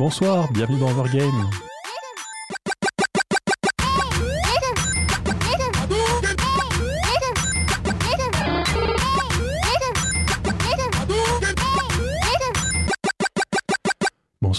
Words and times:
Bonsoir, 0.00 0.50
bienvenue 0.50 0.78
dans 0.78 0.88
Overgame. 0.92 1.50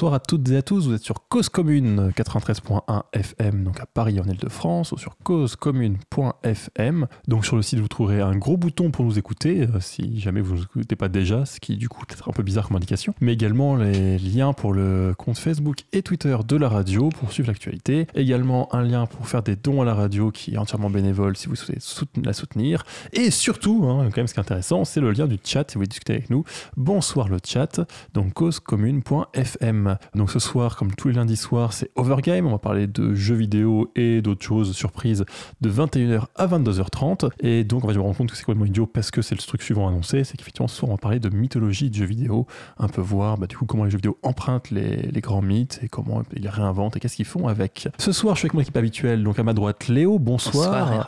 Bonsoir 0.01 0.15
à 0.15 0.19
toutes 0.19 0.49
et 0.49 0.57
à 0.57 0.63
tous, 0.63 0.87
vous 0.87 0.95
êtes 0.95 1.03
sur 1.03 1.27
Cause 1.29 1.49
Commune 1.49 2.11
93.1 2.17 3.03
FM, 3.13 3.63
donc 3.63 3.79
à 3.79 3.85
Paris 3.85 4.19
en 4.19 4.23
Ile-de-France, 4.23 4.93
ou 4.93 4.97
sur 4.97 5.15
causecommune.fm. 5.23 7.07
Donc 7.27 7.45
sur 7.45 7.55
le 7.55 7.61
site, 7.61 7.77
vous 7.77 7.87
trouverez 7.87 8.19
un 8.19 8.35
gros 8.35 8.57
bouton 8.57 8.89
pour 8.89 9.05
nous 9.05 9.19
écouter, 9.19 9.61
euh, 9.61 9.79
si 9.79 10.19
jamais 10.19 10.41
vous 10.41 10.53
ne 10.53 10.57
nous 10.57 10.63
écoutez 10.63 10.95
pas 10.95 11.07
déjà, 11.07 11.45
ce 11.45 11.59
qui 11.59 11.77
du 11.77 11.87
coup 11.87 12.03
peut-être 12.07 12.27
un 12.27 12.31
peu 12.31 12.41
bizarre 12.41 12.67
comme 12.67 12.77
indication, 12.77 13.13
mais 13.21 13.33
également 13.33 13.75
les 13.75 14.17
liens 14.17 14.53
pour 14.53 14.73
le 14.73 15.13
compte 15.15 15.37
Facebook 15.37 15.81
et 15.93 16.01
Twitter 16.01 16.35
de 16.47 16.55
la 16.55 16.67
radio 16.67 17.09
pour 17.09 17.31
suivre 17.31 17.49
l'actualité. 17.49 18.07
Également 18.15 18.73
un 18.73 18.81
lien 18.81 19.05
pour 19.05 19.27
faire 19.27 19.43
des 19.43 19.55
dons 19.55 19.83
à 19.83 19.85
la 19.85 19.93
radio 19.93 20.31
qui 20.31 20.55
est 20.55 20.57
entièrement 20.57 20.89
bénévole 20.89 21.37
si 21.37 21.45
vous 21.45 21.55
souhaitez 21.55 21.77
la 22.25 22.33
soutenir. 22.33 22.85
Et 23.13 23.29
surtout, 23.29 23.85
hein, 23.85 24.05
quand 24.05 24.17
même 24.17 24.27
ce 24.27 24.33
qui 24.33 24.39
est 24.39 24.41
intéressant, 24.41 24.83
c'est 24.83 24.99
le 24.99 25.11
lien 25.11 25.27
du 25.27 25.37
chat 25.43 25.69
si 25.69 25.75
vous 25.75 25.81
voulez 25.81 25.89
discuter 25.89 26.13
avec 26.13 26.31
nous. 26.31 26.43
Bonsoir 26.75 27.27
le 27.27 27.37
chat, 27.45 27.81
donc 28.15 28.33
causecommune.fm. 28.33 29.90
Donc 30.15 30.31
ce 30.31 30.39
soir, 30.39 30.75
comme 30.75 30.93
tous 30.93 31.09
les 31.09 31.15
lundis 31.15 31.37
soirs, 31.37 31.73
c'est 31.73 31.91
Overgame. 31.95 32.45
On 32.47 32.51
va 32.51 32.57
parler 32.57 32.87
de 32.87 33.13
jeux 33.13 33.35
vidéo 33.35 33.91
et 33.95 34.21
d'autres 34.21 34.43
choses 34.43 34.75
surprises 34.75 35.25
de 35.61 35.69
21h 35.69 36.25
à 36.35 36.47
22h30. 36.47 37.29
Et 37.39 37.63
donc 37.63 37.83
on 37.83 37.87
va 37.87 37.93
se 37.93 37.99
rendre 37.99 38.15
compte 38.15 38.29
que 38.29 38.35
c'est 38.35 38.43
complètement 38.43 38.65
idiot 38.65 38.85
parce 38.85 39.11
que 39.11 39.21
c'est 39.21 39.35
le 39.35 39.41
truc 39.41 39.61
suivant 39.61 39.87
annoncé. 39.87 40.23
C'est 40.23 40.37
qu'effectivement 40.37 40.67
ce 40.67 40.75
soir 40.77 40.89
on 40.89 40.95
va 40.95 40.99
parler 40.99 41.19
de 41.19 41.29
mythologie 41.29 41.89
de 41.89 41.95
jeux 41.95 42.05
vidéo. 42.05 42.47
Un 42.77 42.87
peu 42.87 43.01
voir 43.01 43.37
bah, 43.37 43.47
du 43.47 43.57
coup 43.57 43.65
comment 43.65 43.83
les 43.83 43.91
jeux 43.91 43.97
vidéo 43.97 44.17
empruntent 44.23 44.71
les, 44.71 44.97
les 44.97 45.21
grands 45.21 45.41
mythes 45.41 45.79
et 45.83 45.89
comment 45.89 46.23
ils 46.35 46.47
réinventent 46.47 46.97
et 46.97 46.99
qu'est-ce 46.99 47.15
qu'ils 47.15 47.25
font 47.25 47.47
avec. 47.47 47.87
Ce 47.97 48.11
soir 48.11 48.35
je 48.35 48.39
suis 48.39 48.45
avec 48.47 48.53
mon 48.53 48.61
équipe 48.61 48.77
habituelle. 48.77 49.23
Donc 49.23 49.39
à 49.39 49.43
ma 49.43 49.53
droite 49.53 49.87
Léo, 49.87 50.19
bonsoir. 50.19 50.89
Bonsoir. 50.89 51.07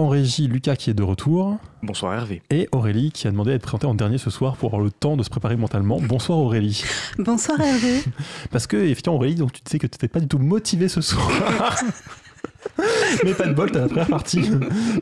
En 0.00 0.08
régie 0.08 0.46
Lucas 0.48 0.76
qui 0.76 0.88
est 0.88 0.94
de 0.94 1.02
retour. 1.02 1.58
Bonsoir 1.82 2.14
Hervé. 2.14 2.40
Et 2.48 2.70
Aurélie 2.72 3.12
qui 3.12 3.28
a 3.28 3.30
demandé 3.30 3.50
à 3.52 3.54
être 3.56 3.62
présentée 3.62 3.84
en 3.86 3.94
dernier 3.94 4.16
ce 4.16 4.30
soir 4.30 4.56
pour 4.56 4.70
avoir 4.70 4.80
le 4.82 4.90
temps 4.90 5.14
de 5.14 5.22
se 5.22 5.28
préparer 5.28 5.56
mentalement. 5.56 6.00
Bonsoir 6.00 6.38
Aurélie. 6.38 6.82
Bonsoir 7.18 7.60
Hervé. 7.60 8.02
Parce 8.50 8.66
que, 8.66 8.78
effectivement, 8.78 9.16
Aurélie, 9.16 9.34
donc 9.34 9.52
tu 9.52 9.60
sais 9.66 9.78
que 9.78 9.86
tu 9.86 9.96
n'étais 9.96 10.08
pas 10.08 10.20
du 10.20 10.26
tout 10.26 10.38
motivé 10.38 10.88
ce 10.88 11.02
soir. 11.02 11.30
Mais 13.24 13.34
pas 13.34 13.46
de 13.46 13.52
bol, 13.52 13.70
t'as 13.70 13.80
la 13.80 13.88
première 13.88 14.06
partie. 14.06 14.50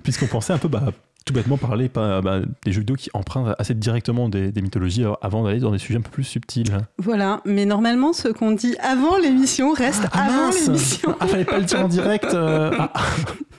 Puisqu'on 0.02 0.26
pensait 0.26 0.52
un 0.52 0.58
peu, 0.58 0.66
bah, 0.66 0.91
tout 1.24 1.32
bêtement 1.32 1.58
parler 1.58 1.88
pas, 1.88 2.20
bah, 2.20 2.41
des 2.64 2.72
jeux 2.72 2.80
vidéo 2.80 2.96
qui 2.96 3.08
empruntent 3.14 3.54
assez 3.60 3.74
directement 3.74 4.28
des, 4.28 4.50
des 4.50 4.62
mythologies 4.62 5.04
avant 5.22 5.44
d'aller 5.44 5.60
dans 5.60 5.70
des 5.70 5.78
sujets 5.78 6.00
un 6.00 6.02
peu 6.02 6.10
plus 6.10 6.24
subtils. 6.24 6.76
Voilà, 6.98 7.41
mais 7.44 7.66
normalement, 7.66 8.12
ce 8.12 8.26
qu'on 8.26 8.50
dit 8.50 8.74
avant 8.82 9.16
l'émission 9.16 9.70
reste 9.72 10.08
Ah, 10.10 10.24
avant 10.24 10.46
mince 10.46 10.66
l'émission. 10.66 11.14
Ah, 11.20 11.28
fallait 11.28 11.44
pas 11.44 11.58
le 11.58 11.64
dire 11.66 11.84
en 11.84 11.88
direct. 11.88 12.34
euh, 12.34 12.72
Ah. 12.76 12.92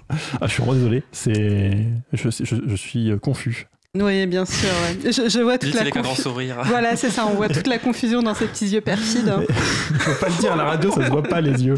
Ah, 0.09 0.47
je 0.47 0.47
suis 0.53 0.61
vraiment 0.63 0.73
désolé. 0.77 1.03
C'est, 1.11 1.77
je, 2.13 2.29
je, 2.29 2.55
je 2.67 2.75
suis 2.75 3.11
euh, 3.11 3.17
confus. 3.17 3.67
Oui, 3.95 4.27
bien 4.27 4.45
sûr. 4.45 4.69
ouais. 4.69 5.11
Je, 5.11 5.29
je 5.29 5.39
vois 5.39 5.57
toute 5.57 5.73
la 5.73 5.81
avec 5.81 5.95
un 5.97 6.01
grand 6.01 6.11
confu- 6.13 6.21
sourire. 6.21 6.57
Voilà, 6.66 6.95
c'est 6.95 7.09
ça, 7.09 7.25
on 7.25 7.33
voit 7.33 7.49
toute 7.49 7.66
la 7.66 7.79
confusion 7.79 8.21
dans 8.21 8.35
ses 8.35 8.45
petits 8.45 8.67
yeux 8.67 8.81
perfides. 8.81 9.27
hein. 9.29 9.41
Faut 9.99 10.19
pas 10.23 10.29
le 10.29 10.39
dire 10.39 10.53
à 10.53 10.55
la 10.55 10.63
radio, 10.66 10.91
ça 10.91 11.05
se 11.05 11.09
voit 11.09 11.23
pas 11.23 11.41
les 11.41 11.63
yeux. 11.66 11.73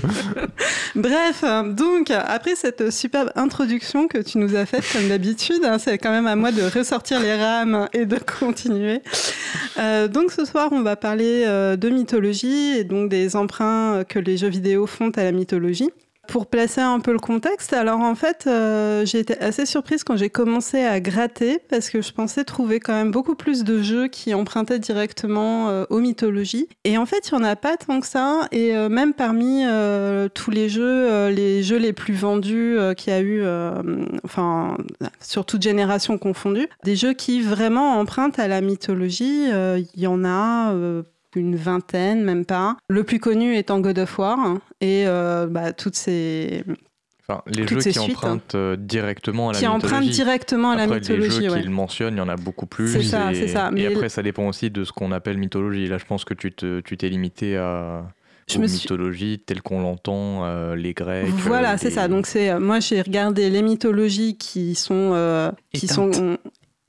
Bref, 0.96 1.44
donc, 1.78 2.12
après 2.12 2.56
cette 2.56 2.92
superbe 2.92 3.32
introduction 3.36 4.10
que 4.10 4.18
tu 4.18 4.40
nous 4.40 4.56
as 4.56 4.66
faite, 4.66 4.84
comme 4.92 5.08
d'habitude, 5.08 5.64
hein, 5.64 5.78
c'est 5.80 5.98
quand 5.98 6.12
même 6.12 6.28
à 6.28 6.36
moi 6.36 6.52
de 6.52 6.62
ressortir 6.64 7.22
les 7.22 7.34
rames 7.36 7.88
et 7.94 8.06
de 8.06 8.18
continuer. 8.40 9.00
Euh, 9.80 10.10
donc, 10.10 10.34
ce 10.34 10.44
soir, 10.44 10.68
on 10.74 10.82
va 10.82 10.98
parler 10.98 11.44
euh, 11.48 11.78
de 11.78 11.90
mythologie 11.90 12.78
et 12.78 12.84
donc 12.84 13.10
des 13.10 13.38
emprunts 13.38 14.04
que 14.08 14.20
les 14.20 14.36
jeux 14.36 14.50
vidéo 14.50 14.86
font 14.86 15.12
à 15.12 15.24
la 15.24 15.32
mythologie. 15.32 15.90
Pour 16.32 16.46
placer 16.46 16.80
un 16.80 17.02
peu 17.02 17.12
le 17.12 17.20
contexte, 17.20 17.74
alors 17.74 18.00
en 18.00 18.16
fait, 18.16 18.46
euh, 18.48 19.06
j'ai 19.06 19.20
été 19.20 19.38
assez 19.40 19.66
surprise 19.66 20.06
quand 20.06 20.16
j'ai 20.16 20.30
commencé 20.30 20.82
à 20.82 21.02
gratter 21.02 21.60
parce 21.70 21.90
que 21.90 22.02
je 22.02 22.14
pensais 22.14 22.46
trouver 22.46 22.80
quand 22.80 22.94
même 22.94 23.12
beaucoup 23.12 23.36
plus 23.36 23.66
de 23.66 23.82
jeux 23.82 24.08
qui 24.08 24.34
empruntaient 24.34 24.80
directement 24.80 25.68
euh, 25.68 25.84
aux 25.90 26.00
mythologies. 26.00 26.70
Et 26.86 26.98
en 26.98 27.06
fait, 27.06 27.28
il 27.28 27.36
n'y 27.36 27.42
en 27.42 27.44
a 27.44 27.58
pas 27.58 27.76
tant 27.76 28.00
que 28.00 28.08
ça. 28.08 28.48
Et 28.54 28.78
euh, 28.78 28.88
même 28.88 29.14
parmi 29.14 29.66
tous 30.34 30.52
les 30.52 30.70
jeux, 30.70 31.28
les 31.28 31.64
jeux 31.64 31.78
les 31.78 31.92
plus 31.92 32.14
vendus 32.14 32.78
qu'il 32.96 33.12
y 33.12 33.16
a 33.18 33.22
eu, 33.22 33.44
enfin, 34.24 34.78
sur 35.20 35.46
toute 35.46 35.62
génération 35.62 36.18
confondue, 36.18 36.70
des 36.86 36.96
jeux 36.96 37.12
qui 37.12 37.42
vraiment 37.42 38.00
empruntent 38.00 38.40
à 38.40 38.48
la 38.48 38.62
mythologie, 38.62 39.50
il 39.50 40.02
y 40.02 40.08
en 40.08 40.24
a. 40.24 40.74
une 41.36 41.56
vingtaine, 41.56 42.24
même 42.24 42.46
pas. 42.46 42.78
Le 42.90 43.04
plus 43.04 43.20
connu 43.20 43.56
étant 43.56 43.80
God 43.80 44.00
of 44.00 44.18
War 44.20 44.38
et 44.82 45.04
euh, 45.08 45.48
bah, 45.48 45.74
toutes 45.74 45.96
ces 45.96 46.64
Enfin, 47.30 47.44
les 47.46 47.66
Toutes 47.66 47.70
jeux 47.78 47.80
ces 47.82 47.92
qui 47.92 48.00
suites, 48.00 48.18
empruntent 48.18 48.56
euh, 48.56 48.76
directement 48.76 49.50
à 49.50 49.54
la 49.54 49.60
qui 49.60 49.66
mythologie. 49.66 49.86
empruntent 49.86 50.10
directement 50.10 50.72
à 50.72 50.76
la 50.76 50.84
Après, 50.84 51.00
mythologie. 51.00 51.40
les 51.40 51.46
jeux 51.48 51.52
ouais. 51.54 51.62
qu'il 51.62 51.70
mentionne, 51.70 52.16
il 52.16 52.18
y 52.18 52.22
en 52.22 52.28
a 52.28 52.36
beaucoup 52.36 52.66
plus. 52.66 52.92
C'est 52.92 53.04
ça, 53.04 53.32
et, 53.32 53.36
c'est 53.36 53.48
ça, 53.48 53.70
et 53.70 53.72
mais- 53.74 53.86
après, 53.86 54.10
ça 54.10 54.24
dépend 54.24 54.48
aussi 54.48 54.70
de 54.72 54.84
ce 54.84 54.92
qu'on 54.92 55.12
appelle 55.12 55.38
mythologie. 55.38 55.88
Là, 55.88 55.98
je 56.00 56.06
pense 56.06 56.26
que 56.26 56.34
tu 56.34 56.52
te- 56.52 56.82
tu 56.82 56.98
t'es 56.98 57.08
limité 57.10 57.56
à 57.58 58.06
Je 58.50 58.58
me 58.58 58.68
suis- 58.68 59.40
telles 59.46 59.62
qu'on 59.62 59.82
l'entend, 59.82 60.44
euh, 60.46 60.76
les 60.76 60.94
Grecs. 60.94 61.28
Voilà, 61.30 61.74
euh, 61.74 61.78
c'est 61.80 61.92
ça. 61.92 62.08
Donc 62.10 62.26
c'est 62.26 62.50
euh, 62.50 62.60
moi 62.60 62.80
j'ai 62.82 63.02
regardé 63.02 63.50
les 63.52 63.62
mythologies 63.62 64.36
qui 64.38 64.76
euh, 64.92 65.52
qui 65.74 65.88
sont 65.88 66.38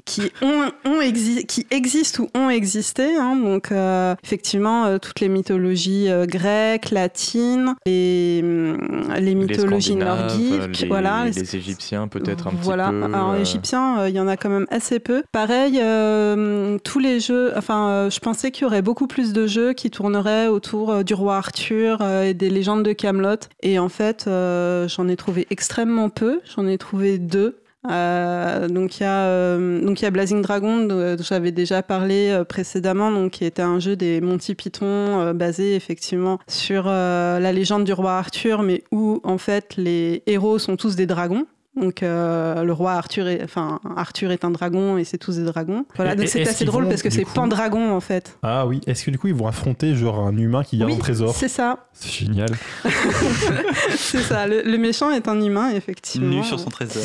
qui 0.05 0.33
ont, 0.43 0.71
ont 0.85 1.01
exi- 1.01 1.47
qui 1.47 1.67
existent 1.71 2.25
ou 2.25 2.39
ont 2.39 2.51
existé. 2.51 3.17
hein. 3.17 3.37
donc 3.37 3.71
euh, 3.73 4.15
effectivement 4.25 4.85
euh, 4.85 4.99
toutes 4.99 5.21
les 5.21 5.29
mythologies 5.29 6.09
euh, 6.11 6.27
grecques, 6.27 6.91
latines, 6.91 7.75
les 7.87 8.41
hum, 8.43 8.79
les 9.19 9.35
mythologies 9.35 9.97
nordiques, 9.97 10.81
les, 10.81 10.89
voilà. 10.89 11.27
les 11.27 11.57
Égyptiens 11.57 12.09
peut-être 12.09 12.49
un 12.49 12.53
voilà. 12.61 12.89
petit 12.89 12.99
peu. 12.99 13.05
Alors 13.05 13.31
euh, 13.33 13.41
égyptien, 13.41 13.99
euh, 14.01 14.09
il 14.09 14.15
y 14.15 14.21
en 14.21 14.29
a 14.29 14.37
quand 14.37 14.49
même 14.51 14.67
assez 14.71 14.99
peu. 14.99 15.23
Pareil, 15.33 15.79
euh, 15.81 16.79
tous 16.85 16.99
les 16.99 17.21
jeux. 17.21 17.53
Enfin, 17.57 17.89
euh, 17.89 18.11
je 18.11 18.21
pensais 18.21 18.51
qu'il 18.51 18.63
y 18.63 18.67
aurait 18.67 18.83
beaucoup 18.83 19.07
plus 19.07 19.33
de 19.33 19.47
jeux 19.47 19.73
qui 19.73 19.91
tourneraient 19.91 20.49
autour 20.49 20.91
euh, 20.91 21.03
du 21.03 21.15
roi 21.15 21.37
Arthur 21.37 21.99
euh, 22.01 22.25
et 22.25 22.35
des 22.35 22.51
légendes 22.51 22.83
de 22.83 22.93
Camelot. 22.93 23.37
Et 23.63 23.79
en 23.79 23.89
fait, 23.89 24.25
euh, 24.27 24.89
j'en 24.89 25.09
ai 25.09 25.17
trouvé 25.17 25.47
extrêmement 25.51 26.09
peu. 26.09 26.41
J'en 26.57 26.67
ai 26.67 26.79
trouvé 26.79 27.19
deux. 27.19 27.57
Euh, 27.91 28.69
donc 28.69 28.99
il 28.99 29.03
y 29.03 29.07
a 29.07 29.25
euh, 29.27 29.81
donc 29.85 30.01
il 30.01 30.05
y 30.05 30.07
a 30.07 30.11
Blazing 30.13 30.41
Dragon 30.41 30.85
dont 30.85 31.17
dont 31.17 31.23
j'avais 31.23 31.51
déjà 31.51 31.83
parlé 31.83 32.29
euh, 32.31 32.45
précédemment 32.45 33.11
donc 33.11 33.33
qui 33.33 33.45
était 33.45 33.63
un 33.63 33.81
jeu 33.81 33.97
des 33.97 34.21
Monty 34.21 34.55
Python 34.55 34.87
euh, 34.87 35.33
basé 35.33 35.75
effectivement 35.75 36.39
sur 36.47 36.85
euh, 36.87 37.41
la 37.41 37.53
légende 37.53 37.83
du 37.83 37.93
roi 37.93 38.13
Arthur 38.13 38.63
mais 38.63 38.85
où 38.93 39.21
en 39.25 39.37
fait 39.37 39.75
les 39.77 40.23
héros 40.27 40.61
sont 40.61 40.77
tous 40.77 40.95
des 40.95 41.07
dragons 41.07 41.47
donc 41.81 42.03
euh, 42.03 42.63
le 42.65 42.73
roi 42.73 42.93
Arthur 42.93 43.29
est, 43.29 43.43
enfin 43.43 43.81
Arthur 43.97 44.31
est 44.31 44.45
un 44.45 44.51
dragon 44.51 44.99
et 44.99 45.05
c'est 45.05 45.19
tous 45.19 45.37
des 45.37 45.45
dragons. 45.45 45.87
Voilà, 45.97 46.13
Et- 46.13 46.17
donc 46.17 46.29
c'est 46.29 46.43
assez 46.47 46.65
drôle 46.65 46.85
vont, 46.85 46.89
parce 46.91 47.03
que 47.03 47.11
c'est 47.11 47.25
coup- 47.25 47.33
Pendragon 47.35 47.93
en 47.95 48.01
fait. 48.01 48.39
Ah 48.43 48.67
oui, 48.67 48.81
est-ce 48.87 49.05
que 49.05 49.11
du 49.11 49.19
coup 49.19 49.29
ils 49.29 49.35
vont 49.35 49.47
affronter 49.47 49.95
genre 49.95 50.21
un 50.21 50.37
humain 50.37 50.65
qui 50.65 50.77
garde 50.79 50.91
Oui, 50.91 50.97
un 50.97 51.01
trésor? 51.01 51.35
C'est 51.35 51.49
ça, 51.49 51.87
C'est 51.93 52.11
génial. 52.11 52.51
c'est 53.97 54.21
ça. 54.21 54.47
Le, 54.47 54.63
le 54.63 54.79
méchant 54.79 55.11
est 55.11 55.29
un 55.29 55.41
humain 55.41 55.71
effectivement. 55.71 56.29
Nu 56.29 56.45
sur 56.45 56.59
son 56.61 56.71
trésor. 56.71 57.03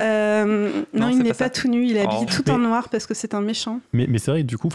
Euh, 0.00 0.70
non, 0.94 1.06
Non, 1.06 1.08
il 1.08 1.18
n'est 1.18 1.34
pas 1.34 1.50
tout 1.50 1.68
nu, 1.68 1.86
il 1.86 1.96
est 1.96 2.00
habillé 2.02 2.26
Oh. 2.28 2.32
tout 2.42 2.50
en 2.50 2.58
noir 2.58 2.88
parce 2.88 3.06
que 3.06 3.14
c'est 3.14 3.34
un 3.34 3.40
méchant. 3.40 3.80
Mais, 3.92 4.06
mais 4.08 4.18
c'est 4.18 4.30
vrai, 4.30 4.42
du 4.42 4.58
coup, 4.58 4.68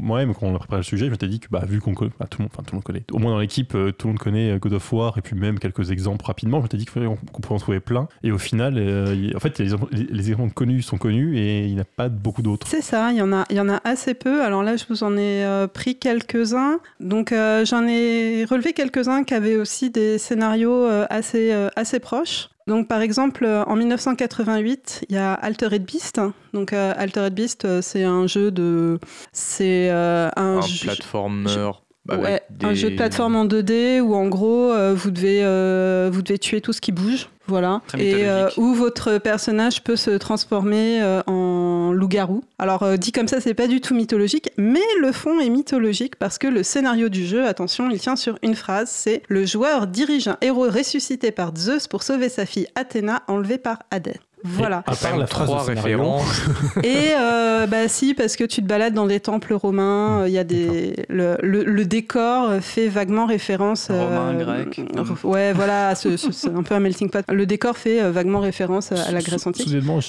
moi-même, 0.00 0.34
quand 0.34 0.46
on 0.46 0.54
a 0.54 0.58
préparé 0.58 0.80
le 0.80 0.84
sujet, 0.84 1.06
je 1.06 1.10
m'étais 1.10 1.28
dit 1.28 1.38
que, 1.38 1.46
bah, 1.50 1.62
vu 1.66 1.80
qu'on 1.80 1.94
connaît, 1.94 2.10
bah, 2.18 2.26
tout, 2.28 2.38
le 2.40 2.44
monde, 2.44 2.52
tout 2.52 2.62
le 2.72 2.76
monde 2.76 2.82
connaît, 2.84 3.04
au 3.12 3.18
moins 3.18 3.32
dans 3.32 3.38
l'équipe, 3.38 3.74
euh, 3.74 3.92
tout 3.92 4.08
le 4.08 4.12
monde 4.14 4.18
connaît 4.18 4.58
God 4.58 4.72
of 4.72 4.92
War, 4.92 5.16
et 5.18 5.20
puis 5.20 5.36
même 5.36 5.58
quelques 5.58 5.90
exemples 5.90 6.24
rapidement, 6.24 6.58
je 6.58 6.62
m'étais 6.64 6.76
dit 6.76 6.86
qu'on 6.86 7.16
qu'on 7.16 7.40
pouvait 7.40 7.54
en 7.54 7.58
trouver 7.58 7.80
plein. 7.80 8.08
Et 8.22 8.31
au 8.32 8.38
final, 8.38 8.74
euh, 8.76 9.30
en 9.36 9.40
fait, 9.40 9.58
les, 9.58 9.68
les, 9.92 10.04
les 10.10 10.30
exemples 10.30 10.52
connus 10.54 10.82
sont 10.82 10.98
connus, 10.98 11.38
et 11.38 11.64
il 11.66 11.74
n'y 11.74 11.78
en 11.78 11.82
a 11.82 11.86
pas 11.96 12.08
beaucoup 12.08 12.42
d'autres. 12.42 12.66
C'est 12.68 12.82
ça, 12.82 13.10
il 13.12 13.18
y, 13.18 13.22
en 13.22 13.32
a, 13.32 13.44
il 13.50 13.56
y 13.56 13.60
en 13.60 13.68
a 13.68 13.80
assez 13.84 14.14
peu. 14.14 14.42
Alors 14.42 14.62
là, 14.62 14.76
je 14.76 14.84
vous 14.88 15.04
en 15.04 15.16
ai 15.16 15.44
euh, 15.44 15.66
pris 15.66 15.96
quelques-uns. 15.96 16.80
Donc 17.00 17.32
euh, 17.32 17.64
j'en 17.64 17.86
ai 17.86 18.44
relevé 18.44 18.72
quelques-uns 18.72 19.24
qui 19.24 19.34
avaient 19.34 19.56
aussi 19.56 19.90
des 19.90 20.18
scénarios 20.18 20.84
euh, 20.86 21.06
assez, 21.10 21.52
euh, 21.52 21.68
assez 21.76 22.00
proches. 22.00 22.48
Donc 22.68 22.86
par 22.86 23.00
exemple, 23.00 23.44
en 23.44 23.74
1988, 23.76 25.06
il 25.08 25.14
y 25.16 25.18
a 25.18 25.32
Altered 25.34 25.84
Beast. 25.84 26.20
Donc 26.54 26.72
euh, 26.72 26.92
Altered 26.96 27.34
Beast, 27.34 27.80
c'est 27.80 28.04
un 28.04 28.26
jeu 28.26 28.50
de... 28.50 28.98
C'est 29.32 29.88
euh, 29.90 30.28
un, 30.36 30.58
un 30.58 30.60
jeu- 30.62 30.86
platformer. 30.86 31.70
Ouais, 32.08 32.40
un 32.64 32.74
jeu 32.74 32.90
de 32.90 32.96
plateforme 32.96 33.36
en 33.36 33.46
2D 33.46 34.00
où 34.00 34.14
en 34.16 34.26
gros 34.26 34.72
euh, 34.72 34.92
vous 34.92 35.12
devez 35.12 35.38
euh, 35.44 36.10
vous 36.12 36.20
devez 36.22 36.36
tuer 36.36 36.60
tout 36.60 36.72
ce 36.72 36.80
qui 36.80 36.90
bouge, 36.90 37.28
voilà, 37.48 37.82
Très 37.88 38.04
et 38.04 38.28
euh, 38.28 38.48
où 38.56 38.74
votre 38.74 39.18
personnage 39.18 39.82
peut 39.82 39.96
se 39.96 40.10
transformer 40.10 41.02
euh, 41.02 41.22
en 41.26 41.92
loup-garou. 41.92 42.44
Alors 42.58 42.82
euh, 42.82 42.96
dit 42.96 43.12
comme 43.12 43.28
ça, 43.28 43.40
c'est 43.40 43.54
pas 43.54 43.66
du 43.66 43.80
tout 43.80 43.94
mythologique, 43.94 44.50
mais 44.56 44.80
le 45.00 45.12
fond 45.12 45.40
est 45.40 45.48
mythologique 45.48 46.16
parce 46.16 46.38
que 46.38 46.46
le 46.46 46.62
scénario 46.62 47.08
du 47.08 47.26
jeu, 47.26 47.46
attention, 47.46 47.90
il 47.90 47.98
tient 47.98 48.16
sur 48.16 48.38
une 48.42 48.54
phrase, 48.54 48.90
c'est 48.90 49.22
le 49.28 49.44
joueur 49.44 49.86
dirige 49.86 50.28
un 50.28 50.36
héros 50.40 50.68
ressuscité 50.68 51.32
par 51.32 51.56
Zeus 51.56 51.88
pour 51.88 52.02
sauver 52.02 52.28
sa 52.28 52.46
fille 52.46 52.68
Athéna 52.74 53.22
enlevée 53.26 53.58
par 53.58 53.80
Hadès. 53.90 54.20
Voilà. 54.44 54.82
À 54.86 54.94
part 54.96 55.16
la 55.16 55.26
phrase 55.26 55.46
trois 55.48 55.60
de 55.60 55.66
scénario. 55.66 55.98
références. 55.98 56.42
Et 56.82 57.10
euh, 57.18 57.66
bah 57.66 57.88
si, 57.88 58.14
parce 58.14 58.36
que 58.36 58.44
tu 58.44 58.62
te 58.62 58.66
balades 58.66 58.94
dans 58.94 59.06
des 59.06 59.20
temples 59.20 59.54
romains, 59.54 60.22
euh, 60.22 60.28
il 60.28 60.32
y 60.34 60.38
a 60.38 60.44
des 60.44 60.94
le, 61.08 61.36
le- 61.42 61.64
le 61.64 61.84
décor 61.84 62.48
euh, 62.50 62.60
fait 62.60 62.88
vaguement 62.88 63.26
référence. 63.26 63.88
euh, 63.90 64.04
Romain, 64.04 64.34
grec. 64.34 64.80
euh, 64.96 65.04
Ouais, 65.28 65.52
voilà, 65.52 65.94
ce- 65.94 66.16
ce- 66.16 66.32
c'est 66.32 66.50
un 66.50 66.62
peu 66.62 66.74
un 66.74 66.80
melting 66.80 67.08
pot. 67.10 67.24
Le 67.30 67.46
décor 67.46 67.76
fait 67.76 68.02
euh, 68.02 68.10
vaguement 68.10 68.40
référence 68.40 68.92
à, 68.92 69.02
à 69.08 69.12
la 69.12 69.20
Grèce 69.20 69.46
antique. 69.46 69.68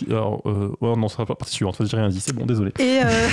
Alors, 0.10 0.42
euh, 0.46 0.70
ouais, 0.82 0.96
non, 0.96 1.08
ça 1.08 1.16
sera 1.16 1.26
pas 1.26 1.36
partie 1.36 1.54
suivante. 1.54 1.78
J'ai 1.82 1.98
rien 1.98 2.10
dit. 2.10 2.20
C'est 2.20 2.34
bon, 2.34 2.46
désolé. 2.46 2.72
Et, 2.80 3.00
euh, 3.04 3.28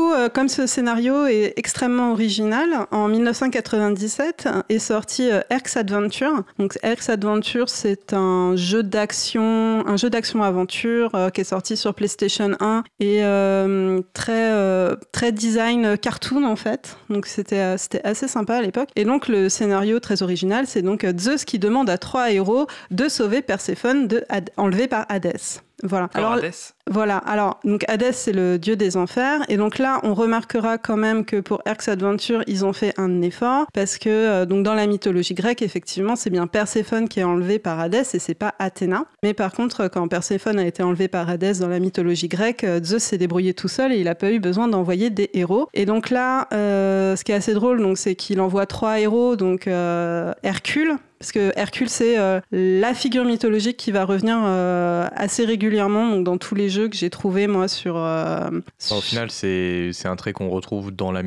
coup, 0.00 0.12
euh, 0.12 0.28
comme 0.28 0.48
ce 0.48 0.66
scénario 0.66 1.26
est 1.26 1.52
extrêmement 1.56 2.12
original, 2.12 2.86
en 2.90 3.08
1997 3.08 4.48
est 4.68 4.78
sorti 4.78 5.30
euh, 5.30 5.40
Erx 5.50 5.76
Adventure. 5.76 6.42
Donc 6.58 6.78
Erx 6.82 7.08
Adventure, 7.08 7.68
c'est 7.68 8.12
un 8.12 8.56
jeu 8.56 8.82
d'action, 8.82 9.86
un 9.86 9.96
jeu 9.96 10.08
d'action 10.08 10.42
aventure 10.42 11.10
euh, 11.14 11.30
qui 11.30 11.42
est 11.42 11.44
sorti 11.44 11.76
sur 11.76 11.94
PlayStation 11.94 12.56
1 12.60 12.84
et 13.00 13.24
euh, 13.24 14.00
très 14.14 14.52
euh, 14.52 14.96
très 15.12 15.32
design 15.32 15.98
cartoon 15.98 16.44
en 16.44 16.56
fait. 16.56 16.96
Donc 17.08 17.26
c'était 17.26 17.76
c'était 17.76 18.02
assez 18.04 18.28
sympa 18.28 18.56
à 18.56 18.62
l'époque. 18.62 18.88
Et 18.96 19.04
donc 19.04 19.28
le 19.28 19.48
scénario 19.48 20.00
très 20.00 20.22
original, 20.22 20.66
c'est 20.66 20.82
donc 20.82 21.06
Zeus 21.18 21.44
qui 21.44 21.58
demande 21.58 21.90
à 21.90 21.98
trois 21.98 22.30
héros 22.30 22.66
de 22.90 23.08
sauver 23.08 23.42
Perséphone 23.42 24.08
de 24.08 24.24
enlevée 24.56 24.88
par 24.88 25.06
Hadès. 25.08 25.60
Voilà. 25.82 26.08
Alors, 26.14 26.32
Alors, 26.32 26.44
voilà, 26.90 27.18
alors, 27.18 27.60
donc 27.64 27.84
Hadès, 27.88 28.12
c'est 28.12 28.32
le 28.32 28.58
dieu 28.58 28.76
des 28.76 28.96
enfers. 28.96 29.42
Et 29.48 29.56
donc 29.56 29.78
là, 29.78 30.00
on 30.02 30.14
remarquera 30.14 30.78
quand 30.78 30.96
même 30.96 31.24
que 31.24 31.40
pour 31.40 31.62
Erx 31.66 31.88
Adventure, 31.88 32.42
ils 32.46 32.64
ont 32.64 32.72
fait 32.72 32.92
un 32.98 33.22
effort. 33.22 33.66
Parce 33.72 33.98
que, 33.98 34.08
euh, 34.08 34.46
donc 34.46 34.64
dans 34.64 34.74
la 34.74 34.86
mythologie 34.86 35.34
grecque, 35.34 35.62
effectivement, 35.62 36.16
c'est 36.16 36.30
bien 36.30 36.46
Perséphone 36.46 37.08
qui 37.08 37.20
est 37.20 37.24
enlevé 37.24 37.58
par 37.58 37.78
Hadès 37.78 38.02
et 38.14 38.18
c'est 38.18 38.34
pas 38.34 38.54
Athéna. 38.58 39.04
Mais 39.22 39.34
par 39.34 39.52
contre, 39.52 39.88
quand 39.88 40.08
Perséphone 40.08 40.58
a 40.58 40.66
été 40.66 40.82
enlevé 40.82 41.08
par 41.08 41.28
Hadès 41.28 41.54
dans 41.60 41.68
la 41.68 41.78
mythologie 41.78 42.28
grecque, 42.28 42.64
euh, 42.64 42.80
Zeus 42.82 43.02
s'est 43.02 43.18
débrouillé 43.18 43.54
tout 43.54 43.68
seul 43.68 43.92
et 43.92 43.98
il 43.98 44.08
a 44.08 44.14
pas 44.14 44.30
eu 44.30 44.40
besoin 44.40 44.68
d'envoyer 44.68 45.10
des 45.10 45.30
héros. 45.34 45.68
Et 45.74 45.86
donc 45.86 46.10
là, 46.10 46.48
euh, 46.52 47.16
ce 47.16 47.24
qui 47.24 47.32
est 47.32 47.36
assez 47.36 47.54
drôle, 47.54 47.80
donc, 47.80 47.98
c'est 47.98 48.14
qu'il 48.14 48.40
envoie 48.40 48.66
trois 48.66 48.98
héros, 49.00 49.36
donc 49.36 49.66
euh, 49.66 50.32
Hercule, 50.42 50.96
parce 51.20 51.32
que 51.32 51.52
Hercule, 51.54 51.90
c'est 51.90 52.18
euh, 52.18 52.40
la 52.50 52.94
figure 52.94 53.26
mythologique 53.26 53.76
qui 53.76 53.92
va 53.92 54.06
revenir 54.06 54.40
euh, 54.42 55.06
assez 55.14 55.44
régulièrement 55.44 56.16
dans 56.16 56.38
tous 56.38 56.54
les 56.54 56.70
jeux 56.70 56.88
que 56.88 56.96
j'ai 56.96 57.10
trouvés, 57.10 57.46
moi, 57.46 57.68
sur... 57.68 57.98
euh, 57.98 58.48
au 58.90 59.02
final, 59.02 59.30
c'est 59.30 59.92
un 60.06 60.16
trait 60.16 60.32
qu'on 60.32 60.48
retrouve 60.48 60.90
dans, 60.90 61.12
la 61.12 61.22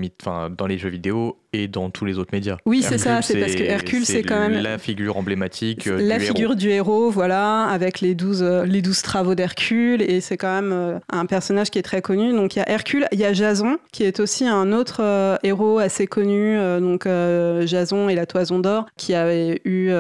dans 0.50 0.66
les 0.66 0.80
jeux 0.80 0.90
vidéo 0.90 1.38
et 1.54 1.68
dans 1.68 1.90
tous 1.90 2.04
les 2.06 2.18
autres 2.18 2.32
médias. 2.34 2.58
Oui, 2.66 2.82
c'est 2.84 2.98
ça, 2.98 3.22
c'est 3.22 3.40
parce 3.40 3.56
que 3.56 3.64
Hercule, 3.64 4.06
c'est 4.06 4.24
quand 4.24 4.40
même- 4.40 4.62
la 4.62 4.78
figure 4.78 5.18
emblématique 5.18 5.88
euh, 5.88 6.00
la 6.02 6.18
du 6.18 6.26
figure 6.26 6.42
héros. 6.52 6.56
du 6.56 6.70
héros, 6.70 7.10
voilà, 7.10 7.64
avec 7.66 8.02
les 8.02 8.16
douze 8.16 8.44
euh, 8.44 8.66
les 8.66 8.82
12 8.82 9.02
travaux 9.04 9.36
d'Hercule, 9.36 10.02
et 10.02 10.20
c'est 10.22 10.38
quand 10.38 10.54
même 10.54 10.72
euh, 10.74 11.00
un 11.12 11.26
personnage 11.26 11.70
qui 11.70 11.80
est 11.80 11.84
très 11.84 12.02
connu. 12.02 12.34
Donc 12.34 12.56
il 12.56 12.60
y 12.60 12.62
a 12.62 12.70
Hercule, 12.70 13.08
il 13.12 13.20
y 13.20 13.26
a 13.26 13.34
Jason, 13.34 13.78
qui 13.92 14.04
est 14.04 14.20
aussi 14.20 14.46
un 14.48 14.72
autre 14.74 15.02
euh, 15.02 15.38
héros 15.44 15.80
assez 15.80 16.08
connu, 16.08 16.58
euh, 16.58 16.80
donc 16.80 17.06
euh, 17.06 17.66
Jason 17.68 18.10
et 18.10 18.16
la 18.16 18.26
Toison 18.26 18.60
d'Or, 18.60 18.88
qui 18.98 19.14
avait 19.14 19.62
eu, 19.66 19.92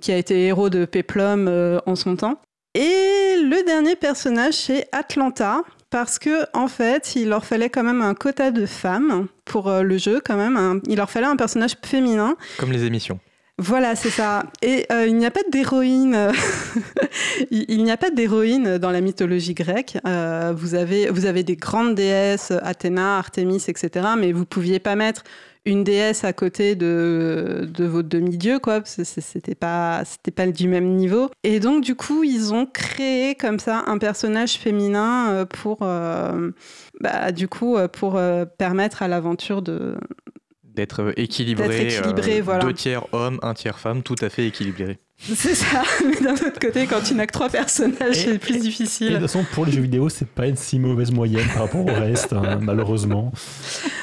qui 0.00 0.12
a 0.12 0.16
été 0.16 0.46
héros 0.46 0.68
de 0.70 0.84
Péplum 0.84 1.48
euh, 1.48 1.78
en 1.86 1.96
son 1.96 2.16
temps. 2.16 2.40
Et 2.74 3.36
le 3.42 3.64
dernier 3.66 3.96
personnage, 3.96 4.54
c'est 4.54 4.86
Atlanta. 4.92 5.62
Parce 5.90 6.20
que 6.20 6.44
en 6.56 6.68
fait, 6.68 7.16
il 7.16 7.30
leur 7.30 7.44
fallait 7.44 7.68
quand 7.68 7.82
même 7.82 8.00
un 8.00 8.14
quota 8.14 8.52
de 8.52 8.64
femmes 8.64 9.26
pour 9.50 9.68
euh, 9.68 9.82
le 9.82 9.98
jeu, 9.98 10.20
quand 10.24 10.36
même. 10.36 10.56
un- 10.56 10.80
il 10.86 10.96
leur 10.96 11.10
fallait 11.10 11.26
un 11.26 11.36
personnage 11.36 11.74
féminin. 11.84 12.36
Comme 12.58 12.70
les 12.72 12.84
émissions. 12.84 13.18
Voilà, 13.58 13.94
c'est 13.94 14.08
ça. 14.10 14.44
Et 14.62 14.86
euh, 14.90 15.06
il 15.06 15.16
n'y 15.16 15.26
a 15.26 15.30
pas 15.30 15.42
d'héroïne. 15.52 16.14
euh, 16.14 16.32
il 17.50 17.64
il 17.68 17.82
n'y 17.84 17.90
a 17.90 17.96
pas 17.96 18.10
d'héroïne 18.10 18.78
dans 18.78 18.90
la 18.90 19.00
mythologie 19.00 19.54
grecque. 19.54 19.98
Euh, 20.06 20.52
vous, 20.56 20.74
avez, 20.74 21.10
vous 21.10 21.26
avez 21.26 21.42
des 21.42 21.56
grandes 21.56 21.94
déesses, 21.94 22.52
Athéna, 22.62 23.18
Artémis, 23.18 23.62
etc. 23.68 24.06
Mais 24.18 24.32
vous 24.32 24.46
pouviez 24.46 24.78
pas 24.78 24.94
mettre 24.96 25.24
une 25.66 25.84
déesse 25.84 26.24
à 26.24 26.32
côté 26.32 26.74
de, 26.74 27.68
de 27.72 27.84
votre 27.84 28.08
demi-dieu, 28.08 28.58
quoi. 28.58 28.80
parce 28.80 28.96
que 28.96 29.04
C'était 29.04 29.54
pas, 29.54 30.02
c'était 30.04 30.30
pas 30.30 30.46
du 30.46 30.68
même 30.68 30.94
niveau. 30.94 31.30
Et 31.44 31.60
donc, 31.60 31.84
du 31.84 31.94
coup, 31.94 32.24
ils 32.24 32.54
ont 32.54 32.66
créé 32.66 33.34
comme 33.34 33.58
ça 33.58 33.84
un 33.86 33.98
personnage 33.98 34.54
féminin 34.54 35.30
euh, 35.30 35.44
pour, 35.44 35.78
euh, 35.82 36.50
bah, 37.00 37.32
du 37.32 37.48
coup, 37.48 37.76
euh, 37.76 37.88
pour 37.88 38.16
euh, 38.16 38.44
permettre 38.44 39.02
à 39.02 39.08
l'aventure 39.08 39.62
de, 39.62 39.96
D'être 40.64 41.12
équilibré. 41.16 41.68
D'être 41.68 41.98
équilibré, 41.98 42.38
euh, 42.38 42.42
voilà. 42.42 42.64
Deux 42.64 42.72
tiers 42.72 43.04
hommes, 43.12 43.38
un 43.42 43.54
tiers 43.54 43.78
femme, 43.78 44.02
tout 44.02 44.14
à 44.20 44.28
fait 44.28 44.46
équilibré. 44.46 44.98
C'est 45.22 45.54
ça. 45.54 45.82
Mais 46.04 46.20
d'un 46.20 46.32
autre 46.32 46.58
côté, 46.58 46.86
quand 46.86 47.02
tu 47.02 47.14
n'as 47.14 47.26
que 47.26 47.32
trois 47.32 47.50
personnages, 47.50 48.14
c'est 48.14 48.38
plus 48.38 48.54
Et 48.54 48.58
de 48.58 48.62
difficile. 48.62 49.12
toute 49.12 49.20
façon, 49.20 49.44
pour 49.52 49.66
les 49.66 49.72
jeux 49.72 49.82
vidéo, 49.82 50.08
c'est 50.08 50.26
pas 50.26 50.46
une 50.46 50.56
si 50.56 50.78
mauvaise 50.78 51.10
moyenne 51.12 51.46
par 51.52 51.64
rapport 51.64 51.82
au 51.82 51.92
reste, 51.94 52.32
hein, 52.32 52.58
malheureusement. 52.62 53.30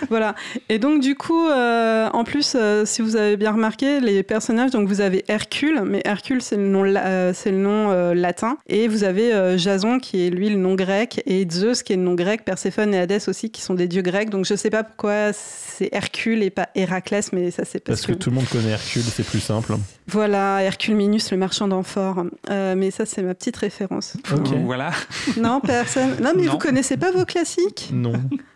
Voilà. 0.10 0.36
Et 0.69 0.78
donc, 0.78 1.02
du 1.02 1.16
coup, 1.16 1.48
euh, 1.48 2.08
en 2.14 2.24
plus, 2.24 2.54
euh, 2.56 2.86
si 2.86 3.02
vous 3.02 3.16
avez 3.16 3.36
bien 3.36 3.52
remarqué, 3.52 4.00
les 4.00 4.22
personnages, 4.22 4.72
donc 4.72 4.88
vous 4.88 5.02
avez 5.02 5.25
Hercule, 5.28 5.81
mais 5.86 6.02
Hercule, 6.06 6.42
c'est 6.42 6.58
le 6.58 6.68
nom, 6.68 6.84
euh, 6.86 7.31
c'est 7.34 7.52
le 7.52 7.58
nom 7.58 8.14
latin. 8.14 8.58
Et 8.68 8.88
vous 8.88 9.04
avez 9.04 9.58
Jason, 9.58 10.00
qui 10.00 10.28
est 10.28 10.30
lui 10.30 10.50
le 10.50 10.58
nom 10.58 10.75
grec, 10.75 11.22
et 11.25 11.48
Zeus, 11.50 11.81
qui 11.84 11.94
est 11.94 11.98
le 11.98 12.04
nom 12.04 12.14
grec, 12.14 12.46
Perséphone 12.46 12.94
et 12.94 13.00
Hadès 13.00 13.28
aussi, 13.28 13.50
qui 13.50 13.62
sont 13.62 13.74
des 13.74 13.88
dieux 13.88 14.02
grecs. 14.04 14.30
Donc, 14.30 14.46
je 14.46 14.56
sais 14.56 14.69
pas 14.69 14.84
pourquoi 14.84 15.31
c'est 15.78 15.90
Hercule 15.92 16.44
et 16.44 16.50
pas 16.50 16.70
Héraclès, 16.76 17.32
mais 17.34 17.52
ça, 17.52 17.64
c'est 17.66 17.80
parce, 17.80 18.02
Parce 18.02 18.08
que 18.12 18.18
tout 18.18 18.30
le 18.30 18.36
monde 18.38 18.48
connaît 18.50 18.70
Hercule, 18.72 19.04
c'est 19.04 19.26
plus 19.26 19.40
simple. 19.40 19.76
Voilà, 20.08 20.64
Hercule 20.64 20.96
Minus, 20.96 21.32
le 21.32 21.38
marchand 21.38 21.68
d'amphores. 21.68 22.24
Euh, 22.50 22.76
mais 22.76 22.92
ça, 22.92 23.06
c'est 23.06 23.22
ma 23.22 23.34
petite 23.36 23.58
référence. 23.58 24.16
Ok. 24.34 24.48
Voilà. 24.64 24.92
Non, 25.38 25.60
personne. 25.62 26.16
Non, 26.22 26.32
mais 26.36 26.46
Non. 26.46 26.54
vous 26.54 26.58
connaissez 26.58 26.98
pas 26.98 27.12
vos 27.12 27.26
classiques? 27.26 27.90
Non. 27.94 28.14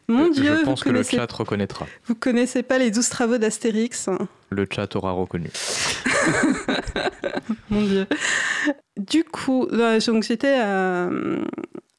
Mon 0.07 0.29
Dieu, 0.29 0.57
Je 0.59 0.65
pense 0.65 0.83
vous 0.83 0.89
que 0.89 0.95
le 0.95 1.03
chat 1.03 1.31
reconnaîtra. 1.31 1.85
vous 2.07 2.15
connaissez 2.15 2.63
pas 2.63 2.77
les 2.77 2.91
douze 2.91 3.09
travaux 3.09 3.37
d'Astérix? 3.37 4.09
Le 4.49 4.67
chat 4.69 4.93
aura 4.95 5.11
reconnu. 5.11 5.49
Mon 7.69 7.81
Dieu. 7.83 8.07
Du 8.97 9.23
coup, 9.23 9.67
euh, 9.71 9.99
donc 10.05 10.23
j'étais 10.23 10.59
à, 10.59 11.09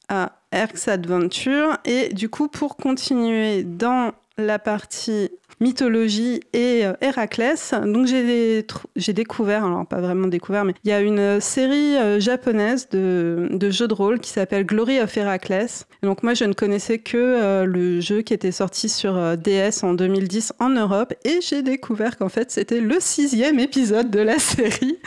à 0.09 0.31
Erx 0.51 0.87
Adventure 0.87 1.77
et 1.85 2.13
du 2.13 2.29
coup, 2.29 2.47
pour 2.47 2.75
continuer 2.77 3.63
dans 3.63 4.11
la 4.37 4.59
partie 4.59 5.31
mythologie 5.63 6.41
et 6.51 6.85
euh, 6.85 6.93
Héraclès, 7.01 7.73
donc 7.85 8.05
j'ai 8.05 9.13
découvert, 9.13 9.65
alors 9.65 9.85
pas 9.87 10.01
vraiment 10.01 10.27
découvert, 10.27 10.65
mais 10.65 10.73
il 10.83 10.89
y 10.89 10.93
a 10.93 10.99
une 10.99 11.19
euh, 11.19 11.39
série 11.39 11.95
euh, 11.95 12.19
japonaise 12.19 12.89
de, 12.89 13.47
jeux 13.71 13.87
de 13.87 13.93
rôle 13.93 14.19
qui 14.19 14.29
s'appelle 14.29 14.65
Glory 14.65 14.99
of 14.99 15.15
Héraclès. 15.15 15.87
Donc 16.03 16.21
moi, 16.21 16.33
je 16.33 16.43
ne 16.43 16.53
connaissais 16.53 16.99
que 16.99 17.63
le 17.63 18.01
jeu 18.01 18.21
qui 18.21 18.33
était 18.33 18.51
sorti 18.51 18.89
sur 18.89 19.37
DS 19.37 19.83
en 19.83 19.93
2010 19.93 20.53
en 20.59 20.69
Europe 20.69 21.13
et 21.23 21.39
j'ai 21.41 21.61
découvert 21.61 22.17
qu'en 22.17 22.27
fait, 22.27 22.51
c'était 22.51 22.81
le 22.81 22.97
sixième 22.99 23.57
épisode 23.57 24.11
de 24.11 24.19
la 24.19 24.37
série 24.39 24.97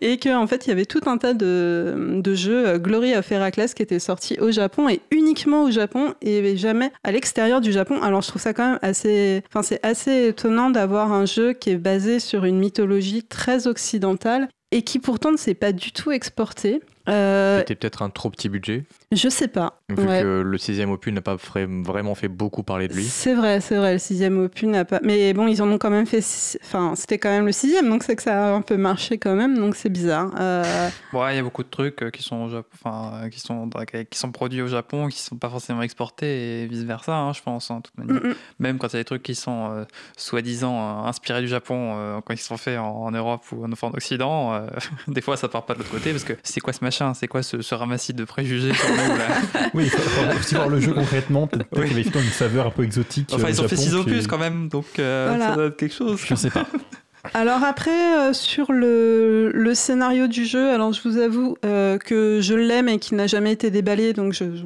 et 0.00 0.18
qu'en 0.18 0.42
en 0.42 0.46
fait 0.46 0.66
il 0.66 0.68
y 0.68 0.72
avait 0.72 0.86
tout 0.86 1.00
un 1.06 1.18
tas 1.18 1.34
de, 1.34 2.22
jeux 2.34 2.78
Glory 2.78 3.16
of 3.16 3.30
Heracles 3.30 3.70
qui 3.74 3.82
étaient 3.82 3.98
sortis 3.98 4.38
au 4.40 4.52
Japon 4.52 4.88
et 4.88 5.00
uniquement 5.10 5.64
au 5.64 5.70
Japon 5.70 6.14
et 6.22 6.56
jamais 6.56 6.92
à 7.02 7.10
l'extérieur 7.10 7.60
du 7.60 7.72
Japon. 7.72 8.00
Alors 8.02 8.22
je 8.22 8.28
trouve 8.28 8.42
ça 8.42 8.52
quand 8.52 8.70
même 8.70 8.78
assez, 8.82 9.42
enfin 9.48 9.62
c'est 9.62 9.80
assez 9.96 10.26
étonnant 10.26 10.68
d'avoir 10.68 11.10
un 11.10 11.24
jeu 11.24 11.54
qui 11.54 11.70
est 11.70 11.78
basé 11.78 12.20
sur 12.20 12.44
une 12.44 12.58
mythologie 12.58 13.22
très 13.22 13.66
occidentale 13.66 14.50
et 14.70 14.82
qui 14.82 14.98
pourtant 14.98 15.32
ne 15.32 15.38
s'est 15.38 15.54
pas 15.54 15.72
du 15.72 15.90
tout 15.90 16.12
exporté. 16.12 16.82
Euh, 17.08 17.58
C'était 17.60 17.74
peut-être 17.74 18.02
un 18.02 18.10
trop 18.10 18.30
petit 18.30 18.48
budget, 18.48 18.84
je 19.12 19.28
sais 19.28 19.48
pas. 19.48 19.80
vu 19.88 20.04
Ouais. 20.06 20.22
que 20.22 20.40
le 20.40 20.58
sixième 20.58 20.90
opus 20.90 21.12
n'a 21.12 21.20
pas 21.20 21.36
vraiment 21.36 22.14
fait 22.14 22.28
beaucoup 22.28 22.62
parler 22.62 22.88
de 22.88 22.94
lui. 22.94 23.04
C'est 23.04 23.34
vrai, 23.34 23.60
c'est 23.60 23.76
vrai, 23.76 23.92
le 23.92 23.98
sixième 23.98 24.38
opus 24.38 24.68
n'a 24.68 24.84
pas. 24.84 24.98
Mais 25.02 25.32
bon, 25.32 25.46
ils 25.46 25.62
en 25.62 25.70
ont 25.70 25.78
quand 25.78 25.90
même 25.90 26.06
fait. 26.06 26.20
six- 26.20 26.58
Enfin, 26.64 26.94
c'était 26.96 27.18
quand 27.18 27.28
même 27.30 27.46
le 27.46 27.52
sixième, 27.52 27.88
donc 27.88 28.02
c'est 28.02 28.16
que 28.16 28.22
ça 28.22 28.48
a 28.48 28.52
un 28.52 28.60
peu 28.62 28.76
marché 28.76 29.18
quand 29.18 29.34
même, 29.36 29.56
donc 29.56 29.76
c'est 29.76 29.88
bizarre. 29.88 30.30
Euh, 30.40 30.88
Ouais, 31.12 31.34
il 31.34 31.36
y 31.36 31.40
a 31.40 31.42
beaucoup 31.42 31.62
de 31.62 31.68
trucs 31.68 32.02
euh, 32.02 32.10
qui 32.10 32.22
sont, 32.22 32.36
au 32.52 32.62
enfin, 32.74 33.28
qui 33.30 33.40
sont, 33.40 33.70
qui 34.10 34.18
sont 34.18 34.32
produits 34.32 34.62
au 34.62 34.66
Japon, 34.68 35.08
qui 35.08 35.18
sont 35.20 35.36
pas 35.36 35.48
forcément 35.48 35.82
exportés 35.82 36.62
et 36.62 36.66
vice 36.66 36.82
versa, 36.82 37.30
je 37.34 37.42
pense, 37.42 37.70
hein, 37.70 37.76
de 37.76 37.82
toute 37.82 37.98
manière. 37.98 38.22
mm, 38.24 38.28
mm. 38.30 38.34
Même 38.58 38.78
quand 38.78 38.88
il 38.88 38.92
y 38.94 38.96
a 38.96 39.00
des 39.00 39.04
trucs 39.04 39.22
qui 39.22 39.34
sont 39.34 39.70
euh, 39.70 39.84
soi-disant 40.16 41.04
euh, 41.04 41.08
inspirés 41.08 41.40
du 41.42 41.48
Japon, 41.48 41.94
euh, 41.96 42.20
quand 42.24 42.34
ils 42.34 42.38
sont 42.38 42.56
faits 42.56 42.78
en, 42.78 43.04
en 43.04 43.10
Europe 43.12 43.42
ou 43.52 43.64
en, 43.64 43.70
en 43.70 43.90
Occident, 43.92 44.54
euh, 44.54 44.66
des 45.08 45.20
fois 45.20 45.36
ça 45.36 45.48
part 45.48 45.64
pas 45.66 45.74
de 45.74 45.78
l'autre 45.80 45.90
côté 45.90 46.10
parce 46.10 46.24
que 46.24 46.32
c'est 46.42 46.60
quoi 46.60 46.72
ce 46.72 46.82
machin 46.82 46.95
C'est 47.14 47.28
quoi 47.28 47.42
ce, 47.42 47.62
ce 47.62 47.74
ramassis 47.74 48.12
de 48.14 48.24
préjugés 48.24 48.72
sur 48.74 48.88
nous 48.90 49.16
là 49.16 49.68
Oui, 49.74 49.84
il 49.84 49.90
faut, 49.90 49.98
faut 49.98 50.38
aussi 50.38 50.54
voir 50.54 50.68
le 50.68 50.80
jeu 50.80 50.92
concrètement. 50.92 51.46
Peut-être 51.46 51.68
Oui. 51.72 51.88
qu'il 51.88 51.98
avait 51.98 52.02
une 52.24 52.30
saveur 52.30 52.66
un 52.66 52.70
peu 52.70 52.82
exotique. 52.84 53.30
Enfin, 53.32 53.44
euh, 53.46 53.50
ils 53.50 53.60
au 53.60 53.64
ont 53.64 53.68
fait 53.68 53.76
Japon 53.76 53.90
6 53.90 53.94
opus 53.94 54.26
quand 54.26 54.38
même, 54.38 54.68
donc 54.68 54.86
euh, 54.98 55.26
Voilà. 55.30 55.48
ça 55.50 55.54
doit 55.56 55.66
être 55.66 55.76
quelque 55.76 55.94
chose. 55.94 56.20
Je 56.24 56.34
sais 56.34 56.50
pas. 56.50 56.66
Alors 57.34 57.64
après, 57.64 57.90
euh, 58.18 58.32
sur 58.32 58.70
le, 58.72 59.50
le 59.52 59.74
scénario 59.74 60.28
du 60.28 60.44
jeu, 60.44 60.70
alors 60.70 60.92
je 60.92 61.00
vous 61.08 61.16
avoue 61.18 61.56
euh, 61.64 61.98
que 61.98 62.38
je 62.40 62.54
l'aime 62.54 62.88
et 62.88 63.00
qu'il 63.00 63.16
n'a 63.16 63.26
jamais 63.26 63.50
été 63.50 63.70
déballé, 63.72 64.12
donc 64.12 64.32
je... 64.32 64.44
je- 64.54 64.62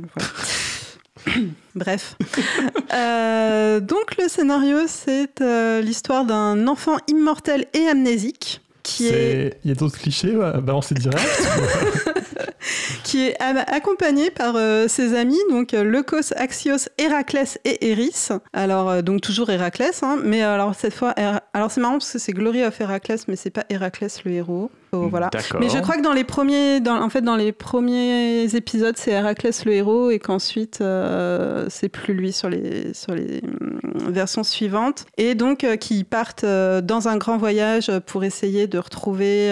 voilà. 1.34 1.40
Bref. 1.74 2.16
Euh, 2.92 3.80
donc 3.80 4.16
le 4.20 4.28
scénario, 4.28 4.78
c'est 4.88 5.40
euh, 5.40 5.80
l'histoire 5.80 6.24
d'un 6.24 6.66
enfant 6.66 6.96
immortel 7.08 7.66
et 7.72 7.86
amnésique 7.88 8.60
qui 8.96 9.06
est... 9.06 9.10
C'est- 9.10 9.58
Il 9.64 9.68
y 9.68 9.72
a 9.72 9.74
d'autres 9.74 9.98
clichés 9.98 10.34
à 10.42 10.60
balancer 10.60 10.94
direct 10.94 11.20
qui 13.04 13.26
est 13.26 13.36
accompagné 13.40 14.30
par 14.30 14.54
euh, 14.56 14.86
ses 14.88 15.14
amis, 15.16 15.38
donc 15.50 15.74
euh, 15.74 15.82
Leucos, 15.82 16.32
Axios, 16.36 16.88
Héraclès 16.98 17.58
et 17.64 17.90
Eris. 17.90 18.28
Alors, 18.52 18.90
euh, 18.90 19.02
donc 19.02 19.20
toujours 19.22 19.50
Héraclès, 19.50 20.02
hein, 20.02 20.18
mais 20.22 20.42
alors 20.42 20.74
cette 20.74 20.94
fois, 20.94 21.10
alors 21.52 21.70
c'est 21.70 21.80
marrant 21.80 21.94
parce 21.98 22.12
que 22.12 22.18
c'est 22.18 22.32
Glory 22.32 22.64
of 22.64 22.80
Héraclès, 22.80 23.26
mais 23.28 23.36
c'est 23.36 23.50
pas 23.50 23.64
Héraclès 23.70 24.22
le 24.24 24.32
héros. 24.32 24.70
Voilà. 24.92 25.30
Mais 25.58 25.68
je 25.68 25.78
crois 25.78 25.96
que 25.96 26.02
dans 26.02 26.12
les 26.12 26.24
premiers, 26.24 26.80
dans, 26.80 27.00
en 27.00 27.08
fait, 27.08 27.22
dans 27.22 27.36
les 27.36 27.52
premiers 27.52 28.54
épisodes, 28.54 28.96
c'est 28.96 29.12
Héraclès 29.12 29.64
le 29.64 29.72
héros 29.72 30.10
et 30.10 30.18
qu'ensuite 30.18 30.82
c'est 31.68 31.88
plus 31.88 32.14
lui 32.14 32.32
sur 32.32 32.48
les 32.48 32.92
sur 32.94 33.14
les 33.14 33.42
hum, 33.42 34.12
versions 34.12 34.42
suivantes. 34.42 35.06
Et 35.16 35.34
donc 35.34 35.66
qui 35.80 36.04
partent 36.04 36.44
dans 36.44 37.08
un 37.08 37.16
grand 37.16 37.36
voyage 37.36 37.90
pour 38.06 38.24
essayer 38.24 38.66
de 38.66 38.78
retrouver, 38.78 39.50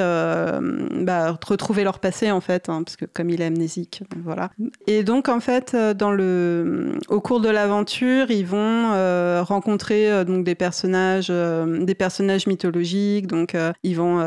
bah, 1.02 1.38
retrouver 1.46 1.84
leur 1.84 1.98
passé 1.98 2.30
en 2.30 2.40
fait, 2.40 2.68
hein, 2.68 2.82
parce 2.84 2.96
que 2.96 3.04
comme 3.04 3.30
il 3.30 3.40
est 3.40 3.46
amnésique, 3.46 4.02
voilà. 4.24 4.50
Et 4.86 5.02
donc 5.02 5.28
en 5.28 5.40
fait, 5.40 5.72
euh, 5.74 5.94
dans 5.94 6.10
le, 6.10 6.92
au 7.08 7.20
cours 7.20 7.40
de 7.40 7.48
l'aventure, 7.48 8.30
ils 8.30 8.46
vont 8.46 8.92
euh, 8.92 9.42
rencontrer 9.42 10.10
euh, 10.10 10.24
donc 10.24 10.44
des 10.44 10.54
personnages, 10.54 11.28
des 11.28 11.94
personnages 11.94 12.46
mythologiques. 12.46 13.26
Donc 13.26 13.56
ils 13.82 13.96
vont 13.96 14.18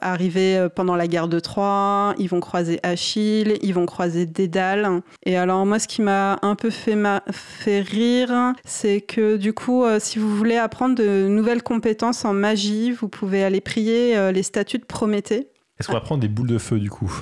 arriver 0.00 0.49
pendant 0.74 0.96
la 0.96 1.06
guerre 1.06 1.28
de 1.28 1.40
Troie, 1.40 2.14
ils 2.18 2.28
vont 2.28 2.40
croiser 2.40 2.80
Achille, 2.82 3.58
ils 3.62 3.74
vont 3.74 3.86
croiser 3.86 4.26
Dédale. 4.26 5.02
Et 5.24 5.36
alors 5.36 5.64
moi, 5.66 5.78
ce 5.78 5.88
qui 5.88 6.02
m'a 6.02 6.38
un 6.42 6.54
peu 6.54 6.70
fait, 6.70 6.96
fait 7.30 7.80
rire, 7.80 8.54
c'est 8.64 9.00
que 9.00 9.36
du 9.36 9.52
coup, 9.52 9.84
si 9.98 10.18
vous 10.18 10.34
voulez 10.34 10.56
apprendre 10.56 10.94
de 10.94 11.28
nouvelles 11.28 11.62
compétences 11.62 12.24
en 12.24 12.32
magie, 12.32 12.92
vous 12.92 13.08
pouvez 13.08 13.44
aller 13.44 13.60
prier 13.60 14.32
les 14.32 14.42
statues 14.42 14.78
de 14.78 14.84
Prométhée. 14.84 15.48
Est-ce 15.78 15.88
qu'on 15.88 15.94
va 15.94 16.00
prendre 16.00 16.20
des 16.20 16.28
boules 16.28 16.48
de 16.48 16.58
feu 16.58 16.78
du 16.78 16.90
coup? 16.90 17.12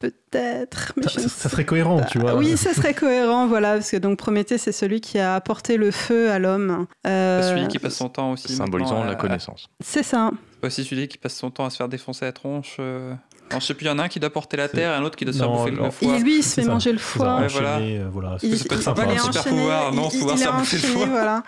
Peut-être. 0.00 0.94
ça, 1.08 1.50
serait 1.50 1.66
cohérent, 1.66 2.00
tu 2.10 2.18
vois. 2.18 2.34
Oui, 2.34 2.56
ça 2.56 2.72
serait 2.72 2.94
cohérent, 2.94 3.46
voilà, 3.46 3.74
parce 3.74 3.90
que 3.90 3.98
donc 3.98 4.16
Prométhée, 4.16 4.56
c'est 4.56 4.72
celui 4.72 5.02
qui 5.02 5.18
a 5.18 5.34
apporté 5.34 5.76
le 5.76 5.90
feu 5.90 6.30
à 6.30 6.38
l'homme. 6.38 6.86
Euh... 7.06 7.42
Celui 7.42 7.68
qui 7.68 7.78
passe 7.78 7.96
son 7.96 8.08
temps 8.08 8.32
aussi. 8.32 8.50
Symbolisant 8.50 9.04
la 9.04 9.14
connaissance. 9.14 9.68
C'est 9.80 10.02
ça. 10.02 10.30
Aussi 10.62 10.84
celui 10.84 11.08
qui 11.08 11.18
passe 11.18 11.36
son 11.36 11.50
temps 11.50 11.64
à 11.64 11.70
se 11.70 11.76
faire 11.76 11.88
défoncer 11.88 12.24
la 12.24 12.32
tronche. 12.32 12.76
Euh... 12.80 13.14
je 13.52 13.60
sais 13.60 13.74
plus, 13.74 13.86
il 13.86 13.88
y 13.88 13.90
en 13.90 13.98
a 13.98 14.04
un 14.04 14.08
qui 14.08 14.20
doit 14.20 14.30
porter 14.30 14.56
la 14.56 14.68
terre 14.68 14.92
et 14.92 14.96
un 14.96 15.02
autre 15.04 15.16
qui 15.16 15.24
doit 15.24 15.32
se 15.32 15.38
faire 15.38 15.50
bouffer 15.50 15.70
le 15.70 15.90
foie. 15.90 16.18
lui, 16.18 16.38
il 16.38 16.42
se 16.42 16.60
fait 16.60 16.66
manger 16.66 16.92
le 16.92 16.98
foie. 16.98 17.40
Ouais, 17.40 17.48
voilà. 17.48 17.80
Voilà. 18.10 18.36
Il, 18.42 18.58
c'est 18.58 18.68
peut-être 18.68 18.82
sympa. 18.82 19.06
Il 19.06 19.16
est 19.16 19.18
super 19.18 19.44
pouvoir, 19.44 19.92
non, 19.92 20.08
il, 20.12 20.20
est 20.20 20.46
enchaîné, 20.46 21.06
voilà. 21.06 21.42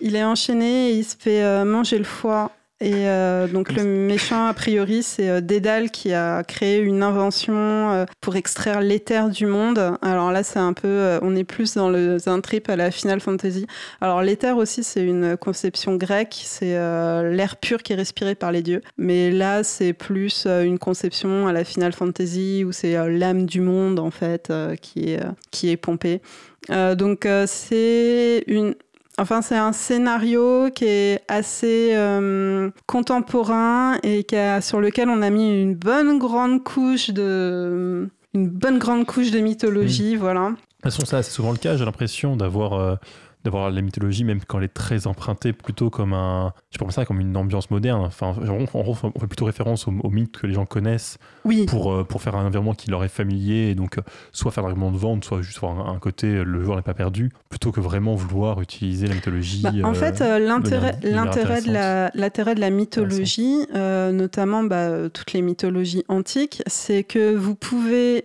Il 0.00 0.16
est 0.16 0.24
enchaîné 0.24 0.90
et 0.90 0.94
il 0.98 1.04
se 1.04 1.16
fait 1.18 1.42
euh, 1.42 1.64
manger 1.64 1.98
le 1.98 2.04
foie. 2.04 2.52
Et 2.82 3.06
euh, 3.06 3.46
donc 3.46 3.72
le 3.72 3.84
méchant, 3.84 4.46
a 4.46 4.54
priori, 4.54 5.04
c'est 5.04 5.28
euh, 5.28 5.40
Dédale 5.40 5.92
qui 5.92 6.12
a 6.12 6.42
créé 6.42 6.80
une 6.80 7.04
invention 7.04 7.54
euh, 7.54 8.06
pour 8.20 8.34
extraire 8.34 8.80
l'éther 8.80 9.30
du 9.30 9.46
monde. 9.46 9.96
Alors 10.02 10.32
là, 10.32 10.42
c'est 10.42 10.58
un 10.58 10.72
peu, 10.72 11.20
on 11.22 11.36
est 11.36 11.44
plus 11.44 11.74
dans 11.74 11.88
le, 11.88 12.18
un 12.26 12.40
trip 12.40 12.68
à 12.68 12.74
la 12.74 12.90
Final 12.90 13.20
Fantasy. 13.20 13.68
Alors 14.00 14.20
l'éther 14.22 14.56
aussi, 14.56 14.82
c'est 14.82 15.04
une 15.04 15.36
conception 15.36 15.94
grecque, 15.94 16.40
c'est 16.42 16.72
l'air 16.72 17.56
pur 17.56 17.84
qui 17.84 17.92
est 17.92 17.96
respiré 17.96 18.34
par 18.34 18.50
les 18.50 18.62
dieux. 18.62 18.82
Mais 18.98 19.30
là, 19.30 19.62
c'est 19.62 19.92
plus 19.92 20.46
une 20.46 20.80
conception 20.80 21.46
à 21.46 21.52
la 21.52 21.62
Final 21.62 21.92
Fantasy 21.92 22.64
où 22.66 22.72
c'est 22.72 22.94
l'âme 23.08 23.46
du 23.46 23.60
monde 23.60 24.00
en 24.00 24.10
fait 24.10 24.52
qui 24.80 25.12
est 25.12 25.20
qui 25.50 25.70
est 25.70 25.76
pompée. 25.76 26.20
donc 26.68 27.28
c'est 27.46 28.42
une 28.46 28.74
Enfin, 29.18 29.42
c'est 29.42 29.56
un 29.56 29.72
scénario 29.72 30.70
qui 30.74 30.86
est 30.86 31.20
assez 31.28 31.90
euh, 31.92 32.70
contemporain 32.86 33.98
et 34.02 34.24
qui 34.24 34.36
a, 34.36 34.60
sur 34.62 34.80
lequel 34.80 35.10
on 35.10 35.20
a 35.20 35.28
mis 35.28 35.62
une 35.62 35.74
bonne 35.74 36.18
grande 36.18 36.64
couche 36.64 37.10
de, 37.10 38.08
une 38.32 38.48
bonne 38.48 38.78
grande 38.78 39.04
couche 39.04 39.30
de 39.30 39.40
mythologie, 39.40 40.16
voilà. 40.16 40.50
De 40.50 40.54
toute 40.54 40.82
façon, 40.82 41.04
ça, 41.04 41.22
c'est 41.22 41.30
souvent 41.30 41.52
le 41.52 41.58
cas. 41.58 41.76
J'ai 41.76 41.84
l'impression 41.84 42.36
d'avoir 42.36 42.72
euh, 42.72 42.96
d'avoir 43.44 43.70
la 43.70 43.82
mythologie, 43.82 44.24
même 44.24 44.40
quand 44.46 44.58
elle 44.58 44.64
est 44.64 44.68
très 44.68 45.06
empruntée, 45.06 45.52
plutôt 45.52 45.90
comme 45.90 46.12
un, 46.12 46.52
je 46.70 46.78
pense 46.78 46.94
ça 46.94 47.04
comme 47.04 47.20
une 47.20 47.36
ambiance 47.36 47.70
moderne. 47.70 48.02
Enfin, 48.02 48.34
on, 48.74 48.94
fait 48.94 49.26
plutôt 49.26 49.46
référence 49.46 49.88
aux, 49.88 50.10
mythes 50.10 50.38
que 50.38 50.46
les 50.46 50.54
gens 50.54 50.66
connaissent 50.66 51.18
oui. 51.44 51.66
pour, 51.66 51.92
euh, 51.92 52.04
pour 52.04 52.22
faire 52.22 52.36
un 52.36 52.46
environnement 52.46 52.74
qui 52.74 52.90
leur 52.90 53.02
est 53.04 53.08
familier 53.08 53.70
et 53.70 53.74
donc 53.74 53.98
euh, 53.98 54.02
soit 54.32 54.52
faire 54.52 54.62
l'argument 54.62 54.90
de 54.90 54.96
vente, 54.96 55.24
soit 55.24 55.42
juste 55.42 55.58
avoir 55.62 55.88
un, 55.88 55.98
côté 55.98 56.28
euh, 56.28 56.44
le 56.44 56.62
joueur 56.62 56.76
n'est 56.76 56.82
pas 56.82 56.94
perdu, 56.94 57.30
plutôt 57.48 57.72
que 57.72 57.80
vraiment 57.80 58.14
vouloir 58.14 58.60
utiliser 58.60 59.06
la 59.06 59.14
mythologie. 59.14 59.62
Bah, 59.62 59.88
en 59.88 59.94
fait, 59.94 60.20
l'intérêt 60.20 60.98
l'intérêt 61.02 61.62
de 61.62 61.72
la 61.72 62.10
l'intérêt 62.14 62.54
de 62.54 62.60
la 62.60 62.70
mythologie, 62.70 63.66
notamment 63.72 64.62
bah, 64.62 65.08
toutes 65.08 65.32
les 65.32 65.42
mythologies 65.42 66.04
antiques, 66.08 66.62
c'est 66.66 67.02
que 67.02 67.34
vous 67.34 67.54
pouvez 67.54 68.24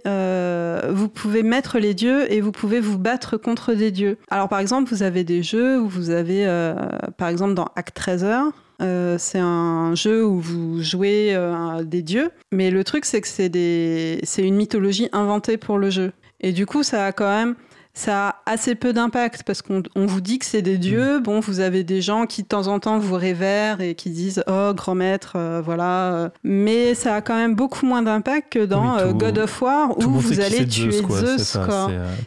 vous 0.89 1.09
pouvez 1.09 1.43
mettre 1.43 1.79
les 1.79 1.93
dieux 1.93 2.31
et 2.31 2.41
vous 2.41 2.51
pouvez 2.51 2.79
vous 2.79 2.97
battre 2.97 3.37
contre 3.37 3.73
des 3.73 3.91
dieux. 3.91 4.17
Alors 4.29 4.49
par 4.49 4.59
exemple, 4.59 4.89
vous 4.89 5.03
avez 5.03 5.06
avez 5.07 5.23
des 5.23 5.41
jeux 5.41 5.79
où 5.79 5.87
vous 5.87 6.11
avez, 6.11 6.45
euh, 6.45 6.75
par 7.17 7.29
exemple, 7.29 7.55
dans 7.55 7.67
Act 7.75 7.95
13 7.95 8.27
euh, 8.79 9.15
c'est 9.17 9.39
un 9.39 9.95
jeu 9.95 10.23
où 10.23 10.39
vous 10.39 10.83
jouez 10.83 11.33
euh, 11.33 11.83
des 11.83 12.03
dieux, 12.03 12.29
mais 12.51 12.69
le 12.69 12.83
truc 12.83 13.05
c'est 13.05 13.21
que 13.21 13.27
c'est 13.27 13.49
des... 13.49 14.21
une 14.37 14.55
mythologie 14.55 15.09
inventée 15.13 15.57
pour 15.57 15.79
le 15.79 15.89
jeu. 15.89 16.11
Et 16.41 16.51
du 16.51 16.67
coup, 16.67 16.83
ça 16.83 17.07
a 17.07 17.11
quand 17.11 17.27
même 17.27 17.55
ça 17.97 18.27
a 18.27 18.35
assez 18.45 18.75
peu 18.75 18.93
d'impact 18.93 19.41
parce 19.41 19.63
qu'on 19.63 19.81
vous 19.95 20.21
dit 20.21 20.37
que 20.37 20.45
c'est 20.45 20.61
des 20.61 20.77
dieux. 20.77 21.17
Mm. 21.17 21.23
Bon, 21.23 21.39
vous 21.39 21.61
avez 21.61 21.83
des 21.83 21.99
gens 21.99 22.27
qui 22.27 22.43
de 22.43 22.47
temps 22.47 22.67
en 22.67 22.79
temps 22.79 22.99
vous 22.99 23.15
révèrent 23.15 23.81
et 23.81 23.95
qui 23.95 24.11
disent 24.11 24.43
oh 24.47 24.71
grand 24.75 24.93
maître, 24.93 25.61
voilà. 25.65 26.29
Mais 26.43 26.93
ça 26.93 27.15
a 27.15 27.21
quand 27.21 27.35
même 27.35 27.55
beaucoup 27.55 27.87
moins 27.87 28.03
d'impact 28.03 28.53
que 28.53 28.65
dans 28.65 29.11
God 29.13 29.39
of 29.39 29.61
War 29.63 29.97
où 29.97 30.11
vous 30.11 30.39
allez 30.39 30.67
tuer 30.67 30.91
Zeus. 30.91 31.57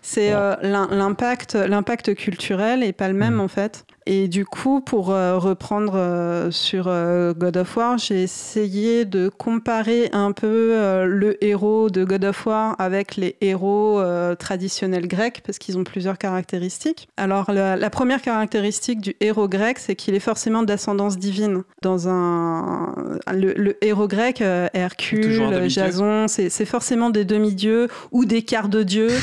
C'est 0.03 0.33
l'impact, 0.63 1.55
l'impact 1.55 2.17
culturel 2.17 2.83
est 2.83 2.93
pas 2.93 3.07
le 3.07 3.15
même 3.15 3.35
mm. 3.35 3.41
en 3.41 3.49
fait. 3.49 3.85
Et 4.13 4.27
du 4.27 4.45
coup, 4.45 4.81
pour 4.81 5.13
euh, 5.13 5.39
reprendre 5.39 5.93
euh, 5.95 6.51
sur 6.51 6.89
euh, 6.89 7.33
God 7.33 7.57
of 7.59 7.77
War, 7.77 7.97
j'ai 7.97 8.25
essayé 8.25 9.05
de 9.05 9.29
comparer 9.29 10.09
un 10.13 10.33
peu 10.33 10.75
le 11.07 11.37
héros 11.45 11.91
de 11.91 12.03
God 12.03 12.25
of 12.25 12.45
War 12.45 12.75
avec 12.81 13.15
les 13.15 13.37
héros 13.41 14.03
traditionnels 14.37 15.07
grecs, 15.07 15.43
parce 15.47 15.59
qu'ils 15.59 15.79
ont 15.79 15.85
plusieurs 15.85 16.19
caractéristiques. 16.19 17.09
Alors, 17.17 17.53
la, 17.53 17.91
première 17.91 18.21
caractéristique 18.21 19.01
du 19.01 19.15
héros 19.21 19.47
grec, 19.47 19.79
c'est 19.79 19.95
qu'il 19.95 20.17
est 20.17 20.21
forcément 20.21 20.65
d'ascendance 20.65 21.17
divine. 21.17 21.63
Dans 21.81 22.09
un, 22.09 22.93
le, 23.33 23.77
héros 23.85 24.09
grec, 24.09 24.43
Hercule, 24.75 25.69
Jason, 25.69 26.27
c'est 26.27 26.65
forcément 26.67 27.11
des 27.11 27.25
demi-dieux 27.25 27.87
ou 28.11 28.25
des 28.25 28.43
quarts 28.43 28.69
de 28.69 28.83
dieux. 28.83 29.11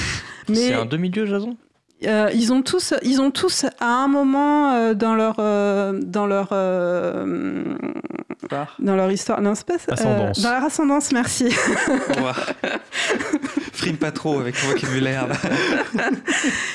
C'est 0.53 0.73
un 0.73 0.85
demi-dieu, 0.85 1.25
Jason? 1.25 1.57
Euh, 2.05 2.29
ils 2.33 2.53
ont 2.53 2.61
tous, 2.61 2.93
ils 3.01 3.19
ont 3.21 3.31
tous 3.31 3.65
à 3.79 3.87
un 3.87 4.07
moment 4.07 4.71
euh, 4.73 4.93
dans 4.93 5.15
leur, 5.15 5.37
euh, 5.39 5.99
dans 5.99 6.27
leur, 6.27 6.49
dans 8.79 8.95
leur 8.95 9.11
histoire, 9.11 9.41
non 9.41 9.55
c'est 9.55 9.65
pas 9.65 9.77
ascendance. 9.91 10.39
dans 10.41 10.51
leur 10.51 10.63
ascendance, 10.63 11.11
merci. 11.11 11.49
Frime 13.73 13.97
pas 13.97 14.11
trop 14.11 14.39
avec 14.39 14.59
ton 14.59 14.67
vocabulaire. 14.67 15.27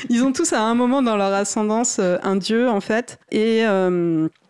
ils 0.09 0.25
ont 0.25 0.33
tous 0.33 0.53
à 0.53 0.61
un 0.61 0.75
moment 0.75 1.03
dans 1.03 1.17
leur 1.17 1.33
ascendance 1.33 2.01
un 2.01 2.37
dieu 2.37 2.69
en 2.69 2.81
fait, 2.81 3.21
et 3.31 3.63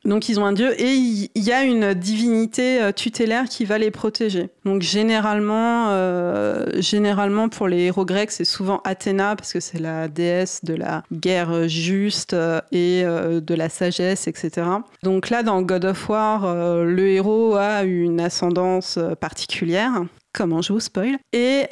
donc 0.05 0.29
ils 0.29 0.41
ont 0.41 0.45
un 0.45 0.53
dieu 0.53 0.81
et 0.81 0.95
il 0.95 1.31
y 1.43 1.53
a 1.53 1.63
une 1.63 1.95
divinité 1.95 2.83
euh, 2.83 2.93
tutélaire 2.93 3.45
qui 3.45 3.65
va 3.65 3.79
les 3.79 3.91
protéger. 3.91 4.51
Donc 4.65 4.83
généralement, 4.83 5.91
euh, 5.91 6.67
généralement 6.77 7.49
pour 7.49 7.69
les 7.69 7.83
héros 7.83 8.05
grecs, 8.05 8.33
c'est 8.33 8.45
souvent 8.45 8.81
Athéna 8.85 9.37
parce 9.37 9.53
que 9.53 9.61
c'est 9.61 9.79
la 9.79 10.09
déesse 10.09 10.65
de 10.65 10.75
la 10.75 11.05
guerre 11.13 11.69
juste 11.69 12.35
euh, 12.35 12.61
et 12.73 13.03
de 13.05 13.55
la 13.55 13.69
sagesse, 13.69 14.27
etc. 14.27 14.67
Donc 15.03 15.31
là, 15.31 15.43
dans 15.43 15.63
God 15.63 15.85
of 15.85 16.09
War, 16.09 16.85
le 16.85 17.09
héros 17.09 17.57
a 17.57 17.83
une 17.83 18.21
ascendance 18.21 18.99
particulière 19.21 20.05
comment 20.35 20.63
je 20.63 20.73
vous 20.73 20.81
spoil? 20.81 21.19
Et, 21.35 21.67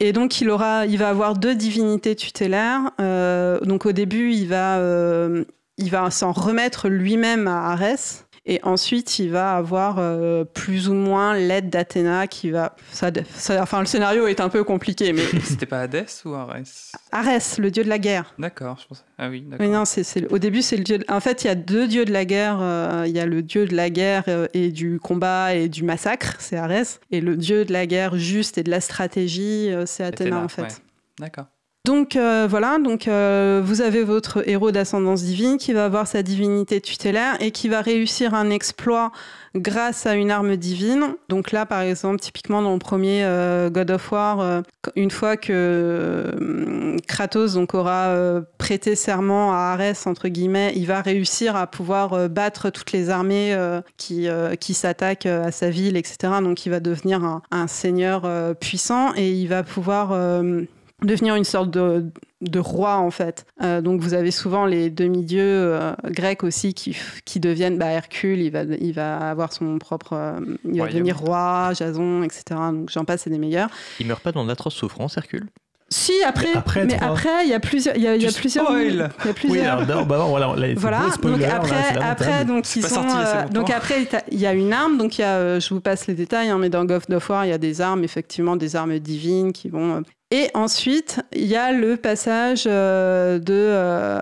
et 0.00 0.12
donc 0.12 0.40
il 0.40 0.50
aura, 0.50 0.86
il 0.86 0.98
va 0.98 1.08
avoir 1.08 1.36
deux 1.36 1.54
divinités 1.54 2.16
tutélaires. 2.16 2.90
donc 3.62 3.86
au 3.86 3.92
début, 3.92 4.32
il 4.32 4.48
va, 4.48 4.80
il 5.82 5.90
va 5.90 6.10
s'en 6.10 6.32
remettre 6.32 6.88
lui-même 6.88 7.48
à 7.48 7.72
Arès. 7.72 8.26
Et 8.44 8.58
ensuite, 8.64 9.20
il 9.20 9.30
va 9.30 9.54
avoir 9.54 9.98
euh, 10.00 10.44
plus 10.44 10.88
ou 10.88 10.94
moins 10.94 11.36
l'aide 11.36 11.70
d'Athéna 11.70 12.26
qui 12.26 12.50
va. 12.50 12.74
Ça, 12.90 13.12
enfin, 13.60 13.78
le 13.78 13.86
scénario 13.86 14.26
est 14.26 14.40
un 14.40 14.48
peu 14.48 14.64
compliqué, 14.64 15.12
mais. 15.12 15.22
C'était 15.44 15.66
pas 15.66 15.82
Hadès 15.82 16.06
ou 16.24 16.34
Arès? 16.34 16.90
Arès, 17.12 17.58
le 17.58 17.70
dieu 17.70 17.84
de 17.84 17.88
la 17.88 18.00
guerre. 18.00 18.34
D'accord, 18.40 18.78
je 18.82 18.88
pensais. 18.88 19.04
Ah 19.16 19.28
oui, 19.28 19.42
d'accord. 19.42 19.64
Mais 19.64 19.72
non, 19.72 19.84
c'est, 19.84 20.26
au 20.32 20.38
début, 20.38 20.60
c'est 20.60 20.76
le 20.76 20.82
dieu. 20.82 20.98
En 21.08 21.20
fait, 21.20 21.44
il 21.44 21.46
y 21.46 21.50
a 21.50 21.54
deux 21.54 21.86
dieux 21.86 22.04
de 22.04 22.12
la 22.12 22.24
guerre. 22.24 22.58
Euh, 22.60 23.04
il 23.06 23.14
y 23.14 23.20
a 23.20 23.26
le 23.26 23.42
dieu 23.42 23.64
de 23.66 23.76
la 23.76 23.90
guerre 23.90 24.24
euh, 24.26 24.48
et 24.54 24.72
du 24.72 24.98
combat 24.98 25.54
et 25.54 25.68
du 25.68 25.84
massacre, 25.84 26.34
c'est 26.40 26.56
Arès. 26.56 27.00
Et 27.12 27.20
le 27.20 27.36
dieu 27.36 27.64
de 27.64 27.72
la 27.72 27.86
guerre 27.86 28.16
juste 28.16 28.58
et 28.58 28.64
de 28.64 28.70
la 28.70 28.80
stratégie, 28.80 29.70
c'est 29.86 30.02
Athéna, 30.02 30.40
en 30.40 30.48
fait. 30.48 30.82
D'accord. 31.20 31.46
Donc 31.84 32.14
euh, 32.14 32.46
voilà, 32.48 32.78
donc 32.78 33.08
euh, 33.08 33.60
vous 33.64 33.80
avez 33.80 34.04
votre 34.04 34.48
héros 34.48 34.70
d'ascendance 34.70 35.24
divine 35.24 35.58
qui 35.58 35.72
va 35.72 35.84
avoir 35.84 36.06
sa 36.06 36.22
divinité 36.22 36.80
tutélaire 36.80 37.36
et 37.40 37.50
qui 37.50 37.68
va 37.68 37.80
réussir 37.80 38.34
un 38.34 38.50
exploit 38.50 39.10
grâce 39.56 40.06
à 40.06 40.14
une 40.14 40.30
arme 40.30 40.54
divine. 40.54 41.16
Donc 41.28 41.50
là, 41.50 41.66
par 41.66 41.80
exemple, 41.80 42.20
typiquement 42.20 42.62
dans 42.62 42.72
le 42.72 42.78
premier 42.78 43.24
euh, 43.24 43.68
God 43.68 43.90
of 43.90 44.12
War, 44.12 44.38
euh, 44.38 44.62
une 44.94 45.10
fois 45.10 45.36
que 45.36 46.96
Kratos 47.08 47.54
donc 47.54 47.74
aura 47.74 48.14
prêté 48.58 48.94
serment 48.94 49.52
à 49.52 49.72
Arès 49.72 50.06
entre 50.06 50.28
guillemets, 50.28 50.72
il 50.76 50.86
va 50.86 51.00
réussir 51.00 51.56
à 51.56 51.66
pouvoir 51.66 52.28
battre 52.28 52.70
toutes 52.70 52.92
les 52.92 53.10
armées 53.10 53.56
qui 53.96 54.28
qui 54.60 54.74
s'attaquent 54.74 55.26
à 55.26 55.50
sa 55.50 55.70
ville, 55.70 55.96
etc. 55.96 56.34
Donc 56.42 56.64
il 56.64 56.70
va 56.70 56.80
devenir 56.80 57.24
un, 57.24 57.42
un 57.50 57.66
seigneur 57.66 58.22
puissant 58.56 59.12
et 59.16 59.32
il 59.32 59.48
va 59.48 59.62
pouvoir 59.62 60.12
devenir 61.02 61.34
une 61.34 61.44
sorte 61.44 61.70
de, 61.70 62.06
de 62.40 62.58
roi 62.58 62.96
en 62.96 63.10
fait. 63.10 63.44
Euh, 63.62 63.80
donc 63.80 64.00
vous 64.00 64.14
avez 64.14 64.30
souvent 64.30 64.66
les 64.66 64.90
demi-dieux 64.90 65.40
euh, 65.42 65.92
grecs 66.06 66.44
aussi 66.44 66.74
qui, 66.74 66.96
qui 67.24 67.40
deviennent 67.40 67.78
bah, 67.78 67.86
Hercule, 67.90 68.40
il 68.40 68.50
va, 68.50 68.62
il 68.62 68.92
va 68.92 69.16
avoir 69.30 69.52
son 69.52 69.78
propre, 69.78 70.12
euh, 70.14 70.40
il 70.64 70.80
va 70.80 70.86
devenir 70.88 71.18
roi, 71.18 71.70
Jason, 71.74 72.22
etc. 72.22 72.42
Donc 72.72 72.90
j'en 72.90 73.04
passe, 73.04 73.22
c'est 73.22 73.30
des 73.30 73.38
meilleurs. 73.38 73.68
Il 74.00 74.06
meurt 74.06 74.22
pas 74.22 74.32
dans 74.32 74.44
d'atroces 74.44 74.74
souffrances, 74.74 75.16
Hercule? 75.16 75.46
Si 75.88 76.12
après, 76.26 76.46
Mais 76.54 76.56
après, 76.56 76.84
mais 76.86 76.96
toi- 76.96 77.08
après 77.08 77.44
il 77.44 77.50
y 77.50 77.52
a 77.52 77.60
plusieurs, 77.60 77.94
il 77.96 78.02
y 78.02 78.06
a, 78.06 78.16
il 78.16 78.22
y 78.22 78.26
a 78.26 78.30
Tu 78.30 78.40
plusieurs, 78.40 78.64
il 78.80 78.96
y 78.96 79.00
a 79.02 79.10
Oui, 79.26 79.32
plusieurs. 79.34 79.72
alors, 79.74 79.86
d'abord, 79.86 80.06
bah, 80.06 80.24
voilà, 80.26 80.54
là, 80.56 80.74
Voilà, 80.74 81.00
beau 81.00 81.10
spoiler, 81.10 81.44
donc 81.44 81.52
après, 82.00 82.44
donc 82.46 82.76
ils 82.76 82.82
sont, 82.82 82.88
sorti 82.88 83.14
euh, 83.14 83.46
donc 83.48 83.68
après 83.68 84.08
il 84.30 84.38
y 84.40 84.46
a 84.46 84.54
une 84.54 84.72
arme, 84.72 84.96
donc 84.96 85.18
il 85.18 85.20
y 85.20 85.24
a, 85.24 85.34
euh, 85.36 85.60
je 85.60 85.74
vous 85.74 85.82
passe 85.82 86.06
les 86.06 86.14
détails, 86.14 86.48
hein, 86.48 86.56
mais 86.58 86.70
dans 86.70 86.86
God 86.86 87.02
of 87.12 87.28
War 87.28 87.44
il 87.44 87.50
y 87.50 87.52
a 87.52 87.58
des 87.58 87.82
armes, 87.82 88.04
effectivement 88.04 88.56
des 88.56 88.74
armes 88.74 88.98
divines 89.00 89.52
qui 89.52 89.68
vont. 89.68 90.02
Et 90.32 90.48
ensuite, 90.54 91.20
il 91.34 91.44
y 91.44 91.56
a 91.56 91.72
le 91.72 91.98
passage 91.98 92.64
euh, 92.66 93.38
euh, 93.50 94.20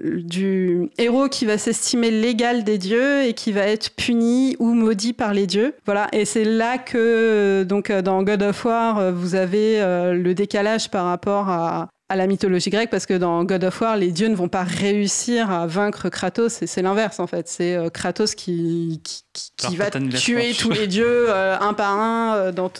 du 0.00 0.90
héros 0.98 1.28
qui 1.28 1.46
va 1.46 1.58
s'estimer 1.58 2.10
l'égal 2.10 2.64
des 2.64 2.76
dieux 2.76 3.22
et 3.22 3.34
qui 3.34 3.52
va 3.52 3.60
être 3.60 3.94
puni 3.94 4.56
ou 4.58 4.74
maudit 4.74 5.12
par 5.12 5.32
les 5.32 5.46
dieux. 5.46 5.72
Voilà, 5.86 6.08
et 6.10 6.24
c'est 6.24 6.42
là 6.42 6.76
que, 6.78 6.98
euh, 6.98 7.64
donc 7.64 7.92
dans 7.92 8.24
God 8.24 8.42
of 8.42 8.64
War, 8.64 9.12
vous 9.12 9.36
avez 9.36 9.78
le 9.78 10.32
décalage 10.32 10.90
par 10.90 11.04
rapport 11.04 11.48
à, 11.48 11.88
la 12.10 12.26
mythologie 12.26 12.70
grecque, 12.70 12.90
parce 12.90 13.06
que 13.06 13.14
dans 13.14 13.44
God 13.44 13.64
of 13.64 13.80
War, 13.80 13.96
les 13.96 14.10
dieux 14.12 14.28
ne 14.28 14.36
vont 14.36 14.48
pas 14.48 14.62
réussir 14.62 15.50
à 15.50 15.66
vaincre 15.66 16.08
Kratos, 16.08 16.62
et 16.62 16.66
c'est 16.66 16.82
l'inverse 16.82 17.18
en 17.18 17.26
fait. 17.26 17.48
C'est 17.48 17.76
Kratos 17.92 18.34
qui, 18.36 19.23
qui- 19.56 19.76
va 19.76 19.90
tuer 19.90 20.52
tous 20.58 20.70
les 20.70 20.86
dieux 20.86 21.26
euh, 21.28 21.56
un 21.60 21.72
par 21.74 21.98
un 21.98 22.34
euh, 22.36 22.52
dans 22.52 22.70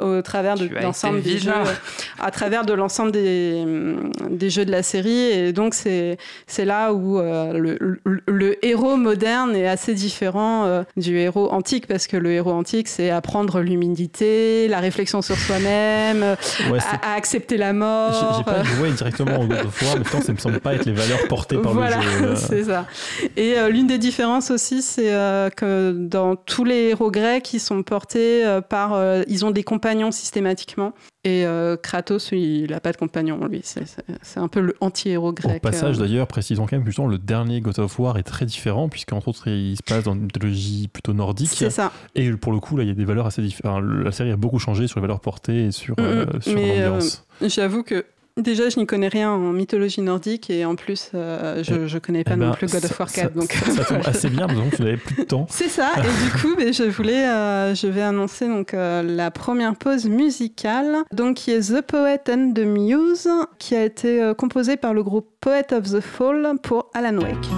au 0.00 0.20
travers 0.22 0.56
de 0.56 0.66
l'ensemble 0.82 1.22
des 1.22 1.32
jeux, 1.38 1.52
vilain. 1.52 1.64
à 2.20 2.30
travers 2.30 2.64
de 2.64 2.72
l'ensemble 2.72 3.12
des, 3.12 3.60
hum, 3.64 4.10
des 4.30 4.50
jeux 4.50 4.64
de 4.64 4.70
la 4.70 4.82
série. 4.82 5.10
Et 5.30 5.52
donc 5.52 5.74
c'est 5.74 6.18
c'est 6.46 6.64
là 6.64 6.92
où 6.92 7.18
euh, 7.18 7.52
le, 7.52 7.78
le- 8.04 8.22
le 8.26 8.64
héros 8.66 8.96
moderne 8.96 9.54
est 9.56 9.66
assez 9.68 9.94
différent 9.94 10.64
euh, 10.66 10.82
du 10.96 11.16
héros 11.18 11.50
antique, 11.52 11.86
parce 11.86 12.06
que 12.06 12.16
le 12.16 12.32
héros 12.32 12.52
antique, 12.52 12.88
c'est 12.88 13.10
apprendre 13.10 13.60
l'humilité, 13.60 14.68
la 14.68 14.80
réflexion 14.80 15.22
sur 15.22 15.36
soi-même, 15.36 16.22
euh, 16.22 16.34
Ouais, 16.70 16.78
à, 17.02 17.12
à 17.12 17.16
accepter 17.16 17.56
la 17.56 17.72
mort. 17.72 18.34
j'ai 18.38 18.44
pas 18.44 18.62
joué 18.64 18.90
directement 18.90 19.40
au 19.40 19.46
God 19.46 19.66
of 19.66 19.82
War, 19.82 19.96
mais 19.96 20.02
pourtant, 20.02 20.22
ça 20.22 20.32
me 20.32 20.38
semble 20.38 20.60
pas 20.60 20.74
être 20.74 20.84
les 20.86 20.92
valeurs 20.92 21.26
portées 21.28 21.58
par 21.58 21.72
voilà, 21.72 21.96
le 21.98 22.02
jeu. 22.02 22.24
euh. 22.24 22.36
c'est 22.48 22.64
ça. 22.64 22.86
Et 23.36 23.58
euh, 23.58 23.68
l'une 23.68 23.86
des 23.86 23.98
différences 23.98 24.50
aussi, 24.50 24.82
c'est 24.82 25.12
euh, 25.12 25.48
que 25.50 25.75
dans 25.92 26.36
tous 26.36 26.64
les 26.64 26.88
héros 26.90 27.10
grecs, 27.10 27.52
ils 27.52 27.60
sont 27.60 27.82
portés 27.82 28.44
euh, 28.44 28.60
par. 28.60 28.94
euh, 28.94 29.22
ils 29.28 29.44
ont 29.44 29.50
des 29.50 29.62
compagnons 29.64 30.10
systématiquement. 30.10 30.92
Et 31.24 31.44
euh, 31.44 31.76
Kratos, 31.76 32.30
il 32.30 32.70
n'a 32.70 32.78
pas 32.78 32.92
de 32.92 32.96
compagnon, 32.96 33.44
lui. 33.48 33.60
C'est- 33.64 33.84
un 34.36 34.46
peu 34.46 34.60
le 34.60 34.76
anti-héros 34.80 35.32
grec. 35.32 35.56
Au 35.56 35.60
passage, 35.60 35.96
euh. 35.98 36.02
d'ailleurs, 36.02 36.28
précisons 36.28 36.66
quand 36.66 36.72
même 36.76 36.82
que 36.82 36.90
justement, 36.90 37.08
le 37.08 37.18
dernier 37.18 37.60
God 37.60 37.78
of 37.80 37.98
War 37.98 38.16
est 38.16 38.22
très 38.22 38.46
différent, 38.46 38.88
puisqu'entre 38.88 39.26
autres, 39.28 39.48
il 39.48 39.76
se 39.76 39.82
passe 39.82 40.04
dans 40.04 40.14
une 40.14 40.22
mythologie 40.22 40.86
plutôt 40.86 41.14
nordique. 41.14 41.50
C'est 41.52 41.70
ça. 41.70 41.90
Et 42.14 42.30
pour 42.32 42.52
le 42.52 42.60
coup, 42.60 42.76
là, 42.76 42.84
il 42.84 42.88
y 42.88 42.92
a 42.92 42.94
des 42.94 43.04
valeurs 43.04 43.26
assez 43.26 43.42
différentes. 43.42 43.82
La 44.04 44.12
série 44.12 44.30
a 44.30 44.36
beaucoup 44.36 44.60
changé 44.60 44.86
sur 44.86 45.00
les 45.00 45.02
valeurs 45.02 45.18
portées 45.20 45.64
et 45.66 45.70
sur, 45.72 45.96
euh, 45.98 46.26
sur 46.40 46.52
Mais, 46.54 46.84
l'ambiance. 46.84 47.24
J'avoue 47.42 47.82
que. 47.82 48.04
Déjà, 48.38 48.68
je 48.68 48.78
n'y 48.78 48.84
connais 48.84 49.08
rien 49.08 49.30
en 49.30 49.38
mythologie 49.54 50.02
nordique 50.02 50.50
et 50.50 50.66
en 50.66 50.76
plus, 50.76 51.10
euh, 51.14 51.62
je 51.64 51.94
ne 51.94 51.98
connais 51.98 52.22
pas 52.22 52.32
Eh 52.34 52.36
non 52.36 52.50
ben, 52.50 52.54
plus 52.54 52.70
God 52.70 52.84
of 52.84 52.90
ça- 52.90 52.96
War 52.98 53.08
ça- 53.08 53.22
4. 53.22 53.32
donc, 53.32 53.50
ça, 53.50 53.70
ça 53.70 53.84
tombe 53.86 54.02
assez 54.04 54.28
bien, 54.28 54.46
que 54.46 54.76
tu 54.76 54.82
n'avais 54.82 54.98
plus 54.98 55.14
de 55.16 55.22
temps. 55.22 55.46
C'est 55.48 55.70
ça, 55.70 55.92
et 55.96 56.02
du 56.02 56.30
coup, 56.42 56.54
ben, 56.54 56.70
je 56.70 56.82
voulais, 56.82 57.26
euh, 57.26 57.74
je 57.74 57.86
vais 57.86 58.02
annoncer 58.02 58.46
donc 58.46 58.74
euh, 58.74 59.02
la 59.02 59.30
première 59.30 59.74
pause 59.74 60.04
musicale, 60.04 60.96
donc 61.14 61.36
qui 61.36 61.50
est 61.50 61.72
The 61.74 61.80
Poet 61.80 62.20
and 62.30 62.52
the 62.54 62.58
Muse, 62.66 63.26
qui 63.58 63.74
a 63.74 63.82
été 63.84 64.20
euh, 64.22 64.34
composée 64.34 64.76
par 64.76 64.92
le 64.92 65.02
groupe 65.02 65.30
Poet 65.40 65.72
of 65.72 65.84
the 65.90 66.00
Fall 66.02 66.56
pour 66.62 66.90
Alan 66.92 67.16
Wake. 67.16 67.48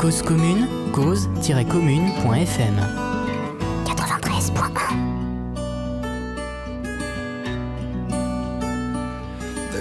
Cause 0.00 0.22
commune, 0.22 0.66
cause-commune.fm 0.94 2.76
93.1 3.84 5.13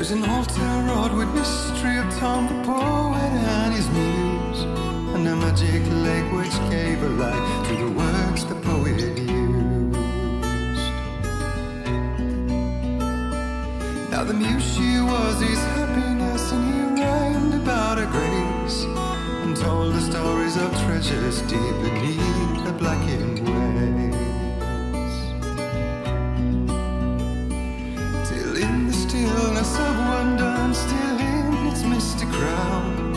There's 0.03 0.21
an 0.21 0.29
altar 0.29 0.59
wrought 0.59 1.15
with 1.15 1.33
mystery 1.33 1.97
of 1.97 2.13
Tom 2.19 2.47
the 2.47 2.61
poet 2.65 3.31
and 3.55 3.73
his 3.73 3.89
muse, 3.91 4.63
and 5.15 5.25
a 5.25 5.33
magic 5.33 5.81
lake 6.03 6.29
which 6.33 6.51
gave 6.69 7.01
a 7.01 7.07
light 7.07 7.65
to 7.67 7.73
the 7.77 7.89
words 7.89 8.43
the 8.43 8.55
poet 8.55 8.99
used. 8.99 9.23
Now 14.11 14.25
the 14.25 14.33
muse 14.33 14.75
she 14.75 14.99
was 14.99 15.39
his 15.39 15.59
happiness, 15.77 16.51
and 16.51 16.97
he 16.97 17.01
rhymed 17.01 17.53
about 17.53 17.97
her 17.97 18.07
grace, 18.07 18.83
and 19.43 19.55
told 19.55 19.93
the 19.93 20.01
stories 20.01 20.57
of 20.57 20.69
treasures 20.83 21.41
deep 21.43 21.75
beneath 21.81 22.65
the 22.65 22.73
blackened 22.77 23.32
stillness 29.13 29.77
of 29.77 29.95
wonder 30.09 30.73
still 30.73 31.19
in 31.19 31.67
its 31.67 31.83
misty 31.83 32.25
crown. 32.25 33.13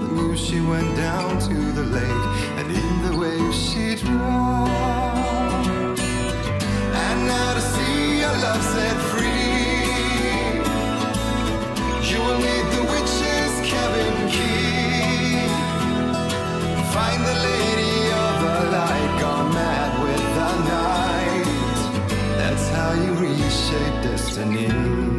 The 0.00 0.08
muse 0.14 0.38
she 0.38 0.60
went 0.60 0.96
down 0.96 1.40
to 1.40 1.54
the 1.72 1.82
lake 1.98 2.26
and 2.58 2.70
in 2.70 3.02
the 3.06 3.16
waves 3.18 3.58
she 3.58 3.96
drowned 3.96 5.98
And 7.04 7.26
now 7.26 7.54
to 7.54 7.60
see 7.72 8.20
your 8.20 8.36
love 8.46 8.62
set 8.74 8.96
free 9.10 10.62
You 12.10 12.18
will 12.26 12.40
need 12.48 12.66
the 12.76 12.84
witch's 12.92 13.54
cabin 13.70 14.16
key. 14.34 15.48
Find 16.94 17.20
the 17.30 17.36
lady 17.50 17.98
of 18.24 18.34
the 18.46 18.58
light 18.78 19.12
gone 19.20 19.48
mad 19.52 19.90
with 20.04 20.24
the 20.38 20.52
night. 20.78 21.78
That's 22.38 22.66
how 22.68 22.92
you 23.02 23.12
reshape 23.14 23.96
destiny. 24.04 25.09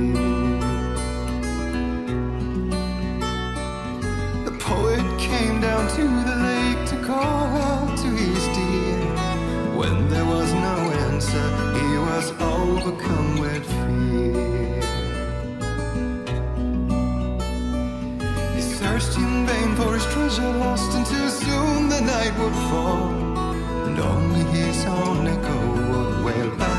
Came 5.27 5.61
down 5.61 5.87
to 5.89 6.01
the 6.01 6.35
lake 6.49 6.87
to 6.89 6.97
call 7.05 7.45
out 7.69 7.97
to 7.97 8.07
his 8.07 8.43
dear. 8.57 8.99
When 9.77 10.09
there 10.09 10.25
was 10.25 10.51
no 10.53 10.77
answer, 11.07 11.45
he 11.77 11.97
was 12.09 12.31
overcome 12.39 13.39
with 13.39 13.65
fear. 13.81 14.81
He 18.55 18.61
searched 18.61 19.15
in 19.17 19.45
vain 19.45 19.75
for 19.75 19.93
his 19.93 20.05
treasure 20.13 20.53
lost, 20.63 20.91
and 20.95 21.05
too 21.05 21.29
soon 21.29 21.89
the 21.89 22.01
night 22.01 22.33
would 22.39 22.57
fall. 22.69 23.11
And 23.85 23.99
only 23.99 24.43
his 24.57 24.85
own 24.85 25.27
echo 25.27 25.59
would 25.91 26.25
wail 26.25 26.55
back 26.57 26.70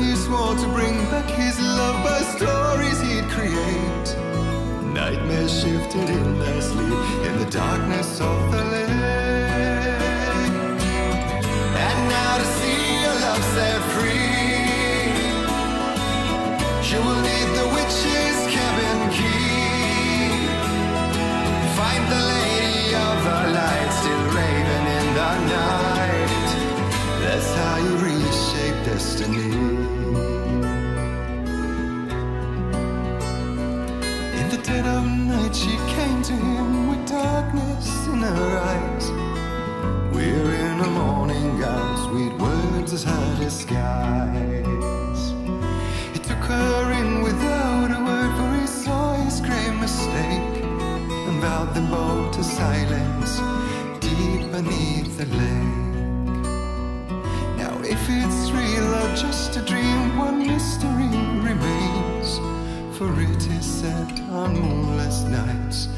And 0.00 0.08
he 0.08 0.16
swore 0.16 0.54
to 0.54 0.68
bring 0.68 0.96
back 1.10 1.28
his 1.28 1.60
love 1.60 2.02
by 2.02 2.22
stories 2.34 2.98
he'd 3.02 3.28
create, 3.28 4.16
nightmares 4.94 5.52
shifted 5.60 6.08
in 6.08 6.38
their 6.38 6.62
sleep 6.62 7.04
in 7.26 7.38
the 7.38 7.44
darkness 7.50 8.18
of 8.18 8.50
the 8.50 8.64
lake. 8.64 8.88
And 11.84 11.98
now 12.08 12.38
to 12.38 12.46
see 12.56 13.02
your 13.04 13.16
love 13.26 13.44
set 13.52 13.80
free, 13.92 14.40
you 16.90 16.98
will 17.04 17.20
need 17.20 17.48
the 17.60 17.66
witch's 17.76 18.38
cabin 18.54 19.00
key. 19.12 20.48
Find 21.76 22.04
the 22.14 22.22
lady 22.32 22.94
of 23.06 23.16
the 23.28 23.40
light 23.58 23.90
still 24.00 24.24
raving 24.38 24.86
in 24.98 25.06
the 25.20 25.32
night. 25.58 26.48
That's 27.20 27.50
how 27.52 27.76
you 27.84 27.92
reshape 27.98 28.78
destiny. 28.86 29.49
darkness 37.10 38.06
in 38.06 38.20
her 38.22 38.58
eyes. 38.72 39.10
We're 40.14 40.54
in 40.54 40.78
a 40.80 40.90
morning 40.90 41.58
gown, 41.58 42.08
sweet 42.08 42.32
words 42.38 42.92
as 42.92 43.02
her 43.02 43.36
disguise. 43.36 45.22
He 46.12 46.20
took 46.20 46.42
her 46.54 46.92
in 46.92 47.22
without 47.22 47.90
a 47.98 48.00
word, 48.04 48.32
for 48.38 48.60
he 48.60 48.66
saw 48.68 49.14
his 49.24 49.40
grave 49.40 49.74
mistake, 49.80 50.62
and 51.26 51.40
vowed 51.40 51.74
them 51.74 51.90
both 51.90 52.30
to 52.36 52.44
silence 52.44 53.32
deep 53.98 54.42
beneath 54.52 55.18
the 55.18 55.26
lake. 55.40 56.38
Now, 57.58 57.74
if 57.82 58.02
it's 58.08 58.52
real 58.52 58.88
or 59.02 59.10
just 59.16 59.56
a 59.56 59.62
dream, 59.62 60.16
one 60.16 60.46
mystery 60.46 61.10
remains, 61.48 62.38
for 62.96 63.10
it 63.20 63.44
is 63.58 63.66
set 63.66 64.20
on 64.30 64.54
moonless 64.60 65.22
nights 65.22 65.88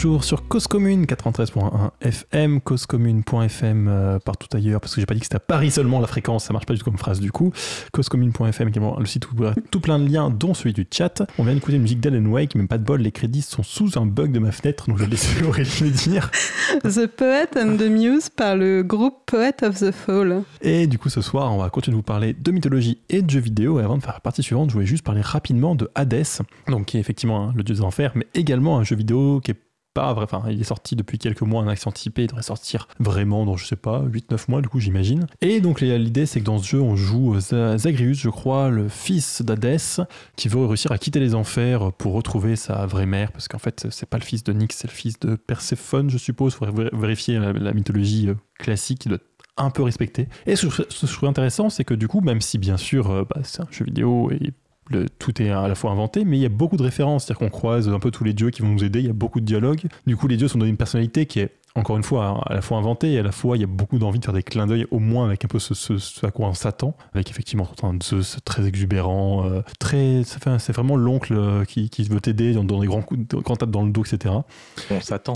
Toujours 0.00 0.24
sur 0.24 0.48
Cause 0.48 0.66
Commune 0.66 1.04
93.1 1.04 1.90
FM, 2.00 2.62
causecommune.fm 2.62 3.86
euh, 3.86 4.18
partout 4.18 4.48
ailleurs, 4.56 4.80
parce 4.80 4.94
que 4.94 5.00
j'ai 5.02 5.04
pas 5.04 5.12
dit 5.12 5.20
que 5.20 5.26
c'était 5.26 5.36
à 5.36 5.40
Paris 5.40 5.70
seulement 5.70 6.00
la 6.00 6.06
fréquence, 6.06 6.44
ça 6.44 6.54
marche 6.54 6.64
pas 6.64 6.72
du 6.72 6.78
tout 6.78 6.86
comme 6.86 6.96
phrase 6.96 7.20
du 7.20 7.30
coup. 7.30 7.52
Causecommune.fm 7.92 8.68
également 8.68 8.98
le 8.98 9.04
site 9.04 9.30
où 9.30 9.34
tout 9.70 9.80
plein 9.80 9.98
de 9.98 10.10
liens, 10.10 10.30
dont 10.30 10.54
celui 10.54 10.72
du 10.72 10.86
chat. 10.90 11.22
On 11.36 11.44
vient 11.44 11.52
d'écouter 11.52 11.76
une 11.76 11.82
musique 11.82 12.00
d'Alan 12.00 12.24
Wake, 12.24 12.54
même 12.54 12.66
pas 12.66 12.78
de 12.78 12.82
bol, 12.82 13.02
les 13.02 13.12
crédits 13.12 13.42
sont 13.42 13.62
sous 13.62 13.98
un 13.98 14.06
bug 14.06 14.32
de 14.32 14.38
ma 14.38 14.52
fenêtre, 14.52 14.86
donc 14.88 14.96
je 14.96 15.04
vais 15.04 15.10
laisser 15.10 15.44
Aurélie 15.46 15.70
le 15.82 15.90
dire. 15.90 16.30
The 16.82 17.06
Poet 17.06 17.50
and 17.58 17.76
the 17.76 17.90
Muse 17.90 18.30
par 18.30 18.56
le 18.56 18.82
groupe 18.82 19.16
Poet 19.26 19.62
of 19.62 19.80
the 19.80 19.90
Fall. 19.90 20.44
Et 20.62 20.86
du 20.86 20.98
coup, 20.98 21.10
ce 21.10 21.20
soir, 21.20 21.52
on 21.52 21.58
va 21.58 21.68
continuer 21.68 21.96
de 21.96 21.98
vous 21.98 22.02
parler 22.02 22.32
de 22.32 22.50
mythologie 22.52 22.96
et 23.10 23.20
de 23.20 23.28
jeux 23.28 23.40
vidéo. 23.40 23.80
Et 23.80 23.82
avant 23.82 23.98
de 23.98 24.02
faire 24.02 24.14
la 24.14 24.20
partie 24.20 24.42
suivante, 24.42 24.70
je 24.70 24.74
voulais 24.74 24.86
juste 24.86 25.04
parler 25.04 25.20
rapidement 25.20 25.74
de 25.74 25.90
Hades, 25.94 26.24
donc 26.68 26.86
qui 26.86 26.96
est 26.96 27.00
effectivement 27.00 27.48
hein, 27.48 27.52
le 27.54 27.62
dieu 27.64 27.74
des 27.74 27.82
enfers, 27.82 28.12
mais 28.14 28.26
également 28.32 28.78
un 28.78 28.84
jeu 28.84 28.96
vidéo 28.96 29.40
qui 29.44 29.50
est 29.50 29.60
pas 29.94 30.12
vrai. 30.12 30.24
Enfin, 30.24 30.42
il 30.50 30.60
est 30.60 30.64
sorti 30.64 30.96
depuis 30.96 31.18
quelques 31.18 31.42
mois, 31.42 31.62
un 31.62 31.68
axe 31.68 31.86
anticipé. 31.86 32.22
Il 32.22 32.26
devrait 32.28 32.42
sortir 32.42 32.88
vraiment 32.98 33.44
dans, 33.44 33.56
je 33.56 33.66
sais 33.66 33.76
pas, 33.76 34.02
8-9 34.02 34.44
mois, 34.48 34.60
du 34.62 34.68
coup, 34.68 34.80
j'imagine. 34.80 35.26
Et 35.40 35.60
donc, 35.60 35.80
l'idée, 35.80 36.26
c'est 36.26 36.40
que 36.40 36.44
dans 36.46 36.58
ce 36.58 36.66
jeu, 36.68 36.80
on 36.80 36.96
joue 36.96 37.36
Z- 37.38 37.76
Zagreus, 37.78 38.14
je 38.14 38.28
crois, 38.28 38.68
le 38.70 38.88
fils 38.88 39.42
d'Hadès, 39.42 40.00
qui 40.36 40.48
veut 40.48 40.64
réussir 40.64 40.92
à 40.92 40.98
quitter 40.98 41.20
les 41.20 41.34
enfers 41.34 41.92
pour 41.92 42.12
retrouver 42.14 42.56
sa 42.56 42.86
vraie 42.86 43.06
mère, 43.06 43.32
parce 43.32 43.48
qu'en 43.48 43.58
fait, 43.58 43.86
c'est 43.90 44.08
pas 44.08 44.18
le 44.18 44.24
fils 44.24 44.44
de 44.44 44.52
Nyx, 44.52 44.76
c'est 44.76 44.88
le 44.88 44.92
fils 44.94 45.18
de 45.20 45.34
Perséphone, 45.36 46.10
je 46.10 46.18
suppose. 46.18 46.54
Faudrait 46.54 46.84
vé- 46.84 46.96
vérifier 46.98 47.38
la, 47.38 47.72
mythologie 47.72 48.28
euh, 48.28 48.34
classique, 48.58 49.04
il 49.06 49.10
doit 49.10 49.18
un 49.56 49.70
peu 49.70 49.82
respecté. 49.82 50.28
Et 50.46 50.56
ce 50.56 50.66
que 50.68 50.84
je 50.88 51.12
trouve 51.12 51.28
intéressant, 51.28 51.68
c'est 51.68 51.84
que 51.84 51.94
du 51.94 52.08
coup, 52.08 52.20
même 52.20 52.40
si 52.40 52.56
bien 52.58 52.76
sûr, 52.76 53.10
euh, 53.10 53.24
bah, 53.28 53.40
c'est 53.44 53.60
un 53.60 53.66
jeu 53.70 53.84
vidéo 53.84 54.30
et 54.30 54.52
le- 54.90 55.08
tout 55.08 55.40
est 55.40 55.50
à 55.50 55.68
la 55.68 55.74
fois 55.74 55.90
inventé, 55.90 56.24
mais 56.24 56.38
il 56.38 56.42
y 56.42 56.46
a 56.46 56.50
beaucoup 56.50 56.76
de 56.76 56.82
références, 56.82 57.24
c'est-à-dire 57.24 57.38
qu'on 57.38 57.50
croise 57.50 57.88
un 57.88 57.98
peu 57.98 58.10
tous 58.10 58.24
les 58.24 58.32
dieux 58.32 58.50
qui 58.50 58.62
vont 58.62 58.68
nous 58.68 58.84
aider, 58.84 59.00
il 59.00 59.06
y 59.06 59.10
a 59.10 59.14
beaucoup 59.14 59.40
de 59.40 59.46
dialogues. 59.46 59.82
Du 60.06 60.16
coup, 60.16 60.28
les 60.28 60.36
dieux 60.36 60.48
sont 60.48 60.58
donnés 60.58 60.70
une 60.70 60.76
personnalité 60.76 61.26
qui 61.26 61.40
est, 61.40 61.52
encore 61.74 61.96
une 61.96 62.02
fois, 62.02 62.42
à 62.46 62.54
la 62.54 62.62
fois 62.62 62.78
inventée 62.78 63.12
et 63.12 63.18
à 63.18 63.22
la 63.22 63.32
fois, 63.32 63.56
il 63.56 63.60
y 63.60 63.64
a 63.64 63.68
beaucoup 63.68 63.98
d'envie 63.98 64.18
de 64.18 64.24
faire 64.24 64.34
des 64.34 64.42
clins 64.42 64.66
d'œil, 64.66 64.86
au 64.90 64.98
moins 64.98 65.26
avec 65.26 65.44
un 65.44 65.48
peu 65.48 65.58
ce, 65.58 66.26
à 66.26 66.30
quoi 66.30 66.48
on 66.48 66.54
s'attend, 66.54 66.94
avec 67.14 67.30
effectivement 67.30 67.68
un 67.82 67.96
Zeus 68.02 68.38
très 68.44 68.66
exubérant, 68.66 69.46
euh, 69.46 69.62
très, 69.78 70.22
c'est 70.24 70.72
vraiment 70.72 70.96
l'oncle 70.96 71.34
euh, 71.34 71.64
qui, 71.64 71.88
veut 72.10 72.20
t'aider 72.20 72.52
dans 72.54 72.64
des 72.64 72.86
grands 72.86 73.02
coups, 73.02 73.20
de, 73.28 73.36
grands 73.36 73.56
tapes 73.56 73.70
dans 73.70 73.84
le 73.84 73.92
dos, 73.92 74.02
etc. 74.04 74.34
On 74.90 75.00
s'attend. 75.00 75.34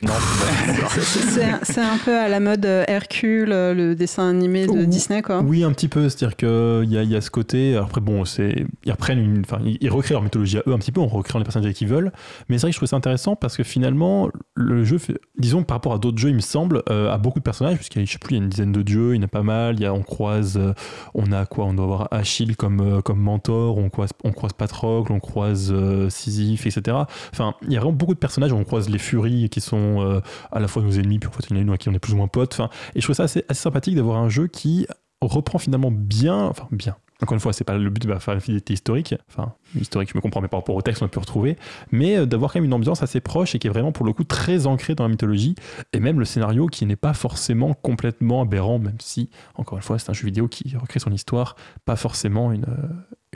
Non, 0.00 0.12
C'est 1.64 1.80
un- 1.80 1.98
peu 2.04 2.16
à 2.16 2.28
la 2.28 2.38
mode 2.38 2.64
euh, 2.64 2.84
Hercule, 2.86 3.50
euh, 3.50 3.74
le 3.74 3.96
dessin 3.96 4.30
animé 4.30 4.64
de 4.66 4.70
Ouh. 4.70 4.86
Disney, 4.86 5.22
quoi. 5.22 5.40
Oui, 5.40 5.64
un 5.64 5.72
petit 5.72 5.88
peu. 5.88 6.08
C'est-à-dire 6.08 6.36
qu'il 6.36 6.92
y 6.92 6.96
a, 6.96 7.02
il 7.02 7.10
y 7.10 7.16
a 7.16 7.20
ce 7.20 7.30
côté. 7.32 7.76
Après, 7.76 8.00
bon, 8.00 8.24
c'est 8.24 8.64
ils 8.84 8.92
reprennent 8.92 9.18
une. 9.18 9.40
Enfin, 9.40 9.58
ils, 9.64 9.90
recréent 9.90 10.14
leur 10.14 10.22
mythologie 10.22 10.58
à 10.58 10.62
eux 10.68 10.72
un 10.72 10.78
petit 10.78 10.92
peu 10.92 11.00
en 11.00 11.08
recréant 11.08 11.40
les 11.40 11.44
personnages 11.44 11.72
qu'ils 11.72 11.88
veulent. 11.88 12.12
Mais 12.48 12.58
c'est 12.58 12.62
vrai 12.62 12.70
que 12.70 12.74
je 12.74 12.78
trouve 12.78 12.88
ça 12.88 12.94
intéressant 12.94 13.34
parce 13.34 13.56
que 13.56 13.64
finalement, 13.64 14.28
le 14.54 14.84
jeu, 14.84 14.98
fait, 14.98 15.18
disons 15.36 15.64
par 15.64 15.78
rapport 15.78 15.94
à 15.94 15.98
d'autres 15.98 16.18
jeux, 16.18 16.28
il 16.28 16.36
me 16.36 16.40
semble, 16.40 16.84
euh, 16.90 17.10
a 17.12 17.18
beaucoup 17.18 17.40
de 17.40 17.44
personnages, 17.44 17.74
puisqu'il 17.74 17.98
y 17.98 18.02
a, 18.02 18.04
je 18.04 18.12
sais 18.12 18.18
plus, 18.18 18.36
il 18.36 18.38
y 18.38 18.40
a 18.40 18.44
une 18.44 18.50
dizaine 18.50 18.70
de 18.70 18.82
dieux, 18.82 19.14
il 19.14 19.16
y 19.16 19.20
en 19.20 19.24
a 19.24 19.28
pas 19.28 19.42
mal. 19.42 19.74
Il 19.74 19.82
y 19.82 19.86
a, 19.86 19.92
on 19.92 20.02
croise. 20.02 20.56
euh, 20.58 20.74
on 21.14 21.32
a 21.32 21.44
quoi 21.44 21.64
On 21.64 21.74
doit 21.74 21.84
avoir 21.86 22.08
Achille 22.12 22.54
comme, 22.54 22.80
euh, 22.80 23.00
comme 23.00 23.18
mentor, 23.18 23.78
on 23.78 23.90
croise, 23.90 24.10
on 24.22 24.30
croise 24.30 24.52
Patrocle, 24.52 25.10
on 25.10 25.18
croise 25.18 25.72
euh, 25.72 26.08
Sisyphe, 26.08 26.66
etc. 26.68 26.98
Enfin, 27.32 27.54
il 27.66 27.72
y 27.72 27.76
a 27.76 27.80
vraiment 27.80 27.96
beaucoup 27.96 28.14
de 28.14 28.20
personnages. 28.20 28.52
On 28.52 28.62
croise 28.62 28.88
les 28.88 28.98
Furies 28.98 29.48
qui 29.48 29.60
sont 29.60 29.87
euh, 29.96 30.20
à 30.52 30.60
la 30.60 30.68
fois 30.68 30.82
nos 30.82 30.92
ennemis, 30.92 31.18
puis 31.18 31.28
en 31.28 31.32
fait, 31.32 31.46
il 31.50 31.56
y 31.56 31.70
à 31.70 31.76
qui 31.76 31.88
on 31.88 31.94
est 31.94 31.98
plus 31.98 32.12
ou 32.12 32.16
moins 32.16 32.28
potes. 32.28 32.60
Et 32.94 33.00
je 33.00 33.06
trouve 33.06 33.16
ça 33.16 33.24
assez, 33.24 33.44
assez 33.48 33.62
sympathique 33.62 33.94
d'avoir 33.94 34.18
un 34.18 34.28
jeu 34.28 34.46
qui 34.46 34.86
reprend 35.20 35.58
finalement 35.58 35.90
bien, 35.90 36.46
enfin 36.46 36.68
bien. 36.70 36.96
Encore 37.20 37.34
une 37.34 37.40
fois, 37.40 37.52
c'est 37.52 37.64
pas 37.64 37.76
le 37.76 37.90
but 37.90 38.06
de 38.06 38.14
faire 38.14 38.34
une 38.34 38.40
fidélité 38.40 38.74
historique, 38.74 39.16
enfin 39.28 39.52
historique, 39.74 40.10
je 40.12 40.16
me 40.16 40.20
comprends, 40.20 40.40
mais 40.40 40.46
par 40.46 40.60
rapport 40.60 40.76
au 40.76 40.82
texte, 40.82 41.02
on 41.02 41.06
a 41.06 41.08
pu 41.08 41.18
retrouver, 41.18 41.56
mais 41.90 42.16
euh, 42.16 42.26
d'avoir 42.26 42.52
quand 42.52 42.60
même 42.60 42.66
une 42.66 42.74
ambiance 42.74 43.02
assez 43.02 43.20
proche 43.20 43.56
et 43.56 43.58
qui 43.58 43.66
est 43.66 43.70
vraiment 43.70 43.90
pour 43.90 44.06
le 44.06 44.12
coup 44.12 44.22
très 44.22 44.68
ancrée 44.68 44.94
dans 44.94 45.02
la 45.02 45.10
mythologie, 45.10 45.56
et 45.92 45.98
même 45.98 46.20
le 46.20 46.24
scénario 46.24 46.68
qui 46.68 46.86
n'est 46.86 46.94
pas 46.94 47.14
forcément 47.14 47.74
complètement 47.74 48.42
aberrant, 48.42 48.78
même 48.78 49.00
si, 49.00 49.30
encore 49.56 49.78
une 49.78 49.82
fois, 49.82 49.98
c'est 49.98 50.10
un 50.10 50.12
jeu 50.12 50.26
vidéo 50.26 50.46
qui 50.46 50.76
recrée 50.76 51.00
son 51.00 51.10
histoire, 51.10 51.56
pas 51.84 51.96
forcément 51.96 52.52
une, 52.52 52.66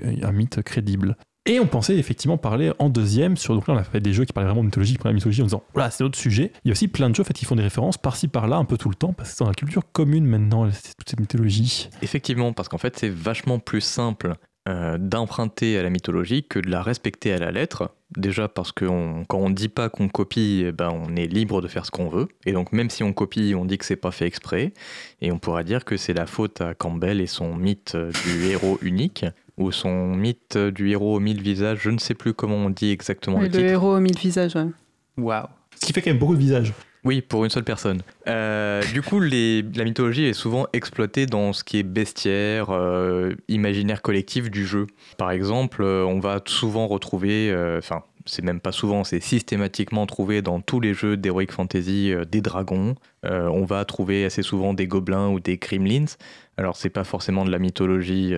euh, 0.05 0.15
un 0.23 0.33
mythe 0.33 0.63
crédible. 0.63 1.17
Et 1.45 1.59
on 1.59 1.67
pensait 1.67 1.97
effectivement 1.97 2.39
parler 2.39 2.71
en 2.79 2.89
deuxième 2.89 3.37
sur. 3.37 3.55
Donc 3.55 3.67
là, 3.67 3.75
on 3.75 3.77
a 3.77 3.83
fait 3.83 4.01
des 4.01 4.13
jeux 4.13 4.25
qui 4.25 4.33
parlaient 4.33 4.49
vraiment 4.49 4.63
de 4.63 4.67
mythologie, 4.67 4.97
de 4.97 5.13
mythologie 5.13 5.43
en 5.43 5.47
disant 5.47 5.65
voilà, 5.75 5.91
c'est 5.91 6.05
notre 6.05 6.19
sujet. 6.19 6.53
Il 6.65 6.69
y 6.69 6.71
a 6.71 6.73
aussi 6.73 6.87
plein 6.87 7.11
de 7.11 7.17
jeux 7.17 7.23
en 7.23 7.25
fait, 7.25 7.35
qui 7.35 7.45
font 7.45 7.57
des 7.57 7.65
références 7.65 7.99
par-ci 7.99 8.29
par-là, 8.29 8.57
un 8.57 8.65
peu 8.65 8.77
tout 8.77 8.89
le 8.89 8.95
temps, 8.95 9.13
parce 9.13 9.31
que 9.31 9.37
c'est 9.37 9.45
dans 9.45 9.51
la 9.51 9.55
culture 9.55 9.83
commune 9.93 10.25
maintenant, 10.25 10.67
toute 10.67 11.09
cette 11.09 11.19
mythologie. 11.19 11.89
Effectivement, 12.01 12.53
parce 12.53 12.69
qu'en 12.69 12.79
fait, 12.79 12.97
c'est 12.97 13.09
vachement 13.09 13.59
plus 13.59 13.81
simple 13.81 14.35
euh, 14.69 14.97
d'emprunter 14.97 15.77
à 15.77 15.83
la 15.83 15.91
mythologie 15.91 16.45
que 16.45 16.61
de 16.61 16.71
la 16.71 16.83
respecter 16.83 17.33
à 17.33 17.39
la 17.39 17.51
lettre. 17.51 17.91
Déjà 18.17 18.47
parce 18.47 18.71
que 18.71 18.85
quand 19.27 19.39
on 19.39 19.51
dit 19.51 19.69
pas 19.69 19.89
qu'on 19.89 20.09
copie, 20.09 20.63
eh 20.65 20.71
ben, 20.71 20.91
on 20.93 21.17
est 21.17 21.27
libre 21.27 21.61
de 21.61 21.67
faire 21.67 21.85
ce 21.85 21.91
qu'on 21.91 22.09
veut. 22.09 22.29
Et 22.47 22.53
donc 22.53 22.71
même 22.71 22.89
si 22.89 23.03
on 23.03 23.13
copie, 23.13 23.55
on 23.57 23.65
dit 23.65 23.77
que 23.77 23.85
c'est 23.85 23.97
pas 23.97 24.13
fait 24.13 24.27
exprès. 24.27 24.73
Et 25.21 25.33
on 25.33 25.41
pourra 25.41 25.65
dire 25.65 25.85
que 25.85 25.97
c'est 25.97 26.13
la 26.13 26.27
faute 26.27 26.61
à 26.61 26.75
Campbell 26.75 27.21
et 27.21 27.27
son 27.27 27.57
mythe 27.57 27.97
euh, 27.97 28.13
du 28.25 28.45
héros 28.45 28.79
unique, 28.83 29.27
ou 29.63 29.73
son 29.73 30.15
mythe 30.15 30.57
du 30.59 30.91
héros 30.91 31.17
aux 31.17 31.21
mille 31.21 31.41
visages, 31.43 31.79
je 31.83 31.91
ne 31.91 31.99
sais 31.99 32.15
plus 32.15 32.35
comment 32.35 32.57
on 32.57 32.71
dit 32.71 32.91
exactement 32.91 33.37
Oui, 33.39 33.45
le 33.45 33.49
le 33.49 33.53
titre. 33.59 33.65
héros 33.71 33.97
aux 33.97 34.01
mille 34.01 34.19
visages, 34.19 34.55
ouais. 34.57 34.67
Waouh. 35.19 35.47
Ce 35.81 35.87
qui 35.87 35.93
fait 35.93 36.03
quand 36.03 36.11
même 36.11 36.19
beaucoup 36.19 36.35
de 36.35 36.41
visages. 36.41 36.73
Oui, 37.05 37.21
pour 37.21 37.43
une 37.45 37.51
seule 37.51 37.65
personne. 37.65 38.01
Euh, 38.29 38.81
du 38.93 39.03
coup, 39.03 39.19
les- 39.19 39.63
la 39.75 39.83
mythologie 39.85 40.25
est 40.27 40.35
souvent 40.35 40.67
exploitée 40.73 41.27
dans 41.27 41.53
ce 41.53 41.65
qui 41.65 41.79
est 41.79 41.83
bestiaire, 41.83 42.67
euh, 42.71 43.33
imaginaire 43.49 44.03
collectif 44.03 44.51
du 44.53 44.65
jeu. 44.65 44.87
Par 45.19 45.33
exemple, 45.33 45.83
euh, 45.83 46.05
on 46.05 46.21
va 46.21 46.41
souvent 46.47 46.87
retrouver, 46.87 47.51
euh, 47.51 47.79
enfin, 47.79 48.05
c'est 48.25 48.45
même 48.45 48.61
pas 48.61 48.71
souvent, 48.71 49.03
c'est 49.03 49.19
systématiquement 49.19 50.07
trouvé 50.07 50.43
dans 50.43 50.61
tous 50.61 50.79
les 50.79 50.95
jeux 50.95 51.17
d'Heroic 51.17 51.51
Fantasy 51.51 52.13
euh, 52.13 52.25
des 52.25 52.41
dragons. 52.41 52.95
Euh, 53.27 53.49
on 53.49 53.65
va 53.65 53.85
trouver 53.85 54.25
assez 54.25 54.43
souvent 54.43 54.73
des 54.73 54.87
gobelins 54.87 55.29
ou 55.29 55.41
des 55.41 55.57
gremlins. 55.57 56.05
Alors, 56.57 56.77
c'est 56.77 56.91
pas 56.91 57.03
forcément 57.03 57.45
de 57.45 57.51
la 57.51 57.59
mythologie 57.59 58.33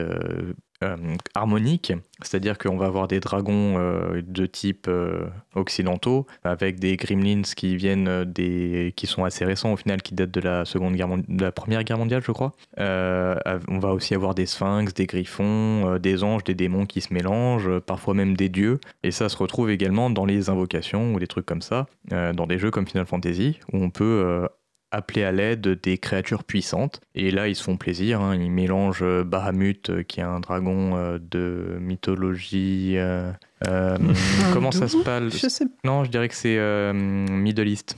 euh, 0.82 0.96
harmoniques, 1.34 1.92
c'est-à-dire 2.20 2.58
qu'on 2.58 2.76
va 2.76 2.86
avoir 2.86 3.06
des 3.06 3.20
dragons 3.20 3.78
euh, 3.78 4.22
de 4.26 4.44
type 4.44 4.86
euh, 4.88 5.26
occidentaux, 5.54 6.26
avec 6.42 6.80
des 6.80 6.96
gremlins 6.96 7.42
qui 7.42 7.76
viennent 7.76 8.24
des, 8.24 8.92
qui 8.96 9.06
sont 9.06 9.24
assez 9.24 9.44
récents 9.44 9.72
au 9.72 9.76
final, 9.76 10.02
qui 10.02 10.14
datent 10.14 10.32
de 10.32 10.40
la 10.40 10.64
seconde 10.64 10.96
guerre, 10.96 11.08
de 11.28 11.44
la 11.44 11.52
première 11.52 11.84
guerre 11.84 11.98
mondiale, 11.98 12.22
je 12.26 12.32
crois. 12.32 12.52
On 12.76 13.78
va 13.78 13.92
aussi 13.92 14.14
avoir 14.14 14.34
des 14.34 14.46
sphinx, 14.46 14.92
des 14.94 15.06
griffons, 15.06 15.96
des 15.98 16.24
anges, 16.24 16.42
des 16.44 16.54
démons 16.54 16.86
qui 16.86 17.00
se 17.00 17.14
mélangent, 17.14 17.78
parfois 17.80 18.14
même 18.14 18.36
des 18.36 18.48
dieux. 18.48 18.80
Et 19.04 19.12
ça 19.12 19.28
se 19.28 19.36
retrouve 19.36 19.70
également 19.70 20.10
dans 20.10 20.24
les 20.24 20.50
invocations 20.50 21.14
ou 21.14 21.20
des 21.20 21.28
trucs 21.28 21.46
comme 21.46 21.62
ça, 21.62 21.86
dans 22.10 22.46
des 22.46 22.58
jeux 22.58 22.70
comme 22.70 22.86
Final 22.86 23.06
Fantasy, 23.06 23.60
où 23.72 23.78
on 23.78 23.90
peut 23.90 24.48
appeler 24.94 25.24
à 25.24 25.32
l'aide 25.32 25.78
des 25.82 25.98
créatures 25.98 26.44
puissantes. 26.44 27.00
Et 27.14 27.30
là, 27.30 27.48
ils 27.48 27.54
se 27.56 27.62
font 27.62 27.76
plaisir. 27.76 28.20
hein. 28.20 28.34
Ils 28.36 28.50
mélangent 28.50 29.02
euh, 29.02 29.24
Bahamut, 29.24 29.90
euh, 29.90 30.02
qui 30.02 30.20
est 30.20 30.24
un 30.24 30.40
dragon 30.40 30.96
euh, 30.96 31.18
de 31.20 31.76
mythologie. 31.80 32.94
euh, 32.96 33.32
euh, 33.68 33.96
comment 34.52 34.70
ça 34.72 34.88
se 34.88 34.96
parle 34.98 35.30
Je 35.30 35.48
sais 35.48 35.66
Non, 35.84 36.04
je 36.04 36.10
dirais 36.10 36.28
que 36.28 36.34
c'est 36.34 36.56
euh, 36.58 36.92
Middle 36.92 37.68
East. 37.68 37.96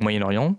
Moyen-Orient, 0.00 0.56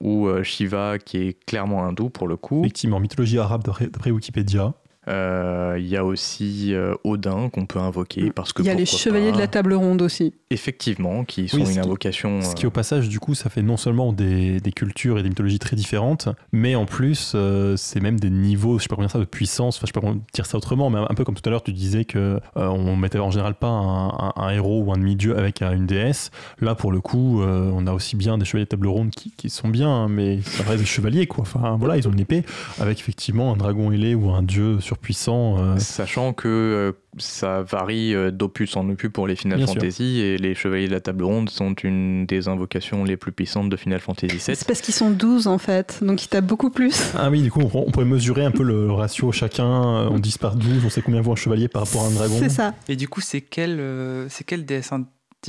ou 0.00 0.26
euh, 0.26 0.42
Shiva 0.42 0.98
qui 0.98 1.18
est 1.18 1.44
clairement 1.46 1.84
hindou 1.86 2.10
pour 2.10 2.26
le 2.26 2.36
coup. 2.36 2.62
Effectivement, 2.62 2.98
mythologie 2.98 3.38
arabe 3.38 3.62
d'après 3.62 4.10
Wikipédia. 4.10 4.74
Euh, 5.08 5.76
Il 5.78 5.86
y 5.86 5.96
a 5.96 6.04
aussi 6.04 6.74
euh, 6.74 6.94
Odin 7.04 7.48
qu'on 7.50 7.66
peut 7.66 7.78
invoquer 7.78 8.30
parce 8.30 8.52
que 8.52 8.62
Il 8.62 8.66
y 8.66 8.70
a 8.70 8.74
les 8.74 8.86
chevaliers 8.86 9.30
pas. 9.30 9.36
de 9.36 9.40
la 9.40 9.46
table 9.46 9.74
ronde 9.74 10.02
aussi. 10.02 10.32
Effectivement, 10.50 11.24
qui 11.24 11.48
sont 11.48 11.58
Oui, 11.58 11.62
une 11.64 11.72
qui- 11.72 11.78
invocation. 11.80 12.40
Ce 12.42 12.54
qui 12.54 12.64
euh, 12.64 12.68
au 12.68 12.70
passage 12.70 13.08
du 13.08 13.20
coup 13.20 13.34
ça 13.34 13.50
fait 13.50 13.62
non 13.62 13.76
seulement 13.76 14.12
des, 14.12 14.60
des 14.60 14.72
cultures 14.72 15.18
et 15.18 15.22
des 15.22 15.28
mythologies 15.28 15.58
très 15.58 15.76
différentes, 15.76 16.28
mais 16.52 16.74
en 16.74 16.86
plus 16.86 17.32
euh, 17.34 17.76
c'est 17.76 18.00
même 18.00 18.18
des 18.18 18.30
niveaux, 18.30 18.78
je 18.78 18.84
sais 18.84 18.88
pas 18.88 18.94
combien 18.96 19.08
ça 19.08 19.18
de 19.18 19.24
puissance, 19.24 19.76
enfin 19.76 19.82
je 19.82 19.88
sais 19.88 19.92
pas 19.92 20.00
comment 20.00 20.20
dire 20.32 20.46
ça 20.46 20.56
autrement, 20.56 20.88
mais 20.90 20.98
un, 20.98 21.14
peu 21.14 21.24
comme 21.24 21.34
tout 21.34 21.42
à 21.46 21.50
l'heure 21.50 21.62
tu 21.62 21.72
disais 21.72 22.04
que 22.04 22.40
euh, 22.56 22.66
on 22.68 22.96
mettait 22.96 23.18
en 23.18 23.30
général 23.30 23.54
pas 23.54 23.68
un, 23.68 24.08
un- 24.08 24.32
un 24.36 24.50
héros 24.50 24.82
ou 24.82 24.92
un 24.92 24.96
demi-dieu 24.98 25.36
avec 25.36 25.62
euh, 25.62 25.72
une 25.72 25.86
déesse. 25.86 26.30
Là 26.60 26.74
pour 26.74 26.90
le 26.92 27.00
coup 27.00 27.42
euh, 27.42 27.70
on 27.74 27.86
a 27.86 27.92
aussi 27.92 28.16
bien 28.16 28.38
des 28.38 28.44
chevaliers 28.44 28.64
de 28.64 28.70
table 28.70 28.86
ronde 28.86 29.10
qui, 29.10 29.32
qui 29.36 29.50
sont 29.50 29.68
bien, 29.68 29.88
hein, 29.90 30.08
mais 30.08 30.40
ça 30.42 30.62
reste 30.64 30.80
des 30.80 30.84
chevaliers 30.86 31.26
quoi. 31.26 31.42
Enfin 31.42 31.76
voilà 31.78 31.96
ils 31.96 32.08
ont 32.08 32.12
une 32.12 32.20
épée 32.20 32.44
avec 32.80 32.98
effectivement 33.00 33.52
un 33.52 33.56
dragon 33.56 33.90
ailé 33.92 34.14
ou 34.14 34.30
un 34.30 34.42
dieu 34.42 34.78
surpuissant. 34.96 35.58
euh, 35.58 35.78
Sachant 35.78 36.32
que 36.32 36.48
euh, 36.48 36.92
ça 37.18 37.62
varie 37.62 38.14
euh, 38.14 38.30
d'opus 38.30 38.76
en 38.76 38.88
opus 38.88 39.10
pour 39.10 39.26
les 39.26 39.36
Final 39.36 39.58
Bien 39.58 39.66
sûr. 39.66 39.74
Fantasy 39.74 40.20
et 40.20 40.38
les 40.38 40.54
Chevaliers 40.54 40.88
de 40.88 40.92
la 40.92 41.00
Table 41.00 41.24
Ronde 41.24 41.50
sont 41.50 41.74
une 41.74 42.26
des 42.26 42.48
invocations 42.48 43.04
les 43.04 43.16
plus 43.16 43.32
puissantes 43.32 43.68
de 43.70 43.76
Final 43.76 44.00
Fantasy 44.00 44.26
VII. 44.36 44.40
C'est 44.40 44.66
parce 44.66 44.80
qu'ils 44.80 44.94
sont 44.94 45.10
12 45.10 45.46
en 45.46 45.58
fait, 45.58 45.98
donc 46.02 46.24
ils 46.24 46.28
tapent 46.28 46.46
beaucoup 46.46 46.70
plus. 46.70 46.96
Ah 47.18 47.30
oui, 47.30 47.42
du 47.42 47.50
coup, 47.50 47.60
on, 47.60 47.70
on 47.86 47.90
pourrait 47.90 48.04
mesurer 48.04 48.44
un 48.44 48.50
peu 48.50 48.62
le 48.62 48.90
ratio 48.92 49.32
chacun. 49.32 49.66
On 50.10 50.18
10 50.18 50.38
par 50.38 50.56
12, 50.56 50.84
on 50.84 50.90
sait 50.90 51.02
combien 51.02 51.20
vaut 51.20 51.32
un 51.32 51.36
chevalier 51.36 51.68
par 51.68 51.84
rapport 51.84 52.04
à 52.04 52.08
un 52.08 52.10
dragon. 52.10 52.36
C'est 52.38 52.48
ça. 52.50 52.74
Et 52.88 52.96
du 52.96 53.08
coup, 53.08 53.20
c'est 53.20 53.40
quelle, 53.40 53.78
euh, 53.80 54.26
c'est 54.28 54.44
quelle 54.44 54.64
déesse 54.64 54.92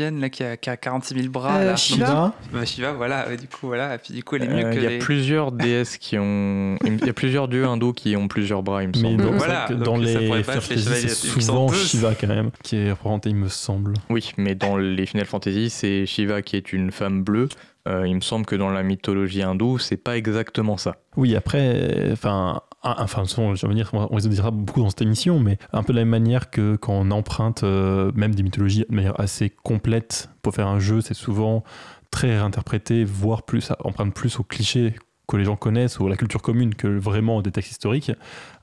indienne 0.04 0.22
là, 0.22 0.30
qui, 0.30 0.44
a, 0.44 0.58
qui 0.58 0.70
a 0.70 0.78
46 0.78 1.16
000 1.16 1.30
bras 1.32 1.58
Euh, 1.58 1.66
là 1.66 1.76
Shiva. 1.76 2.06
Shiva, 2.06 2.34
Bah, 2.54 2.66
Shiva, 2.66 2.92
voilà. 2.94 3.32
Et 3.32 3.38
du 3.38 3.48
coup, 3.48 3.68
voilà. 3.68 3.96
Et 3.96 3.98
puis 3.98 4.14
du 4.14 4.24
coup, 4.24 4.36
elle 4.36 4.44
est 4.44 4.48
mieux 4.48 4.66
Euh, 4.66 4.72
que 4.72 4.78
Il 4.78 4.84
y 4.84 4.86
a 4.86 4.90
les. 4.90 5.00
plusieurs 5.00 5.52
déesses 5.52 5.98
qui 5.98 6.18
ont. 6.18 6.78
Il 6.86 7.06
y 7.06 7.10
a 7.10 7.14
plusieurs 7.14 7.48
dieux 7.48 7.66
hindous 7.66 7.94
qui 7.94 8.16
ont 8.16 8.28
plusieurs 8.28 8.64
bras, 8.64 8.84
il 8.84 8.90
me 8.90 8.94
mais 8.96 9.02
semble. 9.02 9.24
dans, 9.24 9.32
Voilà, 9.34 9.68
donc 9.70 9.84
dans 9.84 9.98
les 9.98 10.16
Final 10.16 10.44
Fantasy, 10.44 10.80
c'est 10.84 11.08
souvent. 11.10 11.68
Shiva 11.72 12.14
quand 12.16 12.28
même 12.28 12.52
qui 12.64 12.76
est 12.78 12.92
représenté, 12.92 13.30
il 13.30 13.36
me 13.36 13.50
semble. 13.50 13.94
Oui, 14.10 14.32
mais 14.38 14.56
dans 14.56 14.78
les 14.78 15.06
Final 15.06 15.26
Fantasy, 15.26 15.70
c'est 15.70 16.06
Shiva 16.06 16.42
qui 16.42 16.56
est 16.56 16.72
une 16.74 16.92
femme 16.92 17.24
bleue. 17.24 17.50
Euh, 17.88 18.06
il 18.06 18.16
me 18.16 18.22
semble 18.22 18.46
que 18.46 18.56
dans 18.58 18.70
la 18.70 18.84
mythologie 18.84 19.42
hindoue, 19.42 19.80
c'est 19.80 19.96
pas 19.96 20.18
exactement 20.18 20.76
ça. 20.76 20.98
Oui, 21.16 21.38
après, 21.38 22.10
enfin, 22.12 22.60
enfin, 22.98 23.22
toute 23.22 23.30
façon, 23.30 23.56
je 23.56 23.66
veux 23.66 23.74
dire, 23.74 23.92
on 23.94 24.18
les 24.18 24.30
dira 24.30 24.52
beaucoup 24.52 24.82
dans 24.82 24.90
cette 24.90 25.02
émission, 25.02 25.40
mais 25.40 25.58
un 25.74 25.84
peu 25.84 25.94
de 25.94 25.98
la 25.98 26.06
même 26.06 26.10
manière 26.10 26.50
que 26.50 26.76
quand 26.76 26.94
on 26.94 27.12
emprunte 27.12 27.64
euh, 27.64 28.12
même 28.16 28.36
des 28.36 28.44
mythologies 28.44 28.86
de 28.90 28.96
manière 28.96 29.20
assez 29.20 29.50
complète 29.50 30.30
pour 30.42 30.54
faire 30.54 30.68
un 30.68 30.80
jeu, 30.80 31.02
c'est 31.02 31.14
souvent 31.14 31.64
très 32.12 32.38
réinterprété, 32.38 33.04
voire 33.04 33.44
plus, 33.44 33.72
emprunte 33.84 34.14
plus 34.14 34.40
aux 34.40 34.44
clichés 34.44 34.96
que 35.28 35.36
les 35.38 35.44
gens 35.44 35.56
connaissent 35.58 36.00
ou 36.00 36.08
la 36.08 36.16
culture 36.16 36.42
commune 36.42 36.74
que 36.74 36.88
vraiment 36.88 37.42
des 37.42 37.52
textes 37.52 37.72
historiques. 37.72 38.12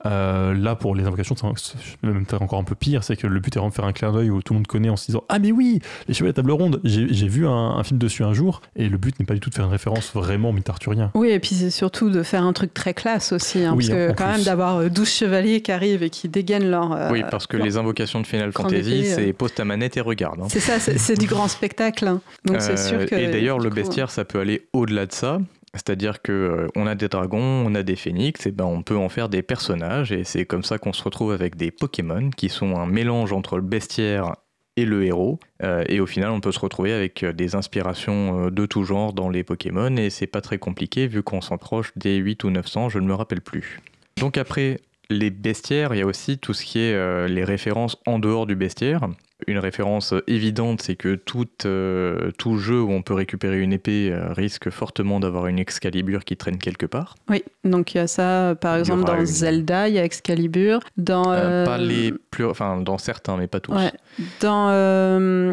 Euh, 0.06 0.52
là, 0.54 0.74
pour 0.74 0.94
les 0.94 1.04
invocations, 1.06 1.34
c'est 1.56 1.74
même 2.02 2.26
peut-être 2.26 2.42
encore 2.42 2.58
un 2.58 2.64
peu 2.64 2.74
pire, 2.74 3.02
c'est 3.04 3.16
que 3.16 3.26
le 3.26 3.40
but 3.40 3.54
est 3.56 3.58
vraiment 3.58 3.70
de 3.70 3.74
faire 3.74 3.84
un 3.86 3.92
clin 3.92 4.12
d'œil 4.12 4.28
où 4.30 4.42
tout 4.42 4.52
le 4.52 4.58
monde 4.58 4.66
connaît 4.66 4.90
en 4.90 4.96
se 4.96 5.06
disant 5.06 5.24
Ah, 5.30 5.38
mais 5.38 5.50
oui, 5.52 5.80
les 6.08 6.14
chevaliers 6.14 6.32
de 6.32 6.36
table 6.36 6.50
ronde, 6.52 6.80
j'ai 6.84 7.06
j'ai 7.12 7.28
vu 7.28 7.46
un, 7.46 7.50
un 7.76 7.82
film 7.84 7.98
dessus 7.98 8.22
un 8.22 8.34
jour, 8.34 8.60
et 8.76 8.88
le 8.88 8.98
but 8.98 9.18
n'est 9.18 9.24
pas 9.26 9.32
du 9.34 9.40
tout 9.40 9.48
de 9.50 9.54
faire 9.54 9.64
une 9.64 9.70
référence 9.70 10.12
vraiment 10.14 10.50
au 10.50 10.52
mythe 10.52 10.68
arthurien. 10.68 11.10
Oui, 11.14 11.30
et 11.30 11.38
puis 11.40 11.54
c'est 11.54 11.70
surtout 11.70 12.10
de 12.10 12.22
faire 12.22 12.44
un 12.44 12.52
truc 12.52 12.74
très 12.74 12.92
classe 12.92 13.32
aussi. 13.32 13.64
hein, 13.64 13.72
Oui, 13.76 13.86
parce 13.88 13.98
que 13.98 14.08
quand 14.12 14.24
plus. 14.26 14.32
même 14.36 14.42
d'avoir 14.44 14.76
euh, 14.76 14.88
12 14.90 15.08
chevaliers 15.08 15.62
qui 15.62 15.72
arrivent 15.72 16.02
et 16.02 16.10
qui 16.10 16.28
dégainent 16.28 16.70
leur... 16.70 16.92
euh, 16.92 17.08
oui, 17.10 17.22
parce 17.30 17.46
que 17.46 17.56
leur- 17.56 17.64
les 17.66 17.76
invocations 17.78 18.20
de 18.20 18.26
Final 18.26 18.52
Fantasy, 18.52 19.04
euh. 19.06 19.14
c'est 19.16 19.32
pose 19.32 19.54
ta 19.54 19.64
manette 19.64 19.96
et 19.96 20.00
regarde. 20.02 20.40
hein. 20.42 20.46
C'est 20.50 20.60
ça, 20.60 20.78
c'est 20.80 21.18
du 21.18 21.26
grand 21.26 21.48
spectacle. 21.48 22.06
hein. 22.08 22.20
Donc 22.44 22.60
c'est 22.60 22.72
Euh, 22.72 22.76
sûr 23.00 23.06
que... 23.06 23.14
et 23.14 23.28
d'ailleurs, 23.28 23.58
le 23.58 23.70
coup, 23.70 23.76
bestiaire, 23.76 24.10
ça 24.10 24.24
peut 24.26 24.40
aller 24.40 24.66
au-delà 24.74 25.06
de 25.06 25.12
ça. 25.12 25.38
C'est-à-dire 25.74 26.22
que 26.22 26.32
euh, 26.32 26.68
on 26.76 26.86
a 26.86 26.94
des 26.94 27.08
dragons, 27.08 27.64
on 27.66 27.74
a 27.74 27.82
des 27.82 27.96
phénix, 27.96 28.46
et 28.46 28.52
ben 28.52 28.64
on 28.64 28.82
peut 28.82 28.96
en 28.96 29.08
faire 29.08 29.28
des 29.28 29.42
personnages, 29.42 30.12
et 30.12 30.24
c'est 30.24 30.46
comme 30.46 30.62
ça 30.62 30.78
qu'on 30.78 30.92
se 30.92 31.02
retrouve 31.02 31.32
avec 31.32 31.56
des 31.56 31.70
Pokémon 31.70 32.30
qui 32.30 32.48
sont 32.48 32.76
un 32.76 32.86
mélange 32.86 33.32
entre 33.32 33.56
le 33.56 33.62
bestiaire 33.62 34.36
et 34.76 34.84
le 34.84 35.04
héros. 35.04 35.40
Euh, 35.62 35.84
et 35.88 36.00
au 36.00 36.06
final, 36.06 36.30
on 36.30 36.40
peut 36.40 36.52
se 36.52 36.60
retrouver 36.60 36.92
avec 36.92 37.22
euh, 37.22 37.32
des 37.32 37.54
inspirations 37.54 38.50
de 38.50 38.66
tout 38.66 38.84
genre 38.84 39.12
dans 39.12 39.28
les 39.28 39.42
Pokémon, 39.42 39.96
et 39.96 40.10
c'est 40.10 40.26
pas 40.26 40.40
très 40.40 40.58
compliqué 40.58 41.08
vu 41.08 41.22
qu'on 41.22 41.40
s'en 41.40 41.58
proche 41.58 41.92
des 41.96 42.16
8 42.16 42.44
ou 42.44 42.50
900, 42.50 42.88
je 42.88 42.98
ne 43.00 43.06
me 43.06 43.14
rappelle 43.14 43.40
plus. 43.40 43.80
Donc 44.18 44.38
après 44.38 44.80
les 45.10 45.30
bestiaires, 45.30 45.92
il 45.94 45.98
y 45.98 46.02
a 46.02 46.06
aussi 46.06 46.38
tout 46.38 46.54
ce 46.54 46.64
qui 46.64 46.78
est 46.78 47.28
les 47.28 47.44
références 47.44 47.98
en 48.06 48.18
dehors 48.18 48.46
du 48.46 48.56
bestiaire. 48.56 49.06
Une 49.48 49.58
référence 49.58 50.14
évidente, 50.28 50.80
c'est 50.80 50.94
que 50.94 51.16
tout, 51.16 51.48
euh, 51.66 52.30
tout 52.38 52.56
jeu 52.56 52.80
où 52.80 52.90
on 52.92 53.02
peut 53.02 53.14
récupérer 53.14 53.60
une 53.60 53.72
épée 53.72 54.10
euh, 54.12 54.32
risque 54.32 54.70
fortement 54.70 55.18
d'avoir 55.18 55.48
une 55.48 55.58
Excalibur 55.58 56.24
qui 56.24 56.36
traîne 56.36 56.56
quelque 56.56 56.86
part. 56.86 57.16
Oui, 57.28 57.42
donc 57.64 57.94
il 57.94 57.98
y 57.98 58.00
a 58.00 58.06
ça, 58.06 58.54
par 58.60 58.76
exemple, 58.76 59.02
dans 59.04 59.18
une- 59.18 59.26
Zelda, 59.26 59.88
il 59.88 59.96
y 59.96 59.98
a 59.98 60.04
Excalibur. 60.04 60.80
Dans, 60.96 61.32
Euh, 61.32 61.66
Pas 61.66 61.78
les 61.78 62.12
plus, 62.30 62.44
enfin 62.46 62.80
dans 62.80 62.96
certains, 62.96 63.36
mais 63.36 63.48
pas 63.48 63.58
tous. 63.60 63.72
Ouais. 63.74 63.92
Dans 64.40 64.70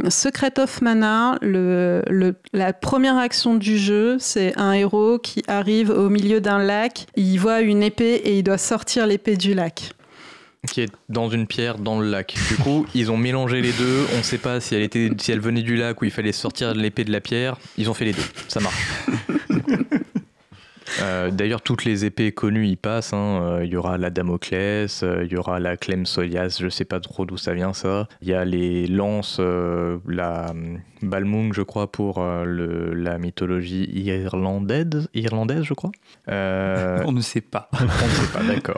Secret 0.09 0.59
of 0.59 0.81
Mana, 0.81 1.37
le, 1.41 2.03
le- 2.07 2.35
la 2.53 2.73
première 2.73 3.17
action 3.17 3.55
du 3.55 3.77
jeu, 3.77 4.17
c'est 4.19 4.57
un 4.59 4.73
héros 4.73 5.17
qui 5.17 5.43
arrive 5.47 5.89
au 5.89 6.09
milieu 6.09 6.39
d'un 6.39 6.59
lac, 6.59 7.07
il 7.15 7.37
voit 7.37 7.61
une 7.61 7.81
épée 7.83 8.13
et 8.23 8.37
il 8.37 8.43
doit 8.43 8.57
sortir 8.59 9.07
l'épée 9.07 9.35
du 9.37 9.53
lac. 9.53 9.91
Qui 10.69 10.81
est 10.81 10.91
dans 11.09 11.27
une 11.27 11.47
pierre 11.47 11.79
dans 11.79 11.99
le 11.99 12.07
lac. 12.09 12.35
Du 12.49 12.55
coup, 12.57 12.85
ils 12.93 13.11
ont 13.11 13.17
mélangé 13.17 13.61
les 13.61 13.71
deux. 13.71 14.05
On 14.13 14.19
ne 14.19 14.21
sait 14.21 14.37
pas 14.37 14.59
si 14.59 14.75
elle 14.75 14.83
était, 14.83 15.09
si 15.17 15.31
elle 15.31 15.39
venait 15.39 15.63
du 15.63 15.75
lac 15.75 15.99
ou 16.01 16.05
il 16.05 16.11
fallait 16.11 16.31
sortir 16.31 16.75
l'épée 16.75 17.03
de 17.03 17.11
la 17.11 17.19
pierre. 17.19 17.57
Ils 17.77 17.89
ont 17.89 17.95
fait 17.95 18.05
les 18.05 18.13
deux. 18.13 18.21
Ça 18.47 18.59
marche. 18.59 18.77
Euh, 21.01 21.31
D'ailleurs, 21.31 21.61
toutes 21.61 21.85
les 21.85 22.05
épées 22.05 22.31
connues 22.31 22.67
y 22.67 22.75
passent. 22.75 23.13
hein. 23.13 23.39
Euh, 23.43 23.61
Il 23.65 23.71
y 23.71 23.75
aura 23.77 23.97
la 23.97 24.09
Damoclès, 24.09 25.03
euh, 25.03 25.23
il 25.25 25.31
y 25.31 25.37
aura 25.37 25.59
la 25.59 25.77
Clem 25.77 26.05
Solias, 26.05 26.57
je 26.61 26.67
sais 26.69 26.85
pas 26.85 26.99
trop 26.99 27.25
d'où 27.25 27.37
ça 27.37 27.53
vient 27.53 27.73
ça. 27.73 28.07
Il 28.21 28.27
y 28.29 28.33
a 28.33 28.43
les 28.45 28.87
lances, 28.87 29.37
euh, 29.39 29.97
la 30.07 30.53
Balmung, 31.01 31.53
je 31.53 31.61
crois, 31.61 31.91
pour 31.91 32.19
euh, 32.19 32.43
le- 32.45 32.93
la 32.93 33.17
mythologie 33.17 33.89
irlandaise, 33.93 35.07
irlandaise 35.13 35.63
je 35.63 35.73
crois. 35.73 35.91
Euh, 36.29 37.01
On 37.05 37.11
ne 37.11 37.21
sait 37.21 37.41
pas. 37.41 37.69
on 37.79 37.83
ne 37.83 37.89
sait 37.89 38.33
pas, 38.33 38.43
d'accord. 38.43 38.77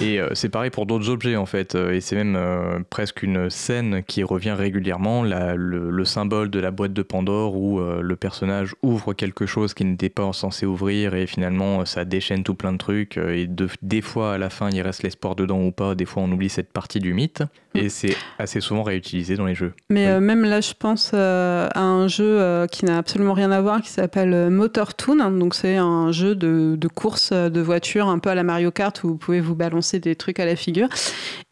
Et 0.00 0.20
euh, 0.20 0.30
c'est 0.34 0.48
pareil 0.48 0.70
pour 0.70 0.86
d'autres 0.86 1.08
objets 1.08 1.36
en 1.36 1.46
fait. 1.46 1.74
Euh, 1.74 1.92
Et 1.94 2.00
c'est 2.00 2.16
même 2.16 2.36
euh, 2.36 2.78
presque 2.90 3.22
une 3.22 3.50
scène 3.50 4.02
qui 4.06 4.22
revient 4.22 4.52
régulièrement, 4.52 5.22
la- 5.22 5.54
le, 5.54 5.90
le 5.90 6.04
symbole 6.04 6.50
de 6.50 6.60
la 6.60 6.70
boîte 6.70 6.92
de 6.92 7.02
Pandore 7.02 7.56
où 7.56 7.80
euh, 7.80 8.00
le 8.02 8.16
personnage 8.16 8.74
ouvre 8.82 9.12
quelque 9.14 9.46
chose 9.46 9.74
qu'il 9.74 9.88
n'était 9.88 10.08
pas 10.08 10.30
censé 10.32 10.66
ouvrir 10.66 11.14
et 11.14 11.26
finalement 11.26 11.53
euh, 11.62 11.84
ça 11.84 12.04
déchaîne 12.04 12.42
tout 12.44 12.54
plein 12.54 12.72
de 12.72 12.78
trucs. 12.78 13.16
euh, 13.18 13.34
Et 13.36 13.46
de- 13.46 13.68
des 13.82 14.00
fois 14.02 14.34
à 14.34 14.38
la 14.38 14.50
fin 14.50 14.70
il 14.70 14.80
reste 14.82 15.02
l'espoir 15.02 15.34
dedans 15.36 15.60
ou 15.62 15.72
pas, 15.72 15.94
des 15.94 16.04
fois 16.04 16.22
on 16.22 16.30
oublie 16.32 16.48
cette 16.48 16.72
partie 16.72 17.00
du 17.00 17.14
mythe. 17.14 17.42
Et 17.84 17.88
c'est 17.88 18.14
assez 18.38 18.60
souvent 18.60 18.82
réutilisé 18.84 19.36
dans 19.36 19.46
les 19.46 19.54
jeux. 19.54 19.72
Mais 19.90 20.06
Oui. 20.06 20.12
euh, 20.12 20.20
même 20.20 20.44
là, 20.44 20.60
je 20.60 20.72
pense 20.78 21.10
euh, 21.12 21.68
à 21.74 21.80
un 21.82 22.06
jeu 22.08 22.24
euh, 22.40 22.66
qui 22.66 22.84
n'a 22.84 22.98
absolument 22.98 23.32
rien 23.32 23.50
à 23.50 23.60
voir, 23.60 23.82
qui 23.82 23.90
s'appelle 23.90 24.48
Motor 24.50 24.94
Toon. 24.94 25.30
Donc, 25.32 25.54
c'est 25.54 25.76
un 25.76 26.12
jeu 26.12 26.34
de, 26.34 26.76
de 26.78 26.88
course 26.88 27.32
de 27.32 27.60
voiture, 27.60 28.08
un 28.08 28.18
peu 28.20 28.30
à 28.30 28.34
la 28.34 28.44
Mario 28.44 28.70
Kart, 28.70 29.02
où 29.02 29.08
vous 29.08 29.16
pouvez 29.16 29.40
vous 29.40 29.54
balancer 29.56 29.98
des 29.98 30.14
trucs 30.14 30.38
à 30.38 30.46
la 30.46 30.56
figure. 30.56 30.88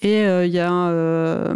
Et 0.01 0.23
il 0.23 0.53
y, 0.53 0.61
a, 0.61 1.53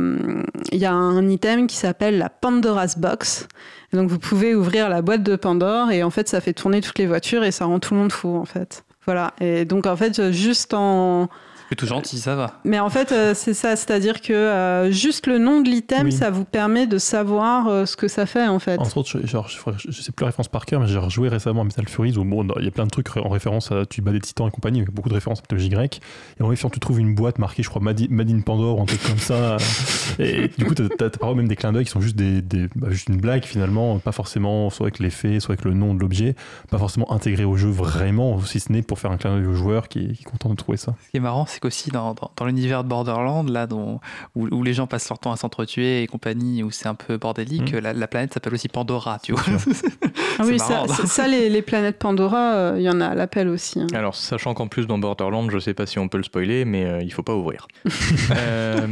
il 0.72 0.78
y 0.78 0.84
a 0.84 0.92
un 0.92 1.28
item 1.28 1.66
qui 1.66 1.76
s'appelle 1.76 2.18
la 2.18 2.28
Pandora's 2.28 2.98
Box. 2.98 3.48
Et 3.92 3.96
donc, 3.96 4.08
vous 4.10 4.18
pouvez 4.18 4.54
ouvrir 4.54 4.88
la 4.88 5.00
boîte 5.02 5.22
de 5.22 5.36
Pandore, 5.36 5.90
et 5.92 6.02
en 6.02 6.10
fait, 6.10 6.28
ça 6.28 6.40
fait 6.40 6.52
tourner 6.52 6.80
toutes 6.80 6.98
les 6.98 7.06
voitures, 7.06 7.44
et 7.44 7.52
ça 7.52 7.66
rend 7.66 7.78
tout 7.78 7.94
le 7.94 8.00
monde 8.00 8.12
fou, 8.12 8.36
en 8.36 8.44
fait. 8.44 8.84
Voilà. 9.04 9.32
Et 9.40 9.64
donc, 9.64 9.86
en 9.86 9.94
fait, 9.96 10.32
juste 10.32 10.74
en 10.74 11.28
C'est 11.68 11.74
tout 11.74 11.86
gentil, 11.86 12.18
ça 12.18 12.36
va. 12.36 12.60
Mais 12.64 12.78
en 12.78 12.90
fait, 12.90 13.10
euh, 13.12 13.32
c'est 13.34 13.54
ça, 13.54 13.74
c'est-à-dire 13.76 14.20
que 14.20 14.32
euh, 14.32 14.90
juste 14.92 15.26
le 15.26 15.38
nom 15.38 15.60
de 15.60 15.68
l'item, 15.68 16.04
Oui. 16.06 16.12
ça 16.12 16.30
vous 16.30 16.44
permet 16.44 16.86
de 16.86 16.98
savoir 16.98 17.66
euh, 17.68 17.86
ce 17.86 17.96
que 17.96 18.06
ça 18.08 18.24
fait 18.26 18.46
en 18.46 18.58
fait. 18.58 18.78
Entre 18.78 18.96
autres, 18.98 19.08
je- 19.20 19.26
genre, 19.26 19.48
je, 19.48 19.58
je, 19.78 19.90
je 19.90 20.02
sais 20.02 20.12
plus 20.12 20.22
la 20.24 20.28
référence 20.28 20.48
par 20.48 20.64
cœur, 20.64 20.80
mais 20.80 20.86
j'ai 20.86 20.98
rejoué 20.98 21.28
récemment 21.28 21.62
à 21.62 21.64
Metal 21.64 21.88
Furies 21.88 22.16
où 22.16 22.24
bon, 22.24 22.46
il 22.58 22.64
y 22.64 22.68
a 22.68 22.70
plein 22.70 22.84
de 22.84 22.90
trucs 22.90 23.16
en 23.16 23.28
référence 23.28 23.72
à 23.72 23.84
tu 23.86 24.00
bats 24.00 24.12
des 24.12 24.20
titans 24.20 24.46
et 24.46 24.50
compagnie, 24.50 24.78
avec 24.80 24.92
beaucoup 24.92 25.08
de 25.08 25.14
références 25.14 25.40
à 25.40 25.42
mythologie 25.42 25.68
grecque. 25.68 26.00
Et 26.38 26.42
en 26.42 26.48
référence, 26.48 26.72
tu 26.72 26.80
trouves 26.80 27.00
une 27.00 27.14
boîte 27.14 27.38
marquée, 27.38 27.62
je 27.64 27.68
crois, 27.68 27.82
Made 27.82 28.00
in- 28.00 28.06
Made 28.10 28.30
in 28.30 28.40
Pandore, 28.40 28.78
ou 28.78 28.82
un 28.82 28.86
truc 28.86 29.02
comme 29.02 29.18
ça. 29.18 29.56
Et 30.18 30.48
du 30.56 30.64
coup, 30.64 30.74
t'as 30.74 30.88
t'as- 30.96 31.10
parfois 31.10 31.34
même 31.36 31.48
des 31.48 31.56
clins 31.56 31.72
d'œil 31.72 31.84
qui 31.84 31.90
sont 31.90 32.00
juste, 32.00 32.16
des, 32.16 32.42
des- 32.42 32.68
bah, 32.76 32.88
juste 32.90 33.08
une 33.08 33.16
blague 33.20 33.44
finalement, 33.44 33.98
pas 33.98 34.12
forcément 34.12 34.70
soit 34.70 34.86
avec 34.86 34.98
l'effet, 35.00 35.40
soit 35.40 35.54
avec 35.54 35.64
le 35.64 35.74
nom 35.74 35.94
de 35.94 36.00
l'objet, 36.00 36.36
pas 36.70 36.78
forcément 36.78 37.12
intégré 37.12 37.44
au 37.44 37.56
jeu 37.56 37.68
vraiment, 37.70 38.40
si 38.42 38.60
ce 38.60 38.72
n'est 38.72 38.82
pour 38.82 38.98
faire 38.98 39.10
un 39.10 39.16
clin 39.16 39.36
d'œil 39.36 39.46
au 39.46 39.54
joueur 39.54 39.88
qui 39.88 39.98
est, 40.00 40.12
qui 40.12 40.22
est 40.22 40.30
content 40.30 40.48
de 40.50 40.54
trouver 40.54 40.78
ça. 40.78 40.94
Ce 41.04 41.10
qui 41.10 41.16
est 41.16 41.20
marrant, 41.20 41.44
c'est 41.56 41.60
qu'aussi 41.60 41.90
dans, 41.90 42.12
dans, 42.12 42.30
dans 42.36 42.44
l'univers 42.44 42.84
de 42.84 42.88
Borderland, 42.90 43.48
là, 43.48 43.66
dont, 43.66 43.98
où, 44.34 44.46
où 44.54 44.62
les 44.62 44.74
gens 44.74 44.86
passent 44.86 45.08
leur 45.08 45.18
temps 45.18 45.32
à 45.32 45.36
s'entretuer 45.36 46.02
et 46.02 46.06
compagnie, 46.06 46.62
où 46.62 46.70
c'est 46.70 46.86
un 46.86 46.94
peu 46.94 47.16
bordélique, 47.16 47.72
Mhm. 47.72 47.78
la, 47.80 47.92
la 47.94 48.06
planète 48.06 48.34
s'appelle 48.34 48.52
aussi 48.52 48.68
Pandora, 48.68 49.18
tu 49.22 49.32
vois. 49.32 49.42
Ah 50.38 50.42
oui, 50.44 50.58
c'est 50.58 50.66
ça, 50.66 50.68
marrant, 50.68 50.88
ça, 50.88 51.06
ça, 51.06 51.26
les, 51.28 51.48
les 51.48 51.62
planètes 51.62 51.98
Pandora, 51.98 52.52
euh, 52.54 52.74
il 52.76 52.82
y 52.82 52.90
en 52.90 53.00
a 53.00 53.06
à 53.06 53.14
l'appel 53.14 53.48
aussi. 53.48 53.80
hein. 53.80 53.86
Alors, 53.94 54.14
sachant 54.14 54.52
qu'en 54.52 54.68
plus 54.68 54.86
dans 54.86 54.98
Borderlands, 54.98 55.48
je 55.48 55.58
sais 55.58 55.72
pas 55.72 55.86
si 55.86 55.98
on 55.98 56.08
peut 56.08 56.18
le 56.18 56.24
spoiler, 56.24 56.66
mais 56.66 56.84
euh, 56.84 57.00
il 57.02 57.10
faut 57.10 57.22
pas 57.22 57.34
ouvrir. 57.34 57.66
Euh, 58.36 58.86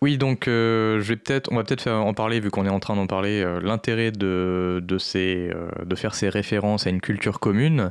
oui, 0.00 0.16
donc 0.18 0.46
euh, 0.46 1.00
je 1.00 1.08
vais 1.08 1.16
peut-être, 1.16 1.48
on 1.52 1.56
va 1.56 1.64
peut-être 1.64 1.90
en 1.90 2.14
parler 2.14 2.38
vu 2.38 2.50
qu'on 2.50 2.64
est 2.64 2.70
en 2.70 2.78
train 2.80 2.94
d'en 2.94 3.06
parler. 3.08 3.42
euh, 3.42 3.60
L'intérêt 3.60 4.12
de, 4.12 4.80
de, 4.86 4.98
ces, 4.98 5.50
euh, 5.52 5.68
de 5.84 5.94
faire 5.96 6.14
ces 6.14 6.28
références 6.28 6.86
à 6.86 6.90
une 6.90 7.00
culture 7.00 7.40
commune, 7.40 7.90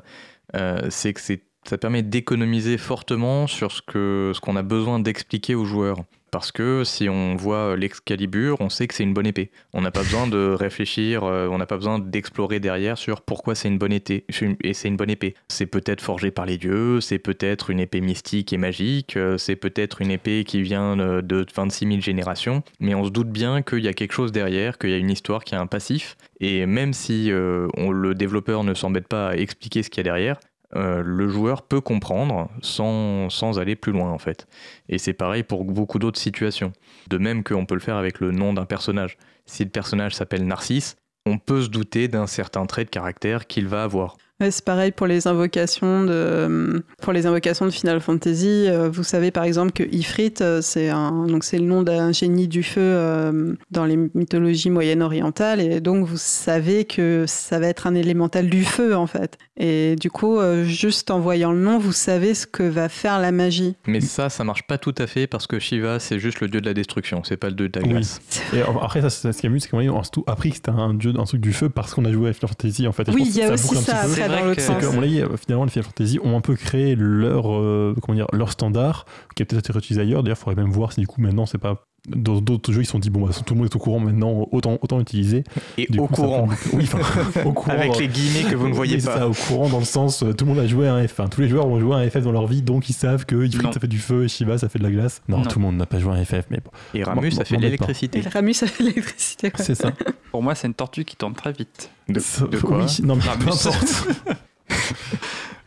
euh, 0.55 0.79
c'est 0.89 1.11
que 1.13 1.19
c'est, 1.19 1.41
ça 1.67 1.77
permet 1.77 2.03
d'économiser 2.03 2.77
fortement 2.77 3.47
sur 3.47 3.71
ce 3.71 3.81
que 3.81 4.31
ce 4.33 4.39
qu'on 4.39 4.55
a 4.55 4.63
besoin 4.63 4.99
d'expliquer 4.99 5.55
aux 5.55 5.65
joueurs. 5.65 5.97
Parce 6.31 6.51
que 6.51 6.83
si 6.83 7.07
on 7.07 7.35
voit 7.35 7.77
l'Excalibur, 7.77 8.57
on 8.59 8.69
sait 8.69 8.87
que 8.87 8.93
c'est 8.93 9.03
une 9.03 9.13
bonne 9.13 9.27
épée. 9.27 9.49
On 9.73 9.81
n'a 9.81 9.91
pas 9.91 10.01
besoin 10.01 10.27
de 10.27 10.49
réfléchir, 10.49 11.23
euh, 11.23 11.47
on 11.47 11.57
n'a 11.57 11.65
pas 11.65 11.77
besoin 11.77 11.99
d'explorer 11.99 12.59
derrière 12.59 12.97
sur 12.97 13.21
pourquoi 13.21 13.55
c'est 13.55 13.69
une 13.69 13.77
bonne 13.77 13.93
épée. 13.93 14.25
Et 14.61 14.73
c'est 14.73 14.89
une 14.89 14.97
bonne 14.97 15.09
épée. 15.09 15.35
C'est 15.47 15.65
peut-être 15.65 16.01
forgé 16.01 16.29
par 16.29 16.45
les 16.45 16.57
dieux, 16.57 16.99
c'est 16.99 17.19
peut-être 17.19 17.69
une 17.69 17.79
épée 17.79 18.01
mystique 18.01 18.51
et 18.51 18.57
magique, 18.57 19.15
euh, 19.15 19.37
c'est 19.37 19.55
peut-être 19.55 20.01
une 20.01 20.11
épée 20.11 20.43
qui 20.43 20.61
vient 20.61 20.99
euh, 20.99 21.21
de 21.21 21.45
26 21.55 21.87
000 21.87 22.01
générations, 22.01 22.61
mais 22.81 22.93
on 22.93 23.05
se 23.05 23.09
doute 23.09 23.29
bien 23.29 23.61
qu'il 23.61 23.79
y 23.79 23.87
a 23.87 23.93
quelque 23.93 24.13
chose 24.13 24.33
derrière, 24.33 24.77
qu'il 24.77 24.89
y 24.89 24.93
a 24.93 24.97
une 24.97 25.09
histoire, 25.09 25.45
qu'il 25.45 25.55
y 25.55 25.57
a 25.57 25.61
un 25.61 25.67
passif. 25.67 26.17
Et 26.41 26.65
même 26.65 26.93
si 26.93 27.29
le 27.29 28.11
développeur 28.13 28.63
ne 28.63 28.75
s'embête 28.75 29.07
pas 29.07 29.29
à 29.29 29.35
expliquer 29.35 29.81
ce 29.81 29.89
qu'il 29.89 29.97
y 29.97 30.01
a 30.01 30.03
derrière, 30.03 30.39
euh, 30.75 31.01
le 31.01 31.29
joueur 31.29 31.61
peut 31.61 31.79
comprendre 31.79 32.49
sans, 32.61 33.29
sans 33.29 33.59
aller 33.59 33.75
plus 33.75 33.93
loin 33.93 34.11
en 34.11 34.17
fait. 34.17 34.47
Et 34.89 34.97
c'est 34.97 35.13
pareil 35.13 35.43
pour 35.43 35.63
beaucoup 35.63 35.99
d'autres 35.99 36.19
situations. 36.19 36.73
De 37.09 37.17
même 37.17 37.43
qu'on 37.43 37.65
peut 37.65 37.75
le 37.75 37.81
faire 37.81 37.95
avec 37.95 38.19
le 38.19 38.31
nom 38.31 38.53
d'un 38.53 38.65
personnage. 38.65 39.17
Si 39.45 39.63
le 39.63 39.69
personnage 39.69 40.13
s'appelle 40.13 40.45
Narcisse, 40.45 40.97
on 41.25 41.37
peut 41.37 41.61
se 41.61 41.69
douter 41.69 42.07
d'un 42.07 42.27
certain 42.27 42.65
trait 42.65 42.85
de 42.85 42.89
caractère 42.89 43.47
qu'il 43.47 43.67
va 43.67 43.83
avoir. 43.83 44.17
Ouais, 44.39 44.51
c'est 44.51 44.63
pareil 44.63 44.91
pour 44.91 45.07
les 45.07 45.27
invocations 45.27 46.03
de 46.03 46.83
pour 47.01 47.11
les 47.11 47.25
invocations 47.25 47.65
de 47.65 47.71
Final 47.71 47.99
Fantasy. 47.99 48.65
euh, 48.67 48.87
vous 48.89 49.03
savez 49.03 49.31
par 49.31 49.43
exemple 49.43 49.71
que 49.71 49.83
Ifrit, 49.91 50.33
euh, 50.41 50.61
c'est 50.61 50.89
un 50.89 51.25
donc 51.25 51.43
c'est 51.43 51.57
le 51.57 51.65
nom 51.65 51.81
d'un 51.81 52.11
génie 52.11 52.47
du 52.47 52.61
feu 52.61 52.81
euh, 52.81 53.53
dans 53.71 53.85
les 53.85 53.97
mythologies 54.13 54.69
moyen-orientales 54.69 55.59
et 55.59 55.81
donc 55.81 56.05
vous 56.05 56.17
savez 56.17 56.85
que 56.85 57.25
ça 57.27 57.57
va 57.59 57.67
être 57.67 57.87
un 57.87 57.95
élémental 57.95 58.47
du 58.49 58.63
feu 58.63 58.95
en 58.95 59.07
fait. 59.07 59.37
Et 59.59 59.95
du 59.95 60.11
coup, 60.11 60.37
euh, 60.39 60.63
juste 60.63 61.09
en 61.09 61.19
voyant 61.19 61.51
le 61.51 61.59
nom, 61.59 61.79
vous 61.79 61.91
savez 61.91 62.35
ce 62.35 62.45
que 62.45 62.61
va 62.61 62.89
faire 62.89 63.19
la 63.19 63.31
magie. 63.31 63.75
Mais 63.87 64.01
ça, 64.01 64.29
ça 64.29 64.43
marche 64.43 64.67
pas 64.67 64.77
tout 64.77 64.93
à 64.99 65.07
fait 65.07 65.25
parce 65.25 65.47
que 65.47 65.57
Shiva, 65.57 65.97
c'est 65.99 66.19
juste 66.19 66.41
le 66.41 66.47
dieu 66.47 66.61
de 66.61 66.67
la 66.67 66.75
destruction, 66.75 67.23
c'est 67.23 67.37
pas 67.37 67.47
le 67.49 67.55
dieu 67.55 67.69
de 67.69 67.79
la 67.79 67.85
Oui. 67.87 67.93
glace. 67.93 68.21
Et 68.53 68.61
après, 68.61 69.01
ça, 69.01 69.09
ce 69.09 69.29
qui 69.35 69.47
est 69.47 69.49
amusant, 69.49 69.63
c'est 69.65 69.69
qu'on 69.71 69.99
a 69.99 70.03
tout 70.03 70.23
appris 70.27 70.51
que 70.51 70.57
c'était 70.57 70.69
un, 70.69 70.93
dieu, 70.93 71.11
un 71.17 71.23
truc 71.23 71.41
du 71.41 71.53
feu 71.53 71.69
parce 71.69 71.95
qu'on 71.95 72.05
a 72.05 72.11
joué 72.11 72.29
à 72.29 72.33
Final 72.33 72.49
Fantasy 72.49 72.87
en 72.87 72.91
fait. 72.91 73.09
Et 73.09 73.11
Oui, 73.11 73.23
il 73.25 73.35
y 73.35 73.41
a 73.41 73.51
aussi 73.51 73.75
ça 73.77 74.03
C'est 74.27 74.39
dans 74.39 74.45
l'autre 74.45 74.61
sens. 74.61 74.83
euh, 75.21 75.37
finalement, 75.37 75.65
les 75.65 75.71
Final 75.71 75.85
Fantasy 75.85 76.19
ont 76.23 76.37
un 76.37 76.41
peu 76.41 76.55
créé 76.55 76.95
leur, 76.95 77.51
euh, 77.53 77.95
comment 78.01 78.15
dire, 78.15 78.27
leur 78.33 78.51
standard, 78.51 79.05
qui 79.35 79.43
a 79.43 79.45
peut-être 79.45 79.59
été 79.59 79.73
réutilisé 79.73 80.01
ailleurs. 80.01 80.23
D'ailleurs, 80.23 80.37
il 80.37 80.43
faudrait 80.43 80.61
même 80.61 80.71
voir 80.71 80.93
si 80.93 80.99
du 81.01 81.07
coup, 81.07 81.21
maintenant, 81.21 81.45
c'est 81.45 81.57
pas. 81.57 81.85
Dans 82.07 82.39
d'autres 82.39 82.71
jeux, 82.71 82.81
ils 82.81 82.85
se 82.85 82.91
sont 82.93 82.99
dit, 82.99 83.09
bon, 83.09 83.25
bah, 83.27 83.33
tout 83.45 83.53
le 83.53 83.59
monde 83.59 83.69
est 83.69 83.75
au 83.75 83.79
courant 83.79 83.99
maintenant, 83.99 84.47
autant, 84.51 84.77
autant 84.81 84.97
l'utiliser. 84.97 85.43
Et 85.77 85.87
Du 85.89 85.99
au 85.99 86.07
coup, 86.07 86.15
ça 86.15 86.21
courant, 86.21 86.47
prend- 86.47 86.55
Oui, 86.77 86.89
enfin, 86.91 87.41
au 87.45 87.51
courant. 87.51 87.71
avec 87.73 87.97
les 87.97 88.07
guillemets 88.07 88.49
que 88.49 88.55
vous 88.55 88.69
ne 88.69 88.73
voyez 88.73 88.95
pas. 88.97 89.17
ça, 89.17 89.27
au 89.27 89.33
courant 89.33 89.67
dans 89.67 89.79
le 89.79 89.85
sens, 89.85 90.23
euh, 90.23 90.31
tout 90.33 90.45
le 90.45 90.51
monde 90.53 90.59
a 90.63 90.67
joué 90.67 90.87
à 90.87 90.93
un 90.93 91.05
F. 91.07 91.11
Enfin, 91.19 91.27
tous 91.27 91.41
les 91.41 91.49
joueurs 91.49 91.67
ont 91.67 91.79
joué 91.79 91.95
à 91.95 91.97
un 91.99 92.09
FF 92.09 92.21
dans 92.23 92.31
leur 92.31 92.47
vie, 92.47 92.61
donc 92.61 92.89
ils 92.89 92.93
savent 92.93 93.25
que 93.25 93.45
Ifrit 93.45 93.67
ça 93.73 93.79
fait 93.79 93.87
du 93.87 93.99
feu 93.99 94.23
et 94.23 94.27
Shiva 94.29 94.57
ça 94.57 94.69
fait 94.69 94.79
de 94.79 94.83
la 94.83 94.91
glace. 94.91 95.21
Non, 95.27 95.39
Non. 95.39 95.43
tout 95.45 95.59
le 95.59 95.65
monde 95.65 95.75
n'a 95.77 95.85
pas 95.85 95.99
joué 95.99 96.11
à 96.13 96.15
un 96.15 96.23
FF, 96.23 96.45
mais 96.49 96.59
bon, 96.63 96.71
Et 96.93 97.03
Ramus, 97.03 97.31
ça 97.31 97.43
fait 97.43 97.57
de 97.57 97.61
l'électricité. 97.61 98.19
Et 98.19 98.21
le 98.21 98.29
Ramus 98.29 98.55
avec 98.61 98.79
l'électricité. 98.79 99.51
quoi. 99.51 99.65
c'est 99.65 99.75
ça. 99.75 99.91
Pour 100.31 100.41
moi, 100.41 100.55
c'est 100.55 100.67
une 100.67 100.73
tortue 100.75 101.03
qui 101.03 101.15
tourne 101.17 101.33
très 101.33 101.51
vite. 101.51 101.89
De, 102.07 102.19
Ça- 102.19 102.47
de 102.47 102.57
quoi 102.57 102.85
oui, 102.85 102.97
non, 103.03 103.15
mais 103.15 103.21
peu 103.23 103.29
Ramus. 103.29 103.67
importe. 103.67 104.07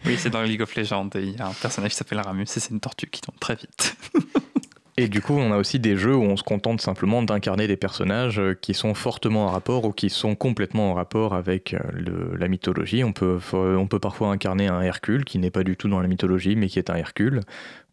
Oui, 0.07 0.16
c'est 0.18 0.31
dans 0.31 0.40
League 0.42 0.62
of 0.62 0.74
Legends. 0.76 1.11
et 1.14 1.20
Il 1.20 1.37
y 1.37 1.40
a 1.40 1.46
un 1.48 1.53
personnage 1.53 1.90
qui 1.90 1.96
s'appelle 1.98 2.20
Ramus 2.20 2.44
et 2.44 2.46
c'est 2.61 2.70
une 2.70 2.81
tortue 2.81 3.07
qui 3.11 3.20
tourne 3.20 3.37
très 3.38 3.55
vite. 3.55 3.96
Et 5.01 5.09
du 5.09 5.21
coup, 5.23 5.35
on 5.35 5.51
a 5.53 5.57
aussi 5.57 5.79
des 5.79 5.97
jeux 5.97 6.15
où 6.15 6.23
on 6.23 6.37
se 6.37 6.43
contente 6.43 6.81
simplement 6.81 7.23
d'incarner 7.23 7.67
des 7.67 7.77
personnages 7.77 8.39
euh, 8.39 8.55
qui 8.61 8.75
sont 8.75 8.95
fortement 8.95 9.47
en 9.47 9.49
rapport 9.51 9.85
ou 9.85 9.93
qui 9.93 10.11
sont 10.11 10.35
complètement 10.35 10.91
en 10.91 10.95
rapport 10.95 11.35
avec 11.35 11.75
euh, 11.75 11.79
le- 11.93 12.37
la 12.39 12.49
mythologie. 12.49 13.03
On 13.05 13.13
peut, 13.13 13.39
on 13.53 13.87
peut 13.87 13.99
parfois 13.99 14.29
incarner 14.31 14.69
un 14.69 14.83
Hercule 14.83 15.25
qui 15.25 15.39
n'est 15.39 15.51
pas 15.51 15.65
du 15.65 15.77
tout 15.77 15.89
dans 15.89 16.01
la 16.01 16.09
mythologie, 16.09 16.57
mais 16.57 16.69
qui 16.69 16.79
est 16.79 16.91
un 16.91 16.97
Hercule. 16.97 17.41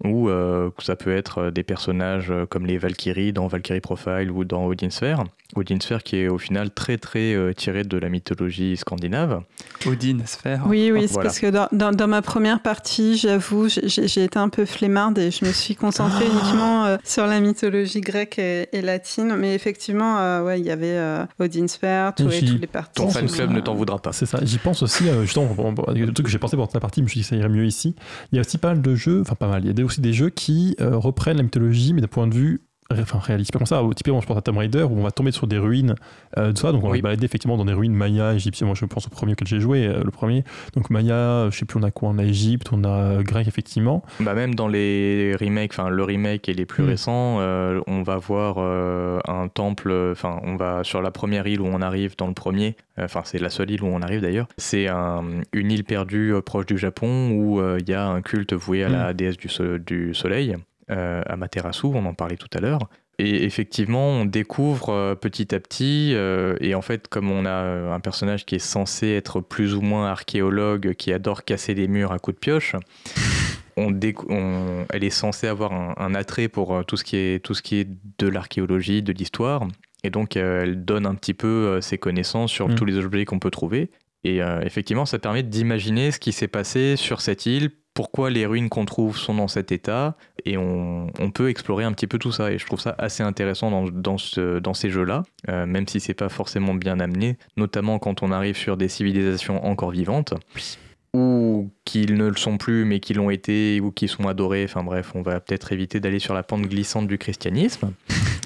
Ou 0.04 0.30
euh, 0.30 0.70
ça 0.78 0.96
peut 0.96 1.16
être 1.16 1.40
euh, 1.40 1.52
des 1.52 1.64
personnages 1.64 2.30
euh, 2.30 2.46
comme 2.46 2.68
les 2.68 2.78
Valkyries 2.78 3.34
dans 3.34 3.48
Valkyrie 3.48 3.80
Profile 3.82 4.30
ou 4.32 4.44
dans 4.44 4.66
Odin 4.68 4.92
Sphere. 4.92 5.24
Odin 5.56 5.80
Sphere 5.80 6.04
qui 6.04 6.18
est 6.18 6.28
au 6.28 6.38
final 6.38 6.70
très 6.70 6.98
très 7.00 7.34
euh, 7.34 7.52
tiré 7.54 7.84
de 7.84 7.98
la 7.98 8.10
mythologie 8.10 8.78
scandinave. 8.78 9.42
Odin, 9.88 10.20
Sphère. 10.26 10.64
Oui, 10.68 10.92
oui, 10.94 11.04
c'est 11.08 11.14
Voilà. 11.14 11.30
parce 11.30 11.40
que 11.40 11.48
dans, 11.48 11.68
dans- 11.72 11.92
dans 11.92 12.08
ma 12.08 12.22
première 12.22 12.62
partie, 12.62 13.18
j'avoue, 13.18 13.70
j'ai- 13.70 14.24
été 14.24 14.38
un 14.38 14.50
peu 14.50 14.66
flemmarde 14.66 15.18
et 15.18 15.32
je 15.32 15.46
me 15.46 15.52
suis 15.52 15.76
concentrée 15.76 16.26
Ah. 16.28 16.32
uniquement 16.32 16.86
euh, 16.86 16.97
sur 17.04 17.26
la 17.28 17.40
mythologie 17.40 18.02
grecque 18.02 18.40
et, 18.40 18.70
et 18.72 18.82
latine. 18.82 19.36
Mais 19.38 19.56
effectivement, 19.56 20.20
euh, 20.20 20.44
ouais, 20.44 20.60
il 20.60 20.66
y 20.66 20.72
avait 20.72 20.98
euh, 20.98 21.26
Odin 21.40 21.68
Sphere, 21.68 22.14
tous 22.16 22.28
les, 22.28 22.40
J'y 22.40 22.54
tous 22.54 22.58
les 22.62 22.68
parties. 22.68 23.02
Ton 23.02 23.10
fan 23.10 23.28
club 23.28 23.52
euh, 23.52 23.54
ne 23.54 23.62
t'en 23.62 23.76
voudra 23.76 24.00
pas. 24.00 24.14
C'est 24.14 24.26
ça, 24.26 24.40
j'y 24.44 24.58
pense 24.58 24.84
aussi, 24.84 25.08
euh, 25.10 25.24
justement, 25.24 25.48
bon, 25.48 25.74
bon, 25.74 25.84
le 25.88 26.12
truc 26.14 26.26
que 26.26 26.32
j'ai 26.32 26.40
pensé 26.40 26.56
pendant 26.56 26.70
la 26.74 26.80
partie, 26.80 27.02
je 27.02 27.04
me 27.04 27.10
suis 27.10 27.20
dit 27.20 27.24
que 27.24 27.30
ça 27.30 27.36
irait 27.36 27.50
mieux 27.50 27.66
ici. 27.66 27.96
Il 28.32 28.36
y 28.36 28.40
a 28.40 28.42
aussi 28.42 28.58
pas 28.58 28.70
mal 28.70 28.82
de 28.82 28.96
jeux, 28.96 29.22
enfin 29.22 29.36
pas 29.36 29.48
mal, 29.48 29.66
il 29.66 29.78
y 29.78 29.82
a 29.82 29.86
aussi 29.86 30.02
des 30.02 30.14
jeux 30.14 30.30
qui 30.30 30.76
euh, 30.82 30.96
reprennent 30.98 31.38
la 31.38 31.44
mythologie, 31.44 31.94
mais 31.94 32.02
d'un 32.02 32.08
point 32.08 32.28
de 32.28 32.34
vue 32.34 32.62
enfin, 32.92 33.20
réaliste. 33.20 33.52
Pas 33.52 33.60
comme 33.60 33.66
ça, 33.66 33.82
typiquement, 33.96 34.22
je 34.22 34.28
pense 34.28 34.38
à 34.38 34.42
Tomb 34.42 34.58
Raider, 34.58 34.84
où 34.84 34.98
on 34.98 35.04
va 35.04 35.12
tomber 35.12 35.32
sur 35.32 35.48
des 35.48 35.58
ruines 35.58 35.96
euh, 36.38 36.52
de 36.52 36.58
ça, 36.58 36.72
donc 36.72 36.84
on 36.84 36.88
va 36.88 36.92
Oui. 36.94 36.98
se 37.00 37.04
balader 37.04 37.26
effectivement 37.26 37.58
dans 37.58 37.66
des 37.66 37.74
ruines 37.74 37.94
maya, 37.94 38.34
égyptiennes. 38.34 38.68
Moi, 38.68 38.76
je 38.80 38.86
pense 38.86 39.08
au 39.08 39.10
premier 39.10 39.34
auquel 39.34 39.48
j'ai 39.48 39.60
joué, 39.60 39.86
euh, 39.88 40.02
le 40.04 40.12
premier. 40.12 40.44
Donc 40.76 40.90
maya, 40.90 41.50
je 41.52 41.58
sais 41.58 41.66
plus, 41.66 41.80
on 41.80 41.84
a 41.84 41.92
quoi? 41.92 42.10
On 42.10 42.18
a 42.18 42.24
Égypte, 42.24 42.70
on 42.72 42.84
a 42.84 42.90
euh, 42.90 43.24
grec, 43.24 43.48
effectivement. 43.48 44.04
Bah 44.20 44.34
même 44.34 44.56
dans 44.56 44.68
les 44.68 45.36
remakes, 45.40 45.72
enfin 45.74 45.90
le 45.90 46.04
remake 46.04 46.50
et 46.50 46.54
les 46.54 46.66
plus 46.66 46.84
Mm. 46.84 46.88
récents, 46.88 47.38
euh, 47.40 47.80
on 47.88 48.04
va 48.04 48.18
voir 48.18 48.58
un 48.58 49.48
temple, 49.48 49.94
enfin 50.12 50.40
on 50.44 50.56
va 50.56 50.84
sur 50.84 51.02
la 51.02 51.12
première 51.12 51.48
île 51.48 51.62
où 51.62 51.66
on 51.68 51.82
arrive 51.82 52.16
dans 52.18 52.28
le 52.28 52.34
premier, 52.34 52.76
enfin 53.00 53.22
c'est 53.24 53.40
la 53.40 53.50
seule 53.50 53.72
île 53.72 53.84
où 53.84 53.88
on 53.88 54.02
arrive 54.02 54.22
d'ailleurs, 54.22 54.48
c'est 54.58 54.88
un- 54.88 55.24
une 55.54 55.72
île 55.72 55.84
perdue 55.84 56.34
proche 56.46 56.66
du 56.66 56.78
Japon 56.78 57.32
où 57.32 57.62
il 57.78 57.88
y 57.90 57.94
a 57.94 58.06
un 58.08 58.22
culte 58.22 58.54
voué 58.54 58.84
à 58.84 58.90
la 58.90 59.14
déesse 59.14 59.38
du, 59.38 59.50
so- 59.50 59.78
du 59.78 60.14
soleil, 60.14 60.56
euh, 60.92 61.22
Amaterasu, 61.26 61.88
on 61.88 62.06
en 62.06 62.14
parlait 62.14 62.38
tout 62.38 62.50
à 62.54 62.60
l'heure. 62.60 62.80
Et 63.20 63.44
effectivement, 63.46 64.10
on 64.10 64.26
découvre 64.26 64.90
euh, 64.90 65.16
petit 65.16 65.56
à 65.56 65.60
petit, 65.60 66.12
euh, 66.14 66.56
et 66.62 66.76
en 66.76 66.82
fait, 66.84 67.08
comme 67.08 67.32
on 67.32 67.46
a 67.46 67.52
un 67.94 68.00
personnage 68.00 68.46
qui 68.46 68.56
est 68.56 68.60
censé 68.60 69.08
être 69.10 69.42
plus 69.42 69.74
ou 69.74 69.82
moins 69.82 70.08
archéologue, 70.08 70.94
qui 70.94 71.12
adore 71.12 71.44
casser 71.44 71.74
les 71.74 71.88
murs 71.88 72.12
à 72.12 72.20
coups 72.20 72.36
de 72.36 72.40
pioche, 72.40 72.76
on 73.76 73.92
décou- 73.92 74.28
on- 74.30 74.86
elle 74.92 75.04
est 75.04 75.10
censée 75.10 75.48
avoir 75.48 75.74
un, 75.74 75.94
un 75.98 76.16
attrait 76.16 76.48
pour 76.48 76.86
tout 76.86 76.98
ce 76.98 77.04
qui 77.04 77.16
est, 77.18 77.44
tout 77.44 77.54
ce 77.54 77.62
qui 77.62 77.78
est 77.78 77.88
de 78.20 78.28
l'archéologie, 78.28 79.02
de 79.02 79.14
l'histoire. 79.14 79.68
Et 80.04 80.10
donc, 80.12 80.36
elle 80.38 80.86
donne 80.86 81.06
un 81.08 81.16
petit 81.16 81.34
peu 81.34 81.82
ses 81.82 81.98
connaissances 81.98 82.52
sur 82.52 82.70
Mm. 82.70 82.76
tous 82.76 82.86
les 82.86 82.98
objets 82.98 83.26
qu'on 83.26 83.40
peut 83.40 83.52
trouver. 83.52 83.90
Et 84.24 84.40
effectivement, 84.64 85.06
ça 85.06 85.20
permet 85.20 85.42
d'imaginer 85.44 86.12
ce 86.12 86.20
qui 86.20 86.32
s'est 86.34 86.48
passé 86.48 86.96
sur 86.98 87.22
cette 87.22 87.46
île, 87.46 87.72
pourquoi 87.98 88.30
les 88.30 88.46
ruines 88.46 88.70
qu'on 88.70 88.86
trouve 88.86 89.18
sont 89.18 89.34
dans 89.34 89.48
cet 89.48 89.72
état. 89.72 90.18
Et 90.46 90.56
on, 90.56 91.10
peut 91.34 91.50
explorer 91.50 91.84
un 91.84 91.92
petit 91.94 92.06
peu 92.06 92.20
tout 92.20 92.32
ça. 92.32 92.52
Et 92.52 92.60
je 92.60 92.66
trouve 92.68 92.80
ça 92.80 92.94
assez 93.00 93.24
intéressant 93.24 93.90
dans 93.90 94.74
ces 94.76 94.90
jeux-là, 94.92 95.24
euh, 95.50 95.66
même 95.66 95.88
si 95.88 96.00
c'est 96.00 96.14
pas 96.14 96.30
forcément 96.30 96.76
bien 96.76 97.00
amené, 97.00 97.40
notamment 97.58 97.98
quand 97.98 98.22
on 98.22 98.32
arrive 98.32 98.56
sur 98.56 98.78
des 98.78 98.88
civilisations 98.88 99.66
encore 99.66 99.90
vivantes 99.90 100.36
ou 101.16 101.72
qu'ils 101.86 102.16
ne 102.16 102.28
le 102.28 102.36
sont 102.36 102.58
plus 102.58 102.86
mais 102.86 103.00
qui 103.00 103.16
l'ont 103.16 103.32
été 103.32 103.82
ou 103.82 103.90
qui 103.90 104.08
sont 104.08 104.28
adorés. 104.28 104.66
Enfin 104.66 104.84
bref, 104.84 105.14
on 105.16 105.24
va 105.24 105.40
peut-être 105.40 105.72
éviter 105.72 106.00
d'aller 106.00 106.20
sur 106.20 106.36
la 106.36 106.44
pente 106.44 106.68
glissante 106.68 107.08
du 107.08 107.18
christianisme. 107.18 107.94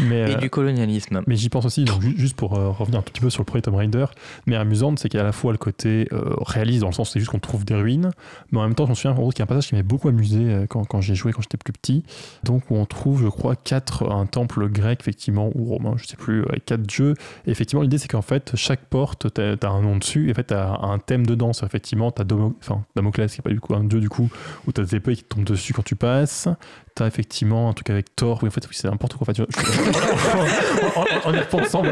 Mais, 0.00 0.30
Et 0.30 0.34
euh, 0.34 0.38
du 0.38 0.50
colonialisme. 0.50 1.22
mais 1.26 1.36
j'y 1.36 1.48
pense 1.48 1.64
aussi, 1.64 1.84
donc 1.84 2.00
juste 2.16 2.36
pour 2.36 2.54
euh, 2.58 2.70
revenir 2.70 3.00
un 3.00 3.02
tout 3.02 3.12
petit 3.12 3.20
peu 3.20 3.30
sur 3.30 3.40
le 3.42 3.46
premier 3.46 3.62
Tomb 3.62 3.74
Raider, 3.74 4.06
mais 4.46 4.56
amusante, 4.56 4.98
c'est 4.98 5.08
qu'il 5.08 5.18
y 5.18 5.20
a 5.20 5.24
à 5.24 5.26
la 5.26 5.32
fois 5.32 5.52
le 5.52 5.58
côté 5.58 6.08
euh, 6.12 6.34
réaliste, 6.40 6.80
dans 6.82 6.88
le 6.88 6.92
sens 6.92 7.10
où 7.10 7.12
c'est 7.12 7.18
juste 7.20 7.30
qu'on 7.30 7.38
trouve 7.38 7.64
des 7.64 7.74
ruines, 7.74 8.10
mais 8.52 8.58
en 8.58 8.62
même 8.62 8.74
temps, 8.74 8.84
je 8.86 8.90
me 8.90 8.94
souviens 8.94 9.14
qu'il 9.14 9.38
y 9.38 9.42
a 9.42 9.44
un 9.44 9.46
passage 9.46 9.68
qui 9.68 9.74
m'avait 9.74 9.82
beaucoup 9.82 10.08
amusé 10.08 10.66
quand, 10.68 10.84
quand 10.84 11.00
j'ai 11.00 11.14
joué, 11.14 11.32
quand 11.32 11.42
j'étais 11.42 11.56
plus 11.58 11.72
petit, 11.72 12.04
donc 12.44 12.70
où 12.70 12.76
on 12.76 12.86
trouve, 12.86 13.22
je 13.22 13.28
crois, 13.28 13.56
quatre, 13.56 14.10
un 14.10 14.26
temple 14.26 14.68
grec, 14.68 14.98
effectivement, 15.00 15.50
ou 15.54 15.64
romain, 15.64 15.94
je 15.96 16.06
sais 16.06 16.16
plus, 16.16 16.44
avec 16.48 16.64
quatre 16.64 16.82
dieux. 16.82 17.14
Et 17.46 17.50
effectivement, 17.50 17.82
l'idée, 17.82 17.98
c'est 17.98 18.08
qu'en 18.08 18.22
fait, 18.22 18.52
chaque 18.54 18.84
porte, 18.86 19.32
t'as 19.32 19.54
as 19.60 19.68
un 19.70 19.82
nom 19.82 19.96
dessus, 19.96 20.28
et 20.28 20.30
en 20.32 20.34
fait, 20.34 20.44
t'as 20.44 20.78
un 20.80 20.98
thème 20.98 21.26
dedans. 21.26 21.52
C'est 21.52 21.66
effectivement, 21.66 22.10
t'as 22.10 22.24
Domo- 22.24 22.54
enfin, 22.60 22.84
Damoclès, 22.96 23.32
qui 23.32 23.40
est 23.40 23.42
pas 23.42 23.50
du 23.50 23.60
coup 23.60 23.74
un 23.74 23.84
dieu, 23.84 24.00
du 24.00 24.08
coup, 24.08 24.28
où 24.66 24.72
t'as 24.72 24.82
des 24.82 24.96
épées 24.96 25.16
qui 25.16 25.24
te 25.24 25.34
tombent 25.34 25.44
dessus 25.44 25.72
quand 25.72 25.82
tu 25.84 25.96
passes. 25.96 26.48
T'as 26.96 27.08
effectivement 27.08 27.68
un 27.68 27.72
truc 27.72 27.90
avec 27.90 28.14
Thor, 28.14 28.38
oui, 28.42 28.48
en 28.48 28.50
fait, 28.52 28.64
oui, 28.68 28.76
c'est 28.76 28.88
n'importe 28.88 29.14
quoi. 29.14 29.24
En, 29.28 29.34
fait, 29.34 29.36
je- 29.36 29.42
en, 31.26 31.28
en- 31.28 31.34
y 31.34 31.38
repensant, 31.40 31.82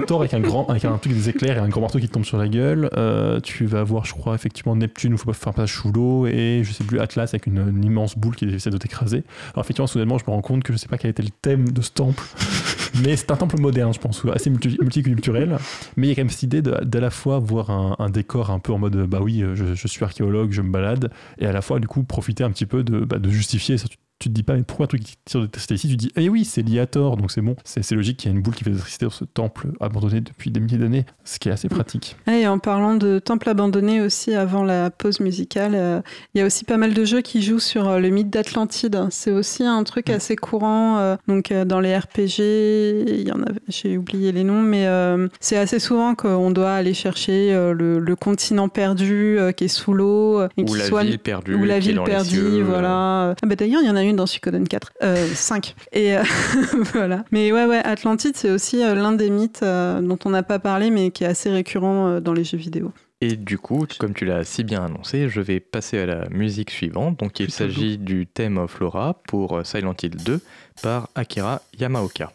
Thor 0.00 0.20
avec 0.20 0.34
un 0.34 0.40
grand, 0.40 0.66
avec 0.68 0.84
un 0.84 0.98
truc 0.98 1.12
des 1.12 1.28
éclairs 1.28 1.58
et 1.58 1.60
un 1.60 1.68
grand 1.68 1.82
marteau 1.82 2.00
qui 2.00 2.08
te 2.08 2.12
tombe 2.12 2.24
sur 2.24 2.36
la 2.36 2.48
gueule. 2.48 2.90
Euh, 2.96 3.38
tu 3.38 3.66
vas 3.66 3.78
avoir, 3.80 4.04
je 4.04 4.14
crois, 4.14 4.34
effectivement, 4.34 4.74
Neptune, 4.74 5.14
où 5.14 5.16
faut 5.16 5.26
pas 5.26 5.32
faire 5.32 5.54
passage 5.54 5.74
sous 5.74 6.26
et 6.26 6.62
je 6.64 6.72
sais 6.72 6.82
plus, 6.82 6.98
Atlas 6.98 7.30
avec 7.30 7.46
une, 7.46 7.80
immense 7.84 8.18
boule 8.18 8.34
qui 8.34 8.46
essaie 8.46 8.70
de 8.70 8.78
t'écraser. 8.78 9.22
Alors, 9.54 9.64
effectivement, 9.64 9.86
soudainement, 9.86 10.18
je 10.18 10.24
me 10.24 10.30
rends 10.30 10.42
compte 10.42 10.64
que 10.64 10.72
je 10.72 10.78
sais 10.78 10.88
pas 10.88 10.98
quel 10.98 11.12
était 11.12 11.22
le 11.22 11.30
thème 11.30 11.70
de 11.70 11.80
ce 11.80 11.90
temple. 11.90 12.24
Mais 13.04 13.14
c'est 13.14 13.30
un 13.30 13.36
temple 13.36 13.60
moderne, 13.60 13.94
je 13.94 14.00
pense, 14.00 14.24
assez 14.34 14.50
multi- 14.50 14.78
multiculturel. 14.80 15.58
Mais 15.96 16.08
il 16.08 16.10
y 16.10 16.12
a 16.12 16.16
quand 16.16 16.22
même 16.22 16.30
cette 16.30 16.42
idée 16.42 16.62
d'à 16.62 17.00
la 17.00 17.10
fois 17.10 17.38
voir 17.38 17.70
un, 17.70 18.10
décor 18.10 18.50
un 18.50 18.58
peu 18.58 18.72
en 18.72 18.78
mode 18.78 18.96
bah 19.06 19.20
oui, 19.22 19.44
je, 19.54 19.86
suis 19.86 20.04
archéologue, 20.04 20.50
je 20.50 20.62
me 20.62 20.70
balade, 20.70 21.12
et 21.38 21.46
à 21.46 21.52
la 21.52 21.60
fois 21.62 21.78
du 21.78 21.86
coup 21.86 22.02
profiter 22.02 22.42
un 22.42 22.50
petit 22.50 22.66
peu 22.66 22.82
de, 22.82 23.00
bah, 23.04 23.18
justifier. 23.28 23.76
Ça, 23.78 23.86
tu, 23.86 23.98
tu 24.18 24.28
te 24.30 24.34
dis 24.34 24.42
pas, 24.42 24.54
mais 24.54 24.62
pourquoi 24.62 24.84
un 24.84 24.88
truc 24.88 25.02
qui 25.02 25.14
tire 25.24 25.40
de 25.40 25.46
tester 25.46 25.74
ici 25.74 25.88
Tu 25.88 25.96
dis, 25.96 26.10
eh 26.16 26.28
oui, 26.28 26.44
c'est 26.44 26.62
lié 26.62 26.80
à 26.80 26.86
Thor, 26.86 27.16
donc 27.16 27.30
c'est 27.30 27.42
bon. 27.42 27.54
C'est 27.64 27.90
logique 27.92 28.16
qu'il 28.16 28.30
y 28.30 28.34
a 28.34 28.36
une 28.36 28.42
boule 28.42 28.54
qui 28.54 28.64
fait 28.64 28.70
l'électricité 28.70 29.04
dans 29.04 29.10
ce 29.10 29.24
temple 29.24 29.68
abandonné 29.80 30.20
depuis 30.22 30.50
des 30.50 30.58
milliers 30.60 30.78
d'années, 30.78 31.04
ce 31.24 31.38
qui 31.38 31.48
est 31.48 31.52
assez 31.52 31.68
pratique. 31.68 32.16
Et 32.30 32.46
en 32.46 32.58
parlant 32.58 32.94
de 32.94 33.18
temple 33.18 33.48
abandonné 33.50 34.00
aussi, 34.00 34.32
avant 34.34 34.64
la 34.64 34.90
pause 34.90 35.20
musicale, 35.20 35.72
euh, 35.74 36.00
il 36.34 36.38
y 36.38 36.40
a 36.42 36.46
aussi 36.46 36.64
pas 36.64 36.76
mal 36.78 36.94
de 36.94 37.04
jeux 37.04 37.20
qui 37.20 37.42
jouent 37.42 37.58
sur 37.58 37.88
euh, 37.88 37.98
le 37.98 38.08
mythe 38.08 38.30
d'Atlantide. 38.30 38.98
C'est 39.10 39.32
aussi 39.32 39.64
un 39.64 39.84
truc 39.84 40.08
assez 40.10 40.34
courant. 40.36 40.98
euh, 40.98 41.16
donc 41.28 41.50
euh, 41.52 41.64
dans 41.64 41.80
les 41.80 41.96
RPG, 41.96 42.40
il 42.40 43.28
y 43.28 43.32
en 43.32 43.42
a, 43.42 43.46
j'ai 43.68 43.96
oublié 43.98 44.32
les 44.32 44.44
noms, 44.44 44.62
mais 44.62 44.86
euh, 44.86 45.28
c'est 45.40 45.56
assez 45.56 45.78
souvent 45.78 46.14
qu'on 46.14 46.50
doit 46.50 46.72
aller 46.72 46.94
chercher 46.94 47.52
euh, 47.52 47.72
le, 47.72 47.98
le 47.98 48.16
continent 48.16 48.68
perdu 48.68 49.38
euh, 49.38 49.52
qui 49.52 49.64
est 49.64 49.68
sous 49.68 49.92
l'eau 49.92 50.42
Ou 50.56 50.64
qui 50.64 50.78
la 50.78 50.84
soit 50.84 51.04
ville 51.04 51.18
perdue. 51.18 51.54
ou 51.54 51.64
la 51.64 51.78
qui 51.80 51.88
est 51.88 51.90
ville 51.90 51.96
dans 51.96 52.04
les 52.04 52.10
perdue, 52.12 52.28
cieux, 52.30 52.60
euh, 52.60 52.64
voilà. 52.64 53.34
Ah 53.42 53.46
bah 53.46 53.56
d'ailleurs, 53.56 53.82
il 53.82 53.86
y 53.86 53.90
en 53.90 53.96
a 53.96 54.05
dans 54.12 54.26
Suikoden 54.26 54.66
4, 54.66 54.92
euh, 55.02 55.28
5. 55.34 55.74
Et 55.92 56.16
euh, 56.16 56.22
voilà. 56.92 57.24
Mais 57.30 57.52
ouais, 57.52 57.66
ouais, 57.66 57.78
Atlantide, 57.78 58.36
c'est 58.36 58.50
aussi 58.50 58.82
euh, 58.82 58.94
l'un 58.94 59.12
des 59.12 59.30
mythes 59.30 59.62
euh, 59.62 60.00
dont 60.00 60.18
on 60.24 60.30
n'a 60.30 60.42
pas 60.42 60.58
parlé, 60.58 60.90
mais 60.90 61.10
qui 61.10 61.24
est 61.24 61.28
assez 61.28 61.50
récurrent 61.50 62.06
euh, 62.06 62.20
dans 62.20 62.32
les 62.32 62.44
jeux 62.44 62.58
vidéo. 62.58 62.92
Et 63.20 63.36
du 63.36 63.58
coup, 63.58 63.86
comme 63.98 64.12
tu 64.12 64.26
l'as 64.26 64.44
si 64.44 64.62
bien 64.62 64.84
annoncé, 64.84 65.28
je 65.30 65.40
vais 65.40 65.58
passer 65.58 65.98
à 65.98 66.06
la 66.06 66.28
musique 66.28 66.70
suivante. 66.70 67.18
Donc 67.18 67.40
il 67.40 67.50
s'agit 67.50 67.96
du 67.96 68.26
thème 68.26 68.58
of 68.58 68.78
Laura 68.78 69.22
pour 69.26 69.64
Silent 69.64 69.94
Hill 70.02 70.16
2 70.16 70.40
par 70.82 71.08
Akira 71.14 71.62
Yamaoka. 71.78 72.32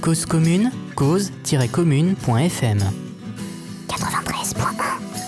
Cause 0.00 0.24
commune, 0.26 0.70
cause-commune.fm. 0.94 2.78
93.1 3.88 5.23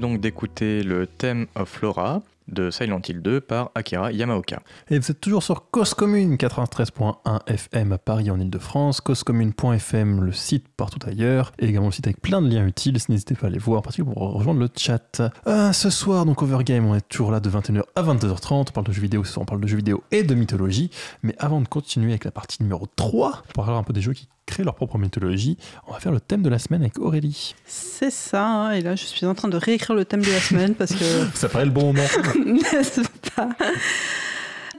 donc 0.00 0.20
d'écouter 0.20 0.82
le 0.82 1.06
thème 1.06 1.46
of 1.54 1.68
Flora 1.68 2.22
de 2.48 2.70
Silent 2.70 3.00
Hill 3.06 3.22
2 3.22 3.40
par 3.40 3.70
Akira 3.74 4.12
Yamaoka. 4.12 4.60
Et 4.90 4.98
vous 4.98 5.12
toujours 5.14 5.42
sur 5.42 5.65
Cause 5.76 5.92
Commune 5.92 6.36
93.1 6.36 7.40
FM 7.46 7.92
à 7.92 7.98
Paris 7.98 8.30
en 8.30 8.40
Ile-de-France, 8.40 9.02
causecommune.fm 9.02 10.22
le 10.22 10.32
site 10.32 10.64
partout 10.74 11.06
ailleurs, 11.06 11.52
et 11.58 11.66
également 11.66 11.88
le 11.88 11.92
site 11.92 12.06
avec 12.06 12.22
plein 12.22 12.40
de 12.40 12.48
liens 12.48 12.66
utiles, 12.66 12.96
n'hésitez 13.10 13.34
pas 13.34 13.48
à 13.48 13.50
les 13.50 13.58
voir, 13.58 13.82
parce 13.82 13.96
que 13.96 14.00
pour 14.00 14.14
rejoindre 14.14 14.60
le 14.60 14.70
chat. 14.74 15.20
Euh, 15.46 15.74
ce 15.74 15.90
soir, 15.90 16.24
donc 16.24 16.40
Overgame, 16.40 16.86
on 16.86 16.94
est 16.94 17.06
toujours 17.06 17.30
là 17.30 17.40
de 17.40 17.50
21h 17.50 17.82
à 17.94 18.02
22h30, 18.02 18.54
on 18.70 18.72
parle 18.72 18.86
de 18.86 18.92
jeux 18.92 19.02
vidéo, 19.02 19.22
on 19.36 19.44
parle 19.44 19.60
de 19.60 19.66
jeux 19.66 19.76
vidéo 19.76 20.02
et 20.12 20.22
de 20.22 20.34
mythologie, 20.34 20.90
mais 21.22 21.34
avant 21.38 21.60
de 21.60 21.68
continuer 21.68 22.12
avec 22.12 22.24
la 22.24 22.30
partie 22.30 22.62
numéro 22.62 22.86
3, 22.96 23.42
pour 23.52 23.64
parler 23.66 23.78
un 23.78 23.82
peu 23.82 23.92
des 23.92 24.00
jeux 24.00 24.14
qui 24.14 24.28
créent 24.46 24.64
leur 24.64 24.76
propre 24.76 24.96
mythologie, 24.96 25.58
on 25.86 25.92
va 25.92 26.00
faire 26.00 26.12
le 26.12 26.20
thème 26.20 26.40
de 26.40 26.48
la 26.48 26.58
semaine 26.58 26.80
avec 26.80 26.98
Aurélie. 26.98 27.54
C'est 27.66 28.10
ça, 28.10 28.46
hein, 28.46 28.70
et 28.70 28.80
là 28.80 28.96
je 28.96 29.04
suis 29.04 29.26
en 29.26 29.34
train 29.34 29.48
de 29.48 29.58
réécrire 29.58 29.94
le 29.94 30.06
thème 30.06 30.22
de 30.22 30.32
la 30.32 30.40
semaine 30.40 30.74
parce 30.74 30.94
que 30.94 31.04
Ça 31.34 31.50
paraît 31.50 31.66
le 31.66 31.70
bon 31.70 31.92
moment. 31.92 32.08
N'est-ce 32.46 33.02
pas? 33.36 33.50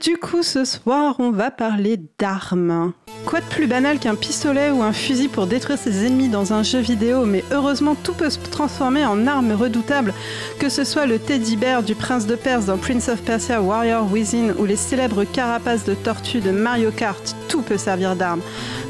Du 0.02 0.16
coup, 0.16 0.42
ce 0.42 0.64
soir, 0.64 1.16
on 1.18 1.30
va 1.32 1.50
parler 1.50 1.98
d'armes. 2.20 2.92
Quoi 3.26 3.40
de 3.40 3.44
plus 3.46 3.66
banal 3.66 3.98
qu'un 3.98 4.14
pistolet 4.14 4.70
ou 4.70 4.82
un 4.82 4.92
fusil 4.92 5.28
pour 5.28 5.46
détruire 5.46 5.78
ses 5.78 6.06
ennemis 6.06 6.28
dans 6.28 6.52
un 6.52 6.62
jeu 6.62 6.78
vidéo, 6.78 7.24
mais 7.26 7.42
heureusement, 7.50 7.96
tout 7.96 8.12
peut 8.14 8.30
se 8.30 8.38
transformer 8.38 9.04
en 9.04 9.26
arme 9.26 9.52
redoutable, 9.52 10.14
que 10.60 10.68
ce 10.68 10.84
soit 10.84 11.06
le 11.06 11.18
teddy 11.18 11.56
bear 11.56 11.82
du 11.82 11.94
prince 11.96 12.26
de 12.26 12.36
Perse 12.36 12.66
dans 12.66 12.78
Prince 12.78 13.08
of 13.08 13.22
Persia 13.22 13.60
Warrior 13.60 14.10
Within 14.12 14.54
ou 14.58 14.64
les 14.66 14.76
célèbres 14.76 15.24
carapaces 15.24 15.84
de 15.84 15.94
tortue 15.94 16.40
de 16.40 16.52
Mario 16.52 16.90
Kart, 16.90 17.34
tout 17.48 17.62
peut 17.62 17.76
servir 17.78 18.14
d'arme. 18.14 18.40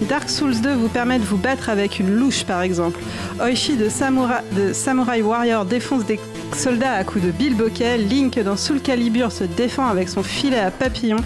Dark 0.09 0.29
Souls 0.29 0.61
2 0.61 0.75
vous 0.75 0.89
permet 0.89 1.19
de 1.19 1.25
vous 1.25 1.39
battre 1.39 1.71
avec 1.71 1.99
une 1.99 2.15
louche 2.15 2.45
par 2.45 2.61
exemple. 2.63 3.01
Oishi 3.41 3.77
de, 3.77 3.89
Samura- 3.89 4.43
de 4.57 4.73
Samurai 4.73 5.23
Warrior 5.23 5.65
défonce 5.65 6.05
des 6.05 6.21
soldats 6.55 6.95
à 6.95 7.05
coups 7.05 7.25
de 7.25 7.31
bilboquet. 7.31 7.99
Link 7.99 8.39
dans 8.39 8.57
Soul 8.57 8.81
Calibur 8.81 9.33
se 9.33 9.45
défend 9.45 9.87
avec 9.87 10.09
son 10.09 10.23
filet 10.23 10.59
à 10.59 10.71
papillon, 10.71 11.19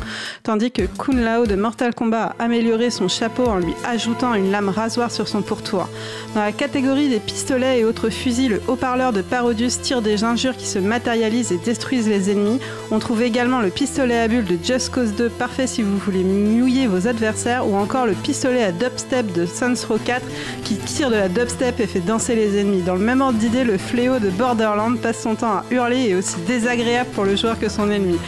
tandis 0.42 0.70
que 0.70 0.82
Kun 0.82 1.16
Lao 1.16 1.46
de 1.46 1.54
Mortal 1.54 1.94
Kombat 1.94 2.34
a 2.38 2.44
amélioré 2.44 2.90
son 2.90 3.08
chapeau 3.08 3.46
en 3.46 3.58
lui 3.58 3.74
ajoutant 3.84 4.34
une 4.34 4.50
lame 4.50 4.68
rasoir 4.68 5.10
sur 5.10 5.28
son 5.28 5.42
pourtour. 5.42 5.88
Dans 6.34 6.40
la 6.40 6.52
catégorie 6.52 7.08
des 7.08 7.20
pistolets 7.20 7.80
et 7.80 7.84
autres 7.84 8.10
fusils, 8.10 8.50
le 8.50 8.62
haut-parleur 8.68 9.12
de 9.12 9.22
Parodius 9.22 9.80
tire 9.80 10.02
des 10.02 10.24
injures 10.24 10.56
qui 10.56 10.66
se 10.66 10.78
matérialisent 10.78 11.52
et 11.52 11.58
détruisent 11.58 12.08
les 12.08 12.30
ennemis. 12.30 12.58
On 12.90 12.98
trouve 12.98 13.22
également 13.22 13.60
le 13.60 13.70
pistolet 13.70 14.18
à 14.18 14.28
bulles 14.28 14.44
de 14.44 14.58
Just 14.62 14.90
Cause 14.90 15.14
2, 15.14 15.28
parfait 15.28 15.66
si 15.66 15.82
vous 15.82 15.98
voulez 15.98 16.24
mouiller 16.24 16.86
vos 16.86 17.06
adversaires, 17.06 17.66
ou 17.68 17.76
encore 17.76 18.06
le 18.06 18.14
pistolet 18.14 18.64
à 18.64 18.72
dubstep 18.72 19.32
de 19.32 19.46
Saints 19.46 19.86
Row 19.88 19.98
4 20.04 20.22
qui 20.64 20.76
tire 20.76 21.10
de 21.10 21.16
la 21.16 21.28
dubstep 21.28 21.78
et 21.80 21.86
fait 21.86 22.00
danser 22.00 22.34
les 22.34 22.58
ennemis. 22.58 22.82
Dans 22.82 22.94
le 22.94 23.00
même 23.00 23.20
ordre 23.20 23.38
d'idée, 23.38 23.64
le 23.64 23.78
fléau 23.78 24.18
de 24.18 24.30
Borderlands 24.30 24.96
passe 24.96 25.11
son 25.12 25.34
temps 25.34 25.52
à 25.58 25.64
hurler 25.70 25.96
et 26.06 26.10
est 26.10 26.14
aussi 26.14 26.36
désagréable 26.46 27.10
pour 27.14 27.24
le 27.24 27.36
joueur 27.36 27.58
que 27.58 27.68
son 27.68 27.90
ennemi. 27.90 28.18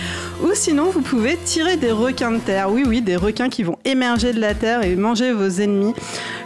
Ou 0.43 0.51
sinon, 0.55 0.91
vous 0.91 1.01
pouvez 1.01 1.37
tirer 1.45 1.77
des 1.77 1.91
requins 1.93 2.33
de 2.33 2.39
terre. 2.39 2.71
Oui, 2.71 2.85
oui, 2.87 3.01
des 3.01 3.17
requins 3.17 3.49
qui 3.49 3.63
vont 3.63 3.79
émerger 3.85 4.33
de 4.33 4.41
la 4.41 4.55
terre 4.55 4.85
et 4.85 4.95
manger 4.97 5.33
vos 5.33 5.49
ennemis. 5.49 5.95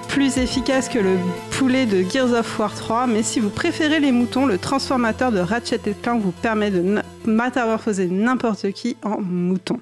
Plus 0.08 0.38
efficace 0.38 0.88
que 0.88 0.98
le 0.98 1.16
poulet 1.50 1.84
de 1.86 2.02
Gears 2.08 2.32
of 2.32 2.58
War 2.58 2.74
3, 2.74 3.06
mais 3.06 3.22
si 3.22 3.40
vous 3.40 3.50
préférez 3.50 4.00
les 4.00 4.10
moutons, 4.12 4.46
le 4.46 4.56
transformateur 4.58 5.30
de 5.32 5.38
Ratchet 5.38 5.80
Clank 6.02 6.22
vous 6.22 6.32
permet 6.32 6.70
de 6.70 6.78
n- 6.78 7.02
métamorphoser 7.26 8.06
n'importe 8.06 8.70
qui 8.72 8.96
en 9.02 9.20
mouton. 9.20 9.78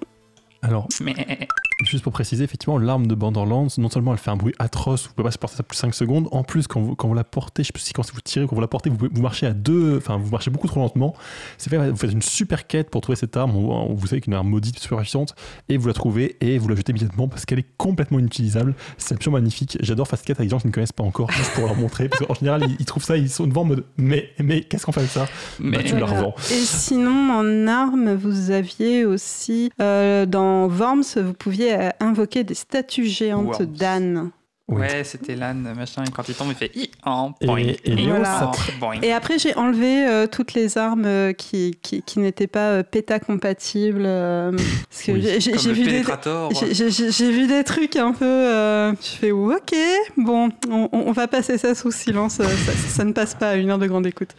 Alors, 0.62 0.88
Mais 1.00 1.14
Juste 1.84 2.02
pour 2.04 2.12
préciser, 2.14 2.42
effectivement, 2.42 2.78
l'arme 2.78 3.06
de 3.06 3.14
Borderlands, 3.14 3.66
non 3.76 3.90
seulement 3.90 4.12
elle 4.12 4.18
fait 4.18 4.30
un 4.30 4.36
bruit 4.36 4.54
atroce, 4.58 5.08
vous 5.08 5.12
pouvez 5.12 5.24
pas 5.26 5.30
supporter 5.30 5.56
ça 5.56 5.62
plus 5.62 5.76
5 5.76 5.94
secondes, 5.94 6.26
en 6.32 6.42
plus, 6.42 6.66
quand 6.66 6.80
vous, 6.80 6.94
quand 6.96 7.06
vous 7.06 7.12
la 7.12 7.22
portez, 7.22 7.64
je 7.64 7.66
sais 7.66 7.72
pas 7.74 7.78
si 7.80 7.92
quand 7.92 8.10
vous 8.14 8.20
tirez, 8.22 8.46
quand 8.46 8.54
vous 8.54 8.62
la 8.62 8.66
portez, 8.66 8.88
vous, 8.88 8.96
vous 9.12 9.20
marchez 9.20 9.44
à 9.46 9.52
deux, 9.52 9.98
enfin, 9.98 10.16
vous 10.16 10.30
marchez 10.30 10.50
beaucoup 10.50 10.68
trop 10.68 10.80
lentement. 10.80 11.14
C'est 11.58 11.68
fait, 11.68 11.90
vous 11.90 11.96
faites 11.96 12.12
une 12.12 12.22
super 12.22 12.66
quête 12.66 12.88
pour 12.88 13.02
trouver 13.02 13.16
cette 13.16 13.36
arme, 13.36 13.54
on- 13.56 13.92
vous 13.92 14.06
savez 14.06 14.22
qu'une 14.22 14.32
arme 14.32 14.48
maudite 14.48 14.78
super 14.78 14.98
efficiente, 15.00 15.34
et 15.68 15.76
vous 15.76 15.86
la 15.86 15.92
trouvez, 15.92 16.38
et 16.40 16.56
vous 16.56 16.66
la 16.68 16.76
jetez 16.76 16.92
immédiatement 16.92 17.28
parce 17.28 17.44
qu'elle 17.44 17.58
est 17.58 17.66
complètement 17.76 18.20
inutilisable. 18.20 18.74
C'est 18.96 19.14
absolument 19.14 19.36
magnifique. 19.40 19.76
J'adore 19.82 20.08
faire 20.08 20.18
cette 20.18 20.26
quête 20.28 20.40
avec 20.40 20.48
des 20.48 20.52
gens 20.56 20.60
qui 20.60 20.68
ne 20.68 20.72
connaissent 20.72 20.92
pas 20.92 21.04
encore, 21.04 21.30
juste 21.32 21.52
pour 21.52 21.66
leur 21.66 21.76
montrer, 21.76 22.08
parce 22.08 22.24
qu'en 22.24 22.32
général, 22.32 22.64
ils, 22.70 22.76
ils 22.80 22.86
trouvent 22.86 23.04
ça, 23.04 23.18
ils 23.18 23.28
sont 23.28 23.46
devant 23.46 23.60
en 23.60 23.66
mode, 23.66 23.84
mais, 23.98 24.30
mais 24.42 24.62
qu'est-ce 24.62 24.86
qu'on 24.86 24.92
fait 24.92 25.00
avec 25.00 25.12
ça? 25.12 25.26
Mais- 25.60 25.76
Bah, 25.76 25.82
tu 25.84 25.94
la 25.98 26.06
revends. 26.06 26.34
Et 26.50 26.54
sinon, 26.54 27.32
en 27.32 27.66
armes, 27.68 28.14
vous 28.14 28.50
aviez 28.50 29.04
aussi, 29.04 29.70
euh, 29.82 30.24
dans 30.24 30.68
Worms, 30.68 31.02
vous 31.16 31.34
pouviez 31.34 31.65
euh, 31.72 31.88
invoquer 32.00 32.44
des 32.44 32.54
statues 32.54 33.06
géantes 33.06 33.46
Worms. 33.58 33.66
d'ânes. 33.66 34.30
Oui. 34.68 34.80
ouais, 34.80 35.04
c'était 35.04 35.36
l'âne, 35.36 35.72
machin, 35.76 36.02
et 36.02 36.10
quand 36.10 36.28
il 36.28 36.34
tombe, 36.34 36.48
il 36.48 36.56
fait 36.56 36.72
i 36.74 36.90
en 37.04 37.32
Et- 37.40 39.12
après, 39.12 39.38
j'ai 39.38 39.54
enlevé 39.54 40.04
euh, 40.08 40.26
toutes 40.26 40.54
les 40.54 40.76
armes 40.76 41.04
euh, 41.04 41.32
qui, 41.32 41.78
qui, 41.82 42.02
qui 42.02 42.18
n'étaient 42.18 42.48
pas 42.48 42.70
euh, 42.70 42.82
PETA-compatibles. 42.82 44.02
euh, 44.04 44.50
parce 44.90 45.02
que 45.04 45.12
Oui. 45.12 45.22
j'ai- 45.22 45.38
vu, 45.72 45.84
des, 45.84 46.02
vu 47.30 47.46
trucs 47.62 47.94
un 47.94 48.12
peu. 48.12 48.24
euh, 48.24 48.92
je 49.00 49.06
fais 49.06 49.30
ok, 49.54 49.72
bon, 50.16 50.48
on, 50.68 50.88
on 50.92 51.12
va 51.12 51.28
passer 51.28 51.58
ça 51.58 51.76
sous 51.76 51.92
silence. 51.92 52.40
euh, 52.40 52.44
Ça, 52.48 52.72
ça 52.72 53.04
ne 53.04 53.12
passe 53.12 53.36
pas 53.36 53.50
à 53.50 53.54
une 53.54 53.70
heure 53.70 53.78
de 53.78 53.86
grande 53.86 54.06
écoute. 54.08 54.30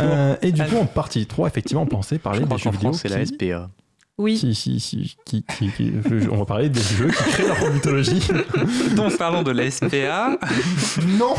Euh, 0.00 0.34
et 0.42 0.50
du 0.50 0.64
coup, 0.64 0.78
en 0.78 0.86
partie 0.86 1.26
3, 1.26 1.46
effectivement, 1.46 1.82
on 1.82 1.86
pensait 1.86 2.18
parler 2.18 2.40
Je 2.40 2.44
des 2.46 2.58
jeux 2.58 2.70
vidéo. 2.70 2.90
France, 2.92 3.02
c'est 3.02 3.08
la 3.08 3.24
SPA. 3.24 3.70
Oui. 4.18 4.38
Si, 4.38 4.54
si, 4.54 4.80
si, 4.80 5.16
qui, 5.26 5.42
qui- 5.42 5.70
qui- 5.72 5.92
je- 6.08 6.28
on 6.30 6.38
va 6.38 6.44
parler 6.46 6.68
des 6.70 6.80
jeux 6.80 7.08
qui 7.08 7.22
créent 7.32 7.46
leur 7.46 7.70
mythologie. 7.72 8.26
Donc 8.96 9.16
parlons 9.18 9.42
de 9.42 9.50
la 9.50 9.70
SPA. 9.70 10.38
non 11.18 11.34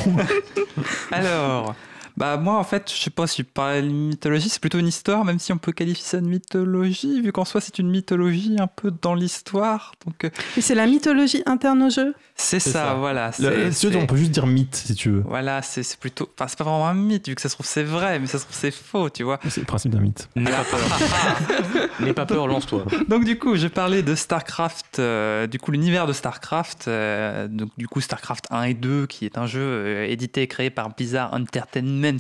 Alors, 1.12 1.76
bah 2.16 2.38
moi 2.38 2.58
en 2.58 2.64
fait, 2.64 2.92
je 2.94 3.00
sais 3.02 3.10
pas 3.10 3.28
si 3.28 3.44
parler 3.44 3.82
de 3.84 3.88
mythologie, 3.88 4.50
c'est 4.50 4.60
plutôt 4.62 4.80
une 4.80 4.88
histoire, 4.88 5.24
même 5.26 5.40
si 5.40 5.52
on 5.54 5.58
peut 5.58 5.72
qualifier 5.72 6.04
ça 6.04 6.20
de 6.22 6.28
mythologie, 6.28 7.22
vu 7.22 7.32
qu'en 7.32 7.46
soi 7.46 7.62
c'est 7.62 7.80
une 7.80 7.90
mythologie 7.90 8.56
un 8.60 8.68
peu 8.68 8.92
dans 9.02 9.14
l'histoire. 9.16 9.94
Donc 10.06 10.24
euh, 10.26 10.30
Et 10.58 10.62
c'est 10.62 10.76
la 10.76 10.88
mythologie 10.88 11.44
interne 11.46 11.84
au 11.84 11.90
jeu? 11.90 12.14
C'est 12.40 12.60
ça, 12.60 12.72
ça. 12.72 12.94
voilà. 12.94 13.28
Le- 13.28 13.32
c'est- 13.32 13.72
si 13.72 13.80
tu 13.82 13.86
veux, 13.88 13.92
c'est- 13.94 13.98
On 14.02 14.06
peut 14.06 14.16
juste 14.18 14.32
dire 14.32 14.46
mythe, 14.48 14.76
si 14.76 14.94
tu 14.96 15.10
veux. 15.10 15.24
Voilà, 15.26 15.62
c'est 15.62 15.98
plutôt. 16.00 16.30
Enfin, 16.38 16.48
c'est 16.48 16.58
pas 16.58 16.64
vraiment 16.64 16.88
un 16.88 16.94
mythe, 16.94 17.28
vu 17.28 17.36
que 17.36 17.42
ça 17.42 17.50
se 17.50 17.56
trouve 17.56 17.66
c'est 17.66 17.84
vrai, 17.84 18.20
mais 18.20 18.28
ça 18.28 18.38
se 18.40 18.44
trouve 18.44 18.56
c'est 18.56 18.72
faux, 18.72 19.10
tu 19.10 19.24
vois. 19.24 19.40
C'est 19.50 19.62
le 19.62 19.66
principe 19.66 19.92
d'un 19.92 20.00
mythe. 20.02 20.30
N'aie 20.36 20.52
pas 20.52 20.64
peur. 20.64 20.80
N'aie 22.00 22.14
pas 22.14 22.26
peur, 22.26 22.48
lance-toi. 22.48 22.86
Donc 23.08 23.24
du 23.26 23.38
coup, 23.40 23.56
je 23.56 23.68
parlais 23.68 24.04
de 24.04 24.16
StarCraft, 24.16 25.00
euh, 25.00 25.48
du 25.48 25.60
coup 25.60 25.72
l'univers 25.72 26.06
de 26.08 26.14
StarCraft, 26.14 26.88
euh, 26.88 27.48
donc 27.48 27.70
du 27.78 27.88
coup 27.88 28.02
StarCraft 28.02 28.46
1 28.52 28.64
et 28.64 28.74
2, 28.74 29.08
qui 29.08 29.26
est 29.26 29.38
un 29.38 29.48
jeu 29.48 29.62
euh, 29.62 30.06
édité 30.08 30.44
et 30.44 30.48
créé 30.48 30.70
par 30.70 30.90
Blizzard 30.96 31.34
Entertainment, 31.34 32.18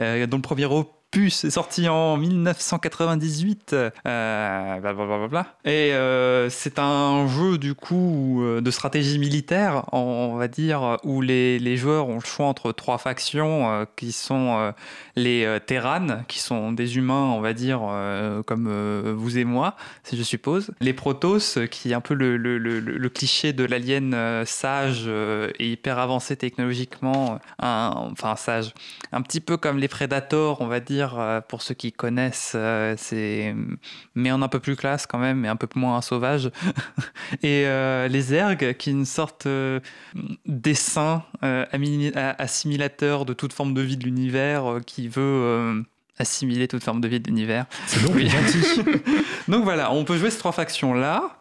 euh, 0.00 0.26
dont 0.26 0.36
le 0.36 0.42
premier 0.42 0.66
opus 1.10 1.44
est 1.44 1.50
sorti 1.50 1.88
en 1.88 2.16
1998, 2.18 3.72
euh. 3.72 3.90
Et 5.64 5.92
euh, 5.94 6.50
c'est 6.50 6.78
un 6.78 7.26
jeu 7.28 7.56
du 7.56 7.74
coup 7.74 8.42
euh, 8.42 8.60
de 8.60 8.70
stratégie 8.70 9.18
militaire, 9.18 9.84
on 9.92 10.36
va 10.36 10.48
dire, 10.48 10.98
où 11.04 11.22
les, 11.22 11.58
les 11.58 11.76
joueurs 11.76 12.08
ont 12.08 12.16
le 12.16 12.20
choix 12.24 12.46
entre 12.46 12.72
trois 12.72 12.98
factions 12.98 13.86
qui 13.96 14.12
sont 14.12 14.72
les 15.16 15.44
euh, 15.44 15.58
Terran, 15.58 16.24
qui 16.28 16.40
sont 16.40 16.72
des 16.72 16.96
humains, 16.96 17.32
on 17.34 17.40
va 17.40 17.52
dire, 17.54 17.80
comme 18.46 19.12
vous 19.16 19.38
et 19.38 19.44
moi, 19.44 19.76
si 20.04 20.16
je 20.16 20.22
suppose. 20.22 20.72
Les 20.80 20.92
Protoss, 20.92 21.58
qui 21.70 21.92
est 21.92 21.94
un 21.94 22.00
peu 22.00 22.14
le, 22.14 22.36
le- 22.36 23.08
cliché 23.08 23.54
de 23.54 23.64
l'alien 23.64 24.44
sage 24.44 25.08
et 25.08 25.70
hyper 25.70 25.98
avancé 25.98 26.36
technologiquement, 26.36 27.38
enfin 27.58 28.36
sage, 28.36 28.74
un 29.12 29.22
petit 29.22 29.40
peu 29.40 29.56
comme 29.56 29.78
les 29.78 29.88
Predators, 29.88 30.60
on 30.60 30.66
va 30.66 30.80
dire, 30.80 30.97
euh, 31.18 31.40
pour 31.40 31.62
ceux 31.62 31.74
qui 31.74 31.92
connaissent, 31.92 32.52
euh, 32.54 32.94
c'est 32.98 33.54
mais 34.14 34.30
en 34.32 34.42
un 34.42 34.48
peu 34.48 34.60
plus 34.60 34.76
classe 34.76 35.06
quand 35.06 35.18
même, 35.18 35.38
mais 35.38 35.48
un 35.48 35.56
peu 35.56 35.68
moins 35.74 36.00
sauvage. 36.02 36.50
et 37.42 37.64
euh, 37.66 38.08
les 38.08 38.20
Zerg, 38.20 38.76
qui 38.76 38.90
est 38.90 38.92
une 38.92 39.04
sorte 39.04 39.46
euh, 39.46 39.80
d'essaim 40.46 41.22
euh, 41.44 41.64
assimilateur 42.38 43.24
de 43.24 43.32
toute 43.32 43.52
forme 43.52 43.74
de 43.74 43.82
vie 43.82 43.96
de 43.96 44.04
l'univers, 44.04 44.80
qui 44.86 45.08
veut 45.08 45.84
assimiler 46.18 46.66
toute 46.68 46.82
forme 46.82 47.00
de 47.00 47.08
vie 47.08 47.20
de 47.20 47.28
l'univers. 47.28 47.66
C'est 47.86 48.02
donc 48.02 48.16
Oui. 48.16 48.28
gentil. 48.28 48.82
Donc 49.48 49.64
voilà, 49.64 49.92
on 49.92 50.04
peut 50.04 50.16
jouer 50.18 50.30
ces 50.30 50.38
trois 50.38 50.52
factions-là. 50.52 51.38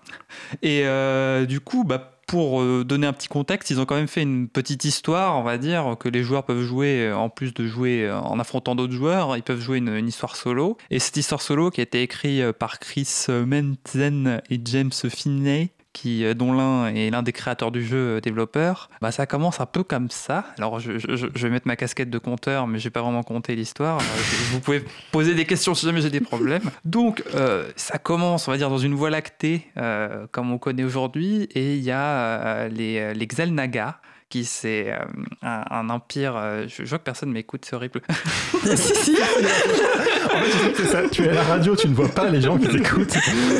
Et 0.62 0.84
euh, 0.86 1.46
du 1.46 1.60
coup, 1.60 1.84
bah, 1.84 2.17
pour 2.28 2.62
euh, 2.62 2.84
donner 2.84 3.08
un 3.08 3.14
petit 3.14 3.30
contexte, 3.30 3.72
ils 3.72 3.80
ont 3.80 3.86
quand 3.86 3.96
même 3.96 4.10
fait 4.10 4.22
une 4.22 4.50
petite 4.50 4.84
histoire, 4.84 5.40
on 5.40 5.44
va 5.44 5.58
dire, 5.58 5.96
que 5.98 6.10
les 6.10 6.24
joueurs 6.24 6.44
peuvent 6.44 6.62
jouer, 6.62 7.08
euh, 7.08 7.18
en 7.18 7.30
plus 7.30 7.54
de 7.54 7.66
jouer 7.66 8.04
euh, 8.06 8.20
en 8.20 8.38
affrontant 8.38 8.76
d'autres 8.76 8.94
joueurs, 8.94 9.38
ils 9.38 9.44
peuvent 9.44 9.62
jouer 9.62 9.78
une, 9.78 9.90
une 9.90 10.10
histoire 10.10 10.36
solo. 10.36 10.78
Et 10.92 11.00
cette 11.00 11.16
histoire 11.16 11.42
solo 11.42 11.72
qui 11.72 11.80
a 11.80 11.84
été 11.84 12.02
écrite 12.02 12.52
par 12.52 12.80
Chris 12.80 13.28
Mentzen 13.30 14.42
et 14.50 14.60
James 14.66 14.92
Finney, 14.92 15.72
qui, 15.98 16.24
euh, 16.24 16.34
dont 16.36 16.54
l'un 16.54 16.88
est 16.94 17.10
l'un 17.10 17.24
des 17.24 17.32
créateurs 17.34 17.72
du 17.72 17.84
jeu 17.84 18.18
euh, 18.18 18.22
développeur, 18.22 18.90
bah, 19.02 19.12
ça 19.12 19.26
commence 19.26 19.60
un 19.60 19.66
peu 19.66 19.84
comme 19.84 20.10
ça. 20.12 20.46
Alors 20.60 20.80
je, 20.80 21.00
je- 21.00 21.16
je- 21.16 21.28
je 21.34 21.44
vais 21.48 21.50
mettre 21.50 21.68
ma 21.68 21.76
casquette 21.76 22.10
de 22.12 22.18
compteur, 22.20 22.68
mais 22.68 22.78
je 22.78 22.84
vais 22.84 22.90
pas 22.92 23.02
vraiment 23.02 23.24
compter 23.24 23.56
l'histoire. 23.56 23.98
Euh, 24.00 24.04
Vous 24.52 24.60
pouvez 24.60 24.84
poser 25.12 25.34
des 25.34 25.46
questions 25.46 25.74
si 25.74 25.86
jamais 25.86 26.02
j'ai 26.02 26.10
des 26.12 26.20
problèmes. 26.22 26.62
Donc 26.86 27.24
euh, 27.34 27.68
ça 27.76 27.98
commence, 27.98 28.48
on 28.48 28.52
va 28.52 28.58
dire, 28.58 28.70
dans 28.70 28.78
une 28.78 28.94
voie 28.94 29.10
lactée, 29.10 29.66
euh, 29.78 30.28
comme 30.32 30.52
on 30.52 30.58
connaît 30.60 30.84
aujourd'hui, 30.84 31.44
et 31.56 31.76
il 31.76 31.84
y 31.84 31.92
a 31.92 32.02
euh, 32.04 32.68
les, 32.70 33.14
les 33.16 33.28
Xelnaga 33.28 34.00
qui 34.30 34.44
c'est 34.46 34.92
euh, 34.92 34.98
un, 35.42 35.64
un 35.70 35.90
empire. 35.90 36.36
euh, 36.36 36.66
je, 36.68 36.84
je 36.84 36.90
vois 36.90 36.98
que 37.00 37.04
personne 37.04 37.32
m'écoute, 37.32 37.64
c'est 37.66 37.76
horrible. 37.76 38.02
si, 38.76 38.96
si. 38.96 39.16
En 39.16 40.40
fait, 40.40 40.52
je 40.52 40.58
sais 40.58 40.72
que 40.72 40.78
c'est 40.78 40.86
ça. 40.86 41.02
Tu 41.10 41.24
es 41.24 41.30
à 41.30 41.34
la 41.34 41.44
radio, 41.44 41.76
tu 41.76 41.88
ne 41.88 41.94
vois 41.94 42.10
pas 42.10 42.30
les 42.30 42.42
gens 42.42 42.58
qui 42.58 42.68
t'écoutent. 42.68 43.16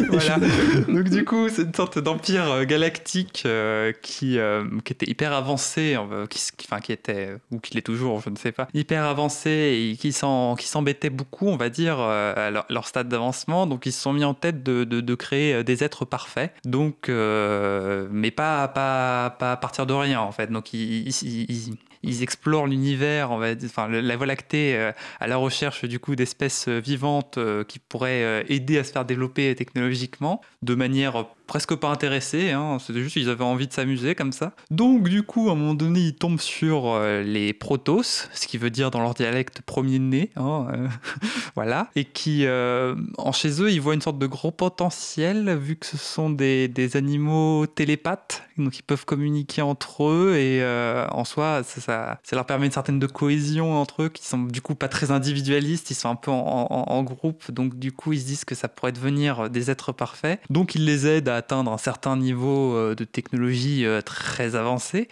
voilà. 0.10 0.38
Donc 0.88 1.04
du 1.10 1.24
coup, 1.26 1.48
c'est 1.50 1.62
une 1.64 1.74
sorte 1.74 2.00
d'empire 2.00 2.52
euh, 2.52 2.64
galactique 2.66 3.44
euh, 3.46 3.94
qui, 4.02 4.38
euh, 4.40 4.66
qui 4.84 4.94
était 4.94 5.10
hyper 5.10 5.32
avancé, 5.34 5.96
euh, 5.98 6.26
qui, 6.28 6.40
s- 6.40 6.52
qui- 6.52 6.68
enfin 6.70 6.82
qui 6.82 6.92
était 6.92 7.36
ou 7.52 7.60
qui 7.60 7.74
l'est 7.76 7.82
toujours, 7.82 8.22
je 8.22 8.30
ne 8.30 8.36
sais 8.36 8.52
pas, 8.52 8.68
hyper 8.74 9.04
avancé 9.06 9.50
et 9.94 9.98
qui 9.98 10.12
s'embêtait 10.12 11.10
beaucoup, 11.10 11.48
on 11.48 11.58
va 11.58 11.70
dire, 11.70 11.98
euh, 12.00 12.48
à 12.48 12.52
leur, 12.52 12.66
leur 12.70 12.88
stade 12.88 13.08
d'avancement. 13.08 13.68
Donc 13.68 13.86
ils 13.86 13.92
se 13.94 14.02
sont 14.02 14.14
mis 14.14 14.26
en 14.26 14.34
tête 14.34 14.64
de, 14.64 14.84
de- 14.84 15.02
de 15.02 15.16
créer 15.16 15.64
des 15.64 15.84
êtres 15.84 16.04
parfaits. 16.06 16.52
Donc, 16.66 17.08
euh, 17.10 18.08
mais 18.12 18.32
pas, 18.32 18.68
pas 18.68 19.30
pas 19.40 19.54
à 19.54 19.58
partir 19.58 19.86
de 19.86 19.94
rien 19.94 20.20
en 20.20 20.32
fait. 20.32 20.52
Donc 20.52 20.57
ils, 20.74 21.08
ils- 21.10 21.78
ils- 22.04 22.24
explorent 22.24 22.68
l'univers, 22.68 23.32
enfin 23.32 23.88
la 23.88 24.16
Voie 24.16 24.26
lactée 24.26 24.76
euh, 24.76 24.92
à 25.20 25.28
la 25.28 25.38
recherche 25.38 25.86
du 25.86 26.00
coup 26.00 26.16
d'espèces 26.16 26.68
euh, 26.68 26.80
vivantes 26.80 27.38
euh, 27.38 27.64
qui 27.64 27.80
pourraient 27.80 28.46
aider 28.50 28.78
à 28.78 28.84
se 28.84 28.92
faire 28.92 29.06
développer 29.06 29.54
technologiquement 29.56 30.42
de 30.62 30.76
manière 30.76 31.26
presque 31.48 31.76
pas 31.76 31.90
intéressée. 31.90 32.52
Hein. 32.52 32.78
C'était 32.80 33.02
juste 33.02 33.16
ils 33.16 33.30
avaient 33.30 33.44
envie 33.44 33.68
de 33.68 33.74
s'amuser 33.74 34.16
comme 34.16 34.32
ça. 34.32 34.52
Donc 34.70 35.08
du 35.10 35.24
coup 35.24 35.50
à 35.50 35.54
un 35.54 35.56
moment 35.56 35.74
donné 35.74 36.00
ils 36.02 36.16
tombent 36.16 36.40
sur 36.40 36.88
euh, 36.90 37.24
les 37.24 37.54
protos, 37.54 38.04
ce 38.04 38.48
qui 38.48 38.58
veut 38.58 38.70
dire 38.70 38.92
dans 38.92 39.02
leur 39.02 39.14
dialecte 39.14 39.62
premier 39.62 40.00
né, 40.00 40.30
hein, 40.36 40.68
euh, 40.74 40.88
voilà, 41.56 41.90
et 41.96 42.06
qui 42.06 42.46
euh, 42.46 42.96
en 43.18 43.32
chez 43.32 43.62
eux 43.62 43.72
ils 43.72 43.82
voient 43.82 43.94
une 43.94 44.02
sorte 44.02 44.20
de 44.20 44.28
gros 44.28 44.52
potentiel 44.52 45.58
vu 45.58 45.76
que 45.76 45.86
ce 45.86 45.98
sont 45.98 46.30
des, 46.30 46.68
des 46.68 46.98
animaux 46.98 47.66
télépathes, 47.68 48.44
donc 48.58 48.78
ils 48.78 48.84
peuvent 48.84 49.06
communiquer 49.06 49.62
entre 49.62 50.06
eux 50.10 50.36
et 50.38 50.64
en 51.12 51.24
soi 51.26 51.62
ça, 51.64 52.20
ça, 52.24 52.36
leur 52.36 52.46
permet 52.46 52.66
une 52.66 52.72
certaine 52.72 53.00
de 53.00 53.08
cohésion 53.08 53.80
entre 53.80 54.04
eux 54.04 54.10
qui 54.10 54.26
sont 54.26 54.40
du 54.40 54.62
coup 54.62 54.76
pas 54.76 54.88
très 54.88 55.12
individualistes, 55.12 55.90
ils 55.92 55.96
sont 55.96 56.10
un 56.10 56.16
peu 56.16 56.32
en, 56.32 56.68
en- 56.70 56.86
en 56.92 57.04
groupe, 57.04 57.52
donc 57.52 57.78
du 57.80 57.92
coup 57.92 58.14
ils 58.14 58.20
se 58.22 58.26
disent 58.26 58.46
que 58.46 58.56
ça 58.56 58.68
pourrait 58.68 58.92
devenir 58.92 59.50
des 59.50 59.72
êtres 59.72 59.92
parfaits, 59.92 60.40
donc 60.50 60.76
ils 60.76 60.86
les 60.86 61.08
aident 61.08 61.30
à 61.30 61.37
atteindre 61.38 61.72
un 61.72 61.78
certain 61.78 62.18
niveau 62.18 62.76
euh, 62.76 62.96
de 62.96 63.04
technologie 63.04 63.86
euh, 63.86 64.02
très 64.02 64.56
avancé. 64.56 65.08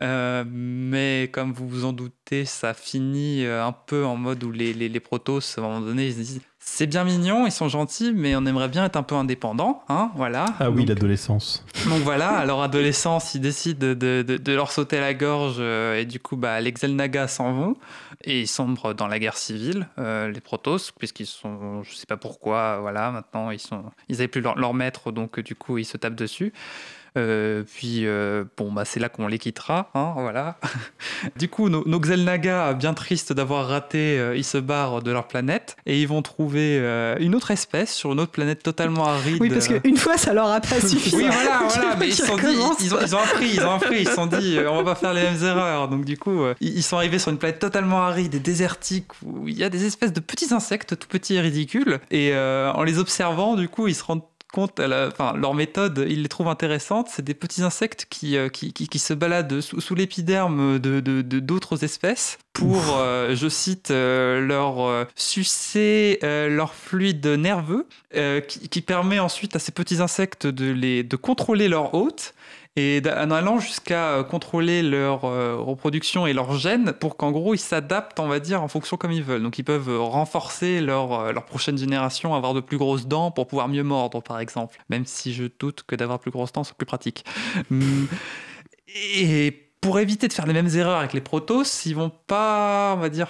Euh, 0.00 0.44
mais 0.46 1.28
comme 1.32 1.52
vous 1.52 1.68
vous 1.68 1.84
en 1.84 1.92
doutez, 1.92 2.44
ça 2.44 2.74
finit 2.74 3.44
un 3.44 3.72
peu 3.72 4.04
en 4.04 4.16
mode 4.16 4.44
où 4.44 4.52
les, 4.52 4.72
les, 4.72 4.88
les 4.88 5.00
protos, 5.00 5.40
à 5.56 5.60
un 5.60 5.64
moment 5.64 5.80
donné, 5.80 6.06
ils 6.06 6.12
se 6.12 6.18
disent 6.18 6.40
c'est 6.60 6.86
bien 6.86 7.04
mignon, 7.04 7.46
ils 7.46 7.52
sont 7.52 7.68
gentils, 7.68 8.12
mais 8.14 8.34
on 8.36 8.44
aimerait 8.44 8.68
bien 8.68 8.84
être 8.84 8.96
un 8.96 9.02
peu 9.02 9.14
indépendant, 9.14 9.82
hein, 9.88 10.10
voilà. 10.16 10.44
Ah 10.60 10.70
oui, 10.70 10.84
l'adolescence. 10.84 11.64
donc 11.88 12.00
voilà, 12.02 12.44
leur 12.44 12.60
adolescence, 12.62 13.34
ils 13.34 13.40
décident 13.40 13.78
de, 13.86 13.94
de- 13.94 14.24
de- 14.26 14.36
de 14.36 14.52
leur 14.52 14.70
sauter 14.72 15.00
la 15.00 15.14
gorge 15.14 15.56
euh, 15.58 15.96
et 15.98 16.04
du 16.04 16.20
coup, 16.20 16.36
bah, 16.36 16.60
les 16.60 16.72
Xelnaga 16.72 17.26
s'en 17.28 17.52
vont 17.52 17.76
et 18.24 18.40
ils 18.42 18.48
sombrent 18.48 18.94
dans 18.94 19.06
la 19.06 19.18
guerre 19.18 19.36
civile, 19.36 19.88
euh, 19.98 20.30
les 20.30 20.40
Protoss, 20.40 20.90
puisqu'ils 20.90 21.26
sont, 21.26 21.82
je 21.84 21.94
sais 21.94 22.06
pas 22.06 22.16
pourquoi, 22.16 22.78
voilà, 22.80 23.10
maintenant 23.12 23.50
ils 23.50 23.60
sont, 23.60 23.84
ils 24.08 24.16
avaient 24.16 24.28
plus 24.28 24.40
leur, 24.40 24.58
leur 24.58 24.74
maître, 24.74 25.10
donc 25.12 25.38
euh, 25.38 25.42
du 25.42 25.54
coup 25.54 25.78
ils 25.78 25.84
se 25.84 25.96
tapent 25.96 26.16
dessus. 26.16 26.52
Euh, 27.18 27.64
puis 27.66 28.06
euh, 28.06 28.44
bon 28.56 28.72
bah 28.72 28.84
c'est 28.84 29.00
là 29.00 29.08
qu'on 29.08 29.26
les 29.26 29.38
quittera, 29.38 29.90
hein, 29.94 30.12
voilà. 30.16 30.56
du 31.36 31.48
coup 31.48 31.68
nos, 31.68 31.86
nos 31.86 32.00
Xelnaga, 32.00 32.72
bien 32.74 32.94
tristes 32.94 33.32
d'avoir 33.32 33.68
raté, 33.68 34.18
euh, 34.18 34.36
ils 34.36 34.44
se 34.44 34.58
barrent 34.58 35.02
de 35.02 35.10
leur 35.10 35.26
planète 35.26 35.76
et 35.86 36.00
ils 36.00 36.08
vont 36.08 36.22
trouver 36.22 36.78
une 37.20 37.34
autre 37.34 37.50
espèce 37.50 37.92
sur 37.94 38.12
une 38.12 38.20
autre 38.20 38.32
planète 38.32 38.62
totalement 38.62 39.06
aride. 39.06 39.38
Oui, 39.40 39.50
parce 39.50 39.68
qu'une 39.68 39.96
fois, 39.96 40.16
ça 40.16 40.32
leur 40.32 40.48
a 40.48 40.60
pas 40.60 40.80
suffi. 40.80 41.14
Oui, 41.14 41.26
voilà, 41.30 41.62
voilà, 41.68 41.96
mais 41.98 42.08
ils 42.08 42.14
sont 42.14 42.36
dit, 42.36 42.46
ils 42.80 42.94
ont, 42.94 42.98
ils 43.00 43.14
ont 43.14 43.18
appris, 43.18 43.50
ils 43.54 43.60
ont 43.62 43.70
appris, 43.72 44.00
ils 44.00 44.08
se 44.08 44.14
sont 44.14 44.26
dit, 44.26 44.58
on 44.68 44.76
va 44.76 44.84
pas 44.84 44.94
faire 44.94 45.14
les 45.14 45.22
mêmes 45.22 45.42
erreurs. 45.42 45.88
Donc 45.88 46.04
du 46.04 46.16
coup, 46.16 46.42
ils 46.60 46.82
sont 46.82 46.96
arrivés 46.96 47.18
sur 47.18 47.30
une 47.30 47.38
planète 47.38 47.58
totalement 47.58 48.02
aride 48.02 48.34
et 48.34 48.40
désertique 48.40 49.08
où 49.24 49.48
il 49.48 49.58
y 49.58 49.64
a 49.64 49.68
des 49.68 49.84
espèces 49.84 50.12
de 50.12 50.20
petits 50.20 50.52
insectes 50.54 50.98
tout 50.98 51.08
petits 51.08 51.34
et 51.34 51.40
ridicules. 51.40 51.98
Et 52.10 52.34
en 52.34 52.82
les 52.82 52.98
observant, 52.98 53.56
du 53.56 53.68
coup, 53.68 53.88
ils 53.88 53.94
se 53.94 54.04
rendent 54.04 54.22
compte, 54.52 54.78
la- 54.80 55.08
enfin, 55.08 55.34
leur 55.36 55.54
méthode, 55.54 56.04
ils 56.08 56.22
les 56.22 56.28
trouvent 56.28 56.48
intéressantes. 56.48 57.08
C'est 57.10 57.24
des 57.24 57.34
petits 57.34 57.62
insectes 57.62 58.06
qui, 58.10 58.36
euh, 58.36 58.48
qui, 58.48 58.72
qui, 58.72 58.88
qui 58.88 58.98
se 58.98 59.14
baladent 59.14 59.60
sous, 59.60 59.80
sous 59.80 59.94
l'épiderme 59.94 60.78
de 60.78 61.00
de- 61.00 61.22
de- 61.22 61.38
d'autres 61.40 61.84
espèces 61.84 62.38
pour, 62.52 62.96
euh, 62.96 63.34
je 63.36 63.48
cite, 63.48 63.90
euh, 63.90 64.40
leur 64.40 64.80
euh, 64.84 65.04
sucer 65.14 66.18
leur 66.22 66.74
fluide 66.74 67.26
nerveux, 67.26 67.86
qui, 68.48 68.68
qui 68.68 68.80
permet 68.80 69.18
ensuite 69.18 69.54
à 69.54 69.58
ces 69.58 69.72
petits 69.72 70.00
insectes 70.00 70.46
de, 70.46 70.70
les, 70.70 71.02
de 71.04 71.16
contrôler 71.16 71.68
leur 71.68 71.94
hôte 71.94 72.34
et 72.78 73.02
en 73.06 73.32
allant 73.32 73.58
jusqu'à 73.58 74.10
euh, 74.10 74.22
contrôler 74.22 74.82
leur 74.82 75.24
euh, 75.24 75.56
reproduction 75.56 76.26
et 76.28 76.32
leur 76.32 76.56
gène 76.56 76.92
pour 76.92 77.16
qu'en 77.16 77.32
gros 77.32 77.54
ils 77.54 77.58
s'adaptent, 77.58 78.20
on 78.20 78.28
va 78.28 78.38
dire, 78.38 78.62
en 78.62 78.68
fonction 78.68 78.96
comme 78.96 79.10
ils 79.10 79.22
veulent. 79.22 79.42
Donc 79.42 79.58
ils 79.58 79.64
peuvent 79.64 79.88
euh, 79.88 79.98
renforcer 79.98 80.80
leur, 80.80 81.32
leur 81.32 81.44
prochaine 81.44 81.76
génération, 81.76 82.36
avoir 82.36 82.54
de 82.54 82.60
plus 82.60 82.78
grosses 82.78 83.08
dents 83.08 83.32
pour 83.32 83.48
pouvoir 83.48 83.66
mieux 83.66 83.82
mordre, 83.82 84.22
par 84.22 84.38
exemple. 84.38 84.78
Même 84.90 85.06
si 85.06 85.34
je 85.34 85.44
doute 85.58 85.82
que 85.88 85.96
d'avoir 85.96 86.20
plus 86.20 86.30
grosses 86.30 86.52
dents 86.52 86.62
soit 86.62 86.76
plus 86.76 86.86
pratique. 86.86 87.24
Hum, 87.72 88.06
et 89.16 89.50
pour 89.80 89.98
éviter 89.98 90.28
de 90.28 90.32
faire 90.32 90.46
les 90.46 90.52
mêmes 90.52 90.70
erreurs 90.74 90.98
avec 90.98 91.12
les 91.14 91.20
protos, 91.20 91.64
ils 91.84 91.94
vont 91.94 92.12
pas, 92.28 92.94
on 92.96 93.00
va 93.00 93.08
dire, 93.08 93.28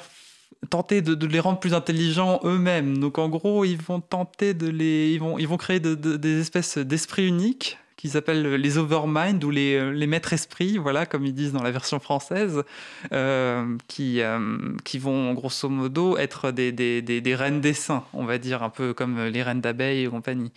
tenter 0.70 1.00
de, 1.02 1.26
les 1.26 1.40
rendre 1.40 1.58
plus 1.58 1.72
intelligents 1.72 2.40
eux-mêmes. 2.44 2.98
Donc 2.98 3.18
en 3.18 3.28
gros, 3.28 3.64
ils 3.64 3.80
vont 3.80 4.00
tenter 4.00 4.52
de 4.52 4.68
les, 4.68 5.12
ils 5.12 5.20
vont, 5.20 5.38
ils 5.38 5.48
vont 5.48 5.56
créer 5.56 5.80
de- 5.80 5.94
de- 5.94 6.16
des 6.16 6.40
espèces 6.40 6.78
d'esprits 6.78 7.26
uniques 7.26 7.78
qui 7.98 8.08
s'appellent 8.08 8.54
les 8.54 8.78
overmind 8.78 9.42
ou 9.42 9.50
les, 9.50 9.92
les 9.92 10.06
maîtres 10.06 10.32
esprits, 10.32 10.78
voilà, 10.78 11.04
comme 11.04 11.26
ils 11.26 11.34
disent 11.34 11.52
dans 11.52 11.64
la 11.64 11.72
version 11.72 11.98
française, 11.98 12.62
euh, 13.12 13.76
qui, 13.88 14.22
euh, 14.22 14.56
qui 14.84 14.98
vont 15.00 15.34
grosso 15.34 15.68
modo 15.68 16.16
être 16.16 16.52
des, 16.52 16.70
des, 16.70 17.02
des, 17.02 17.34
reines 17.34 17.60
des 17.60 17.72
saints, 17.72 18.04
on 18.12 18.24
va 18.24 18.38
dire, 18.38 18.62
un 18.62 18.70
peu 18.70 18.94
comme 18.94 19.24
les 19.24 19.42
reines 19.42 19.60
d'abeilles 19.60 20.04
et 20.04 20.08
compagnie. 20.08 20.52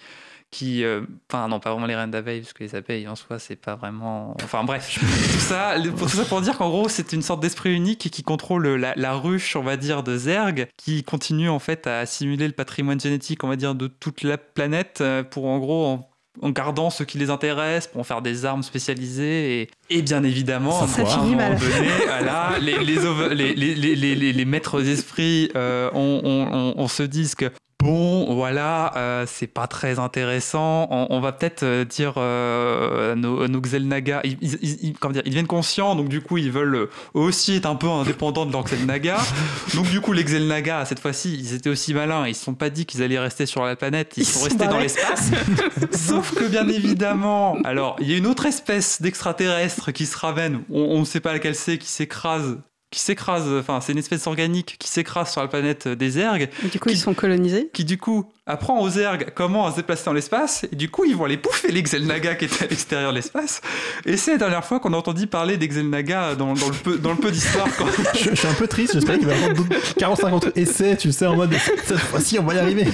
Qui 0.52 0.84
euh, 0.84 1.04
enfin 1.32 1.48
non 1.48 1.62
pas 1.62 1.72
vraiment 1.72 1.86
les 1.86 1.96
reines 1.96 2.12
d'abeilles 2.12 2.42
parce 2.42 2.52
que 2.52 2.66
les 2.66 2.76
abeilles 2.76 3.08
en 3.08 3.16
soi 3.16 3.40
c'est 3.40 3.56
pas 3.56 3.76
vraiment 3.78 4.36
enfin 4.44 4.66
bref. 4.66 5.00
Tout 5.34 5.40
ça 5.40 5.76
pour 5.96 6.12
tout 6.12 6.18
ça 6.18 6.26
pour 6.26 6.42
dire 6.42 6.58
qu'en 6.58 6.68
gros 6.68 6.90
c'est 6.90 7.14
une 7.14 7.22
sorte 7.22 7.42
d'esprit 7.42 7.74
unique 7.74 8.10
qui 8.12 8.22
contrôle 8.22 8.68
la, 8.68 9.14
ruche 9.14 9.56
on 9.56 9.64
va 9.64 9.78
dire 9.78 10.04
de 10.04 10.18
Zerg 10.18 10.68
qui 10.76 11.06
continue 11.06 11.48
en 11.48 11.60
fait 11.60 11.88
à 11.88 12.00
assimiler 12.00 12.48
le 12.48 12.54
patrimoine 12.54 13.00
génétique 13.00 13.46
on 13.46 13.48
va 13.48 13.56
dire 13.56 13.76
de 13.76 13.88
toute 13.88 14.24
la 14.24 14.38
planète 14.38 15.00
euh, 15.00 15.24
pour 15.24 15.46
en 15.46 15.58
gros 15.58 16.02
en 16.42 16.50
gardant 16.52 16.90
ce 16.90 17.04
qui 17.04 17.18
les 17.18 17.30
intéresse 17.30 17.88
pour 17.88 18.02
en 18.02 18.04
faire 18.04 18.22
des 18.22 18.46
armes 18.46 18.64
spécialisées 18.64 19.62
et, 19.64 19.70
et 19.90 20.02
bien 20.02 20.24
évidemment 20.24 20.88
Ça 20.88 21.02
à 21.02 21.06
un 21.06 21.08
finit 21.08 21.32
moment 21.36 21.50
mal. 21.50 21.60
donné, 21.60 21.90
voilà, 22.08 22.52
les, 22.62 24.46
maîtres 24.46 24.86
esprits 24.88 25.50
euh, 25.56 25.90
on, 25.94 26.22
on, 26.24 26.54
on- 26.54 26.74
on 26.78 26.88
se 26.88 27.04
dit 27.04 27.30
que 27.38 27.52
Bon, 27.82 28.36
voilà, 28.36 28.94
euh, 28.96 29.26
c'est 29.28 29.48
pas 29.48 29.66
très 29.66 29.98
intéressant. 29.98 30.88
On, 30.92 31.08
on 31.10 31.20
va 31.20 31.32
peut-être 31.32 31.64
euh, 31.64 31.84
dire 31.84 32.14
euh, 32.18 33.14
à 33.14 33.16
nos, 33.16 33.48
nos 33.48 33.60
Xelnaga, 33.60 34.22
ils, 34.24 34.38
ils- 34.42 34.94
comment 35.00 35.14
dire, 35.14 35.24
ils 35.26 35.32
deviennent 35.32 35.48
conscients, 35.48 35.96
donc 35.96 36.08
du 36.08 36.22
coup 36.22 36.38
ils 36.38 36.52
veulent 36.52 36.76
euh, 36.76 36.90
aussi 37.16 37.56
être 37.56 37.66
un 37.66 37.76
peu 37.76 37.88
indépendants 37.90 38.46
de 38.46 38.52
leur 38.52 38.66
Xelnaga. 38.66 39.18
donc 39.74 39.90
du 39.90 40.00
coup 40.00 40.14
les 40.14 40.24
Xelnaga, 40.24 40.86
cette 40.86 41.00
fois-ci, 41.00 41.34
ils 41.34 41.56
étaient 41.56 41.72
aussi 41.72 41.96
malins, 41.96 42.28
ils 42.28 42.36
se 42.36 42.44
sont 42.46 42.54
pas 42.54 42.70
dit 42.70 42.86
qu'ils 42.86 43.02
allaient 43.02 43.18
rester 43.18 43.48
sur 43.48 43.66
la 43.66 43.76
planète, 43.76 44.14
ils, 44.16 44.26
sont 44.26 44.40
sont 44.40 44.46
restés 44.46 44.68
dans 44.68 44.78
l'espace. 44.78 45.32
Sauf 45.92 46.36
que 46.36 46.44
bien 46.48 46.68
évidemment, 46.68 47.58
alors 47.64 47.96
il 48.00 48.12
y 48.12 48.14
a 48.14 48.18
une 48.18 48.28
autre 48.28 48.46
espèce 48.46 49.02
d'extraterrestre 49.02 49.92
qui 49.92 50.06
se 50.06 50.18
ramène, 50.20 50.62
on 50.70 51.00
ne 51.00 51.06
sait 51.06 51.20
pas 51.20 51.34
laquelle 51.34 51.56
c'est, 51.56 51.80
qui 51.80 51.88
s'écrase. 51.90 52.60
Qui 52.92 53.00
s'écrase, 53.00 53.48
enfin, 53.58 53.80
c'est 53.80 53.94
une 53.94 53.98
espèce 53.98 54.28
organique 54.28 54.76
qui 54.78 54.90
s'écrase 54.90 55.32
sur 55.32 55.42
la 55.42 55.48
planète 55.48 55.88
des 55.88 56.10
Zergs 56.12 56.50
Et 56.66 56.68
Du 56.68 56.80
coup, 56.80 56.90
ils 56.90 56.98
sont 56.98 57.14
colonisés. 57.14 57.70
qui 57.74 57.86
du 57.86 57.98
coup 57.98 58.30
apprend 58.48 58.80
aux 58.82 58.90
Zerg 58.90 59.28
comment 59.36 59.70
se 59.72 59.76
déplacer 59.78 60.04
dans 60.06 60.14
l'espace, 60.14 60.66
et 60.72 60.76
du 60.76 60.90
coup 60.90 61.06
ils 61.06 61.16
vont 61.16 61.26
aller 61.26 61.38
bouffer 61.38 61.72
les 61.72 61.84
Xelnaga 61.84 62.36
qui 62.36 62.46
étaient 62.46 62.66
à 62.66 62.68
l'extérieur 62.68 63.12
de 63.12 63.16
l'espace. 63.16 63.62
Et 64.06 64.18
c'est 64.18 64.32
la 64.32 64.38
dernière 64.38 64.66
fois 64.66 64.80
qu'on 64.80 64.94
a 64.94 64.98
entendu 64.98 65.28
parler 65.28 65.58
des 65.58 65.68
Xelnaga 65.68 66.34
dans, 66.36 66.54
dans 66.54 66.68
le 66.70 66.74
peu, 66.74 66.98
dans 66.98 67.12
le 67.12 67.18
peu 67.18 67.30
d'histoire. 67.32 67.68
Je, 68.16 68.32
je 68.32 68.36
suis 68.36 68.48
un 68.48 68.54
peu 68.54 68.68
triste, 68.68 68.94
j'espère 68.94 69.20
qu'il 69.20 69.28
va 69.28 69.34
y 69.36 69.38
avoir 69.38 69.54
d'autres 69.54 69.70
40-50 70.00 70.34
autres 70.34 70.52
essais, 70.56 70.98
tu 70.98 71.12
sais, 71.12 71.28
en 71.28 71.36
mode 71.36 71.54
cette 71.86 71.98
fois-ci 72.00 72.40
on 72.40 72.44
va 72.44 72.56
y 72.56 72.60
arriver. 72.60 72.86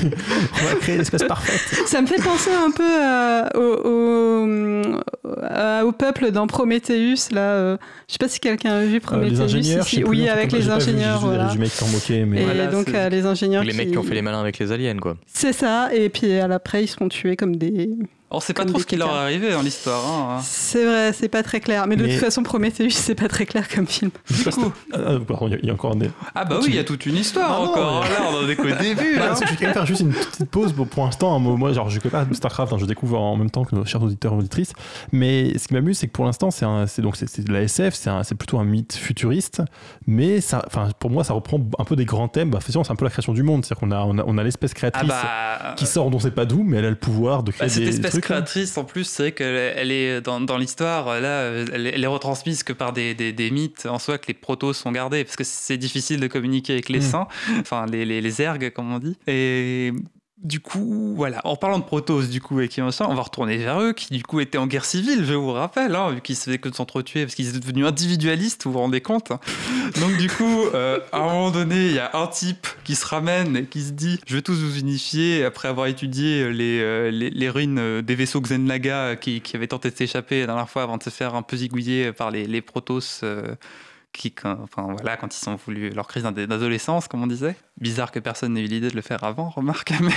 On 0.62 0.66
va 0.66 0.76
créer 0.76 0.98
l'espèce 0.98 1.24
parfaite. 1.24 1.62
Ça 1.88 2.02
me 2.02 2.08
fait 2.08 2.22
penser 2.22 2.52
un 2.52 2.72
peu 2.72 3.04
à- 3.04 3.50
au, 3.56 3.88
au, 3.88 5.00
à- 5.44 5.86
au 5.86 5.92
peuple 5.94 6.32
dans 6.32 6.46
Prometheus. 6.48 7.32
Là, 7.32 7.40
euh, 7.42 7.78
je 8.08 8.14
sais 8.14 8.18
pas 8.20 8.28
si 8.28 8.40
quelqu'un 8.40 8.74
a 8.74 8.84
vu 8.86 8.98
Euh, 8.98 9.00
Prometheus. 9.00 9.30
les 9.32 9.42
ingénieurs, 9.42 9.86
ici. 9.88 10.04
oui, 10.06 10.28
avec 10.28 10.52
les 10.52 10.70
ingénieurs. 10.70 11.20
vu 11.20 11.26
voilà. 11.28 11.54
sont 11.70 11.88
moqués, 11.88 12.26
mais 12.26 12.42
Et 12.42 12.46
Voilà, 12.46 12.68
donc 12.68 12.88
c'est- 12.90 12.96
euh, 12.98 13.10
les 13.10 13.26
ingénieurs 13.26 13.64
Les 13.64 13.74
mecs 13.74 13.92
qui 13.92 13.98
ont 13.98 14.04
fait 14.04 14.14
les 14.16 14.22
malins 14.22 14.42
avec 14.42 14.60
les 14.60 14.72
aliens, 14.72 14.98
quoi. 14.98 15.16
C'est 15.40 15.54
ça, 15.54 15.94
et 15.94 16.10
puis 16.10 16.34
à 16.40 16.48
l'après 16.48 16.86
ils 16.86 16.88
sont 16.88 17.10
tués 17.10 17.36
comme 17.36 17.58
des, 17.58 17.92
On 18.30 18.42
sait 18.42 18.54
pas 18.54 18.66
trop 18.66 18.78
ce 18.78 18.86
qui 18.86 18.98
leur 18.98 19.08
est 19.10 19.18
arrivé 19.20 19.52
dans 19.52 19.62
l'histoire. 19.62 20.04
hein. 20.06 20.40
C'est 20.44 20.84
vrai, 20.84 21.14
c'est 21.14 21.30
pas 21.30 21.44
très 21.44 21.62
clair. 21.62 21.88
Mais 21.88 21.96
de 21.96 22.04
Mais- 22.04 22.10
toute 22.12 22.20
façon, 22.20 22.44
Prometheus, 22.44 22.90
c'est 22.90 23.16
pas 23.16 23.30
très 23.30 23.46
clair 23.46 23.70
comme 23.74 23.88
film. 23.88 24.12
Du 24.30 24.44
coup, 24.50 24.74
Ah, 24.92 24.98
ah, 24.98 25.12
pardon, 25.26 25.48
il 25.48 25.52
y 25.52 25.56
a- 25.56 25.60
il 25.64 25.66
y, 25.68 25.70
a 25.70 25.74
encore 25.74 25.96
des. 25.96 26.10
ah 26.36 26.44
bah 26.44 26.58
oui, 26.62 26.66
il 26.68 26.76
y 26.76 26.80
a 26.80 26.84
toute 26.84 27.06
une 27.06 27.16
histoire 27.16 27.50
Ah 27.50 27.64
non, 27.64 27.72
encore. 27.72 28.04
mais- 28.04 28.10
Là, 28.10 28.16
on 28.30 28.46
en 28.46 28.50
est 28.50 28.56
qu'au 28.58 28.64
début. 28.82 29.18
Bah, 29.18 29.30
hein. 29.32 29.36
je 29.42 29.50
vais 29.50 29.56
quand 29.56 29.62
même 29.66 29.74
faire 29.74 29.86
juste 29.86 30.02
une 30.02 30.12
petite 30.12 30.50
pause 30.50 30.74
pour, 30.74 30.88
pour 30.88 31.06
l'instant. 31.06 31.34
hein, 31.36 31.40
Moi, 31.40 31.72
genre, 31.72 31.90
je 31.90 32.00
connais 32.02 32.12
pas 32.12 32.26
StarCraft, 32.34 32.74
hein, 32.74 32.78
je 32.78 32.86
découvre 32.86 33.18
en 33.18 33.38
même 33.38 33.50
temps 33.50 33.64
que 33.64 33.74
nos 33.74 33.86
chers 33.86 34.04
auditeurs 34.04 34.34
et 34.34 34.38
auditrices. 34.38 34.74
Mais 35.14 35.58
ce 35.58 35.70
qui 35.70 35.74
m'amuse, 35.74 35.98
c'est 35.98 36.08
que 36.08 36.12
pour 36.12 36.26
l'instant, 36.26 36.52
c'est 36.52 36.66
un- 36.66 36.84
donc 36.98 37.18
de 37.18 37.54
la 37.54 37.62
SF, 37.62 37.94
c'est 37.96 38.10
un- 38.10 38.24
plutôt 38.38 38.60
un 38.60 38.66
mythe 38.66 38.94
futuriste. 38.96 39.62
Mais 40.06 40.42
ça, 40.42 40.64
enfin, 40.68 40.90
pour 41.00 41.10
moi, 41.12 41.24
ça 41.24 41.34
reprend 41.34 41.62
un 41.80 41.84
peu 41.86 41.96
des 41.96 42.04
grands 42.06 42.28
thèmes. 42.28 42.50
Bah, 42.50 42.60
c'est 42.62 42.76
un 42.76 42.96
peu 42.96 43.06
la 43.06 43.12
création 43.12 43.32
du 43.34 43.44
monde. 43.44 43.64
C'est-à-dire 43.64 43.80
qu'on 43.80 43.92
a, 43.92 44.04
on 44.04 44.18
a, 44.20 44.24
on 44.28 44.38
a 44.38 44.44
l'espèce 44.44 44.72
Ah 44.74 44.76
créatrice 44.76 45.08
bah. 45.10 45.76
qui 45.78 45.86
sort, 45.86 46.08
on 46.14 46.20
sait 46.20 46.32
pas 46.32 46.46
d'où, 46.46 46.64
mais 46.64 46.78
elle 46.78 46.86
a 46.86 46.90
le 46.90 46.96
pouvoir 46.98 47.44
de 47.44 47.52
créer 47.52 47.70
Bah, 47.70 47.74
des 47.76 48.17
espèce 48.18 48.22
trucs. 48.22 48.38
hein. 48.38 48.42
créatrice, 48.42 48.78
en 48.78 48.84
plus, 48.84 49.04
c'est 49.06 49.24
vrai 49.24 49.32
qu'elle 49.32 49.56
elle 49.76 49.92
est 49.92 50.22
dans, 50.22 50.40
dans 50.42 50.58
l'histoire, 50.58 51.20
là, 51.20 51.44
elle, 51.74 51.88
est- 51.88 51.92
elle 51.96 52.04
est 52.04 52.08
retransmise 52.08 52.64
que 52.64 52.74
par 52.74 52.94
des, 52.94 53.14
des- 53.16 53.34
des 53.34 53.52
mythes 53.52 53.86
en 53.86 54.00
soi 54.00 54.18
que 54.18 54.28
les 54.28 54.34
protos 54.34 54.74
sont 54.74 54.92
gardés, 54.92 55.24
parce 55.24 55.36
que 55.36 55.44
c'est 55.44 55.78
difficile 55.78 56.20
de 56.20 56.28
communiquer 56.28 56.74
avec 56.74 56.90
les 56.90 57.00
Mm. 57.00 57.02
saints, 57.04 57.28
enfin 57.60 57.86
les, 57.86 58.06
les, 58.06 58.22
les 58.22 58.42
ergs, 58.42 58.72
comme 58.74 58.92
on 58.94 59.00
dit. 59.00 59.18
Et 59.28 59.92
du 60.44 60.60
coup, 60.60 61.14
voilà, 61.16 61.42
en 61.46 61.56
parlant 61.56 61.80
de 61.80 61.84
protos, 61.84 62.28
du 62.28 62.42
coup, 62.42 62.62
et 62.62 62.68
qui 62.68 62.80
on 62.82 62.90
va 62.90 63.22
retourner 63.22 63.58
vers 63.58 63.82
eux, 63.82 63.94
qui 63.94 64.14
du 64.14 64.22
coup 64.22 64.40
étaient 64.40 64.60
en 64.60 64.68
guerre 64.68 64.86
civile, 64.86 65.26
je 65.26 65.34
vous 65.34 65.52
rappelle, 65.52 65.96
hein, 65.96 66.12
vu 66.12 66.22
qu'ils 66.22 66.36
se 66.36 66.44
faisaient 66.44 66.60
que 66.60 66.70
de 66.70 66.76
s'entretuer, 66.76 67.24
parce 67.24 67.34
qu'ils 67.34 67.50
étaient 67.50 67.60
devenus 67.60 67.88
individualistes, 67.88 68.66
vous 68.66 68.74
vous 68.74 68.80
rendez 68.80 69.02
compte 69.02 69.32
hein. 69.32 69.40
Donc 70.00 70.16
du 70.18 70.30
coup, 70.30 70.66
euh, 70.76 71.00
à 71.12 71.18
un 71.18 71.24
moment 71.24 71.52
donné, 71.52 71.88
il 71.88 71.94
y 71.94 72.00
a 72.00 72.12
un 72.14 72.28
type 72.28 72.68
qui 72.84 72.96
se 72.96 73.06
ramène 73.06 73.58
et 73.58 73.66
qui 73.66 73.82
se 73.82 73.92
dit 73.92 74.20
«Je 74.28 74.36
vais 74.36 74.44
tous 74.44 74.54
vous 74.54 74.78
unifier» 74.78 75.44
après 75.46 75.70
avoir 75.70 75.88
étudié 75.88 76.52
les, 76.54 76.82
euh, 76.82 77.10
les, 77.10 77.32
les 77.32 77.50
ruines 77.50 77.80
euh, 77.80 78.02
des 78.04 78.14
vaisseaux 78.14 78.42
Xenlaga 78.42 79.16
qui, 79.16 79.42
qui 79.42 79.56
avaient 79.56 79.68
tenté 79.68 79.90
de 79.90 79.96
s'échapper 79.96 80.42
la 80.42 80.46
dernière 80.48 80.70
fois 80.70 80.84
avant 80.84 80.98
de 80.98 81.04
se 81.04 81.10
faire 81.10 81.34
un 81.34 81.42
peu 81.42 81.58
zigouiller 81.58 82.12
par 82.12 82.30
les, 82.30 82.46
les 82.46 82.62
protos 82.62 83.00
euh, 83.24 83.56
qui, 84.18 84.32
quand, 84.32 84.58
enfin, 84.64 84.88
voilà, 84.94 85.16
quand 85.18 85.34
ils 85.36 85.40
sont 85.40 85.56
voulu 85.66 85.90
leur 85.92 86.08
crise 86.08 86.24
d'ad- 86.24 86.34
d'adolescence, 86.40 87.08
comme 87.08 87.24
on 87.24 87.28
disait. 87.28 87.56
Bizarre 87.80 88.12
que 88.12 88.20
personne 88.20 88.54
n'ait 88.54 88.62
eu 88.62 88.66
l'idée 88.68 88.90
de 88.90 88.96
le 88.96 89.02
faire 89.02 89.24
avant, 89.24 89.50
remarque. 89.56 89.94
mais- 90.02 90.12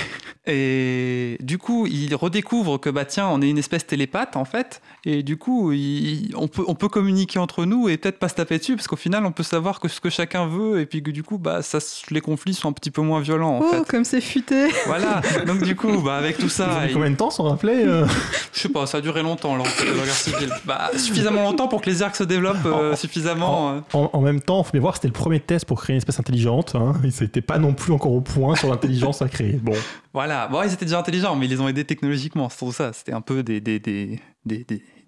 Et 0.53 1.37
du 1.41 1.57
coup, 1.57 1.85
ils 1.87 2.13
redécouvrent 2.15 2.79
que 2.79 2.89
bah 2.89 3.05
tiens, 3.05 3.27
on 3.29 3.41
est 3.41 3.49
une 3.49 3.57
espèce 3.59 3.85
télépathe 3.85 4.35
en 4.35 4.45
fait, 4.45 4.81
et 5.05 5.21
du 5.23 5.37
coup, 5.37 5.71
il- 5.71 6.33
on, 6.35 6.47
peut, 6.47 6.63
on 6.67 6.75
peut 6.75 6.89
communiquer 6.89 7.39
entre 7.39 7.65
nous 7.65 7.87
et 7.89 7.97
peut-être 7.97 8.17
pas 8.19 8.27
se 8.29 8.35
taper 8.35 8.57
dessus, 8.57 8.75
parce 8.75 8.87
qu'au 8.87 8.95
final, 8.95 9.25
on 9.25 9.31
peut 9.31 9.43
savoir 9.43 9.79
que 9.79 9.87
ce 9.87 10.01
que 10.01 10.09
chacun 10.09 10.47
veut, 10.47 10.81
et 10.81 10.85
puis 10.85 11.03
que 11.03 11.11
du 11.11 11.23
coup, 11.23 11.37
bah 11.37 11.61
ça, 11.61 11.77
les 12.09 12.21
conflits 12.21 12.53
sont 12.55 12.69
un 12.69 12.73
petit 12.73 12.91
peu 12.91 13.01
moins 13.01 13.19
violents 13.21 13.57
en 13.57 13.61
oh, 13.61 13.71
fait. 13.71 13.87
comme 13.87 14.03
c'est 14.03 14.21
futé 14.21 14.67
Voilà. 14.87 15.21
Donc 15.45 15.61
du 15.63 15.75
coup, 15.75 16.01
bah 16.01 16.15
avec 16.17 16.37
tout 16.37 16.43
Ils 16.43 16.45
ont 16.45 16.49
ça, 16.49 16.87
ils- 16.87 16.93
combien 16.93 17.11
de 17.11 17.15
temps, 17.15 17.29
sans 17.29 17.43
rappeler 17.43 17.83
euh 17.85 18.05
je 18.53 18.59
sais 18.59 18.69
pas, 18.69 18.85
ça 18.85 18.97
a 18.97 19.01
duré 19.01 19.21
longtemps 19.23 19.55
leur 19.55 19.65
guerre 19.65 20.13
civile. 20.13 20.51
Bah 20.65 20.89
suffisamment 20.97 21.43
longtemps 21.43 21.67
pour 21.69 21.81
que 21.81 21.89
les 21.89 22.01
arcs 22.01 22.15
se 22.17 22.23
développent 22.23 22.65
euh, 22.65 22.93
En- 22.93 22.95
suffisamment. 22.95 23.71
euh. 23.71 23.79
En, 23.93 24.21
même 24.21 24.41
temps, 24.41 24.63
faut 24.63 24.71
bien 24.71 24.81
voir, 24.81 24.95
c'était 24.95 25.07
le 25.07 25.13
premier 25.13 25.39
test 25.39 25.65
pour 25.65 25.81
créer 25.81 25.93
une 25.93 25.97
espèce 25.97 26.19
intelligente. 26.19 26.75
Hein. 26.75 26.93
Ils 27.03 27.13
n'étaient 27.21 27.41
pas 27.41 27.57
non 27.57 27.73
plus 27.73 27.93
encore 27.93 28.13
au 28.13 28.21
point 28.21 28.55
sur 28.55 28.69
l'intelligence 28.69 29.21
à 29.21 29.29
créer. 29.29 29.53
Bon. 29.53 29.73
Voilà, 30.13 30.47
bon, 30.47 30.61
ils 30.63 30.73
étaient 30.73 30.85
déjà 30.85 30.99
intelligents, 30.99 31.35
mais 31.35 31.45
ils 31.45 31.49
les 31.49 31.61
ont 31.61 31.67
aidés 31.67 31.85
technologiquement, 31.85 32.49
c'est 32.49 32.59
pour 32.59 32.73
ça. 32.73 32.93
C'était 32.93 33.13
un 33.13 33.21
peu 33.21 33.43
des, 33.43 33.59
des, 33.61 34.19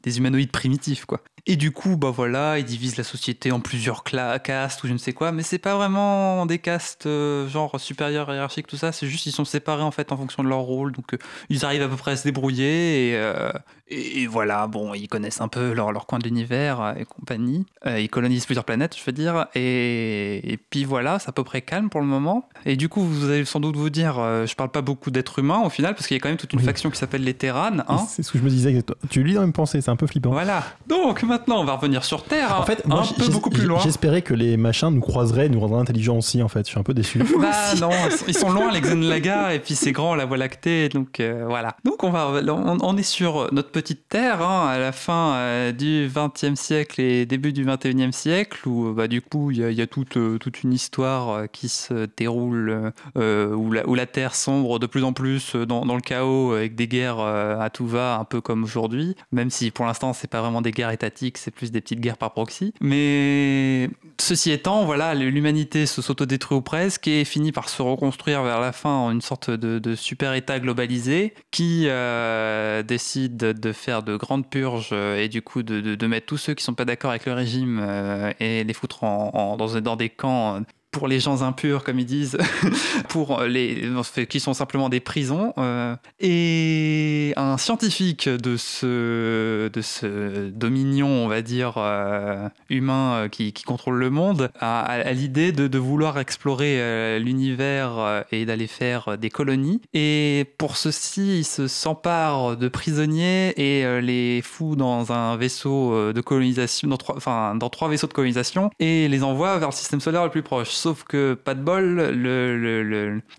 des- 0.04 0.10
des 0.12 0.18
humanoïdes 0.18 0.52
primitifs, 0.52 1.06
quoi. 1.06 1.22
Et 1.46 1.58
du 1.58 1.72
coup, 1.72 1.98
bah 1.98 2.10
voilà, 2.10 2.58
ils 2.58 2.64
divisent 2.64 2.96
la 2.96 3.04
société 3.04 3.52
en 3.52 3.60
plusieurs 3.60 4.04
castes 4.04 4.82
ou 4.84 4.88
je 4.88 4.94
ne 4.94 4.98
sais 4.98 5.12
quoi, 5.12 5.34
mais 5.34 5.44
c'est 5.44 5.58
pas 5.58 5.76
vraiment 5.76 6.46
des 6.46 6.58
castes 6.60 7.06
euh, 7.06 7.50
genre 7.50 7.78
supérieurs, 7.82 8.32
hiérarchiques, 8.34 8.68
tout 8.68 8.78
ça, 8.78 8.94
c'est 8.94 9.08
juste 9.08 9.26
ils 9.26 9.34
sont 9.34 9.44
séparés 9.44 9.84
en 9.84 9.92
fait 9.92 10.14
en 10.14 10.18
fonction 10.18 10.42
de 10.44 10.48
leur 10.48 10.60
rôle, 10.60 10.94
donc 10.94 11.14
euh, 11.14 11.18
ils 11.50 11.66
arrivent 11.66 11.82
à 11.82 11.90
peu 11.90 11.98
près 11.98 12.12
à 12.12 12.16
se 12.16 12.24
débrouiller 12.24 13.10
et, 13.10 13.16
euh, 13.18 13.52
et, 13.90 14.22
et 14.22 14.28
voilà, 14.28 14.68
bon, 14.68 14.94
ils 14.94 15.10
connaissent 15.10 15.42
un 15.42 15.50
peu 15.50 15.74
leur, 15.74 15.92
leur 15.92 16.06
coin 16.06 16.20
euh, 16.24 16.94
et 16.96 17.04
compagnie. 17.06 17.66
Ils 17.86 18.10
colonisent 18.10 18.46
plusieurs 18.46 18.64
planètes, 18.64 18.96
je 18.98 19.04
veux 19.04 19.12
dire, 19.12 19.48
et, 19.56 20.54
et 20.54 20.58
puis 20.58 20.86
voilà, 20.86 21.20
c'est 21.20 21.28
à 21.28 21.34
peu 21.34 21.44
près 21.44 21.62
calme 21.62 21.90
pour 21.90 22.00
le 22.00 22.08
moment. 22.08 22.48
Et 22.66 22.78
du 22.78 22.88
coup, 22.88 23.02
vous 23.02 23.26
allez 23.30 23.44
sans 23.44 23.60
doute 23.60 23.76
vous 23.76 23.90
dire, 23.90 24.16
je 24.16 24.56
parle 24.56 24.72
pas 24.72 24.82
beaucoup 24.82 25.12
d'êtres 25.12 25.40
humains 25.40 25.60
au 25.66 25.70
final, 25.70 25.94
parce 25.94 26.08
qu'il 26.08 26.16
y 26.16 26.20
a 26.20 26.22
quand 26.22 26.30
même 26.30 26.38
toute 26.38 26.54
une 26.54 26.60
Oui. 26.60 26.66
faction 26.66 26.90
qui 26.90 26.98
s'appelle 26.98 27.24
les 27.24 27.34
Terranes. 27.34 27.84
Hein 27.90 27.98
C'est 28.10 28.24
ce 28.24 28.32
que 28.32 28.38
je 28.38 28.44
me 28.44 28.50
disais. 28.50 28.82
Tu 29.10 29.24
lis 29.24 29.34
dans 29.34 29.42
la 29.42 29.48
même 29.48 29.54
pensée, 29.54 29.82
c'est 29.82 29.92
un 29.94 29.96
peu 29.96 30.08
flippant. 30.08 30.32
voilà. 30.32 30.64
Donc 30.88 31.24
maintenant, 31.24 31.62
on 31.62 31.66
va 31.66 31.74
revenir 31.76 32.04
sur 32.04 32.24
Terre, 32.24 32.56
En 32.58 32.62
hein, 32.62 32.66
fait, 32.66 32.86
moi, 32.86 33.02
un 33.02 33.14
peu 33.24 33.30
beaucoup 33.30 33.50
plus 33.50 33.66
loin. 33.66 33.80
J'espérais 33.84 34.22
que 34.22 34.34
les 34.34 34.58
machins 34.58 34.90
nous 34.90 35.02
croiseraient, 35.02 35.50
nous 35.50 35.60
rendraient 35.60 35.80
intelligents 35.82 36.18
aussi, 36.18 36.42
en 36.44 36.48
fait. 36.50 36.66
Je 36.66 36.72
suis 36.72 36.80
un 36.80 36.84
peu 36.84 36.94
déçu. 36.94 37.20
Bah 37.40 37.52
non, 37.80 37.90
ils 38.28 38.36
sont- 38.38 38.52
loin 38.52 38.72
les 38.72 38.82
Xenlaga 38.82 39.54
et 39.56 39.60
puis 39.60 39.74
c'est 39.76 39.92
grand 39.92 40.16
la 40.16 40.26
Voie 40.26 40.38
lactée 40.38 40.90
donc 40.90 41.20
euh, 41.20 41.46
voilà. 41.48 41.76
Donc 41.86 42.04
on 42.04 42.10
va 42.12 42.30
on, 42.48 42.78
on 42.82 42.98
est 42.98 43.04
sur 43.04 43.50
notre 43.52 43.72
petite 43.72 44.08
terre 44.10 44.42
hein, 44.42 44.68
à 44.68 44.78
la 44.80 44.92
fin 44.92 45.34
euh, 45.36 45.72
du 45.72 46.08
20e 46.14 46.56
siècle 46.56 47.02
et 47.02 47.26
début 47.26 47.52
du 47.54 47.66
21e 47.66 48.12
siècle 48.12 48.68
où 48.68 48.94
bah 48.94 49.08
du 49.08 49.22
coup 49.22 49.52
il 49.52 49.58
y 49.60 49.64
a, 49.64 49.70
il 49.72 49.78
y 49.78 49.82
a 49.82 49.88
toute 49.88 50.18
euh, 50.18 50.38
toute 50.38 50.64
une 50.64 50.74
histoire 50.74 51.30
euh, 51.30 51.46
qui 51.52 51.68
se 51.70 52.08
déroule 52.18 52.92
euh, 53.18 53.54
où 53.56 53.72
la 53.72 53.88
où 53.88 53.96
la 53.96 54.06
terre 54.06 54.36
sombre 54.36 54.80
de 54.80 54.86
plus 54.86 55.04
en 55.04 55.14
plus 55.14 55.56
dans, 55.56 55.86
dans 55.86 55.96
le 55.96 56.02
chaos 56.02 56.54
avec 56.54 56.76
des 56.76 56.88
guerres 56.88 57.20
euh, 57.20 57.60
à 57.60 57.70
tout 57.70 57.88
va 57.88 58.18
un 58.20 58.24
peu 58.26 58.42
comme 58.42 58.64
aujourd'hui, 58.64 59.16
même 59.32 59.50
si 59.50 59.72
pour 59.72 59.83
l'instant 59.86 60.14
c'est 60.14 60.28
pas 60.28 60.42
vraiment 60.42 60.62
des 60.62 60.72
guerres 60.72 60.92
étatiques, 60.92 61.38
c'est 61.38 61.52
plus 61.52 61.72
des 61.72 61.82
petites 61.82 62.00
guerres 62.00 62.18
par 62.18 62.32
proxy. 62.32 62.74
Mais 62.82 63.90
ceci 64.20 64.52
étant, 64.52 64.86
voilà, 64.86 65.14
l'humanité 65.16 65.86
se 65.86 66.02
s'autodétruit 66.02 66.58
ou 66.58 66.62
presque 66.62 67.08
et 67.08 67.26
finit 67.26 67.52
par 67.52 67.70
se 67.70 67.82
reconstruire 67.82 68.44
vers 68.44 68.60
la 68.60 68.72
fin 68.72 68.90
en 68.90 69.12
une 69.12 69.22
sorte 69.22 69.50
de, 69.50 69.96
super 69.96 70.34
état 70.34 70.60
globalisé 70.60 71.34
qui 71.52 71.86
euh, 71.88 72.84
décide 72.84 73.38
de 73.38 73.72
faire 73.72 74.04
de 74.04 74.18
grandes 74.18 74.50
purges 74.50 74.94
et 74.94 75.30
du 75.30 75.42
coup 75.42 75.64
de, 75.64 76.08
mettre 76.08 76.26
tous 76.26 76.38
ceux 76.38 76.54
qui 76.54 76.64
sont 76.64 76.74
pas 76.74 76.86
d'accord 76.86 77.12
avec 77.12 77.26
le 77.26 77.34
régime 77.34 77.80
euh, 77.82 78.32
et 78.40 78.64
les 78.64 78.74
foutre 78.74 79.02
dans 79.04 79.96
des 79.96 80.10
camps. 80.10 80.62
Pour 80.94 81.08
les 81.10 81.20
gens 81.20 81.42
impurs, 81.42 81.84
comme 81.84 82.00
ils 82.00 82.06
disent, 82.06 82.38
pour 83.10 83.42
les 83.42 83.90
qui 84.30 84.40
sont 84.40 84.54
simplement 84.54 84.88
des 84.88 85.00
prisons. 85.00 85.54
euh, 85.58 85.96
et 86.20 87.34
un 87.36 87.58
scientifique 87.58 88.30
de 88.30 88.56
ce 88.56 89.68
de 89.68 89.82
ce 89.82 90.50
dominion, 90.50 91.08
on 91.08 91.28
va 91.28 91.42
dire 91.42 91.74
euh, 91.78 92.48
humain 92.70 93.14
euh, 93.14 93.28
qui, 93.28 93.52
qui 93.52 93.64
contrôle 93.64 93.98
le 93.98 94.10
monde, 94.10 94.52
a, 94.60 95.12
l'idée 95.14 95.52
de, 95.52 95.68
de 95.68 95.78
vouloir 95.78 96.20
explorer 96.20 97.20
l'univers 97.20 98.24
et 98.32 98.46
d'aller 98.46 98.68
faire 98.68 99.18
des 99.18 99.32
colonies. 99.32 99.82
Et 99.94 100.46
pour 100.58 100.78
ceci, 100.78 101.40
il 101.40 101.44
se 101.44 101.68
s'empare 101.68 102.56
de 102.56 102.68
prisonniers 102.68 103.54
et 103.60 104.02
les 104.02 104.42
fout 104.44 104.78
dans 104.78 105.12
un 105.12 105.36
vaisseau 105.38 106.14
de 106.14 106.22
colonisation, 106.22 106.88
dans 106.88 106.98
trois, 106.98 107.18
enfin 107.18 107.56
dans 107.56 107.70
trois 107.70 107.90
vaisseaux 107.90 108.08
de 108.08 108.14
colonisation 108.14 108.70
et 108.80 109.08
les 109.08 109.24
envoie 109.24 109.58
vers 109.58 109.70
le 109.70 109.74
système 109.74 110.00
solaire 110.00 110.24
le 110.24 110.30
plus 110.30 110.44
proche. 110.44 110.70
Sauf 110.84 111.06
que 111.06 111.34
pas 111.34 111.54
de 111.56 111.62
bol, 111.62 111.96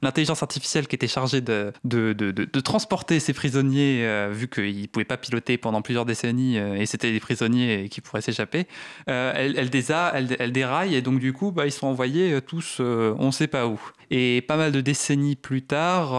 l'intelligence 0.00 0.42
artificielle 0.42 0.86
qui 0.86 0.94
était 0.94 1.06
chargée 1.08 1.42
de, 1.42 1.74
transporter 2.60 3.20
ces 3.20 3.34
prisonniers, 3.34 4.06
euh, 4.06 4.30
vu 4.32 4.48
qu'ils 4.48 4.80
ne 4.80 4.86
pouvaient 4.86 5.04
pas 5.04 5.18
piloter 5.18 5.58
pendant 5.58 5.82
plusieurs 5.82 6.06
décennies 6.06 6.58
euh, 6.58 6.76
et 6.76 6.86
c'était 6.86 7.12
des 7.12 7.20
prisonniers 7.20 7.90
qui 7.90 8.00
pourraient 8.00 8.22
s'échapper, 8.22 8.66
euh, 9.10 9.34
elle, 9.36 9.58
elle, 9.58 10.52
déraille 10.52 10.94
et 10.94 11.02
donc 11.02 11.18
du 11.18 11.34
coup 11.34 11.52
bah, 11.52 11.66
ils 11.66 11.72
sont 11.72 11.86
envoyés 11.86 12.40
tous 12.40 12.80
on 12.80 13.26
ne 13.26 13.30
sait 13.30 13.46
pas 13.46 13.66
où. 13.66 13.78
Et 14.10 14.40
pas 14.40 14.56
mal 14.56 14.72
de 14.72 14.80
décennies 14.80 15.36
plus 15.36 15.60
tard, 15.60 16.14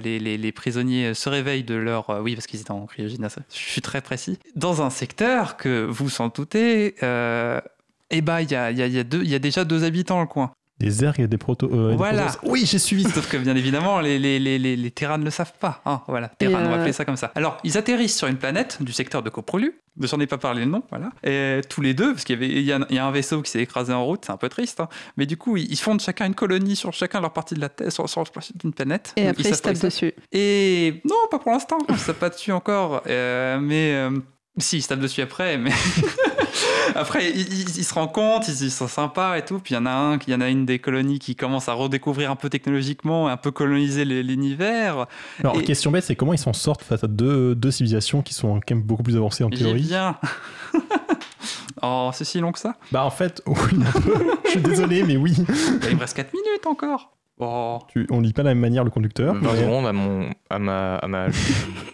les, 0.00 0.52
prisonniers 0.52 1.12
se 1.12 1.28
réveillent 1.28 1.64
de 1.64 1.74
leur... 1.74 2.22
oui, 2.22 2.34
parce 2.34 2.46
qu'ils 2.46 2.62
étaient 2.62 2.70
en 2.70 2.86
cryogénèse, 2.86 3.36
je 3.52 3.58
suis 3.58 3.82
très 3.82 4.00
précis. 4.00 4.38
Dans 4.56 4.80
un 4.80 4.88
secteur 4.88 5.58
que 5.58 5.84
vous 5.84 6.08
s'en 6.08 6.28
doutez, 6.28 6.94
eh 8.12 8.20
ben, 8.20 8.40
il 8.40 8.50
y 8.50 8.54
a, 8.54 8.70
y 8.70 8.98
a- 9.34 9.38
déjà 9.38 9.64
deux 9.64 9.84
habitants 9.84 10.20
le 10.20 10.26
coin. 10.26 10.52
Des 10.82 11.04
ergs 11.04 11.20
et 11.20 11.26
des 11.28 11.38
proto. 11.38 11.70
euh, 11.72 11.94
Voilà. 11.96 12.32
Oui, 12.42 12.64
j'ai 12.66 12.78
suivi. 12.78 13.04
Sauf 13.04 13.28
que 13.30 13.36
bien 13.36 13.54
évidemment, 13.54 14.00
les, 14.00 14.18
les, 14.18 14.38
les, 14.40 14.58
les, 14.58 14.76
les 14.76 14.90
Terranes 14.90 15.20
ne 15.20 15.24
le 15.26 15.30
savent 15.30 15.52
pas. 15.60 15.80
hein, 15.86 16.02
voilà, 16.08 16.28
Terranes, 16.28 16.66
on 16.66 16.68
va 16.70 16.74
euh, 16.74 16.78
appeler 16.80 16.92
ça 16.92 17.04
comme 17.04 17.16
ça. 17.16 17.30
Alors, 17.36 17.58
ils 17.62 17.78
atterrissent 17.78 18.16
sur 18.18 18.26
une 18.28 18.36
planète 18.36 18.78
du 18.82 18.92
secteur 18.92 19.22
de 19.22 19.30
Coprolu. 19.30 19.78
J'en 20.00 20.18
ai 20.20 20.26
pas 20.26 20.38
parlé 20.38 20.60
le 20.64 20.70
nom, 20.70 20.82
voilà. 20.90 21.10
Et 21.22 21.60
tous 21.68 21.82
les 21.82 21.92
deux, 21.94 22.12
parce 22.14 22.24
qu'il 22.24 22.34
y, 22.34 22.38
avait, 22.44 22.48
il 22.48 22.62
y, 22.62 22.72
a, 22.72 22.80
il 22.88 22.96
y 22.96 22.98
a 22.98 23.04
un 23.06 23.10
vaisseau 23.10 23.42
qui 23.42 23.50
s'est 23.50 23.60
écrasé 23.60 23.92
en 23.92 24.04
route, 24.04 24.24
c'est 24.24 24.32
un 24.32 24.38
peu 24.38 24.48
triste. 24.48 24.80
hein. 24.80 24.88
Mais 25.18 25.26
du 25.26 25.36
coup, 25.36 25.56
ils, 25.58 25.70
ils 25.70 25.76
fondent 25.78 26.00
chacun 26.00 26.26
une 26.26 26.34
colonie 26.34 26.76
sur 26.76 26.92
chacun 26.92 27.20
leur 27.20 27.32
partie 27.32 27.54
de 27.54 27.60
la 27.60 27.68
Terre, 27.68 27.92
sur, 27.92 28.08
sur 28.08 28.24
une 28.64 28.72
planète. 28.72 29.12
Et 29.16 29.22
Donc, 29.24 29.30
après, 29.32 29.48
ils 29.50 29.54
se 29.54 29.62
tapent 29.62 29.78
dessus. 29.78 30.12
Et 30.32 31.00
non, 31.04 31.14
pas 31.30 31.38
pour 31.38 31.52
l'instant. 31.52 31.78
Ils 31.90 31.96
se 31.98 32.06
tapent 32.06 32.18
pas 32.20 32.30
dessus 32.30 32.52
encore. 32.52 33.02
Euh, 33.06 33.58
mais 33.60 33.92
euh, 33.94 34.10
si, 34.58 34.78
ils 34.78 34.82
se 34.82 34.88
tapent 34.88 35.00
dessus 35.00 35.22
après. 35.22 35.56
Mais 35.56 35.72
après, 36.94 37.30
ils 37.30 37.84
se 37.84 37.94
rendent 37.94 38.12
compte, 38.12 38.48
ils, 38.48 38.70
sont 38.70 38.88
sympas 38.88 39.36
et 39.36 39.44
tout. 39.44 39.58
Puis 39.58 39.74
il 39.74 39.78
y 39.78 39.80
en 39.80 39.86
a 39.86 39.90
un, 39.90 40.18
il 40.26 40.32
y 40.32 40.34
en 40.34 40.40
a 40.40 40.48
une 40.48 40.66
des 40.66 40.78
colonies 40.78 41.18
qui 41.18 41.36
commence 41.36 41.68
à 41.68 41.72
redécouvrir 41.72 42.30
un 42.30 42.36
peu 42.36 42.50
technologiquement, 42.50 43.28
un 43.28 43.36
peu 43.36 43.50
coloniser 43.50 44.04
l'univers. 44.04 45.06
Alors, 45.40 45.58
Et- 45.58 45.64
question 45.64 45.90
bête, 45.90 46.04
c'est 46.04 46.16
comment 46.16 46.34
ils 46.34 46.38
s'en 46.38 46.52
sortent 46.52 46.82
face 46.82 47.04
à 47.04 47.08
deux, 47.08 47.54
deux 47.54 47.70
civilisations 47.70 48.22
qui 48.22 48.34
sont 48.34 48.60
quand 48.66 48.74
même 48.74 48.82
beaucoup 48.84 49.02
plus 49.02 49.16
avancées 49.16 49.44
en 49.44 49.50
théorie 49.50 49.82
viens. 49.82 50.18
oh, 51.82 52.10
c'est 52.12 52.24
si 52.24 52.40
long 52.40 52.52
que 52.52 52.58
ça 52.58 52.76
Bah, 52.90 53.04
en 53.04 53.10
fait, 53.10 53.42
oui, 53.46 53.56
un 53.86 54.00
peu. 54.00 54.36
Je 54.44 54.50
suis 54.50 54.60
désolé, 54.60 55.02
mais 55.02 55.16
oui. 55.16 55.34
Bah, 55.38 55.86
Il 55.88 55.96
me 55.96 56.00
reste 56.00 56.16
4 56.16 56.32
minutes 56.32 56.66
encore. 56.66 57.16
Oh. 57.38 57.78
Tu- 57.88 58.06
on 58.10 58.20
lit 58.20 58.32
pas 58.32 58.42
de 58.42 58.48
la 58.48 58.54
même 58.54 58.60
manière 58.60 58.84
le 58.84 58.90
conducteur. 58.90 59.34
20 59.34 59.40
mais- 59.52 59.60
secondes 59.60 59.86
à, 59.86 59.92
mon, 59.92 60.30
à, 60.50 60.58
ma, 60.58 60.96
à 60.96 61.08
ma 61.08 61.26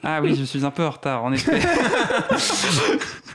Ah 0.02 0.20
oui, 0.22 0.34
je 0.34 0.44
suis 0.44 0.64
un 0.64 0.70
peu 0.70 0.84
en 0.84 0.90
retard, 0.90 1.24
en 1.24 1.32
effet. 1.32 1.60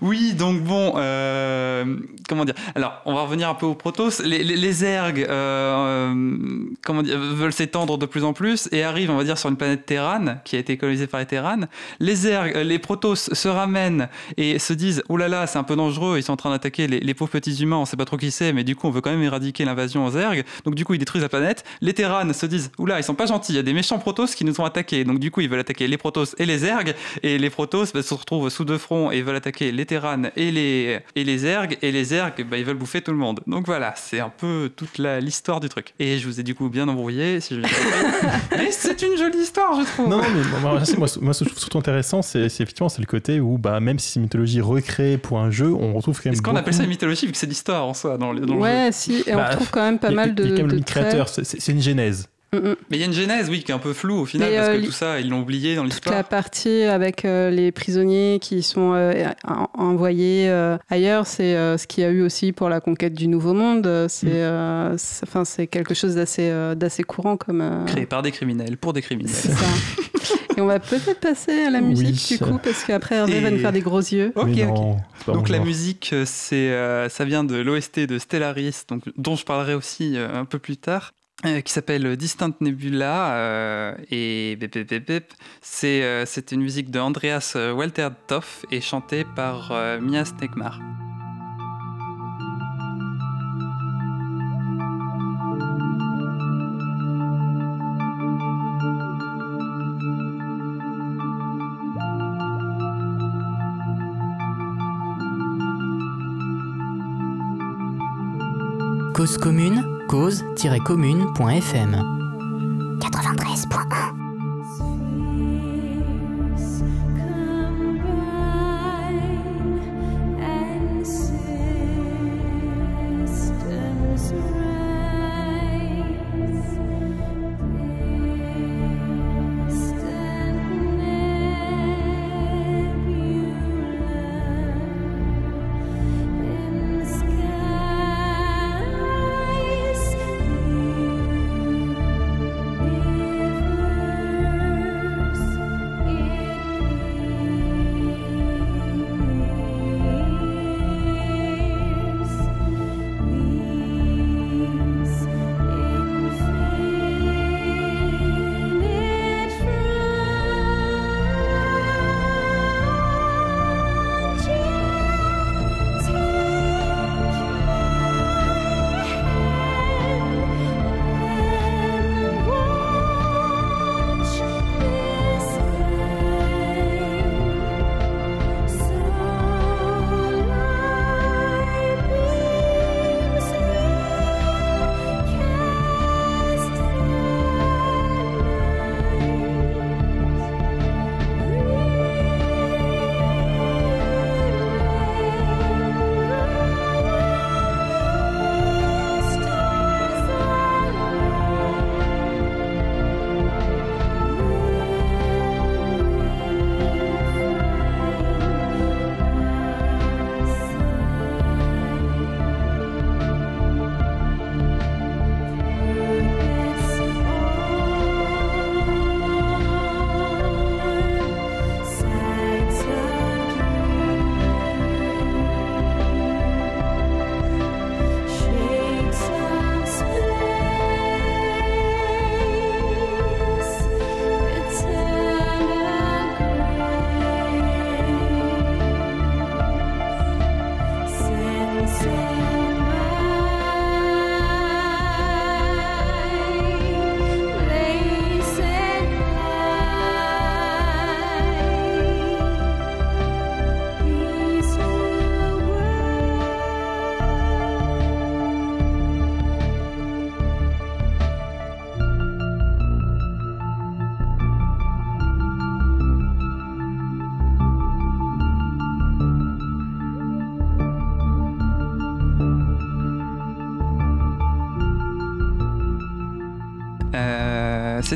oui, 0.00 0.34
donc 0.34 0.62
bon, 0.62 0.94
euh, 0.96 1.96
comment 2.28 2.44
dire? 2.44 2.54
Alors, 2.74 3.00
on 3.04 3.14
va 3.14 3.22
revenir 3.22 3.48
un 3.48 3.54
peu 3.54 3.66
aux 3.66 3.74
protos. 3.74 4.22
Les, 4.22 4.44
les, 4.44 4.84
ergs, 4.84 5.26
euh, 5.28 6.12
euh, 6.12 6.64
comment 6.84 7.02
dire, 7.02 7.18
veulent 7.18 7.52
s'étendre 7.52 7.98
de 7.98 8.06
plus 8.06 8.24
en 8.24 8.32
plus 8.32 8.68
et 8.72 8.82
arrivent, 8.82 9.10
on 9.10 9.16
va 9.16 9.24
dire, 9.24 9.38
sur 9.38 9.48
une 9.48 9.56
planète 9.56 9.86
Terran 9.86 10.36
qui 10.44 10.56
a 10.56 10.58
été 10.58 10.76
colonisée 10.76 11.06
par 11.06 11.20
les 11.20 11.26
Terran. 11.26 11.60
Les 12.00 12.26
ergs, 12.26 12.52
euh, 12.56 12.64
les 12.64 12.78
protos 12.78 13.16
se 13.16 13.48
ramènent 13.48 14.08
et 14.36 14.58
se 14.58 14.72
disent 14.72 15.02
oh 15.08 15.16
là 15.16 15.28
là, 15.28 15.46
c'est 15.46 15.58
un 15.58 15.64
peu 15.64 15.76
dangereux, 15.76 16.18
ils 16.18 16.22
sont 16.22 16.32
en 16.32 16.36
train 16.36 16.50
d'attaquer 16.50 16.86
les, 16.86 17.14
pauvres 17.14 17.30
petits 17.30 17.62
humains, 17.62 17.76
on 17.76 17.84
sait 17.84 17.96
pas 17.96 18.04
trop 18.04 18.16
qui 18.16 18.30
c'est, 18.30 18.52
mais 18.52 18.64
du 18.64 18.76
coup, 18.76 18.86
on 18.86 18.90
veut 18.90 19.00
quand 19.00 19.10
même 19.10 19.22
éradiquer 19.22 19.64
l'invasion 19.64 20.06
aux 20.06 20.16
ergs. 20.16 20.44
Donc 20.64 20.74
du 20.74 20.84
coup, 20.84 20.94
ils 20.94 20.98
détruisent 20.98 21.22
la 21.22 21.28
planète. 21.28 21.64
Les 21.80 21.94
Terran 21.94 22.32
se 22.32 22.46
disent 22.46 22.70
oula, 22.78 23.00
ils 23.00 23.04
sont 23.04 23.14
pas 23.14 23.26
gentils, 23.26 23.52
il 23.52 23.56
y 23.56 23.60
a 23.60 23.62
des 23.62 23.72
méchants 23.72 23.98
protos 23.98 24.26
qui 24.26 24.44
nous 24.44 24.60
ont 24.60 24.64
attaqués. 24.64 25.04
Donc 25.04 25.18
du 25.18 25.30
coup, 25.30 25.40
ils 25.40 25.48
veulent 25.48 25.60
attaquer 25.60 25.88
les 25.88 25.98
protos 25.98 26.36
et 26.38 26.46
les 26.46 26.64
ergs. 26.64 26.94
Et 27.22 27.38
les 27.38 27.50
protos 27.50 27.86
bah, 27.92 28.02
se 28.02 28.14
retrouvent 28.14 28.48
sous 28.48 28.64
deux 28.64 28.78
fronts 28.78 29.10
et 29.10 29.22
veulent 29.22 29.36
attaquer 29.36 29.72
les 29.72 29.86
Terran 29.88 30.22
et 30.36 30.50
les, 30.52 31.00
et 31.16 31.24
les 31.24 31.44
ergs. 31.46 31.76
Et 31.82 31.90
les 31.90 32.14
ergs, 32.14 32.44
bah, 32.48 32.56
ils 32.58 32.64
veulent 32.64 32.76
bouffer 32.76 33.00
tout 33.02 33.10
le 33.10 33.16
monde. 33.16 33.40
Donc 33.48 33.66
voilà, 33.66 33.94
c'est 33.96 34.20
un 34.20 34.28
peu 34.30 34.70
toute 34.76 34.98
la- 34.98 35.18
l'histoire 35.20 35.58
du 35.58 35.68
truc. 35.68 35.94
Et 35.98 36.18
je 36.18 36.26
vous 36.28 36.38
ai 36.38 36.42
du 36.44 36.54
coup 36.54 36.68
bien 36.68 36.86
embrouillé, 36.86 37.40
si 37.40 37.56
je 37.56 37.60
Mais 38.56 38.70
c'est 38.70 39.00
une 39.02 39.16
jolie 39.16 39.38
histoire, 39.38 39.78
je 39.80 39.84
trouve. 39.86 40.08
Non, 40.08 40.20
mais 40.20 40.60
moi, 40.60 40.80
moi, 41.20 41.32
ce 41.34 41.38
que 41.40 41.44
je 41.44 41.50
trouve 41.50 41.58
surtout 41.58 41.78
intéressant, 41.78 42.22
c'est 42.22 42.40
effectivement 42.42 42.88
c'est 42.88 43.00
le 43.00 43.06
côté 43.06 43.40
où, 43.40 43.58
bah, 43.58 43.80
même 43.80 43.98
si 43.98 44.10
c'est 44.12 44.16
une 44.16 44.24
mythologie 44.24 44.60
recréée 44.60 45.18
pour 45.18 45.38
un 45.40 45.50
jeu, 45.50 45.72
on 45.72 45.94
retrouve 45.94 46.16
quand 46.18 46.26
même. 46.26 46.34
Est-ce 46.34 46.42
qu'on 46.42 46.54
appelle 46.56 46.74
ça 46.74 46.82
une 46.84 46.88
mythologie 46.90 47.26
vu 47.26 47.32
que 47.32 47.38
c'est 47.38 47.46
l'histoire 47.46 47.86
en 47.86 47.94
soi 47.94 48.18
dans, 48.18 48.32
le- 48.32 48.40
dans 48.40 48.54
le 48.54 48.60
jeu 48.60 48.64
Ouais, 48.64 48.88
si, 48.92 49.24
et 49.26 49.34
on 49.34 49.36
Bah, 49.36 49.48
retrouve 49.50 49.70
quand 49.70 49.82
même 49.82 49.98
pas 49.98 50.10
y 50.10 50.14
mal 50.14 50.34
de. 50.34 50.44
il 50.44 50.50
y 50.50 50.52
a 50.52 50.56
quand 50.56 50.62
même 50.62 50.66
de 50.68 50.72
le 50.72 50.76
mythe 50.78 50.86
traits. 50.86 51.04
créateur, 51.06 51.28
c'est- 51.28 51.44
c'est 51.44 51.60
c'est 51.60 51.72
une 51.72 51.82
genèse. 51.82 52.28
Mm. 52.52 52.58
Mais 52.90 52.96
il 52.96 53.00
y 53.00 53.02
a 53.02 53.06
une 53.06 53.12
genèse, 53.12 53.50
oui, 53.50 53.62
qui 53.62 53.72
est 53.72 53.74
un 53.74 53.78
peu 53.78 53.92
floue 53.92 54.20
au 54.20 54.24
final, 54.26 54.48
Mais, 54.50 54.56
parce 54.56 54.68
euh, 54.68 54.72
que 54.74 54.78
li- 54.78 54.86
tout 54.86 54.92
ça, 54.92 55.20
ils 55.20 55.28
l'ont 55.28 55.40
oublié 55.40 55.74
dans 55.76 55.82
Toute 55.82 55.92
l'histoire. 55.92 56.14
la 56.14 56.24
partie 56.24 56.82
avec 56.84 57.24
euh, 57.26 57.50
les 57.50 57.72
prisonniers 57.72 58.38
qui 58.40 58.62
sont 58.62 58.92
euh, 58.94 59.26
en- 59.46 59.68
envoyés 59.74 60.48
euh, 60.48 60.78
ailleurs, 60.88 61.26
c'est 61.26 61.56
euh, 61.56 61.76
ce 61.76 61.86
qu'il 61.86 62.04
y 62.04 62.06
a 62.06 62.10
eu 62.10 62.22
aussi 62.22 62.52
pour 62.52 62.68
la 62.70 62.80
conquête 62.80 63.12
du 63.12 63.28
Nouveau 63.28 63.52
Monde. 63.52 64.06
C'est 64.08 64.26
Mm. 64.28 64.30
euh, 64.32 64.94
c'est- 64.96 65.24
enfin, 65.28 65.44
c'est 65.44 65.66
quelque 65.66 65.92
chose 65.94 66.14
d'assez 66.14 66.48
euh, 66.50 66.74
d'assez 66.74 67.02
courant 67.02 67.36
comme. 67.36 67.60
euh, 67.60 67.84
Créé 67.84 68.06
par 68.06 68.22
des 68.22 68.30
criminels, 68.32 68.78
pour 68.78 68.92
des 68.94 69.02
criminels. 69.02 69.30
c'est 69.34 69.50
ça. 69.52 69.66
Et 70.56 70.60
on 70.60 70.66
va 70.66 70.80
peut-être 70.80 71.20
passer 71.20 71.52
à 71.66 71.70
la 71.70 71.80
musique 71.80 72.26
Oui. 72.30 72.36
du 72.38 72.44
coup, 72.44 72.58
parce 72.62 72.82
qu'après 72.82 73.14
Hervé 73.16 73.40
va 73.40 73.50
nous 73.50 73.58
faire 73.60 73.72
des 73.72 73.80
gros 73.80 74.00
yeux. 74.00 74.32
Ok, 74.34 74.48
ok. 74.68 75.34
Donc 75.34 75.48
la 75.50 75.60
musique, 75.60 76.12
c'est, 76.24 76.70
euh, 76.72 77.08
ça 77.08 77.24
vient 77.24 77.44
de 77.44 77.54
l'OST 77.56 78.00
de 78.06 78.18
Stellaris, 78.18 78.82
donc, 78.88 79.02
dont 79.16 79.36
je 79.36 79.44
parlerai 79.44 79.74
aussi 79.74 80.16
euh, 80.16 80.34
un 80.34 80.44
peu 80.44 80.58
plus 80.58 80.76
tard, 80.76 81.12
euh, 81.46 81.60
qui 81.60 81.72
s'appelle 81.72 82.16
Distant 82.16 82.50
Nebula. 82.60 83.36
euh, 83.36 83.94
et 84.10 84.56
euh, 85.84 86.24
c'est 86.26 86.52
une 86.52 86.62
musique 86.62 86.90
de 86.90 86.98
Andreas 86.98 87.56
Walter 87.56 88.08
Toff 88.26 88.66
et 88.72 88.80
chantée 88.80 89.24
par 89.36 89.72
Mia 90.00 90.24
Stegmar. 90.24 90.80
Cause 109.14 109.36
commune, 109.36 109.97
cause-commune.fm 110.08 111.92
93.1 112.98 114.17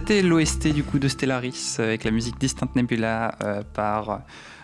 C'était 0.05 0.23
l'OST 0.23 0.67
du 0.75 0.83
coup 0.83 0.99
de 0.99 1.07
Stellaris 1.07 1.77
euh, 1.79 1.85
avec 1.85 2.03
la 2.03 2.11
musique 2.11 2.37
Distant 2.37 2.67
Nebula 2.75 3.37
euh, 3.45 3.63
par 3.73 4.23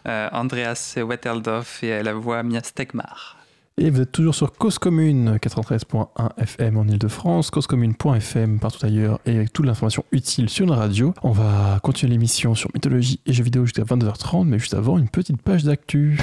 euh, 0.09 0.29
Andreas 0.33 0.97
Wetteldorf 0.97 1.85
et 1.85 2.03
la 2.03 2.13
voix 2.13 2.43
Mia 2.43 2.61
Stegmar. 2.61 3.37
Et 3.77 3.89
vous 3.91 4.01
êtes 4.01 4.11
toujours 4.11 4.35
sur 4.35 4.53
Cause 4.53 4.81
Commune 4.81 5.37
93.1 5.37 6.09
FM 6.39 6.77
en 6.77 6.89
Ile-de-France, 6.89 7.53
causecommune.fm 7.53 8.59
partout 8.59 8.85
ailleurs 8.85 9.21
et 9.27 9.37
avec 9.37 9.53
toute 9.53 9.67
l'information 9.67 10.05
utile 10.11 10.49
sur 10.49 10.65
une 10.65 10.73
radio. 10.73 11.15
On 11.23 11.31
va 11.31 11.79
continuer 11.85 12.15
l'émission 12.15 12.57
sur 12.57 12.71
mythologie 12.75 13.21
et 13.25 13.33
jeux 13.33 13.45
vidéo 13.45 13.65
jusqu'à 13.65 13.85
22h30, 13.85 14.45
mais 14.45 14.59
juste 14.59 14.75
avant, 14.75 14.99
une 14.99 15.09
petite 15.09 15.41
page 15.41 15.63
d'actu. 15.63 16.19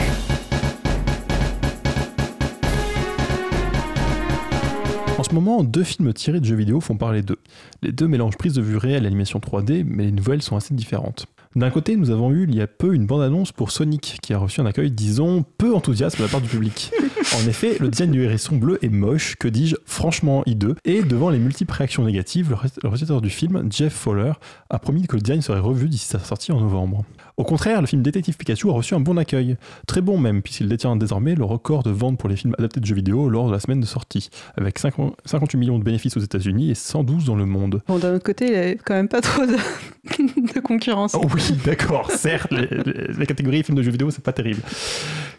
Ce 5.25 5.33
moment, 5.33 5.63
deux 5.63 5.83
films 5.83 6.13
tirés 6.13 6.39
de 6.39 6.45
jeux 6.45 6.55
vidéo 6.55 6.79
font 6.79 6.97
parler 6.97 7.23
d'eux. 7.23 7.39
Les 7.81 7.91
deux 7.91 8.07
mélangent 8.07 8.37
prise 8.37 8.53
de 8.53 8.61
vue 8.61 8.77
réelle 8.77 9.05
et 9.05 9.07
animation 9.07 9.39
3D, 9.39 9.83
mais 9.83 10.05
les 10.05 10.11
nouvelles 10.11 10.43
sont 10.43 10.55
assez 10.55 10.73
différentes. 10.75 11.25
D'un 11.55 11.71
côté, 11.71 11.95
nous 11.95 12.11
avons 12.11 12.31
eu 12.31 12.45
il 12.47 12.53
y 12.53 12.61
a 12.61 12.67
peu 12.67 12.93
une 12.93 13.07
bande-annonce 13.07 13.51
pour 13.51 13.71
Sonic, 13.71 14.19
qui 14.21 14.33
a 14.33 14.37
reçu 14.37 14.61
un 14.61 14.65
accueil, 14.65 14.91
disons, 14.91 15.43
peu 15.57 15.73
enthousiaste 15.73 16.17
de 16.17 16.23
la 16.23 16.29
part 16.29 16.41
du 16.41 16.49
public. 16.49 16.91
En 17.33 17.47
effet, 17.47 17.77
le 17.79 17.89
design 17.89 18.11
du 18.11 18.23
hérisson 18.23 18.57
bleu 18.57 18.77
est 18.83 18.89
moche, 18.89 19.35
que 19.37 19.47
dis-je, 19.47 19.75
franchement 19.85 20.43
hideux, 20.45 20.75
et 20.85 21.01
devant 21.01 21.29
les 21.29 21.39
multiples 21.39 21.73
réactions 21.73 22.03
négatives, 22.03 22.49
le 22.51 22.89
réalisateur 22.89 23.21
du 23.21 23.29
film, 23.29 23.67
Jeff 23.71 23.93
Fowler, 23.93 24.33
a 24.69 24.79
promis 24.79 25.07
que 25.07 25.15
le 25.15 25.21
design 25.21 25.41
serait 25.41 25.59
revu 25.59 25.89
d'ici 25.89 26.05
sa 26.05 26.19
sortie 26.19 26.51
en 26.51 26.59
novembre. 26.59 27.03
Au 27.37 27.43
contraire, 27.43 27.81
le 27.81 27.87
film 27.87 28.01
Détective 28.01 28.37
Pikachu 28.37 28.69
a 28.69 28.73
reçu 28.73 28.93
un 28.95 29.01
bon 29.01 29.17
accueil, 29.17 29.57
très 29.87 29.99
bon 29.99 30.17
même, 30.17 30.41
puisqu'il 30.41 30.69
détient 30.69 30.95
désormais 30.95 31.35
le 31.35 31.43
record 31.43 31.83
de 31.83 31.89
vente 31.91 32.17
pour 32.17 32.29
les 32.29 32.37
films 32.37 32.55
adaptés 32.57 32.79
de 32.79 32.85
jeux 32.85 32.95
vidéo 32.95 33.27
lors 33.29 33.47
de 33.47 33.51
la 33.51 33.59
semaine 33.59 33.81
de 33.81 33.85
sortie, 33.85 34.29
avec 34.57 34.79
50 34.79 35.15
58 35.25 35.57
millions 35.57 35.77
de 35.77 35.83
bénéfices 35.83 36.15
aux 36.15 36.21
États-Unis 36.21 36.71
et 36.71 36.75
112 36.75 37.25
dans 37.25 37.35
le 37.35 37.45
monde. 37.45 37.81
Bon, 37.87 37.99
d'un 37.99 38.15
autre 38.15 38.23
côté, 38.23 38.45
il 38.45 38.51
n'y 38.51 38.57
avait 38.57 38.75
quand 38.77 38.93
même 38.93 39.09
pas 39.09 39.19
trop 39.19 39.45
de, 39.45 39.51
de 40.53 40.59
concurrence. 40.61 41.13
Oh 41.13 41.25
oui, 41.33 41.57
d'accord, 41.65 42.09
certes, 42.09 42.51
les, 42.51 42.67
les- 42.67 43.13
les 43.17 43.25
catégories 43.25 43.63
films 43.63 43.77
de 43.77 43.83
jeux 43.83 43.91
vidéo, 43.91 44.11
c'est 44.11 44.23
pas 44.23 44.31
terrible. 44.33 44.61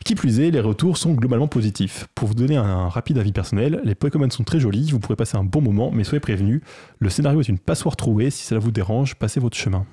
Qui 0.05 0.15
plus 0.15 0.39
est, 0.41 0.51
les 0.51 0.61
retours 0.61 0.99
sont 0.99 1.15
globalement 1.15 1.49
positifs. 1.49 2.07
Pour 2.15 2.29
vous 2.29 2.35
donner 2.35 2.57
un 2.57 2.89
rapide 2.91 3.17
avis 3.19 3.33
personnel, 3.33 3.81
les 3.85 3.95
Pokémon 3.95 4.29
sont 4.29 4.45
très 4.45 4.61
jolis, 4.61 4.91
vous 4.93 4.99
pourrez 5.01 5.17
passer 5.17 5.37
un 5.39 5.45
bon 5.45 5.63
moment, 5.63 5.91
mais 5.93 6.05
soyez 6.05 6.21
prévenus, 6.21 6.61
le 6.99 7.09
scénario 7.09 7.41
est 7.41 7.49
une 7.49 7.59
passoire 7.59 7.97
trouée, 7.97 8.29
si 8.31 8.45
cela 8.45 8.61
vous 8.61 8.71
dérange, 8.71 9.15
passez 9.15 9.41
votre 9.41 9.57
chemin. 9.57 9.87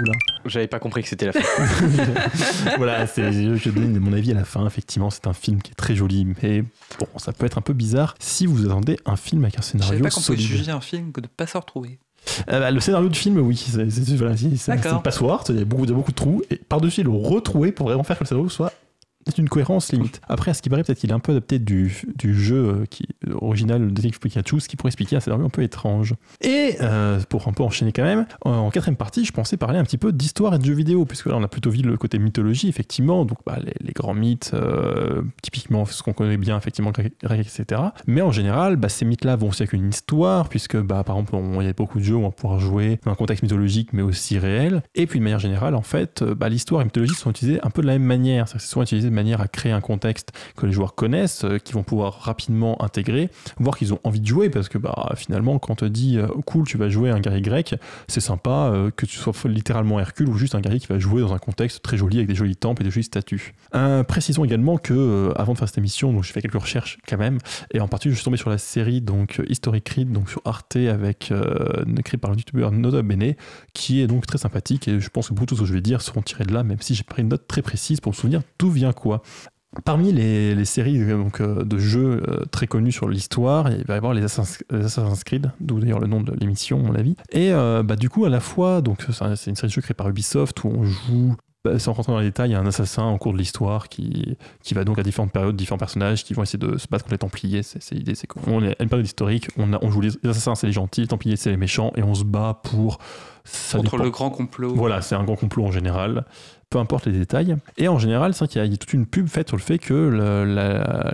Oula. 0.00 0.12
J'avais 0.44 0.68
pas 0.68 0.78
compris 0.78 1.02
que 1.02 1.08
c'était 1.08 1.26
la 1.26 1.32
fin. 1.32 1.40
voilà, 2.76 3.06
c'est- 3.06 3.32
je, 3.32 3.56
je 3.56 3.70
donne 3.70 3.98
mon 3.98 4.12
avis 4.12 4.30
à 4.30 4.34
la 4.34 4.44
fin. 4.44 4.64
Effectivement, 4.66 5.10
c'est 5.10 5.26
un 5.26 5.32
film 5.32 5.60
qui 5.60 5.72
est 5.72 5.74
très 5.74 5.96
joli, 5.96 6.26
mais 6.42 6.62
bon, 6.98 7.06
ça 7.18 7.32
peut 7.32 7.44
être 7.46 7.58
un 7.58 7.62
peu 7.62 7.72
bizarre 7.72 8.14
si 8.20 8.46
vous 8.46 8.66
attendez 8.66 8.98
un 9.04 9.16
film 9.16 9.44
avec 9.44 9.58
un 9.58 9.62
Je 9.62 9.66
scénario 9.66 10.00
pas 10.02 10.10
qu'on 10.10 10.20
pouvait 10.20 10.38
juger 10.38 10.70
un 10.70 10.80
film 10.80 11.10
que 11.12 11.20
de 11.20 11.26
pas 11.26 11.46
se 11.46 11.58
retrouver. 11.58 11.98
Euh, 12.50 12.60
bah, 12.60 12.70
le 12.70 12.80
scénario 12.80 13.08
du 13.08 13.18
film, 13.18 13.38
oui, 13.38 13.56
c'est 13.56 13.82
voilà, 14.16 14.34
une 14.38 15.02
passoire, 15.02 15.42
il 15.48 15.56
y, 15.58 15.60
a 15.62 15.64
beaucoup, 15.64 15.84
il 15.84 15.90
y 15.90 15.92
a 15.92 15.96
beaucoup 15.96 16.10
de 16.12 16.16
trous, 16.16 16.42
et 16.50 16.56
par-dessus, 16.56 17.02
le 17.02 17.10
retrouver 17.10 17.72
pour 17.72 17.86
vraiment 17.88 18.04
faire 18.04 18.18
que 18.18 18.24
le 18.24 18.28
scénario 18.28 18.48
soit 18.48 18.72
c'est 19.26 19.38
une 19.38 19.48
cohérence 19.48 19.92
limite. 19.92 20.20
Après, 20.28 20.50
à 20.50 20.54
ce 20.54 20.62
qui 20.62 20.70
paraît, 20.70 20.82
peut-être 20.82 20.98
qu'il 20.98 21.10
est 21.10 21.14
un 21.14 21.20
peu 21.20 21.32
adapté 21.32 21.58
du, 21.58 22.04
du 22.16 22.34
jeu 22.34 22.56
euh, 22.56 22.84
qui, 22.88 23.06
original, 23.32 23.82
le 23.82 23.90
Detective 23.90 24.18
Pikachu, 24.18 24.60
ce 24.60 24.68
qui 24.68 24.76
pourrait 24.76 24.88
expliquer 24.88 25.16
un 25.16 25.20
scénario 25.20 25.44
un 25.44 25.50
peu 25.50 25.62
étrange. 25.62 26.14
Et 26.40 26.76
euh, 26.80 27.20
pour 27.28 27.46
un 27.46 27.52
peu 27.52 27.62
enchaîner 27.62 27.92
quand 27.92 28.02
même, 28.02 28.26
en, 28.42 28.70
quatrième 28.70 28.96
partie, 28.96 29.24
je 29.24 29.32
pensais 29.32 29.56
parler 29.56 29.78
un 29.78 29.84
petit 29.84 29.98
peu 29.98 30.12
d'histoire 30.12 30.54
et 30.54 30.58
de 30.58 30.64
jeux 30.64 30.74
vidéo, 30.74 31.04
puisque 31.04 31.26
là, 31.26 31.36
on 31.36 31.42
a 31.42 31.48
plutôt 31.48 31.70
vu 31.70 31.82
le 31.82 31.96
côté 31.98 32.18
mythologie, 32.18 32.68
effectivement, 32.68 33.24
donc 33.26 33.38
bah, 33.44 33.58
les, 33.62 33.74
les 33.80 33.92
grands 33.92 34.14
mythes, 34.14 34.52
euh, 34.54 35.22
typiquement 35.42 35.84
ce 35.84 36.02
qu'on 36.02 36.14
connaît 36.14 36.38
bien, 36.38 36.56
effectivement, 36.56 36.90
Grec, 36.90 37.12
etc. 37.22 37.82
Mais 38.06 38.22
en 38.22 38.32
général, 38.32 38.76
bah, 38.76 38.88
ces 38.88 39.04
mythes-là 39.04 39.36
vont 39.36 39.48
aussi 39.48 39.62
avec 39.62 39.74
une 39.74 39.90
histoire, 39.90 40.48
puisque 40.48 40.78
bah, 40.78 41.04
par 41.04 41.16
exemple, 41.16 41.36
il 41.60 41.66
y 41.66 41.68
a 41.68 41.72
beaucoup 41.74 41.98
de 41.98 42.04
jeux 42.04 42.14
où 42.14 42.20
on 42.20 42.28
va 42.28 42.30
pouvoir 42.30 42.58
jouer 42.58 42.98
dans 43.04 43.12
un 43.12 43.16
contexte 43.16 43.42
mythologique, 43.42 43.92
mais 43.92 44.02
aussi 44.02 44.38
réel. 44.38 44.82
Et 44.94 45.06
puis 45.06 45.18
de 45.18 45.24
manière 45.24 45.38
générale, 45.38 45.74
en 45.74 45.82
fait, 45.82 46.22
bah, 46.22 46.48
l'histoire 46.48 46.80
et 46.80 46.84
la 46.84 46.86
mythologie 46.86 47.14
sont 47.14 47.30
utilisées 47.30 47.60
un 47.62 47.70
peu 47.70 47.82
de 47.82 47.86
la 47.86 47.94
même 47.94 48.04
manière. 48.04 48.48
C'est 48.48 48.60
souvent 48.60 48.82
utilisé 48.82 49.09
de 49.10 49.14
manière 49.14 49.40
à 49.40 49.48
créer 49.48 49.72
un 49.72 49.80
contexte 49.80 50.32
que 50.56 50.66
les 50.66 50.72
joueurs 50.72 50.94
connaissent, 50.94 51.44
euh, 51.44 51.58
qu'ils 51.58 51.74
vont 51.74 51.82
pouvoir 51.82 52.20
rapidement 52.20 52.82
intégrer, 52.82 53.30
voire 53.58 53.76
qu'ils 53.76 53.92
ont 53.92 54.00
envie 54.04 54.20
de 54.20 54.26
jouer, 54.26 54.50
parce 54.50 54.68
que 54.68 54.78
bah, 54.78 55.12
finalement, 55.16 55.58
quand 55.58 55.72
on 55.72 55.76
te 55.76 55.84
dit 55.84 56.18
euh, 56.18 56.26
cool, 56.46 56.66
tu 56.66 56.78
vas 56.78 56.88
jouer 56.88 57.10
un 57.10 57.20
guerrier 57.20 57.42
grec, 57.42 57.74
c'est 58.08 58.20
sympa 58.20 58.70
euh, 58.72 58.90
que 58.90 59.06
tu 59.06 59.16
sois 59.16 59.32
littéralement 59.44 60.00
Hercule 60.00 60.28
ou 60.28 60.34
juste 60.34 60.54
un 60.54 60.60
guerrier 60.60 60.80
qui 60.80 60.86
va 60.86 60.98
jouer 60.98 61.20
dans 61.20 61.34
un 61.34 61.38
contexte 61.38 61.82
très 61.82 61.96
joli 61.96 62.16
avec 62.18 62.28
des 62.28 62.34
jolis 62.34 62.56
temples 62.56 62.82
et 62.82 62.84
des 62.84 62.90
jolis 62.90 63.04
statues. 63.04 63.54
Euh, 63.74 64.02
précisons 64.02 64.44
également 64.44 64.78
que 64.78 65.32
avant 65.36 65.52
de 65.52 65.58
faire 65.58 65.68
cette 65.68 65.78
émission, 65.78 66.22
j'ai 66.22 66.32
fait 66.32 66.42
quelques 66.42 66.60
recherches 66.60 66.98
quand 67.06 67.18
même, 67.18 67.38
et 67.72 67.80
en 67.80 67.88
particulier 67.88 68.14
je 68.14 68.20
suis 68.20 68.24
tombé 68.24 68.36
sur 68.36 68.50
la 68.50 68.58
série 68.58 69.00
donc 69.00 69.40
History 69.48 69.82
Creed 69.82 70.12
donc 70.12 70.30
sur 70.30 70.40
Arte 70.44 70.76
avec 70.76 71.32
écrit 71.98 72.16
par 72.16 72.30
le 72.30 72.36
youtubeur 72.36 72.72
Noda 72.72 73.02
Bene, 73.02 73.34
qui 73.74 74.00
est 74.00 74.06
donc 74.06 74.26
très 74.26 74.38
sympathique 74.38 74.88
et 74.88 75.00
je 75.00 75.08
pense 75.08 75.28
que 75.28 75.34
beaucoup 75.34 75.46
de 75.46 75.54
ce 75.54 75.60
que 75.60 75.66
je 75.66 75.74
vais 75.74 75.80
dire 75.80 76.02
seront 76.02 76.22
tirés 76.22 76.44
de 76.44 76.52
là, 76.52 76.62
même 76.62 76.80
si 76.80 76.94
j'ai 76.94 77.04
pris 77.04 77.22
une 77.22 77.28
note 77.28 77.46
très 77.46 77.62
précise 77.62 78.00
pour 78.00 78.12
me 78.12 78.16
souvenir 78.16 78.42
d'où 78.58 78.70
vient 78.70 78.92
Parmi 79.84 80.12
les, 80.12 80.64
séries 80.64 81.00
euh, 81.00 81.16
donc, 81.16 81.40
euh, 81.40 81.62
de 81.62 81.78
jeux 81.78 82.22
euh, 82.28 82.44
très 82.50 82.66
connues 82.66 82.90
sur 82.90 83.08
l'histoire, 83.08 83.70
il 83.70 83.84
va 83.84 83.94
y 83.94 83.96
avoir 83.96 84.14
les 84.14 84.24
Assassin's, 84.24 85.24
Creed, 85.24 85.52
d'où 85.60 85.78
d'ailleurs 85.78 86.00
le 86.00 86.08
nom 86.08 86.20
de 86.20 86.32
l'émission, 86.40 86.80
à 86.80 86.82
mon 86.82 86.94
avis. 86.96 87.14
Et 87.30 87.52
bah, 87.52 87.94
du 87.96 88.08
coup, 88.10 88.24
à 88.24 88.28
la 88.28 88.40
fois, 88.40 88.80
donc 88.80 89.04
c'est 89.12 89.22
un- 89.24 89.36
c'est 89.36 89.48
une 89.50 89.56
série 89.56 89.68
de 89.68 89.72
jeux 89.72 89.82
créée 89.82 89.94
par 89.94 90.08
Ubisoft 90.08 90.64
où 90.64 90.68
on 90.68 90.82
joue, 90.84 91.36
bah, 91.64 91.78
sans 91.78 91.92
rentrer 91.92 92.12
dans 92.12 92.18
les 92.18 92.24
détails, 92.26 92.54
un 92.56 92.66
assassin 92.66 93.04
en 93.04 93.16
cours 93.16 93.32
de 93.32 93.38
l'histoire 93.38 93.88
qui, 93.88 94.36
qui 94.64 94.74
va 94.74 94.82
donc 94.84 94.98
à 94.98 95.04
différentes 95.04 95.30
périodes, 95.30 95.54
différents 95.54 95.78
personnages 95.78 96.24
qui 96.24 96.34
vont 96.34 96.42
essayer 96.42 96.58
de 96.58 96.76
se 96.76 96.88
battre 96.88 97.04
contre 97.04 97.14
les 97.14 97.18
Templiers. 97.18 97.62
C'est 97.62 97.94
l'idée, 97.94 98.16
c'est 98.16 98.26
qu'on 98.26 98.64
est 98.64 98.70
à 98.80 98.82
une 98.82 98.88
période 98.88 99.06
historique, 99.06 99.50
on, 99.56 99.72
a- 99.72 99.78
on 99.82 99.90
joue 99.92 100.00
les 100.00 100.10
assassins, 100.28 100.56
c'est 100.56 100.66
les 100.66 100.72
gentils, 100.72 101.02
les 101.02 101.06
Templiers, 101.06 101.36
c'est 101.36 101.50
les 101.50 101.56
méchants, 101.56 101.92
et 101.94 102.02
on 102.02 102.14
se 102.14 102.24
bat 102.24 102.60
pour. 102.64 102.98
Ça 103.52 103.78
Contre 103.78 103.92
dépend. 103.92 104.04
le 104.04 104.10
grand 104.10 104.30
complot. 104.30 104.74
Voilà, 104.74 105.00
c'est 105.02 105.14
un 105.14 105.24
grand 105.24 105.36
complot 105.36 105.64
en 105.66 105.72
général, 105.72 106.24
peu 106.70 106.78
importe 106.78 107.06
les 107.06 107.12
détails. 107.12 107.56
Et 107.78 107.88
en 107.88 107.98
général, 107.98 108.32
c'est 108.32 108.40
vrai 108.40 108.48
qu'il 108.48 108.58
y 108.60 108.62
a- 108.62 108.66
il 108.66 108.70
y 108.70 108.74
a 108.74 108.76
toute 108.76 108.92
une 108.92 109.06
pub 109.06 109.26
faite 109.28 109.48
sur 109.48 109.56
le 109.56 109.62
fait 109.62 109.78
que 109.78 109.92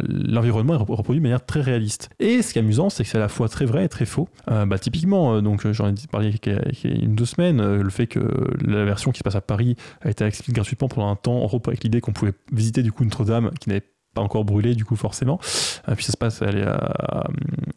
l'environnement 0.09 0.74
est 0.74 0.78
rep- 0.78 0.89
reproduit 0.91 1.20
de 1.20 1.22
manière 1.22 1.45
très 1.45 1.61
réaliste. 1.61 2.11
Et 2.18 2.43
ce 2.43 2.53
qui 2.53 2.59
est 2.59 2.62
amusant, 2.62 2.91
c'est 2.91 3.05
que 3.05 3.09
c'est 3.11 3.18
à 3.18 3.20
la 3.20 3.28
fois 3.28 3.49
très 3.49 3.64
vrai 3.64 3.84
et 3.84 3.89
très 3.89 4.05
faux. 4.07 4.28
Euh, 4.51 4.66
bah, 4.66 4.78
typiquement, 4.78 5.34
euh, 5.34 5.41
donc 5.41 5.64
euh, 5.66 5.72
j'en 5.72 5.89
ai 5.89 5.95
parlé 6.11 6.28
il 6.28 6.53
y 6.53 6.55
a- 6.55 6.62
il 6.84 6.91
y 6.91 6.95
a 7.01 7.05
une 7.05 7.14
deux 7.14 7.24
semaines, 7.24 7.61
euh, 7.61 7.82
le 7.82 7.91
fait 7.91 8.07
que 8.07 8.20
la 8.64 8.84
version 8.84 9.12
qui 9.12 9.18
se 9.18 9.24
passe 9.24 9.37
à 9.37 9.41
Paris 9.41 9.76
a 10.03 10.11
été 10.11 10.24
accessible 10.24 10.55
gratuitement 10.55 10.89
pendant 10.89 11.09
un 11.09 11.16
temps, 11.16 11.37
en 11.39 11.43
Europe 11.43 11.68
avec 11.68 11.84
l'idée 11.84 12.01
qu'on 12.01 12.12
pouvait 12.12 12.32
visiter 12.53 12.82
du 12.82 12.93
coup 12.93 13.05
Notre-Dame, 13.05 13.51
qui 13.61 13.68
n'avait 13.68 13.84
pas 14.17 14.23
encore 14.23 14.45
brûlé 14.45 14.75
du 14.75 14.85
coup 14.85 14.97
forcément. 14.97 15.39
Euh, 15.89 15.95
puis 15.95 16.05
ça 16.05 16.12
se 16.12 16.17
passe 16.17 16.43
elle 16.43 16.59
est, 16.59 16.67
à- 16.67 17.29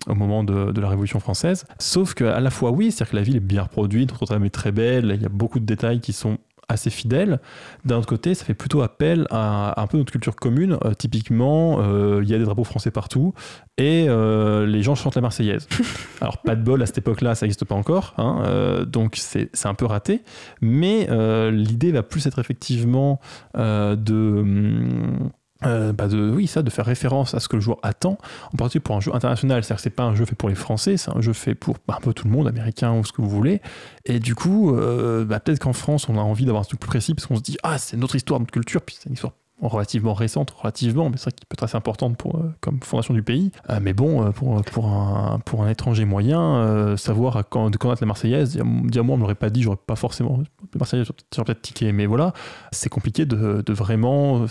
au 0.08 0.16
moment 0.16 0.44
de, 0.44 0.72
de 0.72 0.82
la 0.82 0.90
Révolution 0.90 1.20
française. 1.20 1.66
Sauf 1.78 2.14
que 2.16 2.24
à 2.24 2.40
la 2.40 2.50
fois 2.50 2.72
oui 2.72 2.92
c'est 2.92 3.04
à 3.04 3.06
dire 3.06 3.12
que 3.12 3.16
la 3.18 3.22
ville 3.22 3.36
est 3.36 3.48
bien 3.54 3.64
reproduite 3.64 4.12
Notre-Dame 4.12 4.46
est 4.46 4.50
très 4.50 4.72
belle 4.72 5.12
il 5.16 5.22
y 5.22 5.26
a 5.26 5.30
beaucoup 5.30 5.60
de 5.60 5.66
détails 5.66 6.00
qui 6.00 6.14
sont 6.14 6.38
assez 6.72 6.92
fidèles. 6.92 7.40
D'un 7.84 7.98
autre 7.98 8.08
côté 8.08 8.36
ça 8.36 8.46
fait 8.46 8.54
plutôt 8.54 8.82
appel 8.84 9.26
à, 9.32 9.72
à 9.72 9.82
un 9.82 9.88
peu 9.88 9.98
notre 9.98 10.12
culture 10.12 10.36
commune. 10.36 10.78
Euh, 10.86 10.94
typiquement 10.94 11.80
euh, 11.82 12.20
il 12.24 12.30
y 12.30 12.34
a 12.36 12.38
des 12.38 12.44
drapeaux 12.46 12.64
français 12.64 12.92
partout 12.92 13.34
et 13.80 14.06
euh, 14.08 14.68
les 14.68 14.84
gens 14.84 14.94
chantent 14.94 15.16
la 15.16 15.22
Marseillaise. 15.22 15.68
Alors 16.22 16.38
pas 16.38 16.56
de 16.56 16.62
bol 16.64 16.80
à 16.84 16.86
cette 16.86 17.00
époque 17.00 17.22
là 17.22 17.34
ça 17.34 17.46
n'existe 17.48 17.66
pas 17.66 17.74
encore 17.76 18.14
hein, 18.20 18.44
euh, 18.46 18.86
donc 18.86 19.16
c'est 19.18 19.50
un 19.66 19.74
peu 19.74 19.86
raté. 19.86 20.22
Mais 20.62 21.08
euh, 21.10 21.50
l'idée 21.50 21.92
va 21.92 22.04
plus 22.04 22.28
être 22.28 22.38
effectivement 22.40 23.20
euh, 23.58 23.96
de 23.96 24.14
hum, 24.40 25.30
euh, 25.66 25.92
bah 25.92 26.08
de, 26.08 26.30
oui, 26.30 26.48
ça, 26.48 26.62
de 26.62 26.70
faire 26.70 26.86
référence 26.86 27.34
à 27.34 27.40
ce 27.40 27.48
que 27.50 27.58
le 27.58 27.62
joueur 27.62 27.80
attend, 27.84 28.18
en 28.54 28.58
particulier 28.58 28.82
pour 28.82 28.96
un 28.96 29.02
jeu 29.02 29.14
international. 29.14 29.64
C'est-à-dire 29.64 29.78
que 29.78 29.82
c'est 29.82 29.90
pas 29.90 30.04
un 30.04 30.16
jeu 30.16 30.26
fait 30.26 30.36
pour 30.36 30.50
les 30.50 30.56
Français, 30.56 30.98
c'est 30.98 31.12
un 31.12 31.22
jeu 31.22 31.34
fait 31.34 31.56
pour 31.56 31.78
bah, 31.88 31.96
un 31.98 32.02
peu 32.02 32.14
tout 32.14 32.28
le 32.28 32.34
monde, 32.34 32.48
américain 32.48 32.94
ou 32.94 33.04
ce 33.04 33.12
que 33.12 33.22
vous 33.22 33.30
voulez. 33.30 33.62
Et 34.06 34.20
du 34.20 34.36
coup, 34.36 34.76
euh, 34.76 35.26
bah, 35.26 35.40
peut-être 35.40 35.60
qu'en 35.60 35.74
France, 35.74 36.08
on 36.10 36.18
a 36.18 36.22
envie 36.22 36.46
d'avoir 36.46 36.62
un 36.62 36.66
truc 36.66 36.80
plus 36.80 36.88
précis 36.88 37.14
parce 37.14 37.28
qu'on 37.28 37.38
se 37.38 37.42
dit, 37.42 37.58
ah, 37.64 37.78
c'est 37.78 37.98
notre 37.98 38.16
histoire, 38.16 38.40
notre 38.40 38.52
culture, 38.52 38.82
puis 38.82 38.98
c'est 39.00 39.10
une 39.10 39.14
histoire 39.14 39.34
relativement 39.62 40.14
récente, 40.14 40.52
relativement, 40.52 41.10
mais 41.10 41.18
c'est 41.18 41.24
vrai 41.26 41.32
qu'il 41.34 41.46
peut 41.48 41.56
être 41.56 41.64
assez 41.64 41.76
importante 41.78 42.18
pour, 42.18 42.38
euh, 42.38 42.54
comme 42.62 42.80
fondation 42.82 43.14
du 43.14 43.24
pays. 43.24 43.52
Euh, 43.70 43.80
mais 43.82 43.94
bon, 43.94 44.24
euh, 44.26 44.30
pour, 44.32 44.62
pour, 44.64 44.88
un, 44.88 45.40
pour 45.46 45.64
un 45.64 45.70
étranger 45.70 46.06
moyen, 46.06 46.42
euh, 46.42 46.98
savoir 46.98 47.44
quand, 47.50 47.70
de 47.70 47.78
connaître 47.78 48.02
la 48.02 48.08
Marseillaise, 48.08 48.58
dire 48.86 49.04
moi, 49.04 49.14
on 49.16 49.18
ne 49.18 49.22
l'aurait 49.24 49.36
pas 49.36 49.50
dit, 49.50 49.62
j'aurais 49.62 49.78
pas 49.86 49.96
forcément. 49.96 50.38
La 50.74 50.78
Marseillaise, 50.80 51.08
j'aurais 51.36 51.46
peut-être- 51.46 51.62
tiqué, 51.62 51.92
mais 51.92 52.06
voilà, 52.06 52.34
c'est 52.72 52.90
compliqué 52.90 53.26
de, 53.26 53.62
de 53.66 53.74
vraiment 53.74 54.46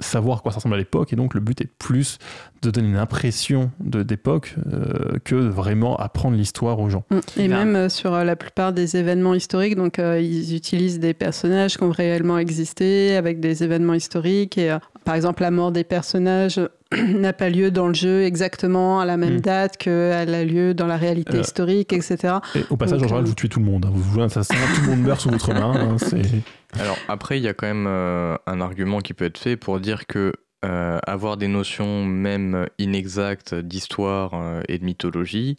savoir 0.00 0.38
à 0.38 0.40
quoi 0.40 0.50
ça 0.52 0.56
ressemble 0.56 0.74
à 0.74 0.78
l'époque, 0.78 1.12
et 1.12 1.16
donc 1.16 1.34
le 1.34 1.40
but 1.40 1.60
est 1.60 1.70
plus 1.78 2.18
de 2.62 2.70
donner 2.70 2.88
une 2.88 2.96
impression 2.96 3.70
de- 3.80 4.02
d'époque 4.02 4.56
euh, 4.72 5.18
que 5.24 5.34
de 5.36 5.48
vraiment 5.48 5.96
apprendre 5.96 6.36
l'histoire 6.36 6.80
aux 6.80 6.88
gens. 6.90 7.04
Mm. 7.10 7.16
Et 7.38 7.48
Bien. 7.48 7.64
même 7.64 7.76
euh, 7.76 7.88
sur 7.88 8.12
euh, 8.14 8.24
la 8.24 8.34
plupart 8.36 8.72
des 8.72 8.96
événements 8.96 9.34
historiques, 9.34 9.76
donc 9.76 9.98
euh, 9.98 10.20
ils 10.20 10.54
utilisent 10.54 10.98
des 11.00 11.14
personnages 11.14 11.76
qui 11.76 11.82
ont 11.84 11.90
réellement 11.92 12.38
existé 12.38 13.16
avec 13.16 13.38
des 13.40 13.62
événements 13.62 13.94
historiques. 13.94 14.47
Et 14.56 14.70
euh, 14.70 14.78
par 15.04 15.14
exemple, 15.16 15.42
la 15.42 15.50
mort 15.50 15.72
des 15.72 15.84
personnages 15.84 16.60
n'a 16.96 17.32
pas 17.34 17.50
lieu 17.50 17.70
dans 17.70 17.88
le 17.88 17.94
jeu 17.94 18.22
exactement 18.22 19.00
à 19.00 19.04
la 19.04 19.16
même 19.18 19.36
Mm. 19.36 19.40
date 19.40 19.76
qu'elle 19.76 20.34
a 20.34 20.44
lieu 20.44 20.72
dans 20.72 20.86
la 20.86 20.96
réalité 20.96 21.36
Euh, 21.36 21.40
historique, 21.40 21.92
etc. 21.92 22.36
Et 22.54 22.64
au 22.70 22.76
passage, 22.78 22.98
Donc, 23.00 23.04
en 23.04 23.08
général, 23.08 23.24
euh, 23.24 23.26
vous 23.28 23.34
tuez 23.34 23.48
tout 23.48 23.58
le 23.60 23.66
monde. 23.66 23.84
hein. 23.84 23.90
Vous 23.92 24.12
jouez 24.14 24.22
un 24.22 24.26
assassin, 24.26 24.54
tout 24.74 24.80
le 24.82 24.86
monde 24.96 25.02
meurt 25.02 25.20
sous 25.20 25.28
votre 25.30 25.52
main. 25.52 25.74
hein. 25.74 25.98
C'est- 25.98 26.22
Alors 26.80 26.96
après, 27.08 27.38
il 27.38 27.42
y 27.44 27.48
a 27.48 27.52
quand 27.54 27.66
même 27.66 27.86
euh, 27.86 28.36
un 28.46 28.60
argument 28.60 29.00
qui 29.00 29.12
peut 29.14 29.26
être 29.26 29.38
fait 29.38 29.56
pour 29.56 29.80
dire 29.80 30.06
que 30.06 30.32
euh, 30.64 30.98
avoir 31.06 31.36
des 31.36 31.46
notions 31.48 32.04
même 32.04 32.66
inexactes 32.78 33.54
d'histoire 33.54 34.32
euh, 34.34 34.60
et 34.68 34.78
de 34.78 34.84
mythologie, 34.84 35.56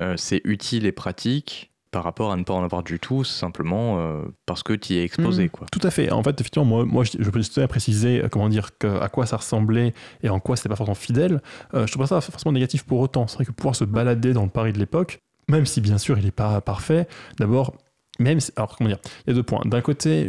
euh, 0.00 0.14
c'est 0.16 0.40
utile 0.44 0.84
et 0.86 0.92
pratique 0.92 1.71
par 1.92 2.04
rapport 2.04 2.32
à 2.32 2.36
ne 2.36 2.42
pas 2.42 2.54
en 2.54 2.64
avoir 2.64 2.82
du 2.82 2.98
tout, 2.98 3.22
simplement 3.22 3.98
euh, 3.98 4.22
parce 4.46 4.62
que 4.62 4.72
tu 4.72 4.94
y 4.94 4.98
es 4.98 5.04
exposé. 5.04 5.44
Mm. 5.44 5.50
Quoi. 5.50 5.66
Tout 5.70 5.86
à 5.86 5.90
fait. 5.90 6.10
En 6.10 6.22
fait, 6.22 6.40
effectivement, 6.40 6.64
moi, 6.64 6.84
moi 6.84 7.04
je, 7.04 7.30
peux 7.30 7.38
juste 7.38 7.64
préciser 7.66 8.24
euh, 8.24 8.28
comment 8.28 8.48
dire 8.48 8.76
que, 8.78 9.00
à 9.00 9.08
quoi 9.08 9.26
ça 9.26 9.36
ressemblait 9.36 9.94
et 10.22 10.30
en 10.30 10.40
quoi 10.40 10.56
c'était 10.56 10.70
pas 10.70 10.76
forcément 10.76 10.94
fidèle. 10.94 11.42
Euh, 11.74 11.86
je 11.86 11.92
trouve 11.92 12.08
pas 12.08 12.20
ça 12.20 12.20
forcément 12.20 12.52
négatif 12.52 12.84
pour 12.84 12.98
autant. 12.98 13.26
C'est 13.28 13.36
vrai 13.36 13.44
que 13.44 13.52
pouvoir 13.52 13.76
se 13.76 13.84
balader 13.84 14.32
dans 14.32 14.42
le 14.42 14.48
Paris 14.48 14.72
de 14.72 14.78
l'époque, 14.78 15.20
même 15.48 15.66
si 15.66 15.82
bien 15.82 15.98
sûr 15.98 16.18
il 16.18 16.24
n'est 16.24 16.30
pas 16.30 16.60
parfait, 16.62 17.06
d'abord. 17.38 17.76
Même 18.18 18.38
alors 18.56 18.76
comment 18.76 18.88
dire, 18.90 18.98
il 19.26 19.30
y 19.30 19.32
a 19.32 19.34
deux 19.34 19.42
points. 19.42 19.62
D'un 19.64 19.80
côté, 19.80 20.28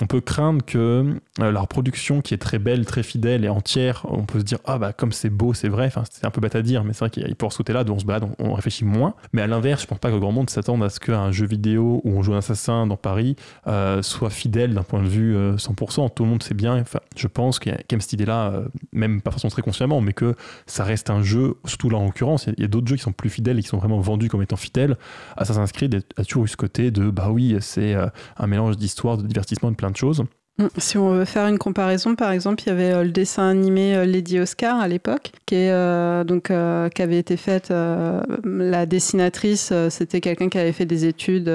on 0.00 0.06
peut 0.06 0.20
craindre 0.20 0.64
que 0.64 1.14
euh, 1.40 1.50
leur 1.52 1.68
production, 1.68 2.20
qui 2.20 2.34
est 2.34 2.38
très 2.38 2.58
belle, 2.58 2.84
très 2.86 3.04
fidèle 3.04 3.44
et 3.44 3.48
entière, 3.48 4.04
on 4.08 4.24
peut 4.24 4.40
se 4.40 4.44
dire 4.44 4.58
ah 4.64 4.78
bah 4.78 4.92
comme 4.92 5.12
c'est 5.12 5.30
beau, 5.30 5.54
c'est 5.54 5.68
vrai. 5.68 5.86
Enfin, 5.86 6.02
c'est 6.10 6.26
un 6.26 6.30
peu 6.30 6.40
bête 6.40 6.56
à 6.56 6.62
dire, 6.62 6.82
mais 6.82 6.92
c'est 6.92 7.00
vrai 7.00 7.10
qu'il 7.10 7.36
pour 7.36 7.52
ce 7.52 7.58
côté-là, 7.58 7.84
dont 7.84 7.94
on 7.94 7.98
se 8.00 8.04
balade, 8.04 8.28
on, 8.40 8.52
réfléchit 8.54 8.84
moins. 8.84 9.14
Mais 9.32 9.42
à 9.42 9.46
l'inverse, 9.46 9.82
je 9.82 9.86
pense 9.86 9.98
pas 9.98 10.10
que 10.10 10.16
grand 10.16 10.32
monde 10.32 10.50
s'attende 10.50 10.82
à 10.82 10.88
ce 10.88 10.98
qu'un 10.98 11.30
jeu 11.30 11.46
vidéo 11.46 12.00
où 12.04 12.18
on 12.18 12.22
joue 12.22 12.34
un 12.34 12.38
assassin 12.38 12.86
dans 12.86 12.96
Paris 12.96 13.36
euh, 13.68 14.02
soit 14.02 14.30
fidèle 14.30 14.74
d'un 14.74 14.82
point 14.82 15.02
de 15.02 15.08
vue 15.08 15.36
euh, 15.36 15.56
100%. 15.56 16.12
Tout 16.14 16.24
le 16.24 16.30
monde 16.30 16.42
sait 16.42 16.54
bien. 16.54 16.80
Enfin, 16.80 17.00
je 17.16 17.28
pense 17.28 17.60
qu'il 17.60 17.70
y 17.70 17.74
a 17.74 17.78
quand 17.78 17.92
même 17.92 18.00
cette 18.00 18.14
idée-là, 18.14 18.50
euh, 18.52 18.64
même 18.92 19.22
pas 19.22 19.30
forcément 19.30 19.50
très 19.50 19.62
consciemment, 19.62 20.00
mais 20.00 20.12
que 20.12 20.34
ça 20.66 20.82
reste 20.82 21.10
un 21.10 21.22
jeu. 21.22 21.54
Surtout 21.64 21.90
là 21.90 21.98
en 21.98 22.06
l'occurrence, 22.06 22.46
il 22.46 22.54
y 22.58 22.62
a- 22.62 22.64
a, 22.64 22.68
d'autres 22.68 22.88
jeux 22.88 22.96
qui 22.96 23.02
sont 23.02 23.12
plus 23.12 23.30
fidèles 23.30 23.58
et 23.58 23.62
qui 23.62 23.68
sont 23.68 23.78
vraiment 23.78 24.00
vendus 24.00 24.28
comme 24.28 24.42
étant 24.42 24.56
fidèles. 24.56 24.96
Assassin's 25.36 25.70
Creed 25.70 26.02
a 26.16 26.24
toujours 26.24 26.44
eu 26.44 26.48
ce 26.48 26.56
côté 26.56 26.90
de 26.90 27.03
bah 27.12 27.28
oui, 27.30 27.56
c'est 27.60 27.94
euh, 27.94 28.06
un 28.36 28.46
mélange 28.46 28.76
d'histoire, 28.76 29.16
de 29.16 29.26
divertissement, 29.26 29.70
de 29.70 29.76
plein 29.76 29.90
de 29.90 29.96
choses. 29.96 30.24
Mm. 30.58 30.66
Si 30.78 30.98
on 30.98 31.10
veut 31.10 31.24
faire 31.24 31.48
une 31.48 31.58
comparaison, 31.58 32.14
par 32.14 32.30
exemple, 32.30 32.62
il 32.64 32.68
y 32.68 32.70
avait 32.70 32.92
euh, 32.92 33.02
le 33.02 33.10
dessin 33.10 33.48
animé 33.48 33.96
euh, 33.96 34.04
Lady 34.04 34.38
Oscar 34.38 34.78
à 34.78 34.86
l'époque, 34.86 35.32
qui, 35.46 35.56
est, 35.56 35.70
euh, 35.72 36.22
donc, 36.22 36.50
euh, 36.50 36.88
qui 36.90 37.02
avait 37.02 37.18
été 37.18 37.36
faite. 37.36 37.70
euh, 37.72 38.22
la 38.44 38.86
dessinatrice, 38.86 39.72
c'était 39.88 40.20
quelqu'un 40.20 40.48
qui 40.48 40.58
avait 40.58 40.72
fait 40.72 40.86
des 40.86 41.06
études 41.06 41.50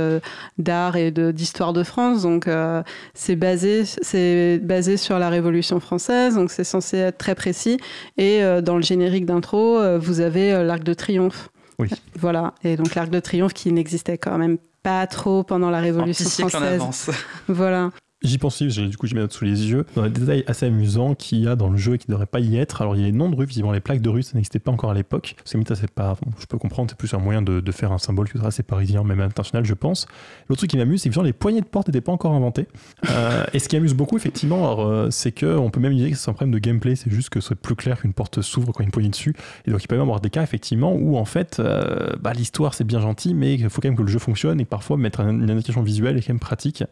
d'art 0.58 0.98
et 0.98 1.12
de- 1.12 1.32
d'histoire 1.32 1.72
de, 1.74 1.84
France. 1.84 2.24
Donc, 2.24 2.48
c'est 3.14 3.36
basé, 3.36 3.86
c'est 3.86 4.60
basé 4.62 4.98
sur 4.98 5.18
la 5.18 5.30
Révolution 5.30 5.80
française. 5.80 6.36
Donc, 6.36 6.52
c'est 6.52 6.64
censé 6.64 6.98
être 6.98 7.18
très 7.18 7.36
précis. 7.36 7.78
Et 8.18 8.42
dans 8.62 8.76
le 8.76 8.82
générique 8.82 9.26
d'intro, 9.26 9.80
vous 9.98 10.20
avez 10.20 10.64
l'Arc 10.64 10.84
de 10.84 10.94
Triomphe. 10.94 11.50
Oui. 11.80 11.88
Voilà. 12.18 12.54
Et 12.64 12.76
donc, 12.76 12.96
l'Arc 12.96 13.10
de 13.10 13.20
Triomphe 13.20 13.54
qui 13.54 13.72
n'existait 13.72 14.18
quand 14.18 14.38
même 14.38 14.58
pas 14.84 15.08
trop 15.08 15.44
pendant 15.44 15.70
la 15.70 15.80
Révolution 15.80 16.28
siècle 16.30 16.56
en 16.56 16.60
française. 16.60 16.82
avance. 16.82 17.10
Voilà. 17.48 17.92
J'y 18.22 18.38
j'ai- 18.68 18.88
du 18.88 18.98
coup 18.98 19.08
mes 19.14 19.22
notes 19.22 19.32
sous 19.32 19.46
les 19.46 19.70
yeux. 19.72 19.86
Dans 19.96 20.04
les 20.04 20.10
détails 20.10 20.44
assez 20.46 20.66
amusants 20.66 21.16
qu'il 21.16 21.40
y 21.40 21.48
a 21.48 21.56
dans 21.56 21.70
le 21.70 21.78
jeu 21.78 21.94
et 21.94 21.98
qui 21.98 22.08
ne 22.10 22.14
devraient 22.14 22.26
pas 22.26 22.42
y 22.42 22.58
être. 22.58 22.82
Alors 22.82 22.96
il 22.96 23.00
y 23.02 23.04
a 23.04 23.08
les 23.08 23.14
noms 23.14 23.30
de 23.30 23.36
rues, 23.36 23.46
visiblement 23.46 23.72
les 23.72 23.80
plaques 23.80 24.02
de 24.02 24.10
rue, 24.10 24.24
ça 24.24 24.32
n'existait 24.36 24.60
pas 24.60 24.72
encore 24.72 24.92
à 24.92 24.94
l'époque. 24.94 25.36
C'est 25.46 25.58
c'est 25.76 25.92
pas. 25.92 26.16
bon, 26.22 26.32
je 26.40 26.46
peux 26.46 26.58
comprendre, 26.58 26.90
c'est 26.90 26.98
plus 26.98 27.14
un 27.14 27.20
moyen 27.20 27.42
de, 27.42 27.62
de 27.62 27.72
faire 27.72 27.92
un 27.94 27.98
symbole 27.98 28.28
qui 28.30 28.38
serait 28.38 28.48
assez 28.48 28.64
parisien, 28.64 29.04
même 29.04 29.22
international, 29.22 29.64
je 29.66 29.74
pense. 29.74 30.06
L'autre 30.50 30.60
truc 30.60 30.70
qui 30.72 30.78
m'amuse, 30.78 31.02
c'est 31.02 31.10
que 31.10 31.16
genre, 31.16 31.24
les 31.24 31.32
poignées 31.34 31.62
de 31.62 31.66
porte 31.66 31.88
n'étaient 31.88 32.02
pas 32.02 32.12
encore 32.12 32.34
inventées. 32.34 32.68
Euh, 33.10 33.46
et 33.54 33.60
ce 33.60 33.70
qui 33.70 33.78
amuse 33.78 33.94
beaucoup, 33.94 34.18
effectivement, 34.18 34.76
euh, 34.90 35.10
c'est 35.12 35.32
qu'on 35.32 35.70
peut 35.70 35.80
même 35.80 35.96
dire 35.96 36.10
que 36.10 36.16
c'est 36.18 36.30
un 36.30 36.34
problème 36.34 36.54
de 36.54 36.60
gameplay, 36.60 36.96
c'est 36.96 37.10
juste 37.10 37.30
que 37.30 37.40
ce 37.40 37.48
soit 37.48 37.56
plus 37.56 37.76
clair 37.76 38.02
qu'une 38.02 38.14
porte 38.14 38.42
s'ouvre 38.42 38.74
quand 38.74 38.80
il 38.82 38.84
y 38.84 38.86
a 38.86 38.88
une 38.88 38.92
poignée 38.92 39.10
dessus. 39.10 39.34
Et 39.66 39.72
donc 39.72 39.82
il 39.84 39.88
peut 39.88 39.96
même 39.96 40.02
avoir 40.04 40.20
des 40.20 40.30
cas, 40.30 40.44
effectivement, 40.44 40.94
où 40.94 41.18
en 41.18 41.26
fait, 41.26 41.58
euh, 41.60 42.10
bah, 42.20 42.34
l'histoire 42.34 42.74
c'est 42.74 42.84
bien 42.84 43.00
gentil, 43.00 43.34
mais 43.34 43.54
il 43.56 43.70
faut 43.70 43.80
quand 43.82 43.88
même 43.88 43.98
que 43.98 44.02
le 44.04 44.08
jeu 44.10 44.20
fonctionne 44.20 44.60
et 44.60 44.66
parfois 44.66 44.98
mettre 44.98 45.22
un- 45.22 45.30
une 45.30 45.50
indication 45.50 45.82
visuelle 45.82 46.18
est 46.18 46.22
quand 46.22 46.34
même 46.34 46.40
pratique. 46.40 46.84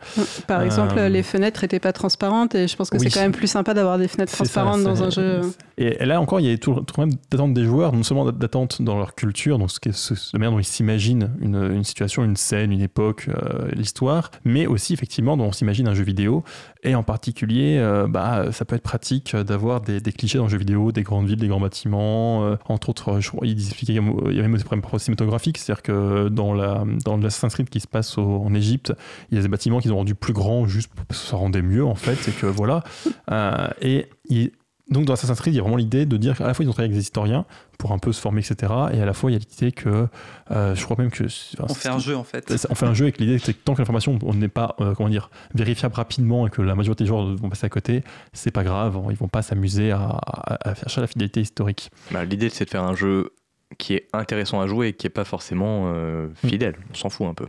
Par 0.47 0.61
exemple, 0.61 0.95
les 1.17 1.23
fenêtres 1.23 1.63
n'étaient 1.63 1.79
pas 1.79 1.93
transparentes 1.93 2.53
et 2.55 2.67
je 2.67 2.75
pense 2.75 2.89
que 2.89 2.97
oui. 2.97 3.03
c'est 3.03 3.09
quand 3.09 3.21
même 3.25 3.31
plus 3.31 3.47
sympa 3.47 3.73
d'avoir 3.73 3.97
des 3.97 4.07
fenêtres 4.07 4.31
ça, 4.31 4.37
transparentes 4.37 4.83
dans 4.83 5.03
un 5.03 5.09
jeu. 5.09 5.41
Et 5.77 6.05
là 6.05 6.21
encore, 6.21 6.39
il 6.39 6.47
y 6.47 6.51
a 6.53 6.57
tout, 6.57 6.75
tout 6.81 6.99
même 7.01 7.11
d'attente 7.31 7.53
des 7.53 7.63
joueurs, 7.63 7.91
non 7.93 8.03
seulement 8.03 8.31
d'attente 8.31 8.81
dans 8.81 8.97
leur 8.97 9.15
culture, 9.15 9.57
donc 9.59 9.69
ce 9.71 9.91
ce- 9.91 10.13
la 10.33 10.39
manière 10.39 10.51
dont 10.51 10.59
ils 10.59 10.63
s'imaginent 10.63 11.31
une, 11.41 11.55
une 11.55 11.83
situation, 11.83 12.23
une 12.23 12.35
scène, 12.37 12.71
une 12.71 12.81
époque, 12.81 13.27
euh, 13.29 13.67
l'histoire, 13.73 14.31
mais 14.45 14.67
aussi 14.67 14.93
effectivement 14.93 15.37
dont 15.37 15.45
on 15.45 15.51
s'imagine 15.51 15.87
un 15.87 15.93
jeu 15.93 16.03
vidéo. 16.03 16.43
Et 16.83 16.95
en 16.95 17.03
particulier, 17.03 17.77
euh, 17.79 18.07
bah, 18.07 18.51
ça 18.51 18.65
peut 18.65 18.75
être 18.75 18.83
pratique 18.83 19.35
d'avoir 19.35 19.81
des, 19.81 19.99
clichés 20.11 20.37
dans 20.37 20.45
le 20.45 20.49
jeu 20.49 20.57
vidéo, 20.57 20.91
des 20.91 21.03
grandes 21.03 21.27
villes, 21.27 21.39
des 21.39 21.47
grands 21.47 21.59
bâtiments. 21.59 22.45
euh, 22.45 22.55
entre 22.67 22.89
autres, 22.89 23.19
je 23.19 23.29
crois, 23.29 23.45
il 23.47 23.53
expliquait 23.53 23.93
qu'il 23.93 24.35
y 24.35 24.39
a 24.39 24.41
même 24.41 24.57
des 24.57 24.63
problèmes 24.63 24.99
cinématographiques, 24.99 25.57
c'est-à-dire 25.57 25.81
que 25.83 26.29
dans 26.29 26.53
la 26.53 26.83
dans 27.03 27.17
l'Assassin's 27.17 27.53
Creed 27.53 27.69
qui 27.69 27.79
se 27.79 27.87
passe 27.87 28.17
en 28.17 28.53
Égypte, 28.53 28.93
il 29.31 29.37
y 29.37 29.39
a 29.39 29.41
des 29.41 29.47
bâtiments 29.47 29.79
qu'ils 29.79 29.91
ont 29.93 29.97
rendus 29.97 30.15
plus 30.15 30.33
grands 30.33 30.65
juste 30.67 30.93
pour 30.93 31.05
que 31.07 31.15
ça 31.15 31.35
rendait 31.37 31.61
mieux 31.61 31.85
en 31.85 31.95
fait, 31.95 32.15
c'est 32.15 32.35
que 32.35 32.45
voilà. 32.45 32.83
Euh, 33.31 33.67
et 33.81 34.07
il- 34.29 34.51
donc 34.89 35.05
dans 35.05 35.13
Assassin's 35.13 35.39
Creed, 35.39 35.53
il 35.53 35.57
y 35.57 35.59
a 35.59 35.63
vraiment 35.63 35.77
l'idée 35.77 36.05
de 36.05 36.15
dire 36.17 36.37
qu'à 36.37 36.47
la 36.47 36.53
fois 36.53 36.63
ils 36.63 36.69
ont 36.69 36.71
travaillé 36.71 36.89
avec 36.91 36.97
des 36.97 37.03
historiens 37.03 37.45
pour 37.77 37.91
un 37.91 37.97
peu 37.99 38.11
se 38.13 38.21
former, 38.21 38.39
etc. 38.41 38.71
Et 38.93 39.01
à 39.01 39.05
la 39.05 39.13
fois 39.13 39.29
il 39.29 39.33
y 39.33 39.37
a 39.37 39.39
l'idée 39.39 39.71
que 39.71 40.07
euh, 40.51 40.75
je 40.75 40.83
crois 40.83 40.95
même 40.97 41.11
que 41.11 41.25
enfin, 41.25 41.65
On 41.69 41.73
fait 41.73 41.89
un 41.89 41.99
jeu 41.99 42.15
en 42.15 42.23
fait. 42.23 42.67
on 42.69 42.75
fait 42.75 42.85
un 42.85 42.93
jeu 42.93 43.05
avec 43.05 43.17
l'idée 43.19 43.39
que 43.39 43.51
tant 43.51 43.73
que 43.73 43.79
l'information 43.79 44.17
on 44.23 44.33
n'est 44.33 44.47
pas 44.47 44.75
euh, 44.79 44.93
comment 44.95 45.09
dire 45.09 45.29
vérifiable 45.53 45.95
rapidement 45.95 46.47
et 46.47 46.49
que 46.49 46.61
la 46.61 46.75
majorité 46.75 47.03
des 47.03 47.07
joueurs 47.09 47.35
vont 47.35 47.49
passer 47.49 47.65
à 47.65 47.69
côté, 47.69 48.03
c'est 48.33 48.51
pas 48.51 48.63
grave, 48.63 48.97
ils 49.09 49.17
vont 49.17 49.27
pas 49.27 49.41
s'amuser 49.41 49.91
à, 49.91 49.99
à- 50.01 50.69
à 50.69 50.75
chercher 50.75 51.01
la 51.01 51.07
fidélité 51.07 51.41
historique. 51.41 51.91
Bah, 52.11 52.23
L'idée, 52.25 52.49
c'est 52.49 52.65
de 52.65 52.69
faire 52.69 52.83
un 52.83 52.95
jeu 52.95 53.31
qui 53.77 53.93
est 53.95 54.07
intéressant 54.13 54.61
à 54.61 54.67
jouer 54.67 54.87
et 54.89 54.93
qui 54.93 55.07
est 55.07 55.09
pas 55.11 55.25
forcément 55.25 55.91
euh, 55.93 56.29
fidèle. 56.45 56.75
On 56.91 56.93
s'en 56.95 57.09
fout 57.09 57.27
un 57.27 57.33
peu. 57.33 57.47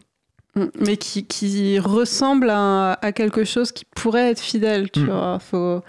Mm. 0.57 0.65
Mais 0.81 0.97
qui, 0.97 1.27
qui 1.27 1.79
ressemble 1.79 2.51
à, 2.51 2.95
à 2.95 3.13
quelque 3.13 3.45
chose 3.45 3.71
qui 3.71 3.85
pourrait 3.85 4.31
être 4.31 4.41
fidèle, 4.41 4.91
tu 4.91 5.01
Mm. 5.01 5.07
vois. 5.07 5.39
Faut... 5.39 5.83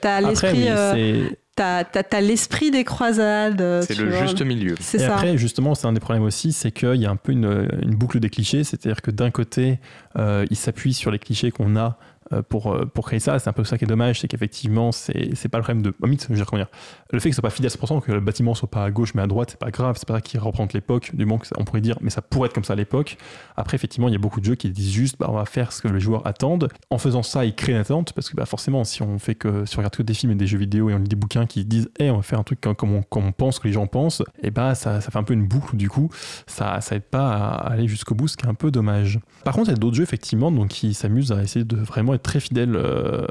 T'as 0.00 0.20
l'esprit 0.20 0.52
oui, 0.52 0.68
euh, 0.68 0.92
c'est- 0.94 1.38
t'as- 1.54 1.84
t'as- 1.84 2.02
t'as 2.02 2.20
l'esprit 2.20 2.70
des 2.70 2.84
croisades. 2.84 3.60
euh, 3.60 3.82
C'est 3.86 3.96
le 3.98 4.10
vois. 4.10 4.22
juste 4.26 4.42
milieu. 4.42 4.74
C'est 4.80 4.98
Et 4.98 5.00
ça. 5.06 5.14
après, 5.14 5.36
justement, 5.38 5.74
c'est 5.74 5.86
un 5.86 5.92
des 5.92 6.00
problèmes 6.00 6.24
aussi, 6.24 6.52
c'est 6.52 6.72
qu'il 6.72 6.96
y 6.96 7.06
a 7.06 7.10
un 7.10 7.16
peu 7.16 7.32
une, 7.32 7.68
une 7.82 7.94
boucle 7.94 8.18
des 8.20 8.30
clichés, 8.30 8.64
c'est-à-dire 8.64 9.02
que 9.02 9.10
d'un 9.10 9.30
côté, 9.30 9.78
euh, 10.18 10.44
il 10.50 10.56
s'appuie 10.56 10.94
sur 10.94 11.10
les 11.10 11.18
clichés 11.18 11.50
qu'on 11.50 11.76
a 11.76 11.98
euh, 12.32 12.40
pour, 12.40 12.74
pour 12.94 13.06
créer 13.06 13.20
ça. 13.20 13.38
C'est 13.38 13.50
un 13.50 13.52
peu 13.52 13.62
ça 13.64 13.76
qui 13.76 13.84
est 13.84 13.88
dommage, 13.88 14.20
c'est 14.20 14.28
qu'effectivement, 14.28 14.90
c'est 14.90 15.30
c'est 15.34 15.48
pas 15.50 15.58
le 15.58 15.64
problème 15.64 15.82
de. 15.82 15.92
Oh, 16.02 16.06
mythe, 16.06 16.22
je 16.22 16.28
veux 16.28 16.36
dire, 16.36 16.46
comment 16.46 16.62
dire, 16.62 16.70
le 17.12 17.20
fait 17.20 17.28
que 17.28 17.34
ce 17.34 17.40
soit 17.40 17.48
pas 17.48 17.54
fidèle 17.54 17.70
à 17.70 17.74
100%, 17.74 18.00
que 18.00 18.12
le 18.12 18.20
bâtiment 18.20 18.54
soit 18.54 18.70
pas 18.70 18.84
à 18.84 18.90
gauche 18.90 19.14
mais 19.14 19.22
à 19.22 19.26
droite, 19.26 19.50
c'est 19.50 19.58
pas 19.58 19.70
grave, 19.70 19.96
c'est 19.98 20.08
pas 20.08 20.14
ça 20.14 20.20
qui 20.20 20.38
représente 20.38 20.72
l'époque, 20.72 21.10
du 21.14 21.26
ça- 21.42 21.56
on 21.58 21.64
pourrait 21.64 21.80
dire, 21.80 21.98
mais 22.00 22.10
ça 22.10 22.22
pourrait 22.22 22.46
être 22.46 22.54
comme 22.54 22.64
ça 22.64 22.72
à 22.72 22.76
l'époque. 22.76 23.16
Après, 23.56 23.74
effectivement, 23.74 24.08
il 24.08 24.12
y 24.12 24.16
a 24.16 24.18
beaucoup 24.18 24.40
de 24.40 24.44
jeux 24.44 24.54
qui 24.54 24.70
disent 24.70 24.92
juste, 24.92 25.16
bah, 25.18 25.26
on 25.28 25.34
va 25.34 25.44
faire 25.44 25.72
ce 25.72 25.82
que 25.82 25.88
les 25.88 26.00
joueurs 26.00 26.26
attendent. 26.26 26.68
En 26.90 26.98
faisant 26.98 27.22
ça, 27.22 27.44
ils 27.44 27.54
créent 27.54 27.72
une 27.72 27.78
attente, 27.78 28.12
parce 28.12 28.30
que 28.30 28.36
bah, 28.36 28.46
forcément, 28.46 28.84
si 28.84 29.02
on 29.02 29.18
fait 29.18 29.34
que, 29.34 29.64
si 29.66 29.76
on 29.76 29.80
regarde 29.80 29.94
que 29.94 30.02
des 30.02 30.14
films 30.14 30.32
et 30.32 30.36
des 30.36 30.46
jeux 30.46 30.58
vidéo 30.58 30.90
et 30.90 30.94
on 30.94 30.98
lit 30.98 31.08
des 31.08 31.16
bouquins 31.16 31.46
qui 31.46 31.64
disent, 31.64 31.90
hey, 31.98 32.10
on 32.10 32.16
va 32.16 32.22
faire 32.22 32.38
un 32.38 32.44
truc 32.44 32.60
comme, 32.60 32.94
on, 32.94 33.02
comme 33.02 33.26
on 33.26 33.32
pense 33.32 33.58
que 33.58 33.68
les 33.68 33.74
gens 33.74 33.86
pensent, 33.86 34.22
et 34.42 34.50
bah, 34.50 34.74
ça, 34.74 35.00
ça 35.00 35.10
fait 35.10 35.18
un 35.18 35.24
peu 35.24 35.34
une 35.34 35.46
boucle, 35.46 35.76
du 35.76 35.88
coup, 35.88 36.10
ça, 36.46 36.80
ça 36.80 36.96
aide 36.96 37.02
pas 37.02 37.32
à 37.32 37.72
aller 37.72 37.88
jusqu'au 37.88 38.14
bout, 38.14 38.28
ce 38.28 38.36
qui 38.36 38.46
est 38.46 38.48
un 38.48 38.54
peu 38.54 38.70
dommage. 38.70 39.20
Par 39.44 39.54
contre, 39.54 39.68
il 39.68 39.72
y 39.72 39.76
a 39.76 39.78
d'autres 39.78 39.96
jeux, 39.96 40.02
effectivement, 40.02 40.50
donc, 40.50 40.68
qui 40.68 40.94
s'amusent 40.94 41.32
à 41.32 41.42
essayer 41.42 41.64
de 41.64 41.76
vraiment 41.76 42.14
être 42.14 42.22
très 42.22 42.40
fidèles 42.40 42.76
euh, 42.76 43.26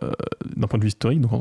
d'un 0.55 0.67
point 0.67 0.77
de 0.77 0.83
vue 0.83 0.89
historique. 0.89 1.21
Donc, 1.21 1.31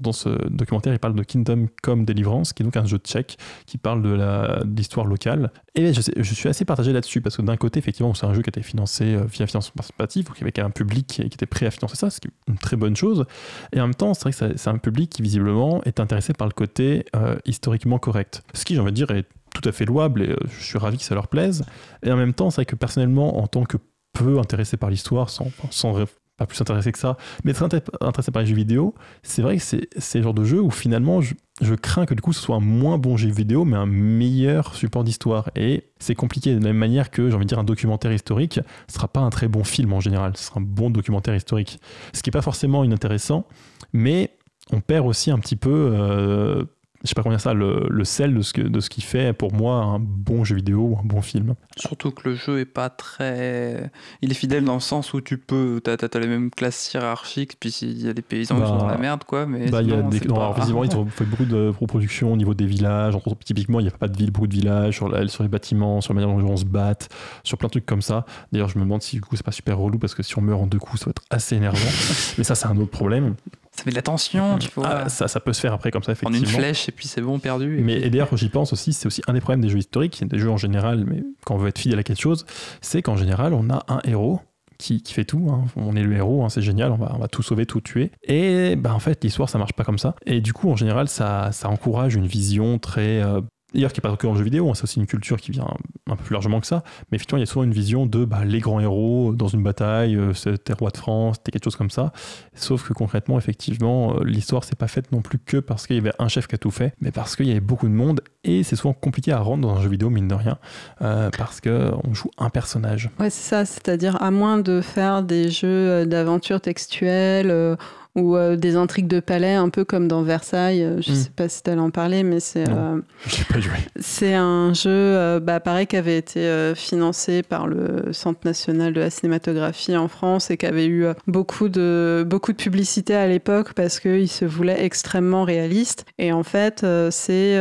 dans, 0.00 0.12
ce 0.12 0.28
documentaire, 0.48 0.92
il 0.92 0.98
parle 0.98 1.14
de 1.14 1.22
Kingdom 1.44 1.68
Come 1.82 2.04
Deliverance, 2.04 2.52
qui 2.52 2.62
est 2.62 2.64
donc 2.64 2.76
un 2.76 2.84
jeu 2.84 2.98
tchèque 2.98 3.36
qui 3.66 3.78
parle 3.78 4.02
de 4.02 4.64
l'histoire 4.76 5.06
locale. 5.06 5.50
Et 5.74 5.92
je, 5.92 6.34
suis 6.34 6.48
assez 6.48 6.64
partagé 6.64 6.92
là-dessus, 6.92 7.20
parce 7.20 7.36
que 7.36 7.42
d'un 7.42 7.56
côté, 7.56 7.78
effectivement, 7.78 8.14
c'est 8.14 8.26
un 8.26 8.34
jeu 8.34 8.42
qui 8.42 8.48
a 8.48 8.52
été 8.52 8.62
financé 8.62 9.14
euh, 9.14 9.24
via 9.24 9.46
financement 9.46 9.74
participatif, 9.76 10.26
donc 10.26 10.40
avait 10.40 10.60
un 10.60 10.70
public 10.70 11.06
qui, 11.06 11.22
était 11.22 11.46
prêt 11.46 11.66
à 11.66 11.70
financer 11.70 11.96
ça, 11.96 12.10
ce 12.10 12.20
qui 12.20 12.28
est 12.28 12.32
une 12.48 12.58
très 12.58 12.76
bonne 12.76 12.96
chose. 12.96 13.26
Et 13.72 13.80
en 13.80 13.86
même 13.86 13.94
temps, 13.94 14.14
c'est 14.14 14.22
vrai 14.22 14.32
que 14.32 14.56
c'est 14.56 14.70
un 14.70 14.78
public 14.78 15.10
qui, 15.10 15.22
visiblement, 15.22 15.82
est 15.84 16.00
intéressé 16.00 16.32
par 16.32 16.46
le 16.46 16.52
côté 16.52 17.04
euh, 17.16 17.36
historiquement 17.44 17.98
correct. 17.98 18.42
Ce 18.54 18.64
qui, 18.64 18.74
j'ai 18.74 18.80
envie 18.80 18.92
de 18.92 18.96
dire, 18.96 19.10
est 19.10 19.26
tout 19.52 19.68
à 19.68 19.72
fait 19.72 19.84
louable 19.84 20.22
et 20.22 20.30
euh, 20.30 20.36
je 20.58 20.64
suis 20.64 20.78
ravi 20.78 20.98
que 20.98 21.04
ça 21.04 21.14
leur 21.14 21.28
plaise. 21.28 21.64
Et 22.04 22.12
en 22.12 22.16
même 22.16 22.34
temps, 22.34 22.50
c'est 22.50 22.56
vrai 22.56 22.66
que 22.66 22.76
personnellement, 22.76 23.38
en 23.38 23.46
tant 23.46 23.64
que 23.64 23.78
peu 24.12 24.38
intéressé 24.38 24.76
par 24.76 24.90
l'histoire, 24.90 25.28
sans, 25.28 25.50
sans 25.70 25.92
pas 26.36 26.46
plus 26.46 26.60
intéressé 26.60 26.90
que 26.92 26.98
ça, 26.98 27.16
mais 27.44 27.52
très 27.52 27.66
inté- 27.66 27.82
intéressé 28.00 28.30
par 28.30 28.42
les 28.42 28.48
jeux 28.48 28.56
vidéo, 28.56 28.94
c'est 29.22 29.42
vrai 29.42 29.56
que 29.56 29.62
c'est 29.62 30.18
le 30.18 30.22
genre 30.22 30.34
de 30.34 30.44
jeu 30.44 30.60
où 30.60 30.70
finalement 30.70 31.20
je, 31.20 31.34
je 31.60 31.74
crains 31.74 32.06
que 32.06 32.14
du 32.14 32.22
coup 32.22 32.32
ce 32.32 32.40
soit 32.40 32.56
un 32.56 32.60
moins 32.60 32.98
bon 32.98 33.16
jeu 33.16 33.30
vidéo, 33.30 33.64
mais 33.64 33.76
un 33.76 33.86
meilleur 33.86 34.74
support 34.74 35.04
d'histoire. 35.04 35.50
Et 35.54 35.84
c'est 35.98 36.14
compliqué 36.14 36.50
de 36.50 36.56
la 36.56 36.66
même 36.66 36.78
manière 36.78 37.10
que 37.10 37.28
j'ai 37.28 37.34
envie 37.36 37.44
de 37.44 37.48
dire 37.48 37.58
un 37.58 37.64
documentaire 37.64 38.12
historique 38.12 38.58
ne 38.58 38.92
sera 38.92 39.08
pas 39.08 39.20
un 39.20 39.30
très 39.30 39.48
bon 39.48 39.64
film 39.64 39.92
en 39.92 40.00
général, 40.00 40.36
ce 40.36 40.44
sera 40.44 40.60
un 40.60 40.64
bon 40.64 40.90
documentaire 40.90 41.34
historique. 41.34 41.78
Ce 42.12 42.22
qui 42.22 42.30
n'est 42.30 42.32
pas 42.32 42.42
forcément 42.42 42.82
inintéressant, 42.84 43.46
mais 43.92 44.36
on 44.72 44.80
perd 44.80 45.06
aussi 45.06 45.30
un 45.30 45.38
petit 45.38 45.56
peu, 45.56 45.92
euh, 45.94 46.64
je 47.04 47.08
sais 47.10 47.14
pas 47.14 47.22
dire 47.28 47.40
ça, 47.40 47.54
le, 47.54 47.86
le 47.88 48.04
sel 48.04 48.34
de 48.34 48.40
ce, 48.42 48.52
que- 48.52 48.62
de 48.62 48.80
ce 48.80 48.88
qui 48.90 49.02
fait 49.02 49.32
pour 49.32 49.52
moi 49.52 49.76
un 49.76 49.98
bon 50.00 50.42
jeu 50.42 50.56
vidéo 50.56 50.80
ou 50.80 50.98
un 50.98 51.04
bon 51.04 51.20
film. 51.22 51.54
Surtout 51.76 52.10
que 52.10 52.28
le 52.28 52.34
jeu 52.34 52.58
est 52.60 52.64
pas 52.64 52.88
très. 52.90 53.90
Il 54.22 54.30
est 54.30 54.34
fidèle 54.34 54.64
dans 54.64 54.74
le 54.74 54.80
sens 54.80 55.12
où 55.12 55.20
tu 55.20 55.36
peux. 55.38 55.80
T'as 55.84 55.96
as, 56.00 56.18
les 56.18 56.26
mêmes 56.26 56.50
classes 56.50 56.92
hiérarchiques, 56.92 57.56
puis 57.60 57.70
s'il 57.70 58.00
y 58.04 58.08
a 58.08 58.14
des 58.14 58.22
paysans 58.22 58.54
qui 58.56 58.62
Bah, 58.62 58.66
sont 58.68 58.78
dans 58.78 58.86
la 58.86 58.96
merde, 58.96 59.24
quoi. 59.24 59.44
Mais 59.46 59.70
Bah, 59.70 59.82
il 59.82 59.88
y 59.88 59.92
a 59.92 59.96
sinon, 59.98 60.08
des, 60.08 60.20
non, 60.20 60.34
pas- 60.34 60.40
alors, 60.40 60.54
visiblement, 60.54 60.84
ils 60.84 60.96
ont 60.96 61.06
fait 61.06 61.24
beaucoup 61.26 61.44
de 61.44 61.72
reproductions 61.78 62.32
au 62.32 62.36
niveau 62.36 62.54
des 62.54 62.66
villages. 62.66 63.14
Entre 63.14 63.36
typiquement, 63.44 63.80
il 63.80 63.84
n'y 63.84 63.88
a 63.88 63.92
pas 63.96 64.08
de 64.08 64.16
ville, 64.16 64.30
beaucoup 64.30 64.46
de 64.46 64.54
villages, 64.54 64.94
sur, 64.96 65.08
la- 65.08 65.28
sur 65.28 65.42
les 65.42 65.48
bâtiments, 65.48 66.00
sur 66.00 66.14
la 66.14 66.20
manière 66.20 66.36
dont 66.36 66.50
on 66.52 66.56
se 66.56 66.64
bat, 66.64 66.94
sur 67.42 67.58
plein 67.58 67.66
de 67.68 67.72
trucs 67.72 67.86
comme 67.86 68.02
ça. 68.02 68.24
D'ailleurs, 68.52 68.68
je 68.70 68.78
me 68.78 68.84
demande 68.84 69.02
si 69.02 69.16
du 69.16 69.22
coup, 69.22 69.36
c'est 69.36 69.44
pas 69.44 69.52
super 69.52 69.78
relou 69.78 69.98
parce 69.98 70.14
que 70.14 70.22
si 70.22 70.38
on 70.38 70.40
meurt 70.42 70.60
en 70.62 70.66
deux 70.66 70.78
coups, 70.78 71.00
ça 71.00 71.06
va 71.06 71.10
être 71.10 71.22
assez 71.30 71.56
énervant. 71.56 71.78
Mais 72.38 72.44
ça, 72.44 72.54
c'est 72.54 72.66
un 72.66 72.76
autre 72.78 72.90
problème. 72.90 73.34
Ça 73.76 73.82
met 73.86 73.90
de 73.90 73.96
la 73.96 74.02
tension, 74.02 74.56
tu 74.58 74.68
vois. 74.76 74.86
Ah, 74.88 75.08
ça, 75.08 75.26
ça 75.28 75.40
peut 75.40 75.52
se 75.52 75.60
faire 75.60 75.72
après 75.72 75.90
comme 75.90 76.02
ça, 76.04 76.12
effectivement. 76.12 76.38
une 76.38 76.46
flèche 76.46 76.88
et 76.88 76.92
puis 76.92 77.08
c'est 77.08 77.20
bon, 77.20 77.38
perdu. 77.40 77.78
et 77.78 77.82
Mais 77.82 77.96
puis- 77.96 78.04
et 78.06 78.10
d'ailleurs, 78.10 78.36
j'y 78.36 78.48
pense 78.48 78.72
aussi, 78.72 78.92
c'est 78.92 79.06
aussi 79.06 79.20
un 79.26 79.32
des 79.32 79.40
problèmes 79.40 79.60
des 79.60 79.68
jeux 79.68 79.78
historiques, 79.78 80.24
des 80.26 80.38
jeux 80.38 80.50
en 80.50 80.56
général, 80.56 81.04
mais 81.06 81.22
quand 81.44 81.56
on 81.56 81.58
veut 81.58 81.68
être 81.68 81.78
fidèle 81.78 81.98
à 81.98 82.02
quelque 82.04 82.20
chose, 82.20 82.46
c'est 82.80 83.02
qu'en 83.02 83.16
général, 83.16 83.52
on 83.52 83.68
a 83.70 83.84
un 83.88 84.00
héros 84.04 84.40
qui, 84.78 85.02
qui 85.02 85.12
fait 85.14 85.24
tout. 85.24 85.48
hein. 85.50 85.64
On 85.76 85.96
est 85.96 86.02
le 86.02 86.14
héros, 86.16 86.44
hein, 86.44 86.48
c'est 86.48 86.62
génial, 86.62 86.92
on 86.92 86.96
va, 86.96 87.12
on 87.14 87.18
va 87.18 87.28
tout 87.28 87.42
sauver, 87.42 87.64
tout 87.66 87.80
tuer. 87.80 88.10
Et 88.24 88.76
bah, 88.76 88.92
en 88.94 88.98
fait, 89.00 89.22
l'histoire, 89.24 89.48
ça 89.48 89.58
marche 89.58 89.72
pas 89.72 89.84
comme 89.84 89.98
ça. 89.98 90.14
Et 90.26 90.40
du 90.40 90.52
coup, 90.52 90.70
en 90.70 90.76
général, 90.76 91.08
ça, 91.08 91.50
ça 91.52 91.68
encourage 91.68 92.14
une 92.14 92.26
vision 92.26 92.78
très. 92.78 93.22
euh, 93.22 93.40
D'ailleurs, 93.74 93.92
qui 93.92 93.98
n'est 93.98 94.08
pas 94.08 94.16
que 94.16 94.26
le 94.26 94.36
jeu 94.36 94.44
vidéo, 94.44 94.70
hein, 94.70 94.74
c'est 94.74 94.84
aussi 94.84 95.00
une 95.00 95.06
culture 95.06 95.40
qui 95.40 95.50
vient 95.50 95.66
un 96.08 96.16
peu 96.16 96.22
plus 96.22 96.32
largement 96.32 96.60
que 96.60 96.66
ça. 96.66 96.84
Mais 97.10 97.16
effectivement, 97.16 97.38
il 97.38 97.42
y 97.42 97.42
a 97.42 97.46
souvent 97.46 97.64
une 97.64 97.72
vision 97.72 98.06
de 98.06 98.24
bah, 98.24 98.44
les 98.44 98.60
grands 98.60 98.78
héros 98.80 99.32
dans 99.34 99.48
une 99.48 99.62
bataille, 99.62 100.16
euh, 100.16 100.32
c'était 100.32 100.72
roi 100.72 100.90
de 100.90 100.96
France, 100.96 101.36
c'était 101.36 101.50
quelque 101.50 101.64
chose 101.64 101.76
comme 101.76 101.90
ça. 101.90 102.12
Sauf 102.54 102.86
que 102.88 102.92
concrètement, 102.92 103.36
effectivement, 103.36 104.14
euh, 104.14 104.24
l'histoire, 104.24 104.62
c'est 104.62 104.78
pas 104.78 104.86
faite 104.86 105.10
non 105.10 105.22
plus 105.22 105.38
que 105.38 105.56
parce 105.56 105.86
qu'il 105.86 105.96
y 105.96 105.98
avait 105.98 106.12
un 106.20 106.28
chef 106.28 106.46
qui 106.46 106.54
a 106.54 106.58
tout 106.58 106.70
fait, 106.70 106.94
mais 107.00 107.10
parce 107.10 107.34
qu'il 107.34 107.46
y 107.46 107.50
avait 107.50 107.60
beaucoup 107.60 107.88
de 107.88 107.94
monde 107.94 108.20
et 108.44 108.62
c'est 108.62 108.76
souvent 108.76 108.92
compliqué 108.92 109.32
à 109.32 109.40
rendre 109.40 109.66
dans 109.66 109.74
un 109.74 109.82
jeu 109.82 109.88
vidéo, 109.88 110.08
mine 110.08 110.28
de 110.28 110.34
rien, 110.34 110.58
euh, 111.02 111.30
parce 111.36 111.60
qu'on 111.60 112.14
joue 112.14 112.30
un 112.38 112.50
personnage. 112.50 113.10
Ouais, 113.18 113.30
c'est 113.30 113.48
ça, 113.48 113.64
c'est-à-dire 113.64 114.22
à 114.22 114.30
moins 114.30 114.58
de 114.58 114.80
faire 114.80 115.24
des 115.24 115.50
jeux 115.50 116.06
d'aventure 116.06 116.60
textuelle 116.60 117.76
ou 118.16 118.36
euh, 118.36 118.54
des 118.54 118.76
intrigues 118.76 119.08
de 119.08 119.18
palais, 119.18 119.54
un 119.54 119.68
peu 119.70 119.84
comme 119.84 120.06
dans 120.06 120.22
Versailles, 120.22 120.84
euh, 120.84 121.00
je 121.00 121.12
Mm. 121.12 121.14
sais 121.16 121.30
pas 121.34 121.48
si 121.48 121.62
tu 121.62 121.70
en 121.70 121.90
parler, 121.90 122.22
mais 122.22 122.38
c'est 122.38 122.68
euh, 122.68 123.00
c'est 124.00 124.34
un 124.34 124.72
jeu, 124.72 125.40
bah, 125.40 125.58
pareil, 125.60 125.86
qui 125.86 125.96
avait 125.96 126.16
été 126.16 126.72
financé 126.76 127.42
par 127.42 127.66
le 127.66 128.12
Centre 128.12 128.40
national 128.44 128.92
de 128.92 129.00
la 129.00 129.10
cinématographie 129.10 129.96
en 129.96 130.08
France 130.08 130.50
et 130.50 130.56
qui 130.56 130.66
avait 130.66 130.86
eu 130.86 131.06
beaucoup 131.26 131.68
de, 131.68 132.24
beaucoup 132.26 132.52
de 132.52 132.56
publicité 132.56 133.14
à 133.14 133.26
l'époque 133.26 133.72
parce 133.74 133.98
qu'il 133.98 134.28
se 134.28 134.44
voulait 134.44 134.84
extrêmement 134.84 135.44
réaliste. 135.44 136.06
Et 136.18 136.32
en 136.32 136.42
fait, 136.42 136.86
c'est 137.10 137.58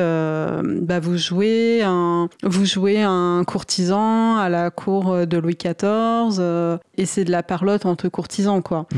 bah, 0.63 0.99
vous 0.99 1.17
jouez 1.17 1.81
un 1.83 2.29
vous 2.43 2.65
jouez 2.65 3.01
un 3.01 3.43
courtisan 3.45 4.37
à 4.37 4.49
la 4.49 4.69
cour 4.69 5.25
de 5.25 5.37
Louis 5.37 5.57
XIV 5.57 6.41
et 6.97 7.05
c'est 7.05 7.23
de 7.23 7.31
la 7.31 7.43
parlotte 7.43 7.85
entre 7.85 8.09
courtisans 8.09 8.61
quoi. 8.61 8.85
Mm. 8.93 8.97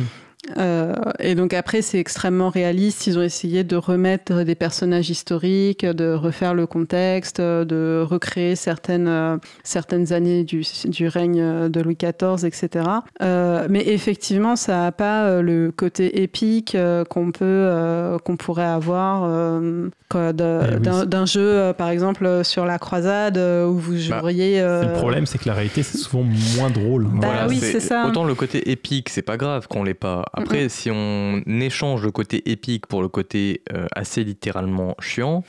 Euh, 0.57 0.93
et 1.19 1.35
donc 1.35 1.53
après, 1.53 1.81
c'est 1.81 1.99
extrêmement 1.99 2.49
réaliste. 2.49 3.07
Ils 3.07 3.17
ont 3.17 3.22
essayé 3.22 3.63
de 3.63 3.76
remettre 3.76 4.43
des 4.43 4.55
personnages 4.55 5.09
historiques, 5.09 5.85
de 5.85 6.13
refaire 6.13 6.53
le 6.53 6.67
contexte, 6.67 7.41
de 7.41 8.03
recréer 8.07 8.55
certaines, 8.55 9.07
euh, 9.07 9.38
certaines 9.63 10.13
années 10.13 10.43
du, 10.43 10.63
du 10.85 11.07
règne 11.07 11.69
de 11.69 11.81
Louis 11.81 11.97
XIV, 11.97 12.45
etc. 12.45 12.85
Euh, 13.22 13.67
mais 13.69 13.88
effectivement, 13.88 14.55
ça 14.55 14.77
n'a 14.84 14.91
pas 14.91 15.26
euh, 15.26 15.41
le 15.41 15.72
côté 15.72 16.22
épique 16.22 16.76
euh, 16.76 17.03
qu'on 17.05 17.31
peut, 17.31 17.43
euh, 17.43 18.17
qu'on 18.19 18.38
pourrait 18.38 18.63
avoir 18.65 19.23
oui, 19.23 19.89
d'un 20.11 21.26
jeu, 21.26 21.41
euh, 21.41 21.73
par 21.73 21.89
exemple, 21.89 22.41
sur 22.43 22.65
la 22.65 22.77
croisade, 22.80 23.38
euh, 23.38 23.65
où 23.67 23.77
vous 23.77 23.93
Bah, 24.09 24.19
joueriez. 24.19 24.61
euh, 24.61 24.84
Le 24.85 24.93
problème, 24.93 25.26
c'est 25.26 25.38
que 25.38 25.47
la 25.47 25.53
réalité, 25.55 25.84
c'est 25.84 25.97
souvent 25.97 26.23
moins 26.57 26.69
drôle. 26.69 27.07
Bah 27.11 27.45
oui, 27.49 27.57
c'est 27.59 27.80
ça. 27.80 28.05
Autant 28.07 28.23
le 28.23 28.35
côté 28.35 28.72
épique, 28.72 29.09
c'est 29.09 29.22
pas 29.22 29.38
grave 29.38 29.67
qu'on 29.67 29.84
l'ait 29.84 29.93
pas. 29.93 30.23
Après, 30.38 30.68
si 30.70 30.91
on 30.91 31.41
échange 31.48 32.03
le 32.03 32.12
côté 32.12 32.52
épique 32.52 32.88
pour 32.88 33.02
le 33.02 33.07
côté 33.07 33.62
euh, 33.74 33.88
assez 33.95 34.24
littéralement 34.24 34.95
chiant, 34.99 35.44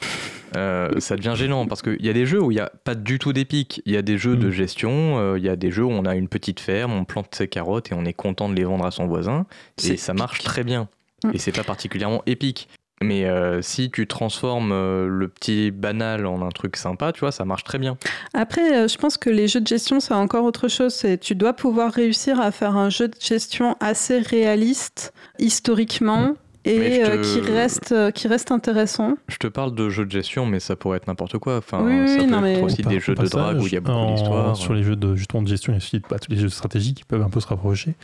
euh, 0.57 0.91
ça 0.99 1.17
devient 1.17 1.35
gênant 1.35 1.67
parce 1.67 1.83
qu'il 1.83 2.05
y 2.05 2.09
a 2.09 2.13
des 2.13 2.25
jeux 2.25 2.41
où 2.41 2.53
il 2.53 2.55
n'y 2.55 2.61
a 2.61 2.71
pas 2.85 2.95
du 2.95 3.19
tout 3.19 3.33
d'épique. 3.33 3.83
Il 3.85 3.93
y 3.93 3.97
a 3.97 4.03
des 4.03 4.17
jeux 4.17 4.37
de 4.37 4.47
Mm. 4.49 4.53
gestion, 4.53 5.19
euh, 5.19 5.39
il 5.39 5.45
y 5.45 5.49
a 5.49 5.57
des 5.57 5.73
jeux 5.73 5.85
où 5.85 5.91
on 5.91 6.05
a 6.05 6.15
une 6.15 6.29
petite 6.29 6.61
ferme, 6.61 6.93
on 6.93 7.05
plante 7.05 7.35
ses 7.35 7.49
carottes 7.49 7.91
et 7.91 7.95
on 7.95 8.05
est 8.05 8.13
content 8.13 8.49
de 8.49 8.55
les 8.55 8.65
vendre 8.65 8.87
à 8.87 8.93
son 8.93 9.07
voisin. 9.07 9.47
Et 9.85 9.97
ça 9.97 10.15
marche 10.15 10.43
très 10.43 10.63
bien. 10.63 10.89
Mm. 11.25 11.31
Et 11.35 11.39
c'est 11.39 11.53
pas 11.53 11.65
particulièrement 11.65 12.23
épique. 12.27 12.69
Mais 13.03 13.27
euh, 13.27 13.61
si 13.61 13.91
tu 13.91 14.07
transformes 14.07 14.73
euh, 14.73 15.07
le 15.07 15.29
petit 15.29 15.71
banal 15.71 16.25
en 16.25 16.41
un 16.41 16.49
truc 16.49 16.77
sympa, 16.77 17.13
tu 17.13 17.21
vois, 17.21 17.33
ça 17.33 17.45
marche 17.45 17.65
très 17.65 17.79
bien. 17.79 17.99
Après, 18.33 18.75
euh, 18.75 18.89
je 18.89 18.97
pense 18.97 19.19
que 19.19 19.29
les 19.29 19.49
jeux 19.49 19.61
de 19.61 19.67
gestion, 19.67 20.01
c'est 20.01 20.15
encore 20.15 20.45
autre 20.45 20.69
chose. 20.69 20.95
C'est 20.95 21.19
tu 21.19 21.35
dois 21.35 21.53
pouvoir 21.53 21.93
réussir 21.93 22.41
à 22.41 22.51
faire 22.51 22.77
un 22.77 22.89
jeu 22.89 23.09
de 23.09 23.17
gestion 23.21 23.77
assez 23.81 24.19
réaliste 24.19 25.13
historiquement 25.39 26.29
Mais 26.29 26.35
et 26.71 27.01
te- 27.01 27.11
euh, 27.11 27.23
qui 27.23 27.41
reste 27.41 27.93
euh, 27.93 28.11
qui 28.11 28.29
reste 28.29 28.51
intéressant. 28.51 29.15
Je 29.29 29.37
te 29.37 29.47
parle 29.47 29.75
de 29.75 29.89
jeux 29.89 30.05
de 30.07 30.11
gestion, 30.11 30.47
mais 30.47 30.61
ça 30.61 30.77
pourrait 30.77 30.97
être 30.99 31.07
n'importe 31.07 31.39
quoi. 31.39 31.59
Enfin, 31.59 31.83
Oui, 31.85 32.01
oui, 32.03 32.09
ça 32.09 32.19
peut 32.19 32.27
non, 32.27 32.37
être 32.39 32.43
mais- 32.43 32.63
aussi 32.63 32.83
Au 32.85 32.89
des 32.89 33.01
jeux 33.01 33.15
de 33.15 33.27
drague 33.27 33.61
où 33.61 33.67
il 33.67 33.73
y 33.73 33.77
a 33.77 33.81
beaucoup 33.81 34.13
d'histoires. 34.13 34.57
Sur 34.57 34.75
les 34.75 34.83
jeux 34.83 34.97
de, 34.97 35.15
justement, 35.17 35.43
de 35.43 35.49
gestion, 35.49 35.73
il 35.73 35.77
y 35.77 35.79
a 35.79 35.79
aussi 35.79 36.01
bah, 36.11 36.19
tous 36.19 36.31
les 36.31 36.37
jeux 36.39 36.45
de 36.49 36.53
stratégie 36.53 36.95
qui 36.95 37.05
peuvent 37.05 37.23
un 37.23 37.31
peu 37.31 37.41
se 37.41 37.47
rapprocher. 37.47 37.95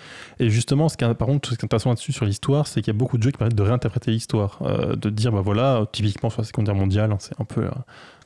Et 0.41 0.49
justement, 0.51 0.89
ce 0.89 0.97
qui 0.97 1.05
est, 1.05 1.15
par 1.15 1.29
contre, 1.29 1.49
ce 1.51 1.55
qui 1.55 1.61
est 1.63 1.65
intéressant 1.65 1.91
là-dessus 1.91 2.13
sur 2.13 2.25
l'histoire, 2.25 2.67
c'est 2.67 2.81
qu'il 2.83 2.93
y 2.93 2.97
a 2.97 2.99
beaucoup 2.99 3.19
de 3.19 3.23
jeux 3.23 3.31
qui 3.31 3.39
permettent 3.39 3.55
de 3.57 3.63
réinterpréter 3.63 4.11
l'histoire. 4.11 4.59
Euh, 4.63 4.97
de 4.97 5.11
dire, 5.11 5.33
bah 5.33 5.43
voilà, 5.45 5.87
typiquement 5.93 6.31
sur 6.31 6.43
la 6.43 6.47
Seconde 6.47 6.67
Guerre 6.67 6.75
mondiale, 6.75 7.13
hein, 7.13 7.17
c'est 7.21 7.39
un 7.41 7.45
peu. 7.45 7.63
euh, 7.63 7.71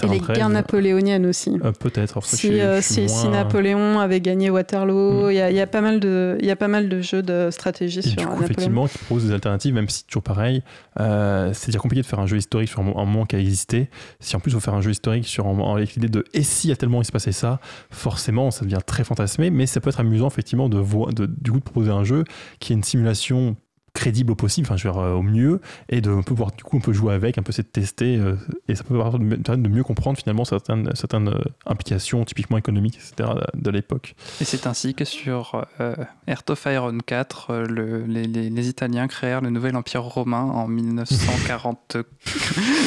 Et 0.05 0.09
les 0.09 0.21
guerres 0.21 0.49
napoléoniennes 0.51 1.27
aussi. 1.27 1.59
Euh, 1.65 1.73
Peut-être. 1.73 2.23
Si, 2.25 2.53
si, 2.83 3.09
si 3.09 3.29
Napoléon 3.29 3.99
avait 4.01 4.21
gagné 4.21 4.51
Waterloo, 4.51 5.27
Mm. 5.27 5.31
il 5.31 5.37
y, 5.37 5.41
a, 5.41 5.51
il 5.51 5.57
y 5.57 5.61
a 5.61 5.67
pas 5.67 5.81
mal 5.81 6.01
de, 6.01 6.37
il 6.41 6.47
y 6.47 6.51
a 6.51 6.57
pas 6.57 6.69
mal 6.69 6.89
de 6.89 7.01
jeux 7.01 7.23
de 7.23 7.49
stratégie 7.51 8.01
Et 8.01 8.03
sur 8.03 8.11
du 8.17 8.17
coup, 8.25 8.31
Napoléon. 8.33 8.45
effectivement, 8.45 8.87
qui 8.87 8.99
propose 8.99 9.27
des 9.27 9.33
alternatives, 9.33 9.75
même 9.75 9.89
si 9.89 10.05
toujours 10.05 10.23
pareil, 10.27 10.63
euh, 11.01 11.53
c'est 11.55 11.69
déjà 11.69 11.79
compliqué 11.79 12.03
de 12.03 12.07
faire 12.07 12.21
un 12.21 12.27
jeu 12.27 12.37
historique 12.37 12.69
sur 12.69 12.81
un, 12.81 12.85
mo- 12.85 12.99
un 12.99 13.05
moment 13.05 13.25
qui 13.25 13.37
a 13.37 13.39
existé. 13.39 13.89
Si 14.21 14.37
en 14.37 14.41
plus, 14.41 14.53
faut 14.53 14.61
faire 14.61 14.75
un 14.75 14.81
jeu 14.81 14.91
historique 14.91 15.27
sur 15.27 15.47
un, 15.47 15.75
avec 15.75 15.95
l'idée 15.95 16.09
de 16.09 16.25
et 16.35 16.43
si 16.43 16.71
à 16.73 16.77
tellement 16.77 17.01
il 17.01 17.05
se 17.05 17.13
passait 17.13 17.33
ça, 17.33 17.61
forcément, 17.91 18.51
ça 18.51 18.65
devient 18.65 18.81
très 18.85 19.05
fantasmé, 19.05 19.51
mais 19.51 19.67
ça 19.67 19.81
peut 19.81 19.89
être 19.91 20.01
amusant, 20.01 20.27
effectivement, 20.27 20.69
de, 20.69 20.83
de 21.13 21.27
du 21.27 21.53
coup, 21.53 21.59
de 21.59 21.65
proposer 21.65 21.91
un 21.91 22.05
jeu 22.05 22.25
qui 22.61 22.73
est 22.73 22.77
une 22.77 22.83
simulation 22.83 23.57
crédible 23.97 24.33
au 24.33 24.35
possible, 24.37 24.67
enfin 24.67 24.77
je 24.77 24.87
veux 24.87 24.93
dire 24.95 25.01
euh, 25.03 25.13
au 25.15 25.23
mieux, 25.23 25.61
et 25.89 26.01
de 26.01 26.11
on 26.11 26.19
peut 26.19 26.35
pouvoir 26.35 26.53
du 26.53 26.63
coup 26.63 26.77
on 26.77 26.81
peut 26.81 26.93
jouer 26.93 27.15
avec, 27.15 27.39
un 27.39 27.43
peu 27.43 27.51
essayer 27.51 27.65
de 27.65 27.69
tester, 27.69 28.17
euh, 28.17 28.35
et 28.69 28.75
ça 28.75 28.85
peut 28.85 28.97
permettre 28.97 29.57
de, 29.57 29.69
mieux 29.69 29.83
comprendre 29.83 30.19
finalement 30.19 30.45
certaines, 30.45 30.91
certaines 30.95 31.29
euh, 31.29 31.39
implications 31.67 32.25
typiquement 32.25 32.59
économiques, 32.59 32.97
etc. 32.97 33.31
de, 33.55 33.61
de 33.61 33.71
l'époque. 33.71 34.15
Et 34.41 34.45
c'est 34.45 34.67
ainsi 34.67 34.95
que 34.95 35.05
sur 35.05 35.65
euh, 35.81 35.95
Earth 36.29 36.51
of 36.51 36.65
Iron 36.67 36.99
4, 37.05 37.51
euh, 37.51 37.67
le- 37.67 38.05
les, 38.05 38.25
les- 38.25 38.51
les 38.51 38.69
Italiens 38.69 39.09
créèrent 39.09 39.41
le 39.41 39.51
nouvel 39.51 39.75
empire 39.77 40.03
romain 40.03 40.43
en 40.43 40.69
1940. 40.69 41.97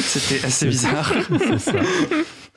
C'était 0.02 0.44
assez 0.46 0.66
bizarre. 0.66 1.12
C'est 1.38 1.58
ça. 1.58 1.72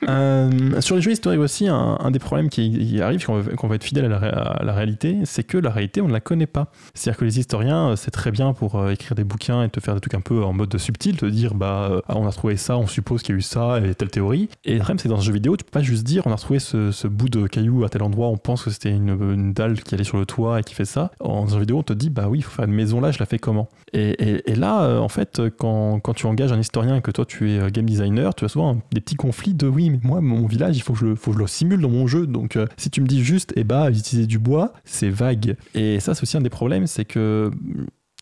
Euh, 0.08 0.80
sur 0.80 0.96
les 0.96 1.02
jeux 1.02 1.12
historiques 1.12 1.40
aussi, 1.40 1.68
un, 1.68 2.10
des 2.10 2.18
problèmes 2.18 2.48
qui, 2.48 3.00
arrive 3.00 3.24
quand 3.24 3.34
on, 3.34 3.40
veut- 3.40 3.54
quand 3.56 3.66
on 3.66 3.70
va 3.70 3.76
être 3.76 3.84
fidèle 3.84 4.12
à 4.12 4.62
la, 4.62 4.72
réalité, 4.72 5.18
c'est 5.24 5.44
que 5.44 5.58
la 5.58 5.70
réalité, 5.70 6.00
on 6.00 6.08
ne 6.08 6.12
la 6.12 6.20
connaît 6.20 6.46
pas. 6.46 6.70
C'est-à-dire 6.94 7.18
que 7.18 7.24
les 7.24 7.38
historiens, 7.38 7.90
euh, 7.90 7.96
c'est 7.96 8.10
très 8.10 8.30
bien 8.30 8.52
pour 8.52 8.76
euh, 8.76 8.90
écrire 8.90 9.14
des 9.14 9.24
bouquins 9.24 9.62
et 9.62 9.68
te 9.68 9.80
faire 9.80 9.94
des 9.94 10.00
trucs 10.00 10.14
un 10.14 10.20
peu 10.20 10.42
en 10.42 10.52
mode 10.52 10.76
subtil, 10.78 11.16
te 11.16 11.26
dire, 11.26 11.54
bah, 11.54 12.02
ah, 12.08 12.16
on 12.16 12.26
a 12.26 12.32
trouvé 12.32 12.56
ça, 12.56 12.76
on 12.76 12.86
suppose 12.86 13.22
qu'il 13.22 13.34
y 13.34 13.36
a 13.36 13.38
eu 13.38 13.42
ça 13.42 13.80
et 13.80 13.94
telle 13.94 14.10
théorie. 14.10 14.48
Et 14.64 14.74
le 14.74 14.78
problème, 14.78 14.98
c'est 14.98 15.08
dans 15.08 15.18
un 15.18 15.22
jeu 15.22 15.32
vidéo, 15.32 15.56
tu 15.56 15.64
peux 15.64 15.70
pas 15.70 15.82
juste 15.82 16.04
dire, 16.04 16.26
on 16.26 16.32
a 16.32 16.36
retrouvé 16.36 16.58
ce, 16.58 17.06
bout 17.06 17.28
de 17.28 17.46
caillou 17.46 17.84
à 17.84 17.88
tel 17.88 18.02
endroit, 18.02 18.28
on 18.28 18.36
pense 18.36 18.64
que 18.64 18.70
c'était 18.70 18.90
une, 18.90 19.52
dalle 19.52 19.80
qui 19.82 19.94
allait 19.94 20.04
sur 20.04 20.18
le 20.18 20.26
toit 20.26 20.60
et 20.60 20.62
qui 20.62 20.74
fait 20.74 20.84
ça. 20.84 21.10
En 21.20 21.46
jeu 21.46 21.60
vidéo, 21.60 21.78
on 21.78 21.82
te 21.82 21.92
dit, 21.92 22.10
bah 22.10 22.26
oui, 22.28 22.38
il 22.38 22.42
faut 22.42 22.50
faire 22.50 22.64
une 22.64 22.74
maison 22.74 23.00
là, 23.00 23.10
je 23.10 23.18
la 23.18 23.26
fais 23.26 23.38
comment? 23.38 23.68
Et, 23.92 24.54
là, 24.56 25.00
en 25.00 25.08
fait, 25.08 25.40
quand, 25.58 26.00
quand 26.00 26.14
tu 26.14 26.26
engages 26.26 26.52
un 26.52 26.58
historien 26.58 26.96
et 26.96 27.00
que 27.00 27.10
toi 27.10 27.24
tu 27.24 27.52
es 27.52 27.70
game 27.70 27.86
designer, 27.86 28.34
tu 28.34 28.44
as 28.44 28.48
souvent 28.48 28.80
des 28.92 29.00
petits 29.00 29.14
conflits 29.14 29.54
de 29.54 29.66
oui, 29.66 29.93
moi, 30.02 30.20
mon 30.20 30.46
village, 30.46 30.76
il 30.76 30.80
faut 30.82 30.92
que 30.94 30.98
je, 30.98 31.06
le- 31.06 31.46
simule 31.46 31.80
dans 31.80 31.88
mon 31.90 32.06
jeu. 32.06 32.26
Donc, 32.26 32.56
euh, 32.56 32.66
si 32.76 32.90
tu 32.90 33.00
me 33.00 33.06
dis 33.06 33.22
juste, 33.22 33.52
eh 33.56 33.64
bah, 33.64 33.90
utiliser 33.90 34.26
du 34.26 34.38
bois, 34.38 34.72
c'est 34.84 35.10
vague. 35.10 35.56
Et 35.74 36.00
ça, 36.00 36.14
c'est 36.14 36.22
aussi 36.22 36.36
un 36.36 36.40
des 36.40 36.50
problèmes, 36.50 36.86
c'est 36.86 37.04
que. 37.04 37.50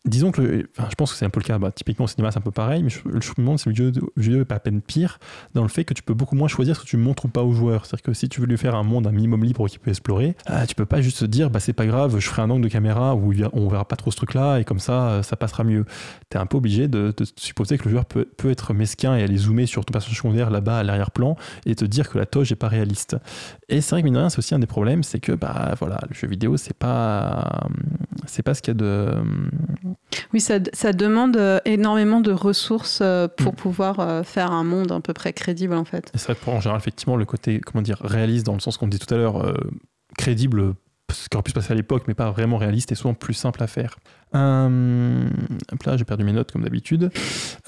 Disons 0.05 0.33
que, 0.33 0.43
le- 0.43 0.69
enfin, 0.77 0.89
je 0.91 0.97
pense 0.97 1.13
que 1.13 1.17
c'est 1.17 1.25
un 1.25 1.31
peu 1.31 1.39
le 1.39 1.45
cas, 1.45 1.59
bah, 1.59 1.71
typiquement 1.71 2.07
au 2.07 2.09
cinéma 2.09 2.33
c'est 2.33 2.39
un 2.39 2.43
peu 2.43 2.51
pareil, 2.51 2.83
mais 2.83 2.91
je, 2.91 2.99
me 3.07 3.21
demande 3.37 3.61
si 3.61 3.69
le 3.69 3.75
jeu, 3.77 3.93
le 4.17 4.23
jeu 4.23 4.41
est 4.41 4.45
pas 4.45 4.57
à 4.57 4.59
peine 4.59 4.81
pire 4.81 5.21
dans 5.55 5.63
le 5.63 5.69
fait 5.69 5.85
que 5.85 5.95
tu 5.95 6.03
peux 6.03 6.13
beaucoup 6.13 6.35
moins 6.35 6.49
choisir 6.49 6.75
ce 6.75 6.81
que 6.81 6.87
tu 6.87 6.97
montres 6.97 7.27
ou 7.27 7.29
pas 7.29 7.45
aux 7.45 7.53
joueurs. 7.53 7.87
C'est-à-dire 7.87 8.03
que 8.03 8.13
si 8.13 8.29
tu 8.29 8.41
veux 8.41 8.49
lui 8.49 8.59
faire 8.59 8.75
un 8.75 8.83
monde 8.83 9.07
un 9.07 9.13
minimum 9.13 9.45
libre 9.45 9.69
qu'il 9.69 9.79
peut 9.79 9.91
explorer, 9.91 10.35
euh, 10.51 10.67
tu 10.67 10.75
peux 10.75 10.87
pas 10.87 11.01
juste 11.03 11.23
dire 11.23 11.51
bah 11.51 11.61
c'est 11.61 11.73
pas 11.73 11.87
grave, 11.87 12.19
je 12.19 12.29
ferai 12.29 12.43
un 12.43 12.51
angle 12.51 12.65
de 12.65 12.69
caméra 12.69 13.15
où 13.15 13.33
on 13.53 13.69
verra 13.69 13.85
pas 13.85 13.95
trop 13.95 14.11
ce 14.11 14.17
truc-là 14.17 14.59
et 14.59 14.65
comme 14.65 14.81
ça 14.81 15.09
euh, 15.09 15.23
ça 15.23 15.37
passera 15.37 15.63
mieux. 15.63 15.85
Tu 16.31 16.37
es 16.37 16.41
un 16.41 16.47
peu 16.47 16.57
obligé 16.57 16.89
de, 16.89 17.15
de 17.17 17.25
supposer 17.37 17.79
que 17.79 17.85
le 17.85 17.91
joueur 17.93 18.05
peut, 18.05 18.25
peut 18.37 18.51
être 18.51 18.75
mesquin 18.75 19.15
et 19.15 19.23
aller 19.23 19.37
zoomer 19.37 19.67
sur 19.67 19.85
ton 19.85 19.93
personnage 19.93 20.17
secondaire 20.17 20.51
là-bas 20.51 20.79
à 20.79 20.83
l'arrière-plan 20.83 21.37
et 21.65 21.77
te 21.77 21.85
dire 21.85 22.09
que 22.09 22.19
la 22.19 22.27
toge 22.27 22.51
est 22.51 22.57
pas 22.57 22.69
réaliste. 22.69 23.17
Et 23.69 23.81
c'est 23.81 23.95
vrai 23.95 24.01
que 24.03 24.07
mine 24.07 24.15
de 24.15 24.19
rien, 24.19 24.31
c'est 24.31 24.39
aussi 24.39 24.55
un 24.55 24.59
des 24.59 24.67
problèmes, 24.67 25.05
c'est 25.05 25.21
que 25.21 25.31
bah 25.31 25.75
voilà, 25.79 26.01
le 26.09 26.15
jeu 26.15 26.27
vidéo 26.27 26.57
c'est 26.57 26.77
pas 26.77 27.69
c'est 28.27 28.43
pas 28.43 28.55
ce 28.55 28.63
qu'il 28.63 28.73
y 28.73 28.77
a 28.77 28.81
de 28.81 29.15
Oui, 30.33 30.41
ça, 30.41 30.55
ça 30.73 30.93
demande 30.93 31.37
euh, 31.37 31.59
énormément 31.65 32.21
de 32.21 32.33
ressources 32.33 33.01
euh, 33.03 33.29
pour 33.29 33.53
Mm. 33.53 33.57
pouvoir 33.57 34.01
euh, 34.01 34.23
faire 34.23 34.51
un 34.53 34.65
monde 34.65 34.93
à 34.93 35.01
peu 35.01 35.13
près 35.13 35.33
crédible 35.33 35.75
en 35.75 35.85
fait. 35.85 36.11
C'est 36.15 36.25
vrai 36.25 36.35
que 36.35 36.41
pour 36.41 36.55
en 36.55 36.61
général, 36.61 36.81
effectivement, 36.81 37.17
le 37.17 37.25
côté, 37.25 37.61
comment 37.61 37.83
dire, 37.83 37.99
réaliste 38.03 38.47
dans 38.47 38.55
le 38.55 38.61
sens 38.61 38.77
qu'on 38.79 38.89
dit 38.89 38.99
tout 38.99 39.13
à 39.13 39.17
l'heure, 39.17 39.45
euh, 39.47 39.55
crédible, 40.19 40.75
ce 41.11 41.29
qui 41.29 41.37
aurait 41.37 41.43
pu 41.43 41.51
se 41.51 41.55
passer 41.55 41.73
à 41.73 41.77
l'époque, 41.77 42.05
mais 42.09 42.15
pas 42.15 42.31
vraiment 42.31 42.57
réaliste, 42.57 42.93
est 42.93 42.97
souvent 42.97 43.15
plus 43.15 43.35
simple 43.35 43.63
à 43.63 43.67
faire. 43.67 43.97
Euh, 44.35 45.29
hop 45.73 45.83
là, 45.85 45.97
j'ai 45.97 46.05
perdu 46.05 46.25
mes 46.25 46.33
notes 46.33 46.53
comme 46.53 46.63
d'habitude. 46.63 47.11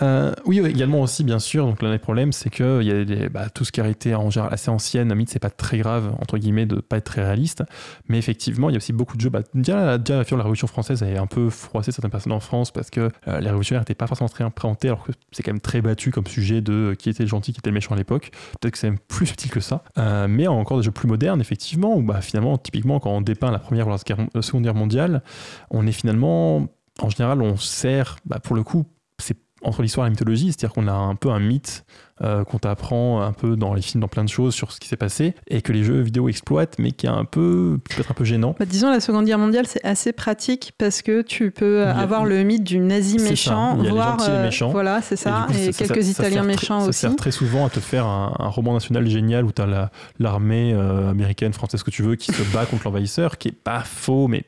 Euh, 0.03 0.33
oui, 0.47 0.61
également 0.65 1.01
aussi, 1.03 1.25
bien 1.25 1.39
sûr. 1.39 1.67
Donc 1.67 1.83
là, 1.83 1.91
le 1.91 1.99
problème, 1.99 2.33
c'est 2.33 2.51
que 2.51 2.83
y 2.83 2.91
a 2.91 3.05
des- 3.05 3.29
bah, 3.29 3.49
tout 3.51 3.65
ce 3.65 3.73
qui 3.73 3.81
a 3.81 3.89
été 3.89 4.15
en 4.15 4.31
général 4.31 4.53
assez 4.53 4.71
ancienne, 4.71 5.15
mythe, 5.15 5.31
c'est 5.31 5.39
pas 5.39 5.51
très 5.51 5.79
grave 5.79 6.15
entre 6.21 6.39
guillemets 6.39 6.67
de 6.67 6.77
pas 6.77 6.97
être 6.99 7.05
très 7.05 7.25
réaliste. 7.25 7.63
Mais 8.09 8.19
effectivement, 8.19 8.71
il 8.71 8.73
y 8.73 8.77
a 8.77 8.79
aussi 8.79 8.93
beaucoup 8.93 9.17
de 9.17 9.21
jeux. 9.23 9.31
Bah, 9.31 9.41
déjà, 9.55 9.99
déjà, 9.99 10.23
la 10.31 10.37
Révolution 10.39 10.67
française 10.67 11.03
avait 11.03 11.19
un 11.19 11.27
peu 11.27 11.51
froissé 11.51 11.93
certaines 11.93 12.11
personnes 12.11 12.33
en 12.33 12.41
France 12.41 12.71
parce 12.71 12.91
que 12.91 13.01
euh, 13.29 13.41
les 13.41 13.47
révolutionnaires 13.47 13.83
n'étaient 13.83 13.95
pas 13.95 14.07
forcément 14.07 14.29
très 14.29 14.45
imprésentés, 14.45 14.89
alors 14.89 15.05
que 15.05 15.13
c'est 15.33 15.43
quand 15.43 15.53
même 15.53 15.61
très 15.61 15.81
battu 15.81 16.11
comme 16.11 16.27
sujet 16.27 16.61
de 16.61 16.73
euh, 16.73 16.95
qui 16.95 17.09
était 17.11 17.23
le 17.25 17.29
gentil, 17.29 17.53
qui 17.53 17.61
était 17.61 17.71
le 17.71 17.75
méchant 17.75 17.95
à 17.95 17.99
l'époque. 17.99 18.31
Peut-être 18.61 18.73
que 18.73 18.79
c'est 18.79 18.91
même 18.91 18.99
plus 18.99 19.27
subtil 19.27 19.51
que 19.51 19.61
ça. 19.61 19.83
Mais 20.29 20.47
encore 20.47 20.79
des 20.79 20.83
jeux 20.83 20.91
plus 20.91 21.09
modernes, 21.09 21.41
effectivement, 21.41 21.97
où 21.97 22.03
bah, 22.03 22.21
finalement, 22.21 22.57
typiquement, 22.59 23.01
quand 23.01 23.11
on 23.11 23.21
dépeint 23.21 23.51
la 23.51 23.59
première 23.59 23.87
ou 23.89 23.91
la 23.91 24.43
Seconde 24.43 24.63
Guerre 24.65 24.75
mondiale, 24.75 25.23
on 25.71 25.87
est 25.87 25.93
finalement, 25.93 26.54
en 27.01 27.09
général, 27.11 27.43
on 27.43 27.57
sert, 27.57 28.17
bah, 28.25 28.39
pour 28.39 28.55
le 28.57 28.63
coup, 28.63 28.85
c'est 29.19 29.37
entre 29.63 29.81
l'histoire 29.81 30.07
et 30.07 30.09
la 30.09 30.11
mythologie, 30.11 30.49
c'est-à-dire 30.53 30.75
qu'on 30.75 30.89
a 30.89 30.93
un 30.93 31.15
peu 31.15 31.31
un 31.31 31.41
mythe 31.41 31.87
euh, 32.21 32.45
qu'on 32.45 32.59
t'apprend 32.59 33.23
un 33.23 33.33
peu 33.33 33.57
dans 33.57 33.73
les 33.73 33.81
films, 33.81 34.03
dans 34.03 34.09
plein 34.09 34.23
de 34.23 34.29
choses 34.29 34.55
sur 34.55 34.71
ce 34.73 34.79
qui 34.79 34.89
s'est 34.89 34.97
passé, 34.99 35.35
et 35.49 35.63
que 35.63 35.73
les 35.73 35.83
jeux 35.83 36.01
vidéo 36.03 36.29
exploitent, 36.29 36.79
mais 36.79 36.93
qui 36.93 37.07
est 37.07 37.11
un 37.11 37.25
peu, 37.25 37.79
qui 37.89 37.97
peut 37.97 38.03
être 38.03 38.11
un 38.11 38.15
peu 38.15 38.25
gênant. 38.25 38.55
Bah, 38.59 38.67
disons, 38.67 38.91
la 38.91 39.01
Seconde 39.01 39.25
Guerre 39.25 39.39
mondiale, 39.39 39.67
c'est 39.67 39.83
assez 39.83 40.13
pratique 40.13 40.73
parce 40.77 41.01
que 41.01 41.23
tu 41.23 41.51
peux 41.51 41.83
a- 41.85 41.97
avoir 41.99 42.27
le 42.27 42.43
mythe 42.45 42.63
du 42.63 42.79
nazi 42.79 43.19
ça, 43.19 43.31
méchant, 43.31 43.77
il 43.79 43.79
y 43.79 43.81
a 43.81 43.85
les 43.85 43.91
voir. 43.91 44.11
gentils 44.19 44.29
et 44.29 44.33
les 44.33 44.39
euh, 44.39 44.45
méchants. 44.45 44.71
Voilà, 44.71 45.01
c'est 45.01 45.17
ça. 45.17 45.47
coup, 45.49 45.55
Et, 45.55 45.73
ça- 45.73 45.73
ça- 45.73 45.87
quelques 45.95 46.05
ça 46.05 46.11
Italiens 46.11 46.43
méchants 46.43 46.81
ça 46.81 46.89
aussi. 46.89 46.99
sert 47.01 47.17
très 47.17 47.31
souvent 47.33 47.65
à 47.65 47.71
te 47.71 47.81
faire 47.81 48.05
un, 48.07 48.37
un 48.39 48.49
roman 48.49 48.75
national 48.75 49.07
génial 49.09 49.45
où 49.47 49.53
tu 49.53 49.63
as 49.63 49.91
l'armée 50.19 50.75
euh, 50.75 51.11
américaine, 51.11 51.55
française, 51.55 51.81
ce 51.81 51.85
que 51.85 51.91
tu 51.91 52.03
veux, 52.03 52.17
qui 52.17 52.33
se 52.33 52.43
bat 52.53 52.67
contre 52.67 52.85
l'envahisseur, 52.85 53.39
qui 53.39 53.49
est 53.49 53.53
pas 53.53 53.81
faux, 53.81 54.29
mais 54.29 54.45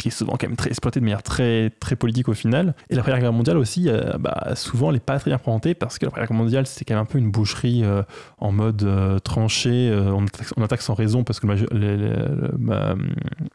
qui 0.00 0.08
est 0.08 0.10
souvent 0.10 0.32
quand 0.38 0.48
même 0.48 0.56
très 0.56 0.68
exploité 0.70 0.98
de 0.98 1.04
manière 1.04 1.22
très, 1.22 1.70
très 1.78 1.94
politique 1.94 2.28
au 2.28 2.34
final. 2.34 2.74
Et 2.88 2.94
la 2.96 3.02
Première 3.02 3.20
Guerre 3.20 3.32
mondiale 3.32 3.58
aussi, 3.58 3.88
euh, 3.88 4.14
bah, 4.18 4.54
souvent, 4.56 4.88
elle 4.88 4.94
n'est 4.94 5.00
pas 5.00 5.18
très 5.18 5.30
bien 5.30 5.36
représentée 5.36 5.74
parce 5.74 5.98
que 5.98 6.06
la 6.06 6.10
Première 6.10 6.26
Guerre 6.28 6.36
mondiale, 6.38 6.66
c'était 6.66 6.84
quand 6.86 6.94
même 6.94 7.02
un 7.02 7.06
peu 7.06 7.18
une 7.18 7.30
boucherie 7.30 7.82
euh, 7.84 8.02
en 8.38 8.50
mode 8.50 8.82
euh, 8.82 9.18
tranché, 9.18 9.90
euh, 9.90 10.10
on, 10.12 10.24
attaque, 10.24 10.46
on 10.56 10.62
attaque 10.62 10.82
sans 10.82 10.94
raison 10.94 11.22
parce 11.22 11.38
que 11.38 11.46
le- 11.46 12.50
ma- 12.58 12.94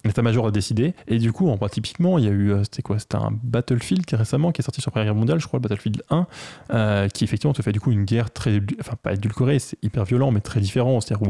l'état-major 0.03 0.47
a 0.47 0.51
décidé. 0.51 0.93
Et 1.07 1.17
du 1.17 1.31
coup, 1.31 1.49
en, 1.49 1.57
bah, 1.57 1.69
typiquement, 1.69 2.17
il 2.17 2.25
y 2.25 2.27
a 2.27 2.31
eu, 2.31 2.53
c'était 2.63 2.81
quoi? 2.81 2.99
C'était 2.99 3.15
un 3.17 3.31
Battlefield 3.43 4.05
qui 4.05 4.15
récemment, 4.15 4.51
qui 4.51 4.61
est 4.61 4.63
sorti 4.63 4.81
sur 4.81 4.89
la 4.89 4.91
Première 4.93 5.05
Guerre 5.13 5.15
mondiale, 5.19 5.39
je 5.39 5.47
crois, 5.47 5.57
le 5.59 5.61
Battlefield 5.67 6.03
1, 6.09 6.27
euh, 6.73 7.07
qui 7.09 7.23
effectivement 7.23 7.53
te 7.53 7.61
fait 7.61 7.71
du 7.71 7.79
coup 7.79 7.91
une 7.91 8.05
guerre 8.05 8.31
très, 8.31 8.61
enfin 8.79 8.93
pas 9.01 9.13
édulcorée, 9.13 9.59
c'est 9.59 9.77
hyper 9.81 10.05
violent, 10.05 10.31
mais 10.31 10.41
très 10.41 10.59
différent. 10.59 11.01
C'est-à-dire 11.01 11.27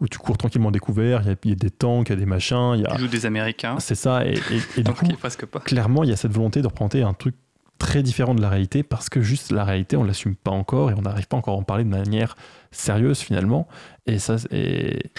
où, 0.00 0.08
tu 0.08 0.18
cours 0.18 0.38
tranquillement 0.38 0.70
découvert, 0.70 1.20
il 1.22 1.28
y, 1.28 1.30
a- 1.32 1.36
il 1.44 1.50
y 1.50 1.52
a 1.52 1.56
des 1.56 1.70
tanks, 1.70 2.08
il 2.08 2.12
y 2.12 2.16
a 2.16 2.18
des 2.18 2.26
machins, 2.26 2.72
il 2.76 2.80
y 2.82 2.86
a. 2.86 2.94
Tu 2.94 3.00
joues 3.02 3.08
des 3.08 3.26
Américains. 3.26 3.76
C'est 3.78 3.94
ça, 3.94 4.24
et, 4.26 4.34
et- 4.50 4.53
et 4.56 4.78
du 4.78 4.82
Donc, 4.84 4.96
coup, 4.96 5.06
presque 5.18 5.46
pas. 5.46 5.60
clairement, 5.60 6.04
il 6.04 6.10
y 6.10 6.12
a 6.12 6.16
cette 6.16 6.32
volonté 6.32 6.62
de 6.62 6.66
représenter 6.66 7.02
un 7.02 7.14
truc 7.14 7.34
très 7.78 8.02
différent 8.02 8.34
de 8.34 8.40
la 8.40 8.48
réalité 8.48 8.82
parce 8.82 9.08
que 9.08 9.20
juste 9.20 9.50
la 9.50 9.64
réalité, 9.64 9.96
on 9.96 10.04
l'assume 10.04 10.36
pas 10.36 10.50
encore 10.50 10.90
et 10.90 10.94
on 10.94 11.02
n'arrive 11.02 11.26
pas 11.26 11.36
encore 11.36 11.54
à 11.54 11.58
en 11.58 11.62
parler 11.62 11.84
de 11.84 11.88
manière 11.88 12.36
sérieuse 12.70 13.18
finalement. 13.18 13.68
Et 14.06 14.18
ça, 14.18 14.36
et, 14.50 15.10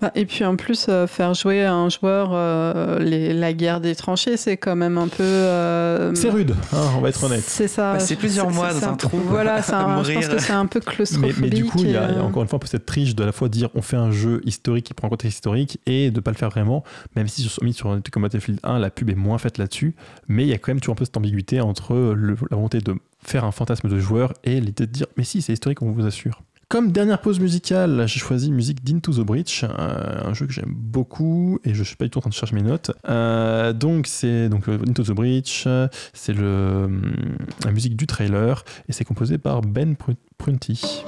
Bah, 0.00 0.12
et 0.14 0.26
puis 0.26 0.44
en 0.44 0.54
plus, 0.54 0.86
euh, 0.88 1.08
faire 1.08 1.34
jouer 1.34 1.64
à 1.64 1.74
un 1.74 1.88
joueur 1.88 2.30
euh, 2.32 3.00
les- 3.00 3.34
la 3.34 3.52
guerre 3.52 3.80
des 3.80 3.96
tranchées, 3.96 4.36
c'est 4.36 4.56
quand 4.56 4.76
même 4.76 4.96
un 4.96 5.08
peu. 5.08 5.24
euh, 5.24 6.14
c'est 6.14 6.30
rude, 6.30 6.54
hein, 6.72 6.84
on 6.96 7.00
va 7.00 7.08
être 7.08 7.24
honnête. 7.24 7.42
C'est 7.44 7.66
ça. 7.66 7.94
Passer 7.94 8.14
plusieurs 8.14 8.48
mois 8.50 8.70
c'est 8.70 8.82
dans 8.82 8.88
un 8.88 8.92
peu- 8.92 9.08
trou, 9.08 9.18
Voilà, 9.26 9.60
c'est 9.60 9.72
un- 9.72 10.02
je 10.04 10.12
pense 10.12 10.28
que 10.28 10.38
c'est 10.38 10.52
un 10.52 10.66
peu 10.66 10.78
claustrophobique. 10.78 11.38
mais 11.40 11.50
du 11.50 11.64
coup, 11.64 11.78
il 11.80 11.90
y, 11.90 11.96
a, 11.96 12.12
y 12.12 12.18
encore 12.20 12.42
une 12.42 12.48
fois 12.48 12.58
un 12.58 12.60
peu 12.60 12.68
cette 12.68 12.86
triche 12.86 13.16
de 13.16 13.24
à 13.24 13.26
la 13.26 13.32
fois 13.32 13.48
dire 13.48 13.70
on 13.74 13.82
fait 13.82 13.96
un 13.96 14.12
jeu 14.12 14.40
historique 14.44 14.86
qui 14.86 14.94
prend 14.94 15.08
un 15.08 15.10
contexte 15.10 15.38
historique 15.38 15.80
et 15.86 16.12
de 16.12 16.20
pas 16.20 16.30
le 16.30 16.36
faire 16.36 16.50
vraiment, 16.50 16.84
même 17.16 17.26
si 17.26 17.42
sur, 17.42 17.60
sur 17.74 17.88
un 17.90 18.00
truc 18.00 18.10
comme 18.14 18.22
Battlefield 18.22 18.60
1, 18.62 18.78
la 18.78 18.90
pub 18.90 19.10
est 19.10 19.16
moins 19.16 19.38
faite 19.38 19.58
là-dessus, 19.58 19.96
mais 20.28 20.44
il 20.44 20.48
y 20.48 20.52
a 20.52 20.58
quand 20.58 20.70
même 20.70 20.78
toujours 20.80 20.92
un 20.92 20.96
peu 20.96 21.06
cette 21.06 21.16
ambiguïté 21.16 21.60
entre 21.60 21.94
le- 22.14 22.36
la 22.50 22.56
volonté 22.56 22.78
de 22.78 22.94
faire 23.24 23.44
un 23.44 23.50
fantasme 23.50 23.88
de 23.88 23.98
joueur 23.98 24.32
et 24.44 24.60
l'idée 24.60 24.86
de 24.86 24.92
dire 24.92 25.06
mais 25.16 25.24
si, 25.24 25.42
c'est 25.42 25.52
historique, 25.52 25.82
on 25.82 25.90
vous 25.90 26.06
assure. 26.06 26.42
Comme 26.70 26.92
dernière 26.92 27.22
pause 27.22 27.40
musicale, 27.40 28.04
j'ai 28.06 28.20
choisi 28.20 28.52
musique 28.52 28.84
d'Into 28.84 29.10
the 29.14 29.20
Breach, 29.24 29.64
euh, 29.64 30.28
un 30.28 30.34
jeu 30.34 30.46
que 30.46 30.52
j'aime 30.52 30.74
beaucoup 30.76 31.58
et 31.64 31.72
je 31.72 31.82
suis 31.82 31.96
pas 31.96 32.04
du 32.04 32.10
tout 32.10 32.18
en 32.18 32.20
train 32.20 32.28
de 32.28 32.34
chercher 32.34 32.54
mes 32.56 32.62
notes. 32.62 32.90
Euh, 33.08 33.72
donc 33.72 34.06
c'est 34.06 34.50
donc 34.50 34.68
Into 34.68 35.02
the 35.02 35.12
Breach, 35.12 35.66
c'est 36.12 36.34
le 36.34 36.82
hum, 36.84 37.12
la 37.64 37.70
musique 37.72 37.96
du 37.96 38.06
trailer 38.06 38.64
et 38.86 38.92
c'est 38.92 39.04
composé 39.04 39.38
par 39.38 39.62
Ben 39.62 39.94
Pru- 39.94 40.16
Prunty. 40.36 41.04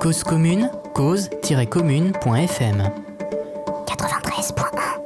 Cause 0.00 0.24
commune, 0.24 0.70
cause-commune.fm 0.94 2.90
93.1 3.86 5.01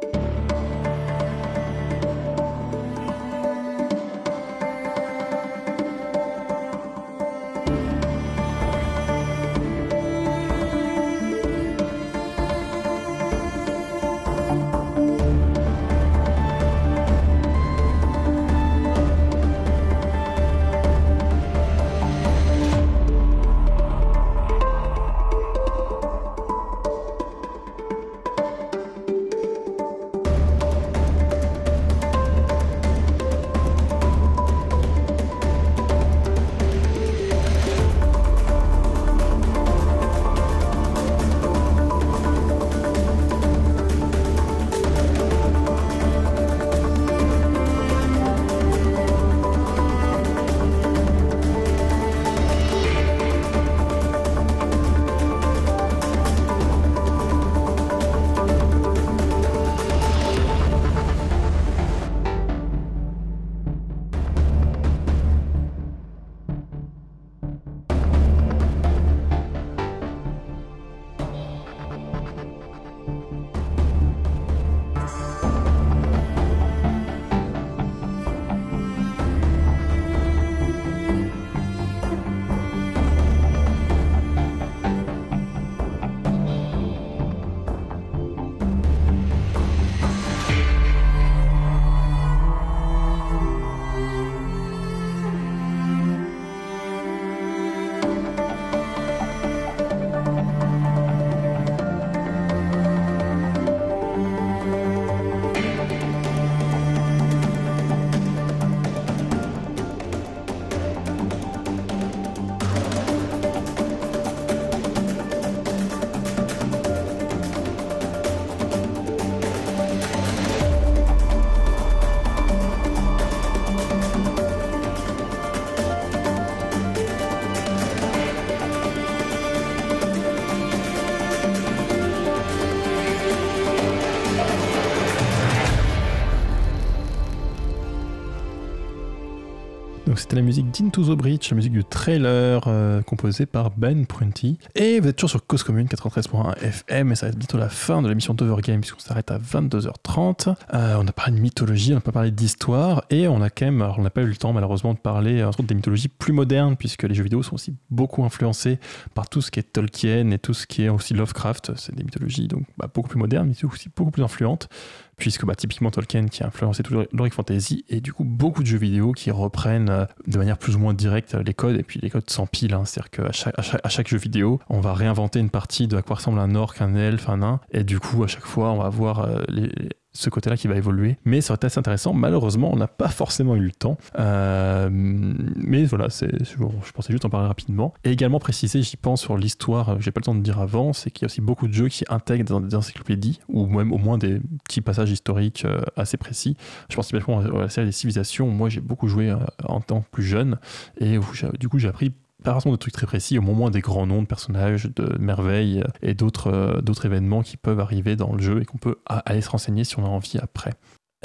c'était 140.26 140.36
la 140.36 140.42
musique 140.42 140.72
d'Into 140.72 141.04
the 141.04 141.16
Breach, 141.16 141.50
la 141.50 141.54
musique 141.54 141.72
du 141.72 141.84
trailer 141.84 142.64
euh, 142.66 143.00
composé 143.00 143.46
par 143.46 143.70
Ben 143.70 144.06
Prunty. 144.06 144.58
Et 144.74 144.98
vous 144.98 145.06
êtes 145.06 145.14
toujours 145.14 145.30
sur 145.30 145.46
Cause 145.46 145.62
Commune 145.62 145.86
93.1 145.86 146.64
FM 146.64 147.12
et 147.12 147.14
ça 147.14 147.26
va 147.26 147.30
être 147.30 147.38
bientôt 147.38 147.58
la 147.58 147.68
fin 147.68 148.02
de 148.02 148.08
l'émission 148.08 148.34
d'Overgame 148.34 148.80
puisqu'on 148.80 148.98
s'arrête 148.98 149.30
à 149.30 149.38
22h30. 149.38 150.56
Euh, 150.74 150.96
on 150.98 151.06
a 151.06 151.12
parlé 151.12 151.36
de 151.36 151.40
mythologie, 151.40 151.92
on 151.92 151.96
n'a 151.96 152.00
pas 152.00 152.10
parlé 152.10 152.32
d'histoire 152.32 153.04
et 153.08 153.28
on 153.28 153.40
a 153.40 153.50
quand 153.50 153.70
on 153.96 154.02
n'a 154.02 154.10
pas 154.10 154.22
eu 154.22 154.26
le 154.26 154.34
temps 154.34 154.52
malheureusement 154.52 154.94
de 154.94 154.98
parler 154.98 155.44
entre 155.44 155.60
autres 155.60 155.68
des 155.68 155.76
mythologies 155.76 156.08
plus 156.08 156.32
modernes 156.32 156.74
puisque 156.76 157.04
les 157.04 157.14
jeux 157.14 157.22
vidéo 157.22 157.44
sont 157.44 157.54
aussi 157.54 157.76
beaucoup 157.90 158.24
influencés 158.24 158.80
par 159.14 159.28
tout 159.28 159.40
ce 159.40 159.52
qui 159.52 159.60
est 159.60 159.72
Tolkien 159.74 160.32
et 160.32 160.40
tout 160.40 160.54
ce 160.54 160.66
qui 160.66 160.82
est 160.82 160.88
aussi 160.88 161.14
Lovecraft. 161.14 161.76
C'est 161.76 161.94
des 161.94 162.02
mythologies 162.02 162.48
donc 162.48 162.64
bah, 162.78 162.90
beaucoup 162.92 163.10
plus 163.10 163.20
modernes 163.20 163.46
mais 163.46 163.64
aussi 163.64 163.90
beaucoup 163.94 164.10
plus 164.10 164.24
influentes 164.24 164.68
puisque 165.16 165.44
bah, 165.44 165.54
typiquement 165.54 165.90
Tolkien 165.90 166.26
qui 166.26 166.42
a 166.42 166.46
influencé 166.46 166.82
tout 166.82 166.94
l'Heroic 167.12 167.30
Fantasy 167.30 167.84
et 167.88 168.00
du 168.00 168.12
coup 168.12 168.24
beaucoup 168.24 168.62
de 168.62 168.68
jeux 168.68 168.78
vidéo 168.78 169.12
qui 169.12 169.30
reprennent 169.30 169.88
euh, 169.88 170.04
de 170.26 170.38
manière 170.38 170.58
plus 170.58 170.76
ou 170.76 170.78
moins 170.78 170.94
directe 170.94 171.34
les 171.34 171.54
codes 171.54 171.76
et 171.76 171.82
puis 171.82 172.00
les 172.00 172.10
codes 172.10 172.28
s'empilent 172.28 172.74
hein, 172.74 172.84
c'est-à-dire 172.84 173.10
qu'à 173.10 173.88
chaque, 173.88 174.08
jeu 174.08 174.18
vidéo 174.18 174.60
on 174.68 174.80
va 174.80 174.92
réinventer 174.92 175.38
une 175.38 175.50
partie 175.50 175.88
de 175.88 175.96
à 175.96 176.02
quoi 176.02 176.16
ressemble 176.16 176.38
un 176.38 176.54
orc, 176.54 176.74
un 176.80 176.94
elfe, 176.94 177.28
un 177.28 177.38
nain 177.38 177.60
et 177.70 177.82
du 177.82 177.98
coup 177.98 178.24
à 178.24 178.26
chaque 178.26 178.44
fois 178.44 178.70
on 178.72 178.78
va 178.78 178.88
voir 178.90 179.20
euh, 179.20 179.42
les, 179.48 179.70
ce 180.16 180.30
côté-là 180.30 180.56
qui 180.56 180.68
va 180.68 180.76
évoluer. 180.76 181.16
Mais 181.24 181.40
ça 181.40 181.52
aurait 181.52 181.56
été 181.56 181.66
assez 181.66 181.78
intéressant. 181.78 182.12
Malheureusement, 182.12 182.70
on 182.72 182.76
n'a 182.76 182.88
pas 182.88 183.08
forcément 183.08 183.56
eu 183.56 183.60
le 183.60 183.70
temps. 183.70 183.98
Euh, 184.18 184.88
mais 184.90 185.84
voilà, 185.84 186.10
c'est, 186.10 186.30
je, 186.44 186.56
je 186.56 186.92
pensais 186.92 187.12
juste 187.12 187.24
en 187.24 187.30
parler 187.30 187.48
rapidement. 187.48 187.94
Et 188.04 188.10
également 188.10 188.38
préciser, 188.38 188.82
j'y 188.82 188.96
pense 188.96 189.20
sur 189.20 189.36
l'histoire, 189.36 190.00
j'ai 190.00 190.10
pas 190.10 190.20
le 190.20 190.24
temps 190.24 190.34
de 190.34 190.42
dire 190.42 190.60
avant, 190.60 190.92
c'est 190.92 191.10
qu'il 191.10 191.22
y 191.22 191.26
a 191.26 191.28
aussi 191.28 191.40
beaucoup 191.40 191.68
de 191.68 191.72
jeux 191.72 191.88
qui 191.88 192.04
intègrent 192.08 192.44
dans 192.44 192.60
des 192.60 192.74
encyclopédies, 192.74 193.40
ou 193.48 193.66
même 193.66 193.92
au 193.92 193.98
moins 193.98 194.18
des 194.18 194.40
petits 194.64 194.80
passages 194.80 195.10
historiques 195.10 195.64
euh, 195.64 195.80
assez 195.96 196.16
précis. 196.16 196.56
Je 196.88 196.96
pense 196.96 197.08
typiquement 197.08 197.40
à 197.40 197.62
la 197.62 197.68
série 197.68 197.86
des 197.86 197.92
civilisations. 197.92 198.48
Moi, 198.48 198.68
j'ai 198.68 198.80
beaucoup 198.80 199.08
joué 199.08 199.30
euh, 199.30 199.36
en 199.64 199.80
temps 199.80 200.04
plus 200.10 200.24
jeune, 200.24 200.58
et 200.98 201.18
où 201.18 201.24
du 201.58 201.68
coup, 201.68 201.78
j'ai 201.78 201.88
appris 201.88 202.12
pas 202.46 202.52
forcément 202.54 202.72
de 202.74 202.78
trucs 202.78 202.94
très 202.94 203.06
précis, 203.06 203.38
au 203.38 203.42
moins 203.42 203.70
des 203.70 203.80
grands 203.80 204.06
noms 204.06 204.22
de 204.22 204.26
personnages, 204.26 204.88
de 204.96 205.16
merveilles 205.18 205.84
et 206.02 206.14
d'autres 206.14 206.50
euh, 206.52 206.80
d'autres 206.80 207.04
événements 207.06 207.42
qui 207.42 207.56
peuvent 207.56 207.80
arriver 207.80 208.16
dans 208.16 208.32
le 208.32 208.40
jeu 208.42 208.60
et 208.62 208.64
qu'on 208.64 208.78
peut 208.78 208.96
a- 209.06 209.18
aller 209.20 209.40
se 209.42 209.50
renseigner 209.50 209.84
si 209.84 209.98
on 209.98 210.04
a 210.04 210.08
envie 210.08 210.38
après. 210.40 210.72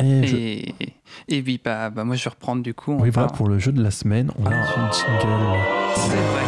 Et, 0.02 0.26
je- 0.28 0.36
Et, 1.28 1.42
oui, 1.46 1.60
bah, 1.64 1.90
bah, 1.90 2.04
moi 2.04 2.16
je 2.16 2.24
vais 2.24 2.30
reprendre 2.30 2.64
du 2.64 2.74
coup. 2.74 2.98
oui, 3.00 3.10
voilà, 3.12 3.30
pour 3.30 3.48
le 3.48 3.60
jeu 3.60 3.72
de 3.72 3.82
la 3.84 3.92
semaine, 3.92 4.32
on 4.40 4.46
a 4.46 4.50
un 4.50 4.92
jingle. 4.92 5.60
C'est 5.96 6.16
vrai. 6.16 6.44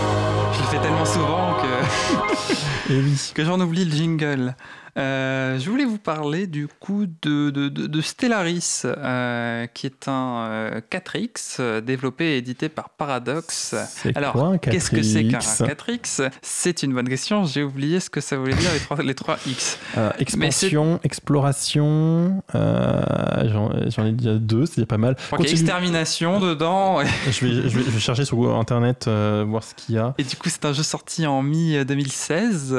Je 0.53 0.59
le 0.59 0.65
fais 0.67 0.79
tellement 0.79 1.05
souvent 1.05 1.53
que, 1.61 2.93
Et 2.93 2.99
oui. 2.99 3.31
que 3.35 3.43
j'en 3.45 3.59
oublie 3.59 3.85
le 3.85 3.91
jingle. 3.91 4.55
Euh, 4.97 5.57
je 5.57 5.69
voulais 5.71 5.85
vous 5.85 5.97
parler 5.97 6.45
du 6.45 6.67
coup 6.67 7.05
de, 7.23 7.49
de, 7.49 7.67
de- 7.67 7.87
de 7.87 8.01
Stellaris, 8.01 8.81
euh, 8.85 9.65
qui 9.73 9.87
est 9.87 10.07
un 10.07 10.45
euh, 10.47 10.81
4X 10.91 11.57
euh, 11.59 11.81
développé 11.81 12.25
et 12.33 12.37
édité 12.37 12.69
par 12.69 12.89
Paradox. 12.91 13.73
Alors, 14.13 14.59
Qu'est-ce 14.61 14.91
que 14.91 15.01
c'est 15.01 15.23
qu'un 15.25 15.39
4X? 15.39 15.65
4X 15.75 16.29
C'est 16.43 16.83
une 16.83 16.93
bonne 16.93 17.09
question. 17.09 17.43
J'ai 17.45 17.63
oublié 17.63 17.99
ce 17.99 18.09
que 18.11 18.21
ça 18.21 18.37
voulait 18.37 18.53
dire 18.55 18.69
les 18.71 18.79
3, 18.79 18.97
les 19.01 19.13
3X. 19.13 19.77
Euh, 19.97 20.11
expansion, 20.19 20.99
exploration, 21.03 22.43
j'en 22.53 24.05
ai 24.05 24.11
déjà 24.11 24.35
deux, 24.35 24.65
c'est 24.67 24.85
pas 24.85 24.97
mal. 24.99 25.15
Je 25.19 25.25
crois 25.25 25.39
qu'il 25.39 25.47
y 25.47 25.49
a 25.49 25.53
extermination 25.53 26.39
dedans. 26.39 26.99
Je 27.31 27.45
vais, 27.45 27.53
je, 27.53 27.77
vais, 27.79 27.83
je 27.83 27.89
vais 27.89 27.99
chercher 27.99 28.25
sur 28.25 28.55
internet, 28.55 29.07
voir 29.07 29.63
ce 29.63 29.73
qu'il 29.73 29.95
y 29.95 29.97
a. 29.97 30.13
et 30.19 30.23
du 30.23 30.35
coup, 30.35 30.49
c'est 30.49 30.65
un 30.65 30.73
jeu 30.73 30.83
sorti 30.83 31.25
en 31.25 31.41
mi-2016 31.41 32.75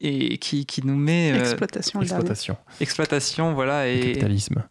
et 0.00 0.38
qui, 0.38 0.66
qui 0.66 0.84
nous 0.86 0.96
met 0.96 1.32
euh, 1.32 1.40
Exploitation. 1.40 2.02
Exploitation, 2.02 2.56
exploitation, 2.80 3.54
voilà. 3.54 3.88
Et 3.88 4.00
capitalisme. 4.00 4.62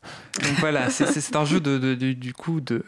donc 0.44 0.54
voilà, 0.60 0.90
c'est- 0.90 1.36
un 1.36 1.46
jeu 1.46 1.60
de, 1.60 1.78
de- 1.78 1.96
de- 1.96 2.14
du 2.14 2.34
coup 2.34 2.62
de, 2.62 2.84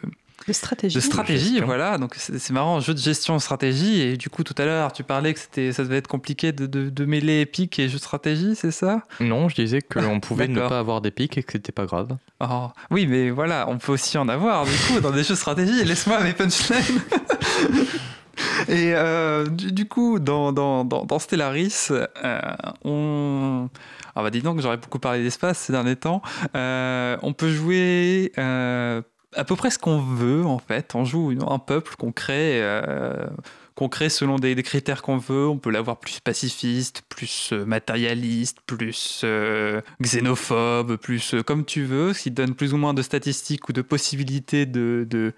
De 0.46 0.52
stratégie. 0.52 0.94
de 0.94 1.00
stratégie, 1.00 1.60
voilà. 1.60 1.98
Donc 1.98 2.14
c'est 2.16 2.50
marrant, 2.50 2.78
jeu 2.80 2.94
de 2.94 2.98
gestion 3.00 3.38
stratégie. 3.40 4.00
Et 4.00 4.16
du 4.16 4.30
coup, 4.30 4.44
tout 4.44 4.54
à 4.58 4.64
l'heure, 4.64 4.92
tu 4.92 5.02
parlais 5.02 5.34
que 5.34 5.40
c'était, 5.40 5.72
ça 5.72 5.82
devait 5.82 5.96
être 5.98 6.06
compliqué 6.08 6.52
de, 6.52 6.66
de, 6.66 6.88
de 6.90 7.04
mêler 7.04 7.40
épique 7.40 7.78
et 7.80 7.88
jeu 7.88 7.96
de 7.96 8.02
stratégie, 8.02 8.54
c'est 8.54 8.70
ça? 8.70 9.02
Non, 9.20 9.48
je 9.48 9.56
disais 9.56 9.80
qu'on 9.82 10.20
pouvait 10.20 10.46
ne 10.48 10.60
pas 10.60 10.78
avoir 10.78 11.00
des 11.00 11.10
pics 11.10 11.36
et 11.38 11.42
que 11.42 11.52
c'était 11.52 11.72
pas 11.72 11.86
grave. 11.86 12.16
Oh, 12.40 12.68
Oui, 12.92 13.06
mais 13.08 13.30
voilà, 13.30 13.66
on 13.68 13.78
peut 13.78 13.90
aussi 13.92 14.16
en 14.16 14.28
avoir 14.28 14.64
du 14.64 14.70
coup 14.86 15.00
dans 15.00 15.10
des 15.10 15.24
jeux 15.24 15.34
de 15.34 15.38
stratégie. 15.38 15.84
Laisse-moi 15.84 16.20
mes 16.22 16.32
punchlines. 16.34 16.78
Et 18.68 18.92
euh, 18.94 19.46
du, 19.46 19.88
coup, 19.88 20.18
dans, 20.18 21.18
Stellaris, 21.18 21.88
euh, 21.90 22.40
on. 22.84 23.68
Ah 24.14 24.22
bah 24.22 24.30
dis 24.30 24.42
donc, 24.42 24.60
j'aurais 24.60 24.76
beaucoup 24.76 24.98
parlé 24.98 25.22
d'espace 25.22 25.58
ces 25.58 25.72
derniers 25.72 25.96
temps. 25.96 26.22
Euh, 26.54 27.16
on 27.22 27.32
peut 27.32 27.50
jouer 27.50 28.32
à 28.36 29.44
peu 29.44 29.56
près 29.56 29.70
ce 29.70 29.78
qu'on 29.78 30.00
veut 30.00 30.44
en 30.44 30.58
fait. 30.58 30.94
On 30.94 31.04
joue 31.04 31.32
un 31.48 31.58
peuple 31.58 31.94
qu'on 31.96 32.12
crée. 32.12 32.60
Qu'on 33.78 33.88
crée 33.88 34.08
selon 34.08 34.40
des, 34.40 34.60
critères 34.64 35.02
qu'on 35.02 35.18
veut. 35.18 35.46
On 35.46 35.56
peut 35.56 35.70
l'avoir 35.70 36.00
plus 36.00 36.18
pacifiste, 36.18 37.02
plus 37.08 37.50
euh, 37.52 37.64
matérialiste, 37.64 38.58
plus 38.66 39.20
euh, 39.22 39.80
xénophobe, 40.02 40.96
plus 40.96 41.34
euh, 41.34 41.44
comme 41.44 41.64
tu 41.64 41.84
veux, 41.84 42.12
ce 42.12 42.22
qui 42.22 42.32
donne 42.32 42.56
plus 42.56 42.74
ou 42.74 42.76
moins 42.76 42.92
de 42.92 43.02
statistiques 43.02 43.68
ou 43.68 43.72
de 43.72 43.80
possibilités 43.80 44.66
de, 44.66 45.06
de, 45.08 45.32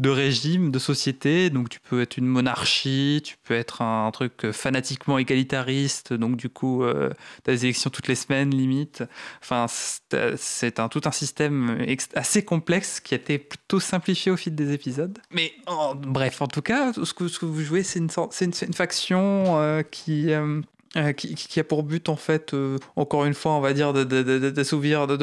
de 0.00 0.10
régime, 0.10 0.72
de 0.72 0.80
société. 0.80 1.50
Donc 1.50 1.68
tu 1.68 1.78
peux 1.78 2.02
être 2.02 2.16
une 2.16 2.26
monarchie, 2.26 3.22
tu 3.24 3.36
peux 3.44 3.54
être 3.54 3.80
un, 3.80 4.10
truc 4.10 4.50
fanatiquement 4.50 5.16
égalitariste, 5.18 6.12
donc 6.12 6.36
du 6.36 6.48
coup, 6.48 6.84
tu 7.44 7.50
as 7.50 7.54
des 7.54 7.64
élections 7.64 7.90
toutes 7.90 8.08
les 8.08 8.14
semaines, 8.16 8.50
limite. 8.50 9.04
Enfin, 9.40 9.66
c'est 9.68 10.80
un, 10.80 10.88
tout 10.88 11.00
un 11.04 11.12
système 11.12 11.84
assez 12.14 12.44
complexe 12.44 12.98
qui 12.98 13.14
a 13.14 13.18
été 13.18 13.38
plutôt 13.38 13.78
simplifié 13.78 14.32
au 14.32 14.36
fil 14.36 14.54
des 14.54 14.72
épisodes. 14.72 15.16
Mais 15.30 15.52
bref, 15.96 16.42
en 16.42 16.48
tout 16.48 16.62
cas, 16.62 16.92
ce 16.92 17.14
que, 17.14 17.28
ce 17.28 17.38
que 17.38 17.46
vous 17.46 17.62
jouez, 17.62 17.83
c'est 17.84 17.98
une, 17.98 18.10
faction 18.74 19.58
euh, 19.60 19.82
qui... 19.82 20.32
euh, 20.32 20.60
euh, 20.96 21.12
qui, 21.12 21.58
a 21.58 21.64
pour 21.64 21.82
but 21.82 22.08
en 22.08 22.14
fait, 22.14 22.54
encore 22.94 23.24
une 23.24 23.34
fois, 23.34 23.52
on 23.52 23.60
va 23.60 23.72
dire, 23.72 23.92
de- 23.92 24.04
de- 24.04 24.22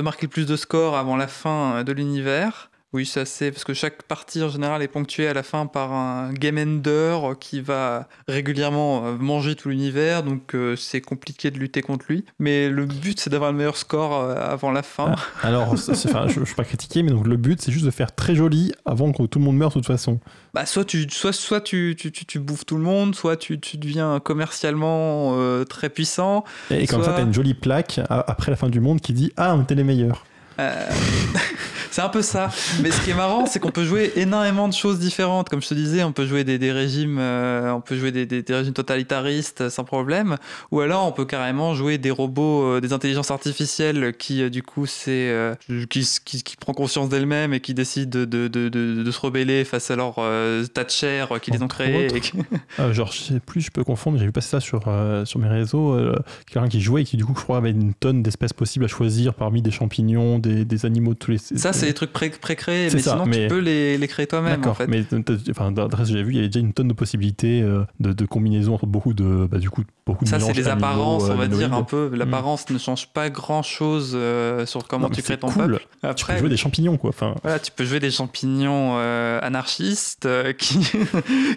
marquer 0.01 0.25
le 0.25 0.29
plus 0.29 0.45
de 0.45 0.57
scores 0.57 0.97
avant 0.97 1.15
la 1.15 1.27
fin 1.27 1.85
de 1.85 1.91
l'univers. 1.93 2.70
Oui, 2.93 3.05
ça 3.05 3.23
c'est 3.23 3.51
parce 3.51 3.63
que 3.63 3.73
chaque 3.73 4.03
partie 4.03 4.43
en 4.43 4.49
général 4.49 4.81
est 4.81 4.89
ponctuée 4.89 5.25
à 5.29 5.33
la 5.33 5.43
fin 5.43 5.65
par 5.65 5.93
un 5.93 6.33
game 6.33 6.57
ender 6.57 7.17
qui 7.39 7.61
va 7.61 8.09
régulièrement 8.27 9.05
euh, 9.05 9.15
manger 9.17 9.55
tout 9.55 9.69
l'univers, 9.69 10.23
donc 10.23 10.53
euh, 10.55 10.75
c'est 10.75 10.99
compliqué 10.99 11.51
de 11.51 11.57
lutter 11.57 11.81
contre 11.81 12.05
lui. 12.09 12.25
Mais 12.39 12.67
le 12.69 12.85
but 12.85 13.17
c'est 13.17 13.29
d'avoir 13.29 13.53
le 13.53 13.57
meilleur 13.57 13.77
score 13.77 14.13
euh, 14.19 14.35
avant 14.35 14.71
la 14.71 14.83
fin. 14.83 15.15
Alors, 15.41 15.77
c'est- 15.79 15.95
c'est- 15.95 16.09
enfin, 16.09 16.27
je 16.27 16.41
ne 16.41 16.45
suis 16.45 16.53
pas 16.55 16.65
critiquer, 16.65 17.01
mais 17.01 17.11
donc 17.11 17.27
le 17.27 17.37
but, 17.37 17.61
c'est 17.61 17.71
juste 17.71 17.85
de 17.85 17.91
faire 17.91 18.13
très 18.13 18.35
joli 18.35 18.73
avant 18.85 19.13
que 19.13 19.23
tout 19.23 19.39
le 19.39 19.45
monde 19.45 19.55
meure 19.55 19.69
de 19.69 19.75
toute 19.75 19.85
façon. 19.87 20.19
Bah, 20.53 20.65
soit 20.65 20.83
tu, 20.83 21.09
soit, 21.09 21.31
soit 21.31 21.61
tu, 21.61 21.95
tu, 21.97 22.11
tu, 22.11 22.25
tu 22.25 22.39
bouffes 22.39 22.65
tout 22.65 22.75
le 22.75 22.83
monde, 22.83 23.15
soit 23.15 23.37
tu, 23.37 23.57
tu 23.57 23.77
deviens 23.77 24.19
commercialement 24.19 25.35
euh, 25.37 25.63
très 25.63 25.89
puissant. 25.89 26.43
Et, 26.69 26.83
et 26.83 26.87
comme 26.87 27.01
Soit- 27.03 27.11
ça, 27.11 27.15
tu 27.15 27.21
as 27.21 27.25
une 27.25 27.33
jolie 27.33 27.53
plaque 27.53 27.99
à- 28.09 28.29
après 28.29 28.51
la 28.51 28.57
fin 28.57 28.67
du 28.67 28.81
monde 28.81 28.99
qui 28.99 29.13
dit 29.13 29.31
Ah, 29.37 29.55
on 29.55 29.61
était 29.63 29.75
les 29.75 29.85
meilleurs. 29.85 30.25
Euh, 30.59 30.89
c'est 31.91 32.01
un 32.01 32.09
peu 32.09 32.21
ça. 32.23 32.49
Mais 32.81 32.89
ce 32.89 32.99
qui 33.03 33.11
est 33.11 33.15
marrant, 33.15 33.45
c'est 33.45 33.59
qu'on 33.59 33.69
peut 33.71 33.85
jouer 33.85 34.11
énormément 34.15 34.67
de 34.67 34.73
choses 34.73 34.97
différentes. 34.99 35.49
Comme 35.49 35.61
je 35.61 35.67
te 35.67 35.73
disais, 35.75 36.03
on 36.03 36.11
peut 36.11 36.25
jouer 36.25 36.43
des, 36.43 36.57
des 36.57 36.71
régimes, 36.71 37.17
euh, 37.19 37.71
on 37.73 37.81
peut 37.81 37.95
jouer 37.97 38.11
des, 38.11 38.25
des- 38.25 38.41
des 38.41 38.55
régimes 38.55 38.73
totalitaristes 38.73 39.61
euh, 39.61 39.69
sans 39.69 39.83
problème. 39.83 40.37
Ou 40.71 40.79
alors, 40.79 41.05
on 41.07 41.11
peut 41.11 41.25
carrément 41.25 41.75
jouer 41.75 41.97
des 41.97 42.11
robots, 42.11 42.63
euh, 42.63 42.81
des 42.81 42.93
intelligences 42.93 43.29
artificielles 43.31 44.13
qui, 44.17 44.41
euh, 44.41 44.49
du 44.49 44.63
coup, 44.63 44.85
c'est 44.85 45.31
qui, 45.89 46.07
qui, 46.25 46.43
qui 46.43 46.57
prend 46.57 46.73
conscience 46.73 47.09
d'elles-mêmes 47.09 47.53
et 47.53 47.59
qui 47.59 47.73
décident 47.73 48.19
de, 48.19 48.25
de, 48.25 48.47
de, 48.47 48.69
de- 48.69 49.03
de 49.03 49.11
se 49.11 49.19
rebeller 49.19 49.63
face 49.65 49.91
à 49.91 49.95
leur 49.95 50.15
tas 50.73 50.83
de 50.83 50.89
chair 50.89 51.29
qui 51.41 51.51
les 51.51 51.61
ont 51.61 51.67
créés. 51.67 52.07
genre, 52.91 53.11
je 53.11 53.19
sais 53.19 53.39
plus, 53.39 53.61
je 53.61 53.71
peux 53.71 53.83
confondre, 53.83 54.17
j'ai 54.17 54.25
vu 54.25 54.31
passer 54.31 54.49
ça 54.49 54.59
sur, 54.59 54.81
sur 55.25 55.39
mes 55.39 55.47
réseaux. 55.47 55.97
quelqu'un 56.51 56.69
qui 56.69 56.81
jouait 56.81 57.01
et 57.01 57.05
qui, 57.05 57.17
du 57.17 57.25
coup, 57.25 57.33
je 57.37 57.43
crois, 57.43 57.57
avait 57.57 57.71
une 57.71 57.93
tonne 57.93 58.23
d'espèces 58.23 58.53
possibles 58.53 58.85
à 58.85 58.87
choisir 58.87 59.33
parmi 59.33 59.61
des 59.61 59.71
champignons, 59.71 60.39
des, 60.39 60.65
des 60.65 60.85
animaux 60.85 61.13
de 61.13 61.19
tous 61.19 61.31
les. 61.31 61.37
Ça, 61.37 61.73
c'est 61.81 61.85
des 61.87 61.93
trucs 61.93 62.13
pré- 62.13 62.29
pré-créés, 62.29 62.89
mais 62.93 62.99
ça, 63.01 63.11
sinon, 63.11 63.25
mais- 63.25 63.43
tu 63.43 63.47
peux 63.49 63.59
les, 63.59 63.97
les 63.97 64.07
créer 64.07 64.25
toi-même, 64.27 64.53
en 64.53 64.57
D'accord, 64.57 64.77
fait. 64.77 64.87
mais 64.87 65.03
enfin, 65.49 65.71
d'après 65.71 66.05
ce 66.05 66.11
que 66.11 66.17
j'ai 66.17 66.23
vu, 66.23 66.31
il 66.31 66.35
y 66.37 66.39
avait 66.39 66.47
déjà 66.47 66.59
une 66.61 66.73
tonne 66.73 66.87
de 66.87 66.93
possibilités 66.93 67.61
euh, 67.61 67.83
de, 67.99 68.13
de 68.13 68.25
combinaisons 68.25 68.73
entre 68.75 68.85
beaucoup 68.85 69.13
de, 69.13 69.47
bah, 69.51 69.57
du 69.59 69.69
coup, 69.69 69.83
beaucoup 70.05 70.25
de 70.25 70.29
Ça, 70.29 70.39
c'est 70.39 70.53
les 70.53 70.67
animaux, 70.67 70.85
apparences, 70.87 71.23
on 71.23 71.35
va 71.35 71.47
dire 71.47 71.67
humanoïdes. 71.67 71.73
un 71.73 71.83
peu. 71.83 72.11
L'apparence 72.15 72.69
ne 72.69 72.77
change 72.77 73.07
pas 73.09 73.29
grand 73.29 73.61
chose 73.63 74.17
sur 74.65 74.87
comment 74.87 75.07
Non, 75.07 75.13
tu 75.13 75.21
crées 75.21 75.37
ton 75.37 75.49
cool. 75.49 75.71
peuple. 75.73 75.81
Tu 75.81 75.97
peux 76.01 76.07
Après, 76.07 76.37
jouer 76.39 76.49
des 76.49 76.57
champignons, 76.57 76.97
quoi. 76.97 77.09
Enfin, 77.09 77.35
voilà, 77.43 77.59
tu 77.59 77.71
peux 77.71 77.83
jouer 77.85 77.99
des 77.99 78.11
champignons 78.11 78.93
euh, 78.97 79.39
anarchistes 79.41 80.25
euh, 80.25 80.53
qui, 80.57 80.79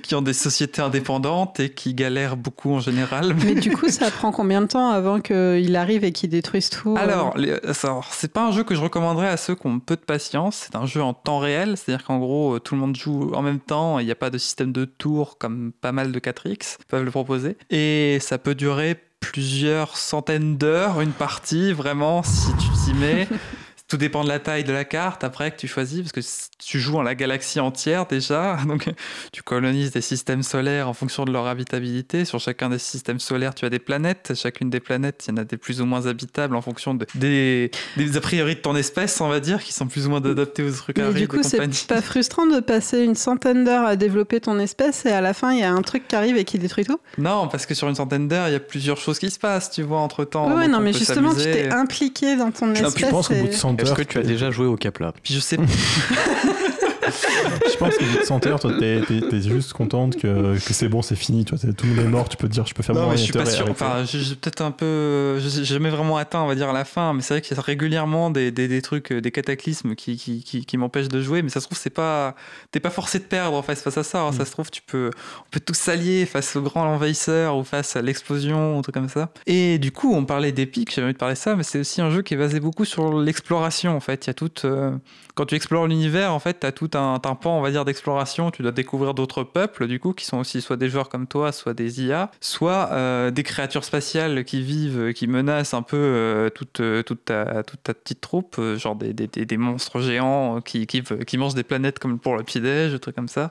qui 0.02 0.14
ont 0.14 0.22
des 0.22 0.32
sociétés 0.32 0.82
indépendantes 0.82 1.60
et 1.60 1.70
qui 1.70 1.94
galèrent 1.94 2.36
beaucoup 2.36 2.72
en 2.74 2.80
général. 2.80 3.34
Mais 3.44 3.54
du 3.54 3.70
coup, 3.76 3.88
ça 3.88 4.10
prend 4.10 4.32
combien 4.32 4.60
de 4.62 4.66
temps 4.66 4.90
avant 4.90 5.20
qu'il 5.20 5.76
arrive 5.76 6.04
et 6.04 6.12
qu'il 6.12 6.30
détruise 6.30 6.70
tout 6.70 6.94
euh 6.96 7.00
Alors, 7.00 7.36
les- 7.36 7.54
alors, 7.82 8.08
c'est 8.12 8.32
pas 8.32 8.46
un 8.46 8.52
jeu 8.52 8.64
que 8.64 8.74
je 8.74 8.80
recommanderais 8.80 9.28
à 9.28 9.36
ceux 9.36 9.54
qui 9.54 9.66
ont 9.66 9.78
peu 9.80 9.96
de 9.96 10.00
patience. 10.00 10.13
C'est 10.18 10.76
un 10.76 10.86
jeu 10.86 11.02
en 11.02 11.14
temps 11.14 11.38
réel, 11.38 11.76
c'est-à-dire 11.76 12.04
qu'en 12.04 12.18
gros, 12.18 12.56
euh, 12.56 12.60
tout 12.60 12.74
le 12.74 12.80
monde 12.80 12.96
joue 12.96 13.32
en 13.34 13.42
même 13.42 13.60
temps. 13.60 13.98
Il 13.98 14.06
n'y 14.06 14.12
a 14.12 14.16
pas 14.16 14.30
de 14.30 14.38
système 14.38 14.72
de 14.72 14.84
tours 14.84 15.38
comme 15.38 15.72
pas 15.72 15.92
mal 15.92 16.12
de 16.12 16.18
4X 16.18 16.78
peuvent 16.88 17.04
le 17.04 17.10
proposer. 17.10 17.56
Et 17.70 18.18
ça 18.20 18.38
peut 18.38 18.54
durer 18.54 18.96
plusieurs 19.20 19.96
centaines 19.96 20.56
d'heures, 20.56 21.00
une 21.00 21.12
partie, 21.12 21.72
vraiment, 21.72 22.22
si 22.22 22.50
tu 22.56 22.68
t'y 22.84 22.94
mets. 22.94 23.28
tout 23.94 23.98
dépend 23.98 24.24
de 24.24 24.28
la 24.28 24.40
taille 24.40 24.64
de 24.64 24.72
la 24.72 24.84
carte 24.84 25.22
après 25.22 25.52
que 25.52 25.56
tu 25.56 25.68
choisis, 25.68 26.00
parce 26.02 26.10
que 26.10 26.20
tu 26.58 26.80
joues 26.80 26.96
en 26.98 27.02
la 27.02 27.14
galaxie 27.14 27.60
entière 27.60 28.06
déjà, 28.06 28.56
donc 28.66 28.88
tu 29.32 29.42
colonises 29.44 29.92
des 29.92 30.00
systèmes 30.00 30.42
solaires 30.42 30.88
en 30.88 30.94
fonction 30.94 31.24
de 31.24 31.30
leur 31.32 31.46
habitabilité. 31.46 32.24
Sur 32.24 32.40
chacun 32.40 32.70
des 32.70 32.78
systèmes 32.80 33.20
solaires, 33.20 33.54
tu 33.54 33.64
as 33.64 33.70
des 33.70 33.78
planètes. 33.78 34.32
Chacune 34.34 34.68
des 34.68 34.80
planètes, 34.80 35.24
il 35.26 35.30
y 35.30 35.34
en 35.34 35.36
a 35.36 35.44
des 35.44 35.56
plus 35.58 35.80
ou 35.80 35.86
moins 35.86 36.06
habitables 36.06 36.56
en 36.56 36.60
fonction 36.60 36.94
de- 36.94 37.06
des, 37.14 37.70
des 37.96 38.16
a 38.16 38.20
priori 38.20 38.56
de 38.56 38.60
ton 38.60 38.74
espèce, 38.74 39.20
on 39.20 39.28
va 39.28 39.38
dire, 39.38 39.62
qui 39.62 39.72
sont 39.72 39.86
plus 39.86 40.06
ou 40.06 40.10
moins 40.10 40.24
adaptés 40.24 40.64
aux 40.64 40.72
trucs 40.72 40.98
arides 40.98 41.14
du 41.16 41.28
coup, 41.28 41.38
c'est 41.44 41.86
pas 41.86 42.02
frustrant 42.02 42.46
de 42.46 42.58
passer 42.58 43.04
une 43.04 43.14
centaine 43.14 43.64
d'heures 43.64 43.86
à 43.86 43.94
développer 43.94 44.40
ton 44.40 44.58
espèce 44.58 45.06
et 45.06 45.12
à 45.12 45.20
la 45.20 45.34
fin, 45.34 45.52
il 45.52 45.60
y 45.60 45.62
a 45.62 45.72
un 45.72 45.82
truc 45.82 46.08
qui 46.08 46.16
arrive 46.16 46.36
et 46.36 46.44
qui 46.44 46.58
détruit 46.58 46.84
tout? 46.84 46.98
Non, 47.16 47.46
parce 47.46 47.64
que 47.64 47.74
sur 47.74 47.88
une 47.88 47.94
centaine 47.94 48.26
d'heures, 48.26 48.48
il 48.48 48.52
y 48.54 48.56
a 48.56 48.60
plusieurs 48.60 48.96
choses 48.98 49.20
qui 49.20 49.30
se 49.30 49.38
passent, 49.38 49.70
tu 49.70 49.82
vois, 49.82 50.00
entre 50.00 50.24
temps. 50.24 50.52
Ouais, 50.56 50.66
non, 50.66 50.80
mais 50.80 50.92
justement, 50.92 51.32
tu 51.32 51.42
t'es 51.42 51.70
impliqué 51.70 52.34
dans 52.36 52.50
ton 52.50 52.72
espèce. 52.72 52.94
puis 52.94 53.04
je 53.04 53.10
pense 53.10 53.28
qu'au 53.28 53.34
bout 53.34 53.46
de 53.46 53.52
et- 53.52 53.56
100 53.56 53.74
Est-ce 53.84 53.94
que 53.94 54.02
tu 54.02 54.18
as 54.18 54.22
déjà 54.22 54.50
joué 54.50 54.66
au 54.66 54.76
Capla 54.76 55.12
Puis 55.22 55.34
je 55.34 55.40
sais 55.40 55.58
je 57.72 57.76
pense 57.76 57.94
de 57.98 58.24
100 58.24 58.46
heures, 58.46 58.60
toi, 58.60 58.72
t'es, 58.78 59.02
t'es- 59.06 59.20
t'es 59.20 59.40
juste 59.40 59.72
contente 59.72 60.16
que, 60.16 60.54
que 60.54 60.72
c'est 60.72 60.88
bon, 60.88 61.02
c'est 61.02 61.16
fini. 61.16 61.44
Tu 61.44 61.54
vois, 61.54 61.72
tout 61.74 61.86
le 61.86 61.94
monde 61.94 62.04
est 62.04 62.08
mort, 62.08 62.28
tu 62.28 62.36
peux 62.36 62.48
te 62.48 62.52
dire, 62.52 62.66
je 62.66 62.74
peux 62.74 62.82
faire 62.82 62.94
Non, 62.94 63.02
mon 63.02 63.10
mais 63.10 63.16
je 63.16 63.22
suis 63.22 63.32
pas 63.32 63.46
sûr. 63.46 63.66
Enfin, 63.70 64.04
j'ai 64.04 64.20
j'ai 64.20 64.34
peut-être 64.34 64.60
un 64.62 64.70
peu. 64.70 65.38
J'ai 65.40 65.64
jamais 65.64 65.90
vraiment 65.90 66.16
atteint, 66.16 66.40
on 66.40 66.46
va 66.46 66.54
dire, 66.54 66.68
à 66.68 66.72
la 66.72 66.84
fin. 66.84 67.12
Mais 67.12 67.22
c'est 67.22 67.34
vrai 67.34 67.40
qu'il 67.42 67.56
y 67.56 67.60
a 67.60 67.62
régulièrement 67.62 68.30
des, 68.30 68.50
des, 68.50 68.68
des 68.68 68.82
trucs, 68.82 69.12
euh, 69.12 69.20
des 69.20 69.30
cataclysmes 69.30 69.94
qui, 69.94 70.16
qui, 70.16 70.42
qui, 70.42 70.64
qui 70.64 70.76
m'empêchent 70.76 71.08
de 71.08 71.20
jouer. 71.22 71.42
Mais 71.42 71.48
ça 71.48 71.60
se 71.60 71.66
trouve, 71.66 71.78
c'est 71.78 71.90
pas. 71.90 72.34
T'es 72.70 72.80
pas 72.80 72.90
forcé 72.90 73.18
de 73.18 73.24
perdre 73.24 73.62
face, 73.62 73.82
face 73.82 73.98
à 73.98 74.02
ça. 74.02 74.30
Mm. 74.30 74.32
Ça 74.34 74.44
se 74.44 74.50
trouve, 74.52 74.70
tu 74.70 74.82
peux. 74.82 75.10
On 75.40 75.50
peut 75.50 75.60
tous 75.60 75.74
s'allier 75.74 76.26
face 76.26 76.56
au 76.56 76.62
grand 76.62 76.84
envahisseur 76.86 77.56
ou 77.56 77.64
face 77.64 77.96
à 77.96 78.02
l'explosion, 78.02 78.76
ou 78.76 78.78
un 78.78 78.82
truc 78.82 78.94
comme 78.94 79.08
ça. 79.08 79.30
Et 79.46 79.78
du 79.78 79.92
coup, 79.92 80.14
on 80.14 80.24
parlait 80.24 80.52
d'Epic, 80.52 80.90
j'avais 80.94 81.06
envie 81.06 81.12
de 81.14 81.18
parler 81.18 81.34
de 81.34 81.38
ça, 81.38 81.56
mais 81.56 81.62
c'est 81.62 81.78
aussi 81.80 82.00
un 82.00 82.10
jeu 82.10 82.22
qui 82.22 82.34
est 82.34 82.38
basé 82.38 82.60
beaucoup 82.60 82.84
sur 82.84 83.18
l'exploration, 83.18 83.96
en 83.96 84.00
fait. 84.00 84.26
Il 84.26 84.28
y 84.28 84.30
a 84.30 84.34
toute. 84.34 84.64
euh, 84.64 84.92
quand 85.34 85.46
tu 85.46 85.56
explores 85.56 85.88
l'univers, 85.88 86.32
en 86.32 86.38
fait, 86.38 86.60
tu 86.60 86.66
as 86.66 86.70
tout 86.70 86.90
un, 86.94 87.14
un, 87.14 87.34
pan, 87.34 87.58
on 87.58 87.60
va 87.60 87.72
dire, 87.72 87.84
d'exploration. 87.84 88.52
Tu 88.52 88.62
dois 88.62 88.70
découvrir 88.70 89.14
d'autres 89.14 89.42
peuples, 89.42 89.88
du 89.88 89.98
coup, 89.98 90.12
qui 90.12 90.24
sont 90.24 90.38
aussi 90.38 90.60
soit 90.62 90.76
des 90.76 90.88
joueurs 90.88 91.08
comme 91.08 91.26
toi, 91.26 91.50
soit 91.50 91.74
des 91.74 92.02
IA, 92.02 92.30
soit 92.40 92.90
euh, 92.92 93.32
des 93.32 93.42
créatures 93.42 93.82
spatiales 93.82 94.44
qui 94.44 94.62
vivent, 94.62 95.12
qui 95.12 95.26
menacent 95.26 95.74
un 95.74 95.82
peu 95.82 95.96
euh, 95.96 96.50
toute, 96.50 96.80
toute, 97.04 97.24
ta, 97.24 97.64
toute, 97.64 97.82
ta, 97.82 97.94
petite 97.94 98.20
troupe, 98.20 98.56
euh, 98.60 98.78
genre 98.78 98.94
des, 98.94 99.12
des, 99.12 99.26
des, 99.26 99.56
monstres 99.56 100.00
géants 100.00 100.60
qui, 100.60 100.86
qui, 100.86 101.02
qui, 101.02 101.36
mangent 101.36 101.54
des 101.54 101.64
planètes 101.64 101.98
comme 101.98 102.20
pour 102.20 102.36
le 102.36 102.44
petit-déj, 102.44 102.92
des 102.92 103.00
trucs 103.00 103.16
comme 103.16 103.28
ça. 103.28 103.48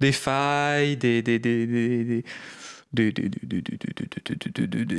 Des 0.00 0.12
failles, 0.12 0.98
des, 0.98 1.22
des 1.22 1.38
des, 1.38 1.66
des, 1.66 2.24
des, 2.92 3.10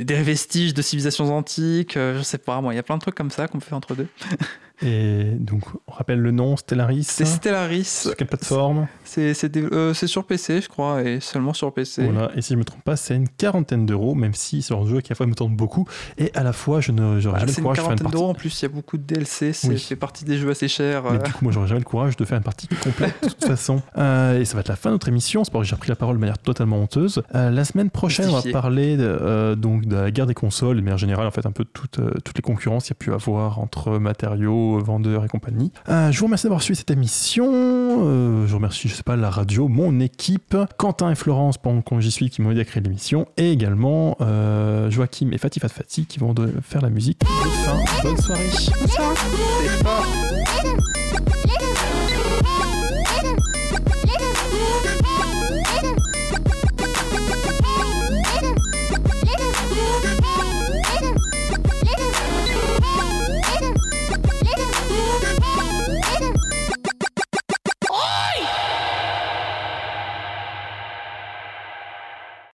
des, 0.04 0.22
vestiges 0.22 0.74
de 0.74 0.82
civilisations 0.82 1.32
antiques, 1.32 1.94
je 1.94 2.22
sais 2.22 2.38
pas, 2.38 2.60
moi, 2.60 2.72
il 2.72 2.76
y 2.76 2.80
a 2.80 2.82
plein 2.82 2.96
de 2.96 3.02
trucs 3.02 3.14
comme 3.14 3.30
ça 3.30 3.46
qu'on 3.46 3.60
peut 3.60 3.66
faire 3.66 3.78
entre 3.78 3.94
deux. 3.94 4.08
Et 4.82 5.32
donc, 5.38 5.62
on 5.86 5.92
rappelle 5.92 6.20
le 6.20 6.30
nom, 6.30 6.56
Stellaris. 6.56 7.04
C'est 7.04 7.24
Stellaris, 7.24 7.84
Sur 7.84 8.16
quelle 8.16 8.26
plateforme 8.26 8.88
c'est 9.04 9.34
euh, 9.56 9.94
sur 9.94 10.24
PC, 10.24 10.60
je 10.60 10.68
crois, 10.68 11.02
et 11.02 11.20
seulement 11.20 11.52
sur 11.52 11.72
PC. 11.72 12.04
Voilà. 12.04 12.30
Et 12.34 12.42
si 12.42 12.54
je 12.54 12.58
me 12.58 12.64
trompe 12.64 12.82
pas, 12.82 12.96
c'est 12.96 13.14
une 13.14 13.28
quarantaine 13.28 13.86
d'euros, 13.86 14.14
même 14.14 14.34
si 14.34 14.62
c'est 14.62 14.74
un 14.74 14.84
jeu 14.86 15.00
qui 15.00 15.12
à 15.12 15.14
la 15.14 15.16
fois 15.16 15.26
me 15.26 15.34
tente 15.34 15.54
beaucoup 15.54 15.86
et 16.18 16.30
à 16.34 16.42
la 16.42 16.52
fois 16.52 16.80
je 16.80 16.92
ne 16.92 17.20
j'aurais 17.20 17.40
jamais 17.40 17.52
le 17.52 17.62
courage 17.62 17.76
de 17.76 17.82
faire 17.82 17.90
une 17.92 17.98
quarantaine 17.98 17.98
partie. 17.98 18.12
d'euros 18.12 18.30
en 18.30 18.34
plus, 18.34 18.60
il 18.60 18.64
y 18.64 18.66
a 18.66 18.68
beaucoup 18.68 18.96
de 18.96 19.02
DLC, 19.02 19.52
c'est 19.52 19.68
Oui. 19.68 19.78
fait 19.78 19.96
partie 19.96 20.24
des 20.24 20.36
jeux 20.36 20.50
assez 20.50 20.68
chers. 20.68 21.04
Mais 21.04 21.18
euh. 21.18 21.22
du 21.22 21.32
coup, 21.32 21.44
moi, 21.44 21.52
j'aurais 21.52 21.68
jamais 21.68 21.80
le 21.80 21.84
courage 21.84 22.16
de 22.16 22.24
faire 22.24 22.38
une 22.38 22.44
partie 22.44 22.66
complète 22.68 23.14
de 23.22 23.28
toute 23.28 23.44
façon. 23.44 23.82
Euh, 23.96 24.40
et 24.40 24.44
ça 24.44 24.54
va 24.54 24.60
être 24.60 24.68
la 24.68 24.76
fin 24.76 24.90
de 24.90 24.94
notre 24.94 25.08
émission. 25.08 25.44
C'est 25.44 25.50
pour 25.52 25.60
ça 25.60 25.64
que 25.64 25.70
j'ai 25.70 25.76
pris 25.76 25.88
la 25.88 25.96
parole 25.96 26.16
de 26.16 26.20
manière 26.20 26.38
totalement 26.38 26.78
honteuse. 26.78 27.22
Euh, 27.34 27.50
la 27.50 27.64
semaine 27.64 27.90
prochaine, 27.90 28.28
on 28.28 28.40
va 28.40 28.42
parler 28.50 28.96
de, 28.96 29.54
donc 29.54 29.86
de 29.86 29.94
la 29.94 30.10
guerre 30.10 30.26
des 30.26 30.34
consoles, 30.34 30.80
mais 30.80 30.92
en 30.92 30.96
général, 30.96 31.26
en 31.26 31.30
fait, 31.30 31.46
un 31.46 31.52
peu 31.52 31.64
euh, 31.98 32.10
toutes 32.24 32.36
les 32.36 32.42
concurrences 32.42 32.84
qu'il 32.84 32.90
y 32.90 32.96
a 32.96 32.98
pu 32.98 33.12
avoir 33.12 33.60
entre 33.60 33.98
matériaux, 33.98 34.63
vendeurs 34.82 35.24
et 35.24 35.28
compagnie. 35.28 35.72
Euh, 35.88 36.10
je 36.12 36.18
vous 36.18 36.26
remercie 36.26 36.44
d'avoir 36.44 36.62
suivi 36.62 36.76
cette 36.76 36.90
émission. 36.90 37.46
Euh, 37.50 38.46
je 38.46 38.50
vous 38.50 38.56
remercie, 38.56 38.88
je 38.88 38.94
sais 38.94 39.02
pas, 39.02 39.16
la 39.16 39.30
radio, 39.30 39.68
mon 39.68 40.00
équipe, 40.00 40.56
Quentin 40.76 41.10
et 41.10 41.14
Florence, 41.14 41.58
pendant 41.58 41.82
que 41.82 42.00
j'y 42.00 42.10
suis, 42.10 42.30
qui 42.30 42.42
m'ont 42.42 42.50
aidé 42.50 42.60
à 42.60 42.64
créer 42.64 42.82
l'émission, 42.82 43.26
et 43.36 43.50
également 43.50 44.16
euh, 44.20 44.90
Joachim 44.90 45.30
et 45.32 45.38
Fatih 45.38 45.60
Fat 45.60 45.68
Fatih 45.68 46.06
qui 46.06 46.18
vont 46.18 46.34
faire 46.62 46.82
la 46.82 46.90
musique. 46.90 47.20
de 47.20 47.26
fin. 47.26 47.78
Bonne 48.02 48.18
soirée. 48.18 48.50